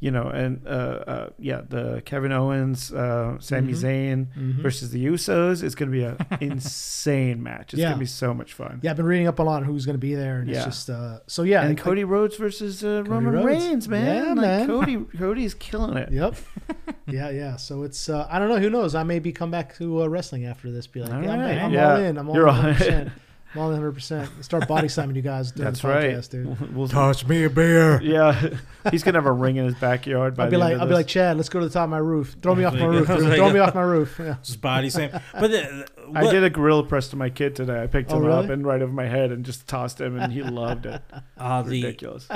you 0.00 0.10
know, 0.10 0.24
and 0.28 0.66
uh, 0.66 0.70
uh, 0.70 1.28
yeah, 1.38 1.60
the 1.68 2.02
Kevin 2.06 2.32
Owens, 2.32 2.90
uh, 2.92 3.36
Sami 3.38 3.74
Mhm. 3.74 3.76
Zayn 3.82 4.26
Mhm. 4.36 4.62
versus 4.62 4.90
the 4.90 5.04
Usos 5.06 5.62
is 5.62 5.74
going 5.74 5.90
to 5.92 5.96
be 5.96 6.04
an 6.04 6.16
insane 6.40 7.42
match. 7.42 7.74
It's 7.74 7.80
Yeah. 7.80 7.88
going 7.88 7.96
to 7.98 8.00
be 8.00 8.06
so 8.06 8.32
much 8.34 8.52
fun. 8.54 8.80
yeah 8.82 8.90
i've 8.90 8.96
been 8.96 9.06
reading 9.06 9.26
up 9.28 9.38
a 9.38 9.42
lot 9.42 9.56
on 9.58 9.64
who's 9.64 9.84
gonna 9.86 9.98
be 9.98 10.14
there 10.14 10.38
and 10.38 10.48
Yeah. 10.48 10.56
it's 10.56 10.64
just 10.66 10.90
uh 10.90 11.18
so 11.26 11.42
yeah 11.42 11.60
and 11.60 11.70
like- 11.70 11.78
Cody 11.78 12.04
Rhodes 12.04 12.36
versus 12.36 12.82
uh, 12.84 13.02
Roman 13.06 13.32
Rhodes. 13.34 13.46
Reigns, 13.46 13.88
man. 13.88 14.16
Yeah, 14.24 14.28
like 14.32 14.36
man. 14.36 14.66
Cody, 14.66 14.96
Cody's 15.18 15.54
killing 15.54 15.96
it. 15.96 16.10
Yep. 16.12 16.34
yeah, 17.08 17.30
yeah. 17.30 17.56
So 17.56 17.82
it's 17.82 18.08
uh, 18.08 18.26
I 18.30 18.38
don't 18.38 18.48
know. 18.48 18.58
Who 18.58 18.70
knows? 18.70 18.94
I 18.94 19.02
may 19.02 19.18
be 19.18 19.32
come 19.32 19.50
back 19.50 19.74
to 19.76 20.02
uh, 20.02 20.06
wrestling 20.06 20.46
after 20.46 20.70
this. 20.70 20.86
Be 20.86 21.00
like, 21.02 21.12
All 21.12 21.22
yeah, 21.22 21.32
I'm. 21.32 21.40
I'm 21.66 21.72
Yeah. 21.72 21.90
all 21.92 22.00
in. 22.00 22.18
I'm 22.18 22.28
all 22.28 22.34
You're 22.34 22.48
in 22.48 23.12
all 23.50 23.50
in. 23.50 23.50
100%. 23.50 23.54
I'm 23.54 23.58
all 23.60 23.66
in 23.68 23.72
100. 23.82 23.92
percent 23.92 24.44
Start 24.44 24.68
body 24.68 24.88
slamming 24.88 25.16
you 25.16 25.22
guys 25.22 25.50
during 25.52 25.64
That's 25.72 25.82
the 25.82 25.88
right. 25.88 26.10
podcast, 26.10 26.30
dude. 26.30 26.74
We'll- 26.76 26.88
Toss 26.88 27.26
me 27.26 27.44
a 27.44 27.50
beer. 27.50 28.00
yeah, 28.02 28.50
he's 28.90 29.02
gonna 29.02 29.18
have 29.18 29.26
a 29.26 29.32
ring 29.32 29.56
in 29.56 29.64
his 29.64 29.74
backyard. 29.74 30.36
By 30.36 30.44
I'll 30.44 30.50
be 30.50 30.56
the 30.56 30.58
like, 30.60 30.66
end 30.72 30.74
of 30.76 30.80
I'll 30.82 30.88
be 30.88 30.94
like, 30.94 31.06
Chad, 31.06 31.36
let's 31.36 31.48
go 31.48 31.60
to 31.60 31.66
the 31.66 31.72
top 31.72 31.84
of 31.84 31.90
my 31.90 31.98
roof. 31.98 32.36
Throw 32.42 32.54
me 32.54 32.64
off 32.64 32.74
my 32.74 32.84
roof. 32.86 33.08
I 33.10 33.16
dude. 33.18 33.34
Throw 33.36 33.52
me 33.52 33.58
off 33.60 33.74
my 33.74 33.82
roof. 33.82 34.16
Yeah. 34.18 34.36
Just 34.42 34.60
body 34.60 34.90
slam. 34.90 35.10
But 35.32 35.50
the, 35.50 35.86
I 36.14 36.30
did 36.30 36.42
a 36.44 36.50
gorilla 36.50 36.84
press 36.84 37.08
to 37.08 37.16
my 37.16 37.30
kid 37.30 37.54
today. 37.56 37.82
I 37.82 37.86
picked 37.86 38.12
Oh, 38.12 38.18
him 38.18 38.30
up 38.30 38.50
and 38.50 38.64
right 38.66 38.82
over 38.82 38.92
my 38.92 39.06
head 39.06 39.30
and 39.32 39.44
just 39.44 39.66
tossed 39.68 40.00
him, 40.00 40.18
and 40.18 40.32
he 40.32 40.42
loved 40.42 40.86
it. 40.86 41.00
uh, 41.38 41.62
the, 41.62 41.70
Ridiculous. 41.82 42.28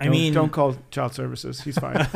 I 0.00 0.04
Don't- 0.04 0.12
mean, 0.12 0.34
don't 0.34 0.50
call 0.52 0.76
child 0.90 1.14
services. 1.14 1.60
He's 1.60 1.78
fine. 1.78 1.94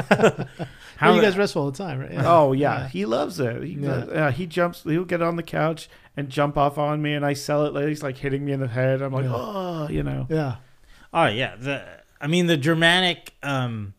How 0.97 1.15
you 1.15 1.23
guys 1.23 1.37
wrestle 1.39 1.63
all 1.63 1.71
the 1.71 1.79
time, 1.79 2.01
right? 2.01 2.13
Yeah. 2.13 2.23
oh 2.27 2.53
yeah, 2.53 2.81
Yeah. 2.83 2.89
he 2.89 3.05
loves 3.07 3.39
it. 3.39 3.63
He, 3.63 3.73
Yeah. 3.75 4.05
yeah, 4.13 4.31
he 4.33 4.47
jumps. 4.47 4.83
He'll 4.83 5.05
get 5.05 5.23
on 5.23 5.37
the 5.37 5.43
couch 5.45 5.89
and 6.17 6.29
jump 6.29 6.57
off 6.59 6.77
on 6.77 7.01
me, 7.03 7.15
and 7.15 7.25
I 7.25 7.35
sell 7.35 7.67
it. 7.67 7.75
Like 7.75 7.87
he's 7.87 8.03
like 8.03 8.17
hitting 8.19 8.45
me 8.45 8.53
in 8.53 8.61
the 8.61 8.67
head. 8.69 9.01
I'm 9.01 9.13
like, 9.13 9.25
Yeah. 9.25 9.33
oh, 9.35 9.89
you 9.89 10.03
know. 10.03 10.27
Yeah. 10.29 10.57
Oh 11.15 11.27
yeah, 11.27 11.55
the 11.57 11.85
I 12.21 12.27
mean 12.27 12.47
the 12.49 12.57
Germanic 12.57 13.33
um, 13.45 13.95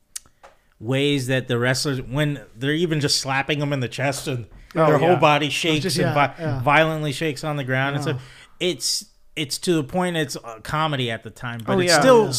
ways 0.80 1.28
that 1.28 1.48
the 1.48 1.58
wrestlers 1.58 2.02
when 2.02 2.42
they're 2.56 2.74
even 2.74 3.00
just 3.00 3.20
slapping 3.22 3.60
them 3.60 3.72
in 3.74 3.80
the 3.80 3.88
chest 3.88 4.28
and 4.28 4.46
Oh, 4.76 4.86
their 4.86 5.00
whole 5.00 5.16
body 5.16 5.50
shakes 5.50 5.82
just- 5.82 5.98
and 5.98 6.06
yeah, 6.08 6.14
vi- 6.14 6.36
yeah. 6.38 6.62
violently 6.62 7.12
shakes 7.12 7.44
on 7.44 7.56
the 7.56 7.64
ground 7.64 7.96
and 7.96 8.06
Yeah. 8.06 8.12
stuff. 8.14 8.24
It's 8.60 9.06
it's 9.36 9.58
to 9.60 9.74
the 9.74 9.84
point 9.84 10.16
it's 10.18 10.36
a 10.36 10.60
comedy 10.62 11.10
at 11.10 11.24
the 11.24 11.30
time, 11.32 11.62
but 11.66 11.76
Oh, 11.78 11.80
it's 11.80 11.92
yeah. 11.94 12.00
still 12.02 12.26
Yeah. 12.26 12.32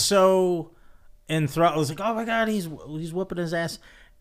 So 1.31 1.35
enthralled. 1.36 1.77
was 1.77 1.89
like 1.90 2.01
oh 2.01 2.15
my 2.15 2.24
god, 2.24 2.48
he's 2.48 2.69
he's 2.89 3.12
whooping 3.15 3.39
his 3.39 3.55
ass, 3.55 3.78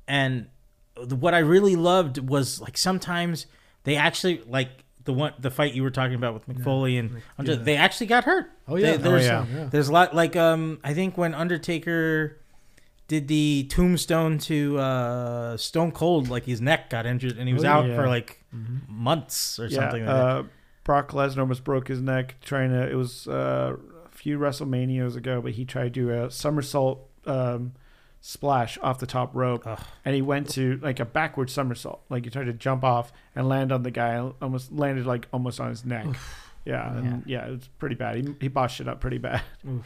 and 0.07 0.47
what 0.95 1.33
I 1.33 1.39
really 1.39 1.75
loved 1.75 2.17
was 2.29 2.59
like 2.61 2.77
sometimes 2.77 3.45
they 3.83 3.95
actually 3.95 4.41
like. 4.47 4.69
The 5.05 5.13
one, 5.13 5.33
the 5.39 5.49
fight 5.49 5.73
you 5.73 5.81
were 5.81 5.89
talking 5.89 6.13
about 6.13 6.35
with 6.35 6.47
Mick 6.47 6.63
Foley 6.63 6.97
and 6.97 7.21
Andre, 7.39 7.55
yeah. 7.55 7.63
they 7.63 7.75
actually 7.77 8.07
got 8.07 8.25
hurt. 8.25 8.51
Oh, 8.67 8.75
yeah. 8.75 8.91
They- 8.91 8.97
there's, 8.97 9.25
yeah. 9.25 9.45
yeah. 9.51 9.63
there's 9.71 9.87
a 9.87 9.91
lot 9.93 10.13
like 10.15 10.35
um 10.35 10.77
I 10.83 10.93
think 10.93 11.17
when 11.17 11.33
Undertaker 11.33 12.37
did 13.07 13.27
the 13.27 13.65
tombstone 13.71 14.37
to 14.39 14.77
uh 14.77 15.57
Stone 15.57 15.93
Cold, 15.93 16.27
like 16.29 16.43
his 16.43 16.61
neck 16.61 16.91
got 16.91 17.07
injured 17.07 17.37
and 17.39 17.47
he 17.47 17.53
was 17.55 17.63
Oh, 17.63 17.69
out 17.69 17.87
yeah. 17.87 17.95
for 17.95 18.07
like 18.07 18.43
Mhm. 18.55 18.87
months 18.87 19.57
or 19.57 19.65
Yeah. 19.67 19.79
something 19.79 20.05
like 20.05 20.13
uh, 20.15 20.43
Brock 20.83 21.11
Lesnar 21.11 21.39
almost 21.39 21.63
broke 21.63 21.87
his 21.87 22.01
neck 22.01 22.35
trying 22.41 22.69
to. 22.69 22.87
It 22.87 22.95
was 22.95 23.27
uh, 23.27 23.77
few 24.19 24.37
WrestleManias 24.37 25.15
ago, 25.15 25.41
but 25.41 25.53
he 25.53 25.63
tried 25.65 25.83
to 25.85 25.89
do 25.89 26.09
a 26.09 26.29
somersault 26.29 27.07
um, 27.25 27.73
splash 28.19 28.77
off 28.81 28.99
the 28.99 29.07
top 29.07 29.33
rope, 29.33 29.63
Ugh. 29.65 29.79
and 30.03 30.13
he 30.13 30.21
went 30.21 30.49
to 30.51 30.77
like 30.83 30.99
a 30.99 31.05
backward 31.05 31.49
somersault, 31.49 32.01
like 32.09 32.25
he 32.25 32.29
tried 32.29 32.45
to 32.45 32.53
jump 32.53 32.83
off 32.83 33.13
and 33.33 33.47
land 33.47 33.71
on 33.71 33.83
the 33.83 33.91
guy, 33.91 34.17
almost 34.41 34.71
landed 34.73 35.05
like 35.05 35.27
almost 35.31 35.59
on 35.59 35.69
his 35.69 35.85
neck. 35.85 36.05
Yeah, 36.65 36.93
and 36.97 37.23
yeah, 37.25 37.47
it 37.47 37.51
was 37.51 37.69
pretty 37.79 37.95
bad. 37.95 38.17
He 38.17 38.35
he 38.41 38.47
botched 38.49 38.81
it 38.81 38.87
up 38.89 38.99
pretty 38.99 39.17
bad. 39.19 39.41
that. 39.63 39.81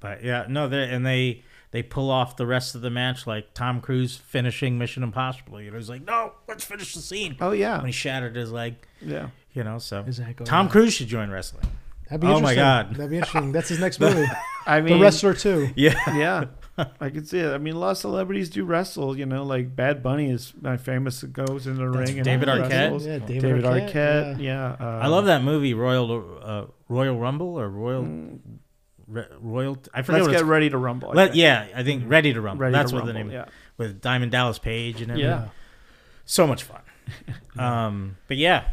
But 0.00 0.22
yeah, 0.22 0.44
no, 0.48 0.68
they 0.68 0.84
and 0.90 1.04
they 1.04 1.42
they 1.70 1.82
pull 1.82 2.10
off 2.10 2.36
the 2.36 2.46
rest 2.46 2.74
of 2.74 2.82
the 2.82 2.90
match 2.90 3.26
like 3.26 3.54
Tom 3.54 3.80
Cruise 3.80 4.16
finishing 4.16 4.78
Mission 4.78 5.02
Impossible. 5.02 5.60
You 5.60 5.70
know, 5.70 5.78
he's 5.78 5.88
like, 5.88 6.04
no, 6.06 6.32
let's 6.46 6.64
finish 6.64 6.94
the 6.94 7.00
scene. 7.00 7.36
Oh 7.40 7.52
yeah, 7.52 7.78
When 7.78 7.86
he 7.86 7.92
shattered 7.92 8.36
his 8.36 8.52
leg, 8.52 8.76
yeah. 9.00 9.30
you 9.54 9.64
know. 9.64 9.78
So 9.78 10.02
His 10.02 10.20
ankle, 10.20 10.44
Tom 10.46 10.66
yeah. 10.66 10.72
Cruise 10.72 10.92
should 10.92 11.08
join 11.08 11.30
wrestling. 11.30 11.66
That'd 12.08 12.20
be 12.22 12.26
Oh, 12.26 12.40
my 12.40 12.52
interesting. 12.52 12.56
God. 12.56 12.94
That'd 12.96 13.10
be 13.10 13.16
interesting. 13.18 13.52
That's 13.52 13.68
his 13.68 13.80
next 13.80 14.00
movie. 14.00 14.24
I 14.66 14.80
mean, 14.80 14.98
the 14.98 15.02
Wrestler 15.04 15.34
Two. 15.34 15.70
Yeah, 15.76 15.94
yeah, 16.16 16.44
I 17.00 17.10
can 17.10 17.24
see 17.24 17.38
it. 17.38 17.52
I 17.52 17.58
mean, 17.58 17.74
a 17.74 17.78
lot 17.78 17.90
of 17.92 17.98
celebrities 17.98 18.48
do 18.50 18.64
wrestle. 18.64 19.16
You 19.16 19.26
know, 19.26 19.44
like 19.44 19.74
Bad 19.76 20.02
Bunny 20.02 20.30
is 20.30 20.52
my 20.60 20.76
famous 20.76 21.22
goes 21.22 21.66
in 21.66 21.76
the 21.76 21.90
That's 21.90 22.10
ring. 22.10 22.18
and 22.20 22.24
David 22.24 22.48
Arquette? 22.48 22.68
wrestles. 22.70 23.06
Yeah, 23.06 23.18
David, 23.18 23.42
David 23.42 23.64
Arquette. 23.64 23.92
Arquette. 23.92 24.40
yeah. 24.40 24.76
Yeah, 24.80 24.86
uh, 24.86 25.00
I 25.02 25.06
love 25.08 25.26
that 25.26 25.42
movie 25.42 25.74
Royal 25.74 26.38
uh, 26.42 26.64
Royal 26.88 27.18
Rumble 27.18 27.58
or 27.58 27.68
Royal 27.68 28.02
Mm, 28.04 28.38
Re- 29.06 29.24
Royal. 29.40 29.78
I 29.94 30.02
forget 30.02 30.20
Let's 30.20 30.26
what 30.28 30.32
get 30.32 30.40
it's 30.40 30.48
ready 30.48 30.68
to 30.70 30.76
rumble. 30.78 31.10
I 31.10 31.14
Let, 31.14 31.26
think. 31.30 31.36
yeah, 31.40 31.66
I 31.74 31.82
think 31.82 32.04
Ready 32.06 32.32
to 32.34 32.40
Rumble. 32.42 32.62
Ready 32.62 32.72
That's 32.74 32.90
to 32.90 32.96
what 32.96 33.04
rumble, 33.06 33.12
the 33.14 33.18
name 33.24 33.30
Yeah, 33.32 33.46
with 33.78 34.00
Diamond 34.02 34.32
Dallas 34.32 34.58
Page 34.58 35.00
and 35.02 35.10
everything. 35.10 35.30
Yeah. 35.30 35.48
So 36.26 36.46
much 36.46 36.62
fun. 36.64 36.80
um, 37.58 38.16
but 38.28 38.36
yeah, 38.36 38.64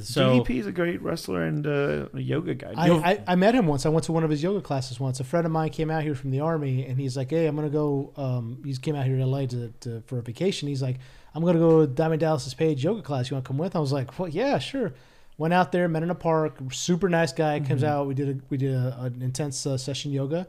so 0.00 0.40
DDP 0.40 0.60
is 0.60 0.66
a 0.66 0.72
great 0.72 1.00
wrestler 1.02 1.42
and 1.44 1.66
uh, 1.66 2.06
a 2.14 2.20
yoga 2.20 2.54
guy. 2.54 2.72
I, 2.76 2.90
I, 2.90 3.22
I 3.28 3.34
met 3.36 3.54
him 3.54 3.66
once. 3.66 3.86
I 3.86 3.88
went 3.88 4.04
to 4.04 4.12
one 4.12 4.24
of 4.24 4.30
his 4.30 4.42
yoga 4.42 4.60
classes 4.60 4.98
once. 5.00 5.20
A 5.20 5.24
friend 5.24 5.46
of 5.46 5.52
mine 5.52 5.70
came 5.70 5.90
out 5.90 6.02
here 6.02 6.14
from 6.14 6.30
the 6.30 6.40
army, 6.40 6.84
and 6.86 6.98
he's 6.98 7.16
like, 7.16 7.30
"Hey, 7.30 7.46
I'm 7.46 7.56
gonna 7.56 7.68
go." 7.70 8.12
Um, 8.16 8.62
he 8.64 8.74
came 8.76 8.94
out 8.96 9.06
here 9.06 9.16
to 9.16 9.26
LA 9.26 9.46
to, 9.46 9.72
to 9.80 10.02
for 10.06 10.18
a 10.18 10.22
vacation. 10.22 10.68
He's 10.68 10.82
like, 10.82 10.98
"I'm 11.34 11.44
gonna 11.44 11.58
go 11.58 11.80
to 11.80 11.86
Diamond 11.86 12.20
Dallas's 12.20 12.54
Page 12.54 12.84
yoga 12.84 13.02
class. 13.02 13.30
You 13.30 13.34
want 13.36 13.44
to 13.44 13.48
come 13.48 13.58
with?" 13.58 13.74
I 13.76 13.78
was 13.80 13.92
like, 13.92 14.18
"Well, 14.18 14.28
yeah, 14.28 14.58
sure." 14.58 14.92
Went 15.38 15.54
out 15.54 15.70
there, 15.70 15.86
met 15.88 16.02
in 16.02 16.10
a 16.10 16.16
park. 16.16 16.58
Super 16.72 17.08
nice 17.08 17.32
guy. 17.32 17.60
Comes 17.60 17.82
Mhm. 17.82 17.86
out. 17.86 18.06
We 18.08 18.14
did 18.14 18.28
a 18.28 18.40
we 18.50 18.56
did 18.56 18.74
a, 18.74 18.98
an 19.02 19.22
intense 19.22 19.64
uh, 19.66 19.76
session 19.78 20.10
yoga, 20.10 20.48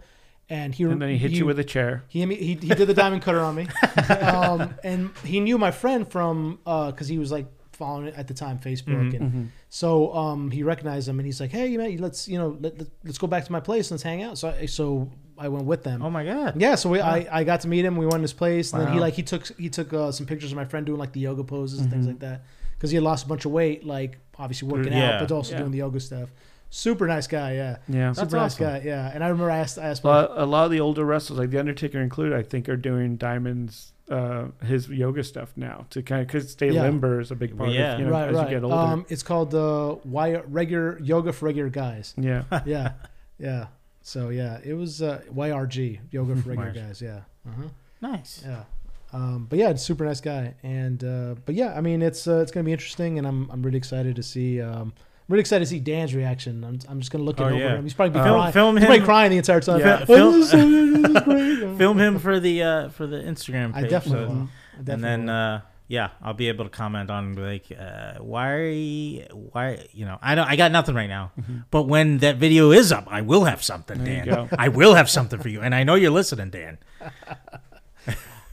and 0.50 0.74
he 0.74 0.84
and 0.84 1.00
then 1.00 1.10
he 1.10 1.18
hit 1.18 1.32
you 1.32 1.46
with 1.46 1.60
a 1.60 1.64
chair. 1.64 2.04
he, 2.08 2.26
he, 2.26 2.36
he 2.36 2.56
did 2.56 2.88
the 2.88 2.94
diamond 2.96 3.22
cutter 3.22 3.40
on 3.42 3.54
me, 3.54 3.68
um, 4.10 4.74
and 4.84 5.12
he 5.24 5.40
knew 5.42 5.60
my 5.60 5.70
friend 5.70 6.08
from 6.12 6.58
because 6.66 7.08
he 7.08 7.20
was 7.20 7.32
like 7.32 7.46
following 7.80 8.08
it 8.10 8.14
at 8.16 8.28
the 8.28 8.34
time 8.36 8.60
Facebook, 8.60 9.12
Mhm. 9.14 9.20
and 9.20 9.52
so 9.70 10.14
um, 10.14 10.52
he 10.52 10.62
recognized 10.64 11.08
him, 11.10 11.18
and 11.20 11.26
he's 11.26 11.40
like, 11.42 11.52
"Hey, 11.52 11.76
man, 11.78 11.98
let's 11.98 12.28
you 12.28 12.38
know 12.38 12.58
let, 12.60 12.74
us 13.08 13.18
go 13.18 13.26
back 13.28 13.46
to 13.46 13.52
my 13.52 13.60
place, 13.62 13.90
and 13.90 13.96
let's 13.96 14.04
hang 14.04 14.22
out." 14.22 14.38
So 14.38 14.50
I, 14.50 14.66
so 14.68 15.10
I 15.38 15.48
went 15.48 15.66
with 15.66 15.84
them. 15.84 16.02
oh 16.04 16.10
my 16.10 16.24
god, 16.26 16.60
Yeah, 16.62 16.76
so 16.76 16.90
we, 16.90 17.00
I, 17.00 17.40
I 17.40 17.44
got 17.44 17.62
to 17.62 17.68
meet 17.68 17.86
him. 17.86 17.96
We 17.96 18.06
went 18.06 18.16
to 18.20 18.22
his 18.30 18.34
place, 18.34 18.74
and 18.74 18.82
then 18.82 18.94
he 18.94 19.00
like 19.00 19.16
he 19.16 19.24
took 19.24 19.48
he 19.58 19.70
took 19.70 19.94
uh, 19.94 20.12
some 20.12 20.26
pictures 20.28 20.52
of 20.52 20.58
my 20.58 20.66
friend 20.66 20.86
doing 20.86 21.00
like 21.00 21.14
the 21.14 21.22
yoga 21.22 21.44
poses 21.44 21.80
and 21.80 21.90
things 21.90 22.06
Mhm. 22.06 22.10
like 22.10 22.20
that 22.20 22.44
because 22.78 22.92
he 22.92 22.96
had 22.96 23.04
lost 23.04 23.26
a 23.26 23.30
bunch 23.30 23.46
of 23.46 23.52
weight, 23.52 23.86
like 23.86 24.20
obviously 24.38 24.68
working 24.70 24.94
Yeah, 24.94 25.12
out, 25.16 25.20
but 25.22 25.32
also 25.34 25.54
yeah. 25.54 25.60
doing 25.60 25.72
the 25.72 25.80
yoga 25.80 26.00
stuff. 26.00 26.30
Super 26.72 27.08
nice 27.08 27.26
guy, 27.26 27.54
yeah. 27.56 27.78
Yeah. 27.88 28.08
That's 28.14 28.20
Super 28.20 28.36
nice 28.38 28.54
awesome. 28.54 28.66
guy, 28.68 28.82
yeah. 28.86 29.12
And 29.14 29.24
I 29.24 29.28
remember 29.30 29.50
I 29.50 29.58
asked 29.58 29.80
I 29.80 29.86
asked 29.90 30.04
A 30.04 30.08
lot, 30.08 30.32
a 30.36 30.46
lot 30.46 30.66
of 30.66 30.72
the 30.72 30.80
older 30.80 31.04
wrestlers, 31.04 31.40
like 31.40 31.50
the 31.50 31.60
Undertaker 31.60 32.00
included, 32.00 32.38
I 32.38 32.44
think, 32.44 32.70
are 32.70 32.78
doing 32.78 33.16
Diamond's 33.18 33.92
uh, 34.10 34.48
his 34.64 34.90
yoga 34.90 35.24
stuff 35.24 35.54
now 35.56 35.86
to 35.92 36.02
kind 36.02 36.22
of 36.22 36.28
because 36.28 36.50
stay 36.52 36.72
Yeah. 36.72 36.82
limber 36.84 37.20
is 37.20 37.32
a 37.32 37.36
big 37.36 37.56
part 37.58 37.70
Yeah. 37.70 37.94
of 37.94 38.00
you 38.00 38.06
know 38.06 38.12
right, 38.12 38.30
as 38.30 38.36
right. 38.36 38.50
you 38.50 38.56
get 38.56 38.64
older. 38.64 38.76
Um, 38.76 39.06
it's 39.10 39.24
called 39.24 39.52
the 39.52 40.00
why 40.04 40.36
regular 40.48 41.00
yoga 41.00 41.32
for 41.34 41.46
regular 41.46 41.70
guys. 41.70 42.14
yeah, 42.18 42.44
Yeah, 42.66 42.94
yeah. 43.38 43.68
So 44.02 44.30
yeah, 44.30 44.60
it 44.64 44.74
was 44.74 45.02
uh, 45.02 45.22
YRG 45.34 46.00
yoga 46.12 46.36
for 46.38 46.50
regular 46.50 46.72
guys. 46.88 47.02
Yeah, 47.02 47.22
uh-huh. 47.48 47.68
nice. 48.02 48.42
yeah. 48.46 48.64
Um, 49.12 49.48
but 49.50 49.58
yeah, 49.60 49.70
it's 49.70 49.82
super 49.84 50.06
nice 50.06 50.22
guy. 50.22 50.54
And 50.64 51.04
uh, 51.04 51.36
but 51.46 51.56
yeah, 51.56 51.74
I 51.76 51.82
mean, 51.82 52.02
it's 52.02 52.28
uh, 52.28 52.38
it's 52.42 52.52
gonna 52.52 52.64
be 52.64 52.72
interesting, 52.72 53.18
and 53.18 53.28
I'm 53.28 53.50
I'm 53.52 53.62
really 53.62 53.78
excited 53.78 54.16
to 54.16 54.24
see. 54.24 54.62
Um, 54.62 54.94
really 55.30 55.40
excited 55.42 55.64
to 55.64 55.70
see 55.70 55.80
Dan's 55.80 56.14
reaction. 56.14 56.64
I'm, 56.66 56.80
I'm 56.90 57.00
just 57.00 57.12
gonna 57.12 57.24
look 57.24 57.40
it 57.40 57.44
Oh, 57.44 57.48
over 57.48 57.56
yeah. 57.58 57.76
him. 57.78 57.84
He's 57.84 57.94
probably 57.94 58.14
be 58.14 58.20
Uh, 58.20 58.24
crying. 58.34 58.52
film 58.54 58.76
He's 58.78 58.86
probably 58.86 59.00
him. 59.00 59.06
crying 59.06 59.32
the 59.32 59.38
entire 59.38 59.62
time. 59.62 59.80
Yeah. 59.80 60.00
Oh, 60.02 60.06
Film- 60.16 60.40
this 60.42 60.54
is 60.54 61.14
this 61.14 61.28
is. 61.28 61.78
Film 61.78 61.98
him 62.00 62.20
for 62.20 62.40
the 62.40 62.64
uh, 62.64 62.90
for 62.90 63.08
the 63.08 63.18
Instagram 63.18 63.74
page. 63.74 63.86
I 63.86 63.88
definitely 63.88 64.26
so- 64.28 64.34
will. 64.34 64.42
I 64.42 64.82
definitely 64.82 64.94
and 64.94 65.04
then 65.04 65.30
uh, 65.30 65.62
yeah, 65.88 66.10
I'll 66.22 66.34
be 66.36 66.50
able 66.50 66.66
to 66.66 66.70
comment 66.70 67.10
on 67.10 67.36
like 67.36 67.66
uh, 67.78 68.14
why 68.20 69.28
why 69.34 69.86
you 69.92 70.06
know 70.06 70.18
I 70.22 70.36
don't 70.36 70.48
I 70.48 70.56
got 70.56 70.72
nothing 70.72 70.94
right 70.96 71.10
now, 71.10 71.32
but 71.72 71.84
when 71.84 72.20
that 72.20 72.38
video 72.38 72.72
is 72.72 72.92
up, 72.92 73.08
I 73.10 73.22
will 73.22 73.46
have 73.46 73.64
something, 73.64 74.04
There 74.04 74.24
you 74.26 74.32
Dan. 74.32 74.50
I 74.58 74.68
will 74.70 74.94
have 74.96 75.10
something 75.10 75.40
for 75.40 75.50
you, 75.50 75.62
and 75.62 75.74
I 75.74 75.84
know 75.84 75.96
you're 75.96 76.12
listening, 76.12 76.50
Dan. 76.52 76.78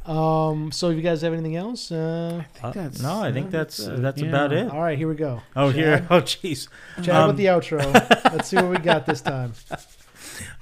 um, 0.06 0.70
so 0.72 0.90
if 0.90 0.96
you 0.96 1.02
guys 1.02 1.22
have 1.22 1.32
anything 1.32 1.56
else, 1.56 1.90
uh, 1.90 2.42
Uh, 2.62 2.70
that's- 2.72 3.02
no, 3.02 3.20
I 3.22 3.32
think 3.32 3.50
that's 3.50 3.78
that's, 3.78 3.88
uh, 3.88 4.00
that's 4.00 4.22
yeah. 4.22 4.28
about 4.28 4.52
it. 4.52 4.70
all 4.70 4.80
right, 4.80 4.96
here 4.98 5.08
we 5.08 5.14
go. 5.16 5.42
Oh, 5.54 5.70
here, 5.70 6.06
oh, 6.10 6.20
jeez. 6.20 6.68
Chad 7.02 7.08
Um, 7.16 7.28
with 7.28 7.36
the 7.36 7.46
outro. 7.46 7.82
Let's 8.32 8.48
see 8.48 8.56
what 8.56 8.70
we 8.70 8.78
got 8.78 9.06
this 9.06 9.20
time. 9.20 9.52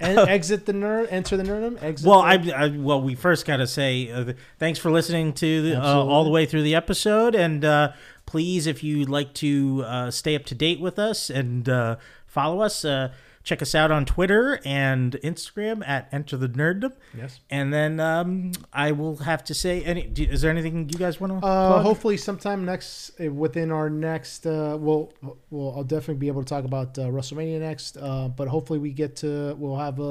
and 0.00 0.18
exit 0.18 0.66
the 0.66 0.72
nerd, 0.72 1.08
enter 1.10 1.36
the 1.36 1.42
nerdom. 1.42 1.82
Exit. 1.82 2.06
Well, 2.08 2.20
I, 2.20 2.34
I 2.54 2.68
well, 2.68 3.02
we 3.02 3.14
first 3.14 3.44
got 3.44 3.56
to 3.56 3.66
say 3.66 4.10
uh, 4.10 4.32
thanks 4.58 4.78
for 4.78 4.90
listening 4.90 5.32
to 5.34 5.62
the, 5.62 5.76
uh, 5.82 5.82
all 6.04 6.24
the 6.24 6.30
way 6.30 6.46
through 6.46 6.62
the 6.62 6.74
episode, 6.74 7.34
and 7.34 7.64
uh, 7.64 7.92
please, 8.26 8.66
if 8.66 8.82
you'd 8.84 9.08
like 9.08 9.34
to 9.34 9.82
uh, 9.86 10.10
stay 10.10 10.34
up 10.36 10.44
to 10.46 10.54
date 10.54 10.80
with 10.80 10.98
us 10.98 11.28
and 11.28 11.68
uh, 11.68 11.96
follow 12.26 12.60
us, 12.60 12.84
uh, 12.84 13.10
check 13.44 13.60
us 13.62 13.74
out 13.74 13.90
on 13.90 14.04
Twitter 14.06 14.58
and 14.64 15.12
Instagram 15.22 15.86
at 15.86 16.08
Enter 16.10 16.36
the 16.36 16.48
Nerdom. 16.48 16.92
yes. 17.16 17.40
And 17.50 17.72
then 17.72 18.00
um, 18.00 18.52
I 18.72 18.90
will 18.92 19.16
have 19.18 19.44
to 19.44 19.54
say, 19.54 19.84
any 19.84 20.02
do, 20.06 20.24
is 20.24 20.40
there 20.40 20.50
anything 20.50 20.88
you 20.88 20.98
guys 20.98 21.20
want 21.20 21.40
to? 21.40 21.46
Uh, 21.46 21.82
hopefully, 21.82 22.16
sometime 22.16 22.64
next 22.64 23.12
uh, 23.20 23.30
within 23.30 23.70
our 23.70 23.90
next, 23.90 24.46
uh, 24.46 24.76
we'll, 24.80 25.12
well, 25.50 25.74
I'll 25.76 25.84
definitely 25.84 26.14
be 26.16 26.28
able 26.28 26.42
to 26.42 26.48
talk 26.48 26.64
about 26.64 26.98
uh, 26.98 27.02
WrestleMania 27.02 27.60
next. 27.60 27.98
Uh, 27.98 28.28
but 28.28 28.48
hopefully, 28.48 28.78
we 28.78 28.90
get 28.92 29.16
to, 29.16 29.54
we'll 29.58 29.76
have 29.76 29.98
a, 30.00 30.02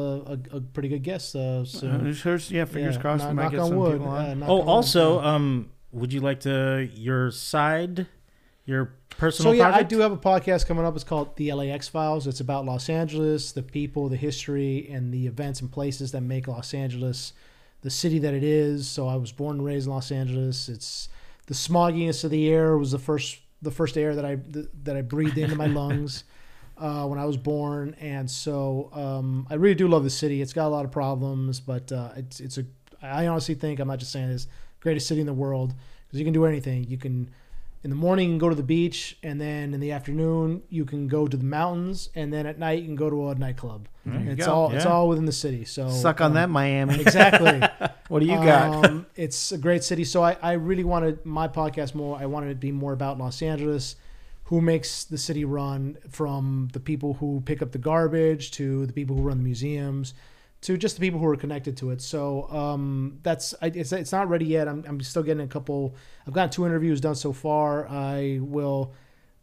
a, 0.51 0.57
a 0.57 0.61
pretty 0.61 0.89
good 0.89 1.03
guest 1.03 1.35
uh, 1.35 1.65
soon. 1.65 2.07
Uh, 2.07 2.37
yeah, 2.49 2.65
fingers 2.65 2.95
Yeah, 2.95 3.01
crossed. 3.01 3.23
knock- 3.23 3.29
we 3.29 3.33
might 3.35 3.43
knock 3.43 3.51
get 3.51 3.59
on 3.61 3.67
some 3.69 3.77
wood. 3.77 3.91
people 3.93 4.07
on. 4.09 4.25
Yeah, 4.25 4.33
knock 4.35 4.49
oh, 4.49 4.61
on- 4.61 4.67
also, 4.67 5.19
yeah. 5.21 5.33
um, 5.33 5.69
would 5.91 6.13
you 6.13 6.21
like 6.21 6.39
to 6.41 6.87
your 6.95 7.31
side, 7.31 8.07
your 8.65 8.93
personal, 9.09 9.51
So 9.51 9.57
yeah, 9.57 9.73
I 9.73 9.83
do 9.83 9.99
have 9.99 10.11
a 10.11 10.17
podcast 10.17 10.65
coming 10.67 10.85
up. 10.85 10.95
It's 10.95 11.03
called 11.03 11.35
the 11.35 11.51
LAX 11.53 11.87
Files. 11.87 12.27
It's 12.27 12.39
about 12.39 12.65
Los 12.65 12.89
Angeles, 12.89 13.51
the 13.51 13.63
people, 13.63 14.09
the 14.09 14.17
history, 14.17 14.87
and 14.89 15.13
the 15.13 15.27
events 15.27 15.61
and 15.61 15.71
places 15.71 16.11
that 16.13 16.21
make 16.21 16.47
Los 16.47 16.73
Angeles 16.73 17.33
the 17.81 17.89
city 17.89 18.17
that 18.19 18.33
it 18.33 18.43
is. 18.43 18.87
So 18.87 19.07
I 19.07 19.15
was 19.15 19.31
born 19.31 19.57
and 19.57 19.65
raised 19.65 19.87
in 19.87 19.93
Los 19.93 20.11
Angeles. 20.11 20.69
It's 20.69 21.09
the 21.47 21.53
smogginess 21.53 22.23
of 22.23 22.31
the 22.31 22.49
air 22.49 22.77
was 22.77 22.91
the 22.91 22.99
first 22.99 23.39
the 23.61 23.71
first 23.71 23.97
air 23.97 24.15
that 24.15 24.25
I 24.25 24.37
that 24.83 24.95
I 24.95 25.01
breathed 25.01 25.37
into 25.37 25.55
my 25.55 25.67
lungs 25.81 26.23
uh, 26.77 27.05
when 27.05 27.19
I 27.19 27.25
was 27.25 27.37
born, 27.37 27.95
and 27.99 28.29
so 28.29 28.89
um, 28.93 29.47
I 29.49 29.55
really 29.55 29.75
do 29.75 29.87
love 29.87 30.03
the 30.03 30.09
city. 30.09 30.41
It's 30.41 30.53
got 30.53 30.67
a 30.67 30.69
lot 30.69 30.85
of 30.85 30.91
problems, 30.91 31.59
but 31.59 31.91
uh, 31.91 32.09
it's 32.15 32.39
it's 32.39 32.57
a 32.57 32.65
I 33.01 33.27
honestly 33.27 33.55
think 33.55 33.79
I'm 33.79 33.87
not 33.87 33.99
just 33.99 34.11
saying 34.11 34.29
this 34.29 34.47
greatest 34.79 35.07
city 35.07 35.21
in 35.21 35.27
the 35.27 35.33
world 35.33 35.73
because 36.07 36.19
you 36.19 36.25
can 36.25 36.33
do 36.33 36.45
anything. 36.45 36.85
You 36.85 36.97
can 36.97 37.29
in 37.83 37.89
the 37.89 37.95
morning 37.95 38.27
you 38.29 38.31
can 38.33 38.39
go 38.39 38.49
to 38.49 38.55
the 38.55 38.63
beach, 38.63 39.17
and 39.23 39.39
then 39.39 39.73
in 39.73 39.79
the 39.79 39.91
afternoon 39.91 40.63
you 40.69 40.85
can 40.85 41.07
go 41.07 41.27
to 41.27 41.35
the 41.35 41.43
mountains, 41.43 42.09
and 42.15 42.31
then 42.31 42.45
at 42.45 42.57
night 42.57 42.79
you 42.79 42.85
can 42.85 42.95
go 42.95 43.09
to 43.09 43.29
a 43.29 43.35
nightclub. 43.35 43.87
It's 44.05 44.45
go, 44.45 44.53
all 44.53 44.71
it's 44.71 44.85
all 44.85 45.07
within 45.07 45.25
the 45.25 45.31
city. 45.31 45.65
So 45.65 45.89
Suck 45.89 46.21
on 46.21 46.31
um, 46.31 46.33
that, 46.35 46.49
Miami. 46.49 46.99
exactly. 46.99 47.61
What 48.09 48.19
do 48.19 48.25
you 48.25 48.35
got? 48.35 48.85
Um, 48.85 49.07
it's 49.15 49.53
a 49.53 49.57
great 49.57 49.83
city. 49.83 50.03
So 50.03 50.21
I, 50.21 50.37
I 50.41 50.51
really 50.53 50.83
wanted 50.83 51.25
my 51.25 51.47
podcast 51.47 51.95
more. 51.95 52.17
I 52.19 52.25
wanted 52.27 52.51
it 52.51 52.55
to 52.55 52.59
be 52.59 52.71
more 52.71 52.93
about 52.93 53.17
Los 53.17 53.41
Angeles, 53.41 53.95
who 54.45 54.61
makes 54.61 55.05
the 55.05 55.17
city 55.17 55.45
run, 55.45 55.97
from 56.09 56.67
the 56.73 56.79
people 56.79 57.15
who 57.15 57.41
pick 57.45 57.61
up 57.61 57.71
the 57.71 57.77
garbage 57.79 58.51
to 58.51 58.85
the 58.85 58.93
people 58.93 59.15
who 59.15 59.23
run 59.23 59.37
the 59.37 59.43
museums, 59.43 60.13
to 60.63 60.77
just 60.77 60.95
the 60.97 61.01
people 61.01 61.19
who 61.19 61.25
are 61.27 61.35
connected 61.37 61.77
to 61.77 61.91
it. 61.91 62.01
So 62.01 62.49
um, 62.51 63.19
that's 63.23 63.53
I, 63.61 63.67
it's 63.67 63.91
it's 63.91 64.11
not 64.11 64.27
ready 64.29 64.45
yet. 64.45 64.67
I'm 64.67 64.83
I'm 64.87 64.99
still 65.01 65.23
getting 65.23 65.43
a 65.43 65.47
couple. 65.47 65.95
I've 66.27 66.33
got 66.33 66.51
two 66.51 66.65
interviews 66.65 66.99
done 66.99 67.15
so 67.15 67.31
far. 67.33 67.87
I 67.87 68.39
will. 68.41 68.93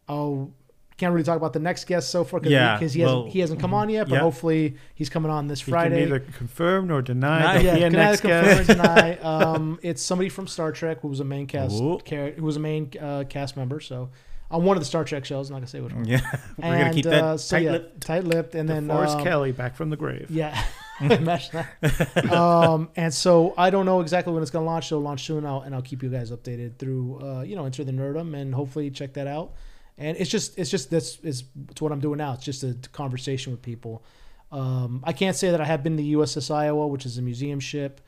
I'll. 0.08 0.52
Can't 0.96 1.14
really 1.14 1.24
talk 1.24 1.38
about 1.38 1.54
the 1.54 1.60
next 1.60 1.86
guest 1.86 2.10
so 2.10 2.24
far 2.24 2.40
because 2.40 2.52
Yeah, 2.52 2.78
he, 2.78 3.00
well, 3.02 3.16
hasn't 3.20 3.32
he 3.32 3.38
hasn't 3.40 3.58
come 3.60 3.72
on 3.72 3.88
yet. 3.88 4.06
But 4.06 4.16
yeah. 4.16 4.20
hopefully 4.20 4.76
he's 4.94 5.08
coming 5.08 5.30
on 5.30 5.46
this 5.48 5.66
You 5.66 5.70
Friday. 5.70 5.94
can 5.94 6.04
neither 6.10 6.20
confirm 6.20 6.88
nor 6.88 7.00
deny. 7.00 7.54
Not 7.54 7.64
yeah, 7.64 7.78
can 7.78 7.92
next 7.92 8.20
confirm 8.20 8.44
or 8.44 8.64
guest. 8.64 8.66
deny? 8.68 9.16
Um, 9.22 9.78
it's 9.82 10.02
somebody 10.02 10.28
from 10.28 10.46
Star 10.46 10.72
Trek 10.72 11.00
who 11.00 11.08
was 11.08 11.20
a 11.20 11.24
main 11.24 11.46
cast 11.46 11.78
who 11.78 12.00
was 12.44 12.56
a 12.56 12.60
main 12.60 12.90
uh, 13.00 13.24
cast 13.30 13.56
member. 13.56 13.80
So 13.80 14.10
on 14.50 14.62
one 14.64 14.76
of 14.76 14.82
the 14.82 14.86
Star 14.86 15.04
Trek 15.04 15.24
shows, 15.24 15.48
I'm 15.48 15.54
not 15.54 15.60
gonna 15.60 15.68
say 15.68 15.80
which 15.80 15.94
one. 15.94 16.04
Yeah, 16.04 16.20
we're 16.58 16.64
gonna 16.64 16.76
And, 16.84 16.94
keep 16.94 17.04
that 17.06 17.24
uh, 17.24 17.36
so 17.38 17.56
tight 17.56 17.64
yeah, 17.64 17.70
lipped. 17.72 18.00
tight-lipped, 18.02 18.54
and 18.54 18.68
then 18.68 18.86
Forrest 18.86 19.16
um, 19.16 19.24
Kelley 19.24 19.52
back 19.52 19.76
from 19.76 19.88
the 19.88 19.96
grave. 19.96 20.26
Yeah, 20.30 20.50
imagine 21.10 21.64
that. 21.80 22.32
um, 22.32 22.90
and 22.96 23.12
so 23.12 23.54
I 23.56 23.70
don't 23.70 23.86
know 23.86 24.00
exactly 24.00 24.32
when 24.32 24.42
it's 24.42 24.50
gonna 24.50 24.66
launch. 24.66 24.86
It'll 24.86 25.00
launch 25.00 25.24
soon, 25.24 25.46
I'll, 25.46 25.60
and 25.60 25.74
I'll 25.74 25.82
keep 25.82 26.02
you 26.02 26.10
guys 26.10 26.30
updated 26.30 26.76
through 26.78 27.20
uh, 27.22 27.42
you 27.42 27.56
know 27.56 27.64
Enter 27.64 27.84
the 27.84 27.92
Nerdom, 27.92 28.36
and 28.36 28.54
hopefully 28.54 28.90
check 28.90 29.14
that 29.14 29.26
out. 29.26 29.52
And 29.98 30.16
it's 30.16 30.30
just 30.30 30.58
it's 30.58 30.70
just 30.70 30.90
this 30.90 31.18
is 31.22 31.44
it's 31.70 31.80
what 31.80 31.92
I'm 31.92 32.00
doing 32.00 32.18
now. 32.18 32.34
It's 32.34 32.44
just 32.44 32.62
a 32.62 32.76
conversation 32.92 33.52
with 33.52 33.62
people. 33.62 34.04
Um, 34.52 35.02
I 35.04 35.12
can't 35.12 35.36
say 35.36 35.50
that 35.50 35.60
I 35.60 35.64
have 35.64 35.82
been 35.82 35.96
to 35.96 36.02
USS 36.02 36.52
Iowa, 36.52 36.86
which 36.86 37.06
is 37.06 37.18
a 37.18 37.22
museum 37.22 37.60
ship. 37.60 38.00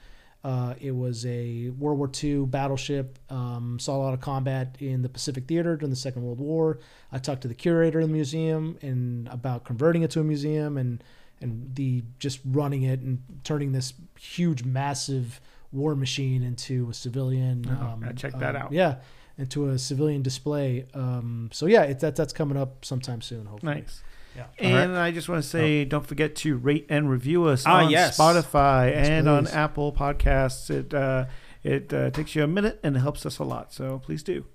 Uh, 0.45 0.75
it 0.81 0.91
was 0.91 1.25
a 1.25 1.71
World 1.71 1.99
War 1.99 2.11
II 2.23 2.47
battleship. 2.47 3.19
Um, 3.31 3.79
saw 3.79 3.97
a 3.97 3.99
lot 3.99 4.15
of 4.15 4.21
combat 4.21 4.77
in 4.81 5.03
the 5.03 5.09
Pacific 5.09 5.47
Theater 5.47 5.77
during 5.77 5.91
the 5.91 5.97
Second 5.97 6.23
World 6.23 6.41
War. 6.41 6.81
I 7.13 7.19
talked 7.19 7.43
to 7.43 7.49
the 7.49 7.55
curator 7.55 8.01
of 8.01 8.09
the 8.09 8.13
museum 8.13 8.77
and 8.83 9.29
about 9.29 9.65
converting 9.65 10.03
it 10.03 10.11
to 10.13 10.21
a 10.21 10.25
museum 10.25 10.77
and 10.77 11.03
and 11.43 11.75
the 11.75 12.03
just 12.19 12.41
running 12.45 12.83
it 12.85 13.01
and 13.01 13.23
turning 13.45 13.73
this 13.73 13.95
huge, 14.19 14.65
massive 14.65 15.41
war 15.73 15.95
machine 15.95 16.43
into 16.43 16.89
a 16.91 16.95
civilian. 16.95 17.65
Oh, 17.81 17.85
um, 17.87 18.13
check 18.17 18.39
that 18.39 18.57
um, 18.57 18.63
out. 18.63 18.73
Yeah, 18.73 18.97
into 19.39 19.69
a 19.71 19.79
civilian 19.79 20.23
display. 20.23 20.87
Um, 20.95 21.51
so 21.53 21.67
yeah, 21.67 21.83
it, 21.83 22.01
that 22.01 22.17
that's 22.17 22.33
coming 22.33 22.57
up 22.57 22.85
sometime 22.85 23.21
soon. 23.23 23.47
Hopefully. 23.47 23.75
Nice. 23.75 24.03
Yeah. 24.35 24.47
And 24.59 24.97
I 24.97 25.11
just 25.11 25.29
want 25.29 25.43
to 25.43 25.49
say, 25.49 25.85
don't 25.85 26.07
forget 26.07 26.35
to 26.37 26.57
rate 26.57 26.87
and 26.89 27.11
review 27.11 27.45
us 27.45 27.65
Ah, 27.67 27.85
on 27.85 27.91
yes. 27.91 28.17
Spotify 28.19 28.91
Yes, 28.91 29.09
and 29.09 29.29
on. 29.29 29.47
Apple 29.49 29.93
Podcasts. 29.93 30.71
It 30.71 30.95
uh, 30.95 31.27
it 31.63 31.93
uh, 31.93 32.11
takes 32.11 32.35
you 32.35 32.43
a 32.43 32.47
minute 32.47 32.81
and 32.83 32.97
it 32.97 33.01
helps 33.01 33.27
us 33.27 33.39
a 33.39 33.45
lot. 33.45 33.73
So 33.75 33.99
please 33.99 34.23
do. 34.23 34.47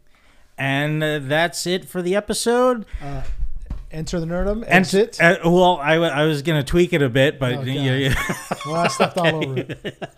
And 0.58 1.04
uh, 1.04 1.20
that's 1.20 1.68
it 1.68 1.86
for 1.86 2.02
the 2.02 2.16
episode. 2.16 2.86
Enter 3.92 4.20
the 4.20 4.26
nerdom. 4.26 4.64
And 4.64 4.68
Exit. 4.86 5.20
uh, 5.22 5.38
well, 5.46 5.78
I, 5.78 5.94
w- 5.94 6.12
I 6.12 6.26
was 6.26 6.42
gonna 6.42 6.64
tweak 6.64 6.92
it 6.94 7.02
a 7.02 7.10
bit, 7.10 7.40
but 7.40 7.54
Oh, 7.54 7.62
yeah, 7.62 7.96
yeah. 7.96 8.24
well, 8.66 8.76
I 8.76 8.88
stepped 8.88 9.18
all 9.18 9.36
over 9.44 9.58
it. 9.60 10.14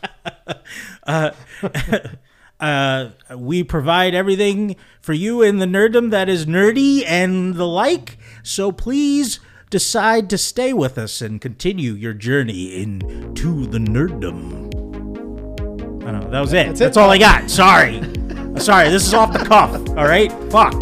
uh, 1.07 1.31
uh, 2.59 3.09
we 3.37 3.63
provide 3.63 4.15
everything 4.15 4.75
for 5.01 5.13
you 5.13 5.41
in 5.43 5.57
the 5.59 5.65
nerdom 5.67 6.09
that 6.11 6.27
is 6.29 6.45
nerdy 6.47 7.03
and 7.05 7.55
the 7.55 7.67
like. 7.67 8.17
So 8.43 8.71
please 8.71 9.39
decide 9.69 10.29
to 10.31 10.37
stay 10.39 10.73
with 10.73 10.97
us 10.97 11.21
and 11.21 11.39
continue 11.39 11.93
your 11.93 12.13
journey 12.13 12.75
into 12.81 13.67
the 13.67 13.77
nerdom. 13.77 14.67
I 16.07 16.11
don't 16.11 16.21
know. 16.23 16.29
That 16.31 16.39
was 16.39 16.53
it. 16.53 16.65
That's 16.67 16.79
That's, 16.79 16.97
it. 16.97 16.99
all 16.99 17.11
I 17.11 17.19
got. 17.19 17.51
Sorry. 17.51 18.01
Sorry. 18.57 18.89
This 18.89 19.05
is 19.05 19.13
off 19.13 19.31
the 19.31 19.45
cuff. 19.45 19.75
All 19.89 20.07
right. 20.07 20.31
Fuck. 20.51 20.73